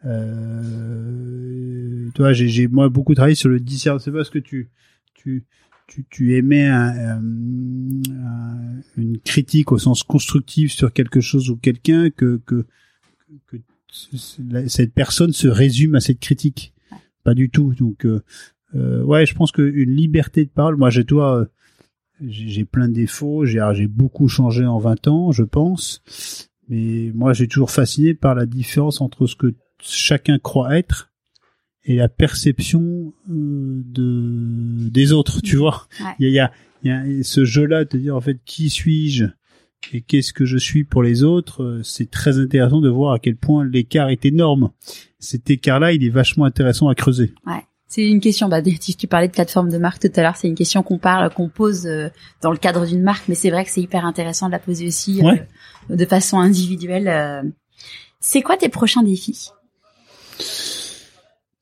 Euh, 0.06 2.10
tu 2.14 2.22
vois 2.22 2.34
j'ai 2.34 2.68
moi 2.68 2.90
beaucoup 2.90 3.14
travaillé 3.14 3.36
sur 3.36 3.50
le 3.50 3.60
discernement. 3.60 4.00
C'est 4.00 4.12
parce 4.12 4.30
que 4.30 4.40
tu 4.40 4.70
tu 5.18 5.46
tu, 5.88 6.06
tu 6.10 6.36
émets 6.36 6.68
un, 6.68 7.22
une 8.98 9.20
critique 9.24 9.72
au 9.72 9.78
sens 9.78 10.04
constructif 10.04 10.74
sur 10.74 10.92
quelque 10.92 11.22
chose 11.22 11.50
ou 11.50 11.56
quelqu'un 11.56 12.10
que, 12.10 12.42
que, 12.46 12.66
que 13.48 13.58
cette 14.68 14.94
personne 14.94 15.32
se 15.32 15.48
résume 15.48 15.96
à 15.96 16.02
cette 16.02 16.20
critique. 16.20 16.74
Pas 17.24 17.34
du 17.34 17.50
tout. 17.50 17.74
Donc, 17.74 18.06
euh, 18.06 18.22
euh 18.76 19.02
ouais, 19.04 19.26
je 19.26 19.34
pense 19.34 19.52
qu'une 19.52 19.96
liberté 19.96 20.44
de 20.44 20.50
parole, 20.50 20.76
moi, 20.76 20.90
j'ai 20.90 21.06
toi, 21.06 21.48
j'ai 22.22 22.66
plein 22.66 22.90
de 22.90 22.94
défauts, 22.94 23.46
j'ai 23.46 23.66
j'ai 23.74 23.88
beaucoup 23.88 24.28
changé 24.28 24.66
en 24.66 24.80
20 24.80 25.08
ans, 25.08 25.32
je 25.32 25.44
pense. 25.44 26.50
Mais 26.68 27.12
moi, 27.16 27.32
j'ai 27.32 27.48
toujours 27.48 27.72
fasciné 27.72 28.14
par 28.14 28.36
la 28.36 28.46
différence 28.46 29.00
entre 29.00 29.26
ce 29.26 29.38
que 29.38 29.56
chacun 29.82 30.38
croit 30.38 30.78
être 30.78 31.12
et 31.88 31.96
la 31.96 32.10
perception 32.10 33.14
euh, 33.30 33.82
de 33.86 34.90
des 34.90 35.14
autres, 35.14 35.42
tu 35.42 35.56
vois. 35.56 35.88
Il 36.20 36.30
y, 36.30 36.40
a, 36.40 36.52
y, 36.84 36.90
a, 36.90 37.04
ce 37.24 37.46
jeu-là 37.46 37.86
de 37.86 37.98
dire 37.98 38.16
en 38.16 38.22
fait 38.22 38.38
qui 38.46 38.70
suis-je 38.70 39.26
et 39.94 40.02
qu'est-ce 40.02 40.34
que 40.34 40.46
je 40.46 40.58
suis 40.58 40.84
pour 40.84 41.02
les 41.02 41.24
autres. 41.24 41.64
Euh, 41.64 41.84
c'est 41.84 42.12
très 42.12 42.40
intéressant 42.40 42.82
de 42.82 42.90
voir 42.90 43.14
à 43.14 43.20
quel 43.20 43.38
point 43.38 43.66
l'écart 43.66 44.10
est 44.10 44.26
énorme. 44.26 44.72
Cet 45.18 45.50
écart-là, 45.50 45.94
il 45.94 46.04
est 46.04 46.10
vachement 46.10 46.44
intéressant 46.44 46.90
à 46.90 46.96
creuser. 46.96 47.34
Ouais. 47.46 47.64
C'est 47.88 48.06
une 48.06 48.20
question. 48.20 48.50
Bah, 48.50 48.62
tu 48.62 49.08
parlais 49.08 49.30
de 49.30 49.34
plateforme 49.34 49.70
de 49.70 49.78
marque 49.78 50.02
tout 50.02 50.12
à 50.18 50.22
l'heure. 50.22 50.36
C'est 50.36 50.50
une 50.50 50.56
question 50.56 50.84
qu'on 50.84 50.98
parle, 50.98 51.34
qu'on 51.34 51.48
pose 51.48 51.88
euh, 51.88 52.10
dans 52.42 52.52
le 52.52 52.58
cadre 52.58 52.86
d'une 52.86 53.02
marque, 53.02 53.30
mais 53.30 53.36
c'est 53.36 53.50
vrai 53.50 53.64
que 53.64 53.72
c'est 53.72 53.80
hyper 53.82 54.04
intéressant 54.04 54.48
de 54.48 54.52
la 54.52 54.60
poser 54.60 54.88
aussi 54.88 55.22
de 55.90 56.06
façon 56.06 56.38
individuelle. 56.38 57.54
C'est 58.20 58.42
quoi 58.42 58.58
tes 58.58 58.68
prochains 58.68 59.04
défis? 59.04 59.52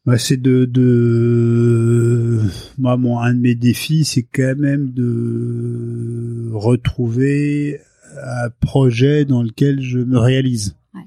Bah, 0.05 0.17
c'est 0.19 0.37
de, 0.37 0.65
de, 0.65 2.41
moi, 2.77 2.95
mon, 2.97 3.19
un 3.19 3.33
de 3.33 3.39
mes 3.39 3.55
défis, 3.55 4.05
c'est 4.05 4.23
quand 4.23 4.55
même 4.57 4.91
de 4.91 6.51
retrouver 6.53 7.81
un 8.15 8.49
projet 8.59 9.25
dans 9.25 9.41
lequel 9.41 9.81
je 9.81 9.99
me 9.99 10.19
réalise. 10.19 10.77
Ouais. 10.93 11.01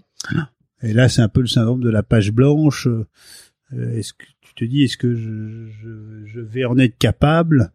Et 0.83 0.93
là, 0.93 1.09
c'est 1.09 1.23
un 1.23 1.29
peu 1.29 1.41
le 1.41 1.47
syndrome 1.47 1.81
de 1.81 1.91
la 1.91 2.03
page 2.03 2.33
blanche. 2.33 2.89
Euh, 2.89 3.07
est-ce 3.73 4.13
que 4.13 4.25
tu 4.41 4.55
te 4.55 4.65
dis, 4.65 4.83
est-ce 4.83 4.97
que 4.97 5.15
je, 5.15 5.69
je, 5.69 6.27
je, 6.27 6.41
vais 6.41 6.65
en 6.65 6.77
être 6.79 6.99
capable 6.99 7.71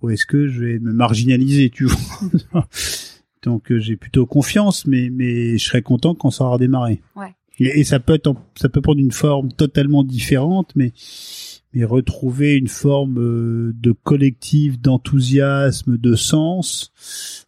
ou 0.00 0.10
est-ce 0.10 0.26
que 0.26 0.48
je 0.48 0.64
vais 0.64 0.78
me 0.78 0.92
marginaliser, 0.92 1.70
tu 1.70 1.84
vois? 1.84 2.66
Donc, 3.42 3.72
euh, 3.72 3.78
j'ai 3.78 3.96
plutôt 3.96 4.24
confiance, 4.24 4.86
mais 4.86 5.10
mais 5.10 5.58
je 5.58 5.64
serais 5.64 5.82
content 5.82 6.14
quand 6.14 6.30
ça 6.30 6.44
aura 6.44 6.58
démarré. 6.58 7.02
Ouais. 7.16 7.34
Et, 7.58 7.84
ça 7.84 8.00
peut 8.00 8.14
être, 8.14 8.34
ça 8.56 8.68
peut 8.68 8.80
prendre 8.80 9.00
une 9.00 9.12
forme 9.12 9.52
totalement 9.52 10.04
différente, 10.04 10.72
mais 10.74 10.92
mais 11.74 11.84
retrouver 11.84 12.56
une 12.56 12.68
forme 12.68 13.18
euh, 13.18 13.72
de 13.80 13.92
collectif, 13.92 14.80
d'enthousiasme, 14.80 15.96
de 15.96 16.14
sens. 16.14 16.92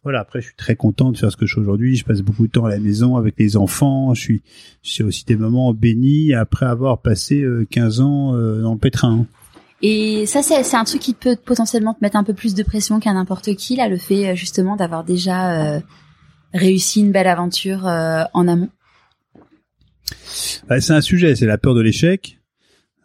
Voilà. 0.03 0.21
Après, 0.21 0.41
je 0.41 0.47
suis 0.47 0.55
très 0.55 0.75
content 0.75 1.11
de 1.11 1.17
faire 1.17 1.31
ce 1.31 1.37
que 1.37 1.45
je 1.45 1.53
fais 1.53 1.61
aujourd'hui. 1.61 1.95
Je 1.95 2.05
passe 2.05 2.21
beaucoup 2.21 2.47
de 2.47 2.51
temps 2.51 2.65
à 2.65 2.69
la 2.69 2.79
maison 2.79 3.17
avec 3.17 3.35
les 3.37 3.55
enfants. 3.55 4.13
Je 4.13 4.21
suis, 4.21 4.41
j'ai 4.81 5.03
aussi 5.03 5.25
des 5.25 5.35
moments 5.35 5.73
bénis 5.73 6.33
après 6.33 6.65
avoir 6.65 7.01
passé 7.01 7.45
15 7.69 7.99
euh, 7.99 8.03
ans 8.03 8.35
euh, 8.35 8.61
dans 8.61 8.73
le 8.73 8.79
pétrin. 8.79 9.27
Et 9.81 10.25
ça, 10.25 10.41
c'est, 10.41 10.63
c'est 10.63 10.77
un 10.77 10.85
truc 10.85 11.01
qui 11.01 11.13
peut 11.13 11.35
potentiellement 11.35 11.93
te 11.93 11.99
mettre 12.01 12.15
un 12.15 12.23
peu 12.23 12.33
plus 12.33 12.55
de 12.55 12.63
pression 12.63 12.99
qu'à 12.99 13.13
n'importe 13.13 13.55
qui, 13.55 13.75
là, 13.75 13.87
le 13.87 13.97
fait 13.97 14.35
justement 14.35 14.75
d'avoir 14.75 15.03
déjà 15.03 15.81
réussi 16.53 17.01
une 17.01 17.11
belle 17.11 17.27
aventure 17.27 17.85
en 17.85 18.47
amont. 18.47 18.69
Bah, 20.67 20.81
c'est 20.81 20.93
un 20.93 21.01
sujet, 21.01 21.35
c'est 21.35 21.45
la 21.45 21.57
peur 21.57 21.75
de 21.75 21.81
l'échec. 21.81 22.39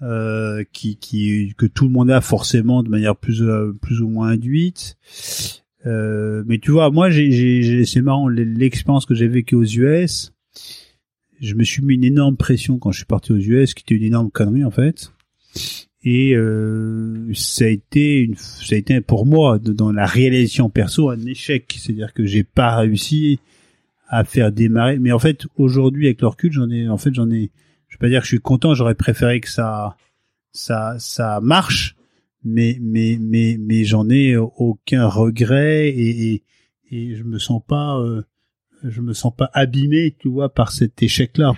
Euh, 0.03 0.65
qui, 0.73 0.97
qui 0.97 1.53
que 1.59 1.67
tout 1.67 1.85
le 1.85 1.91
monde 1.91 2.11
a 2.11 2.23
forcément 2.23 2.83
de 2.83 2.89
manière 2.89 3.15
plus 3.17 3.43
euh, 3.43 3.75
plus 3.83 4.01
ou 4.01 4.09
moins 4.09 4.29
induite. 4.29 4.97
Euh, 5.85 6.43
mais 6.47 6.59
tu 6.59 6.71
vois, 6.71 6.91
moi, 6.91 7.11
j'ai, 7.11 7.85
c'est 7.85 8.01
marrant 8.01 8.27
l'expérience 8.29 9.05
que 9.05 9.15
j'ai 9.15 9.29
vécue 9.29 9.57
aux 9.57 9.65
US. 9.65 10.33
Je 11.39 11.55
me 11.55 11.65
suis 11.65 11.83
mis 11.83 11.95
une 11.95 12.05
énorme 12.05 12.39
pression 12.39 12.79
quand 12.79 12.93
je 12.93 12.99
suis 12.99 13.07
parti 13.07 13.33
aux 13.33 13.39
US, 13.39 13.75
qui 13.75 13.83
était 13.83 13.95
une 13.95 14.05
énorme 14.05 14.31
connerie 14.31 14.65
en 14.65 14.71
fait. 14.71 15.13
Et 16.03 16.35
euh, 16.35 17.31
ça 17.35 17.67
a 17.67 17.69
été 17.69 18.21
une, 18.21 18.37
ça 18.37 18.75
a 18.75 18.79
été 18.79 19.03
pour 19.03 19.27
moi 19.27 19.59
dans 19.59 19.93
la 19.93 20.07
réalisation 20.07 20.71
perso 20.71 21.11
un 21.11 21.27
échec. 21.27 21.75
C'est-à-dire 21.79 22.15
que 22.15 22.25
j'ai 22.25 22.43
pas 22.43 22.77
réussi 22.77 23.39
à 24.11 24.25
faire 24.25 24.53
démarrer. 24.53 24.99
Mais 24.99 25.13
en 25.13 25.19
fait, 25.19 25.47
aujourd'hui, 25.57 26.07
avec 26.07 26.21
le 26.21 26.27
recul, 26.27 26.53
j'en 26.53 26.69
ai, 26.69 26.89
en 26.89 26.99
fait, 26.99 27.15
j'en 27.15 27.31
ai, 27.31 27.51
je 27.89 27.95
vais 27.95 27.99
pas 27.99 28.09
dire 28.09 28.21
que 28.21 28.27
je 28.27 28.33
suis 28.33 28.41
content, 28.41 28.75
j'aurais 28.75 28.97
préféré 28.97 29.41
que 29.41 29.49
ça, 29.49 29.97
ça, 30.53 30.97
ça 30.99 31.41
marche, 31.41 31.97
mais, 32.45 32.77
mais, 32.83 33.19
mais, 33.21 33.57
mais 33.59 33.85
j'en 33.85 34.11
ai 34.11 34.37
aucun 34.37 35.07
regret 35.07 35.89
et, 35.89 36.43
et, 36.91 37.15
je 37.15 37.23
me 37.23 37.39
sens 37.39 37.63
pas, 37.65 37.99
euh, 38.01 38.23
je 38.83 39.01
me 39.01 39.13
sens 39.13 39.33
pas 39.35 39.49
abîmé, 39.53 40.17
tu 40.19 40.29
vois, 40.29 40.53
par 40.53 40.73
cet 40.73 41.01
échec-là. 41.03 41.53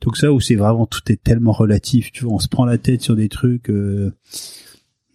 Donc 0.00 0.16
ça 0.16 0.32
où 0.32 0.38
c'est 0.38 0.54
vraiment 0.54 0.86
tout 0.86 1.00
est 1.10 1.20
tellement 1.20 1.52
relatif, 1.52 2.12
tu 2.12 2.24
vois, 2.24 2.34
on 2.34 2.38
se 2.38 2.48
prend 2.48 2.64
la 2.64 2.78
tête 2.78 3.02
sur 3.02 3.16
des 3.16 3.28
trucs. 3.28 3.68
Euh, 3.68 4.14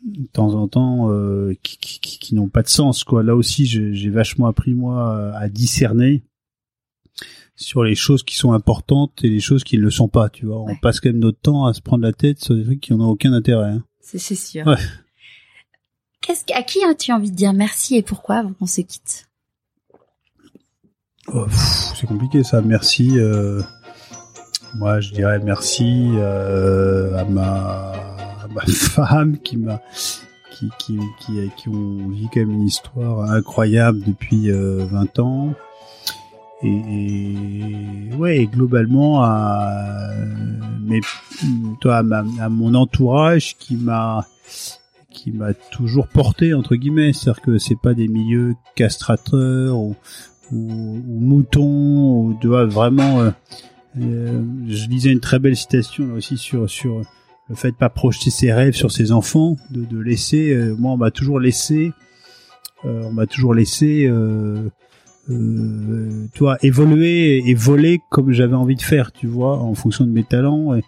de 0.03 0.26
temps 0.34 0.55
en 0.55 0.68
temps 0.68 1.11
euh, 1.11 1.53
qui, 1.61 1.77
qui, 1.77 2.18
qui 2.18 2.34
n'ont 2.34 2.49
pas 2.49 2.63
de 2.63 2.68
sens 2.68 3.03
quoi 3.03 3.22
là 3.22 3.35
aussi 3.35 3.68
j'ai 3.68 4.09
vachement 4.09 4.47
appris 4.47 4.73
moi 4.73 5.31
à 5.38 5.47
discerner 5.47 6.23
sur 7.62 7.84
les 7.84 7.96
choses 7.96 8.24
qui 8.24 8.36
sont 8.36 8.54
importantes 8.54 9.24
et 9.24 9.30
les 9.30 9.40
choses 9.40 9.64
qui 9.64 9.78
ne 9.78 9.84
le 9.84 9.92
sont 9.92 10.08
pas, 10.08 10.30
tu 10.30 10.46
vois. 10.46 10.60
On 10.60 10.76
passe 10.76 11.00
quand 11.00 11.10
même 11.10 11.20
notre 11.20 11.40
temps 11.40 11.66
à 11.66 11.74
se 11.74 11.82
prendre 11.82 12.04
la 12.04 12.14
tête 12.14 12.40
sur 12.40 12.56
des 12.56 12.64
trucs 12.64 12.82
qui 12.82 12.94
n'ont 12.94 13.10
aucun 13.10 13.34
intérêt. 13.34 13.72
Hein. 13.72 13.84
C'est 14.02 14.36
sûr. 14.36 14.66
Ouais. 14.66 14.76
Qu'est-ce 16.22 16.44
à 16.54 16.64
qui 16.64 16.84
as-tu 16.84 17.12
envie 17.12 17.32
de 17.32 17.36
dire 17.36 17.54
merci 17.54 17.96
et 17.96 18.04
pourquoi 18.04 18.36
avant 18.38 18.54
qu'on 18.54 18.68
se 18.68 18.82
quitte 18.82 19.28
oh, 21.34 21.46
C'est 21.96 22.08
compliqué 22.08 22.44
ça. 22.44 22.62
Merci. 22.62 23.18
Euh... 23.18 23.62
Moi, 24.76 25.02
je 25.02 25.12
dirais 25.12 25.40
merci 25.40 26.12
euh, 26.16 27.18
à 27.18 27.26
ma 27.26 27.92
à 27.92 28.48
ma 28.54 28.62
femme 28.68 29.38
qui 29.40 29.58
m'a 29.58 29.82
qui 30.52 30.70
qui 30.80 31.00
qui, 31.20 31.52
qui 31.58 31.70
ont 31.70 32.10
vu 32.10 32.28
quand 32.34 32.40
même 32.40 32.52
une 32.52 32.68
histoire 32.68 33.30
incroyable 33.32 34.02
depuis 34.06 34.50
euh, 34.50 34.86
20 34.86 35.20
ans 35.20 35.54
et, 36.64 38.16
ouais, 38.18 38.46
globalement 38.46 39.24
à 39.24 40.10
mais 40.84 41.00
toi 41.80 41.98
à, 41.98 42.44
à 42.44 42.50
mon 42.50 42.74
entourage 42.74 43.56
qui 43.58 43.76
m'a 43.76 44.26
qui 45.12 45.32
m'a 45.32 45.54
toujours 45.54 46.08
porté 46.08 46.54
entre 46.54 46.76
guillemets, 46.76 47.14
c'est-à-dire 47.14 47.42
que 47.42 47.58
c'est 47.58 47.80
pas 47.80 47.94
des 47.94 48.08
milieux 48.08 48.56
castrateurs 48.76 49.78
ou, 49.78 49.96
ou, 50.52 51.02
ou 51.08 51.20
moutons 51.20 52.26
ou 52.26 52.38
doit 52.42 52.66
vraiment. 52.66 53.22
Euh, 53.22 53.32
euh, 54.00 54.42
je 54.68 54.88
lisais 54.88 55.12
une 55.12 55.20
très 55.20 55.40
belle 55.40 55.56
citation 55.56 56.08
là 56.08 56.14
aussi 56.14 56.38
sur 56.38 56.70
sur 56.70 57.02
le 57.50 57.56
fait 57.56 57.72
de 57.72 57.76
pas 57.76 57.90
projeter 57.90 58.30
ses 58.30 58.54
rêves 58.54 58.74
sur 58.74 58.92
ses 58.92 59.12
enfants, 59.12 59.58
de, 59.70 59.84
de 59.84 60.00
laisser. 60.00 60.52
Euh, 60.54 60.76
moi, 60.78 60.94
on 60.94 60.98
m'a 60.98 61.12
toujours 61.12 61.40
laissé, 61.40 61.92
on 62.84 63.12
m'a 63.12 63.28
toujours 63.28 63.54
laissé 63.54 64.10
euh, 65.30 66.27
tu 66.34 66.39
vois, 66.39 66.57
évoluer 66.61 67.48
et 67.49 67.53
voler 67.53 67.99
comme 68.10 68.31
j'avais 68.31 68.56
envie 68.56 68.76
de 68.76 68.81
faire, 68.81 69.11
tu 69.11 69.27
vois, 69.27 69.60
en 69.60 69.73
fonction 69.76 70.06
de 70.06 70.11
mes 70.11 70.23
talents. 70.23 70.76
Et, 70.76 70.84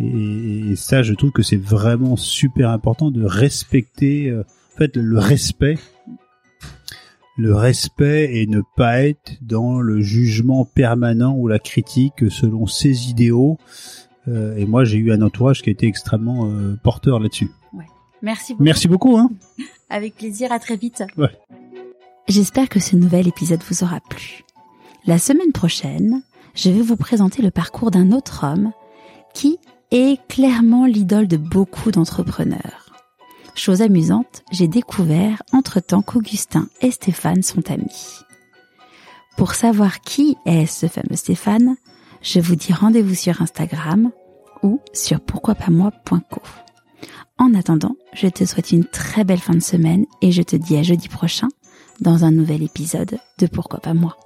et, 0.00 0.76
ça, 0.76 1.02
je 1.02 1.14
trouve 1.14 1.32
que 1.32 1.42
c'est 1.42 1.60
vraiment 1.60 2.16
super 2.16 2.70
important 2.70 3.10
de 3.10 3.24
respecter, 3.24 4.30
euh, 4.30 4.42
en 4.74 4.78
fait, 4.78 4.96
le 4.96 5.18
respect, 5.18 5.76
le 7.36 7.54
respect 7.54 8.30
et 8.34 8.46
ne 8.46 8.62
pas 8.76 9.02
être 9.02 9.38
dans 9.42 9.80
le 9.80 10.00
jugement 10.00 10.64
permanent 10.64 11.36
ou 11.36 11.46
la 11.48 11.58
critique 11.58 12.30
selon 12.30 12.66
ses 12.66 13.08
idéaux. 13.08 13.58
Euh, 14.26 14.56
et 14.56 14.66
moi, 14.66 14.84
j'ai 14.84 14.98
eu 14.98 15.12
un 15.12 15.22
entourage 15.22 15.62
qui 15.62 15.70
a 15.70 15.72
été 15.72 15.86
extrêmement 15.86 16.50
euh, 16.50 16.76
porteur 16.82 17.20
là-dessus. 17.20 17.50
Ouais. 17.72 17.84
Merci 18.22 18.52
beaucoup. 18.52 18.64
Merci 18.64 18.88
beaucoup. 18.88 19.16
Hein. 19.16 19.30
Avec 19.90 20.16
plaisir. 20.16 20.52
À 20.52 20.58
très 20.58 20.76
vite. 20.76 21.04
Ouais. 21.16 21.30
J'espère 22.28 22.68
que 22.68 22.78
ce 22.78 22.94
nouvel 22.94 23.26
épisode 23.26 23.62
vous 23.70 23.84
aura 23.84 24.00
plu. 24.00 24.44
La 25.06 25.18
semaine 25.18 25.52
prochaine, 25.52 26.22
je 26.54 26.68
vais 26.68 26.82
vous 26.82 26.96
présenter 26.96 27.40
le 27.40 27.50
parcours 27.50 27.90
d'un 27.90 28.12
autre 28.12 28.44
homme 28.44 28.72
qui 29.32 29.58
est 29.90 30.20
clairement 30.28 30.84
l'idole 30.84 31.26
de 31.26 31.38
beaucoup 31.38 31.90
d'entrepreneurs. 31.90 32.92
Chose 33.54 33.80
amusante, 33.80 34.42
j'ai 34.52 34.68
découvert 34.68 35.42
entre-temps 35.54 36.02
qu'Augustin 36.02 36.68
et 36.82 36.90
Stéphane 36.90 37.42
sont 37.42 37.70
amis. 37.70 38.18
Pour 39.38 39.54
savoir 39.54 40.02
qui 40.02 40.36
est 40.44 40.66
ce 40.66 40.86
fameux 40.86 41.16
Stéphane, 41.16 41.76
je 42.20 42.40
vous 42.40 42.56
dis 42.56 42.74
rendez-vous 42.74 43.14
sur 43.14 43.40
Instagram 43.40 44.10
ou 44.62 44.80
sur 44.92 45.20
pourquoipasmoi.co. 45.22 46.42
En 47.38 47.54
attendant, 47.54 47.96
je 48.12 48.28
te 48.28 48.44
souhaite 48.44 48.72
une 48.72 48.84
très 48.84 49.24
belle 49.24 49.40
fin 49.40 49.54
de 49.54 49.60
semaine 49.60 50.04
et 50.20 50.30
je 50.30 50.42
te 50.42 50.56
dis 50.56 50.76
à 50.76 50.82
jeudi 50.82 51.08
prochain 51.08 51.48
dans 52.00 52.24
un 52.24 52.30
nouvel 52.30 52.62
épisode 52.62 53.18
de 53.38 53.46
Pourquoi 53.46 53.80
pas 53.80 53.94
moi. 53.94 54.16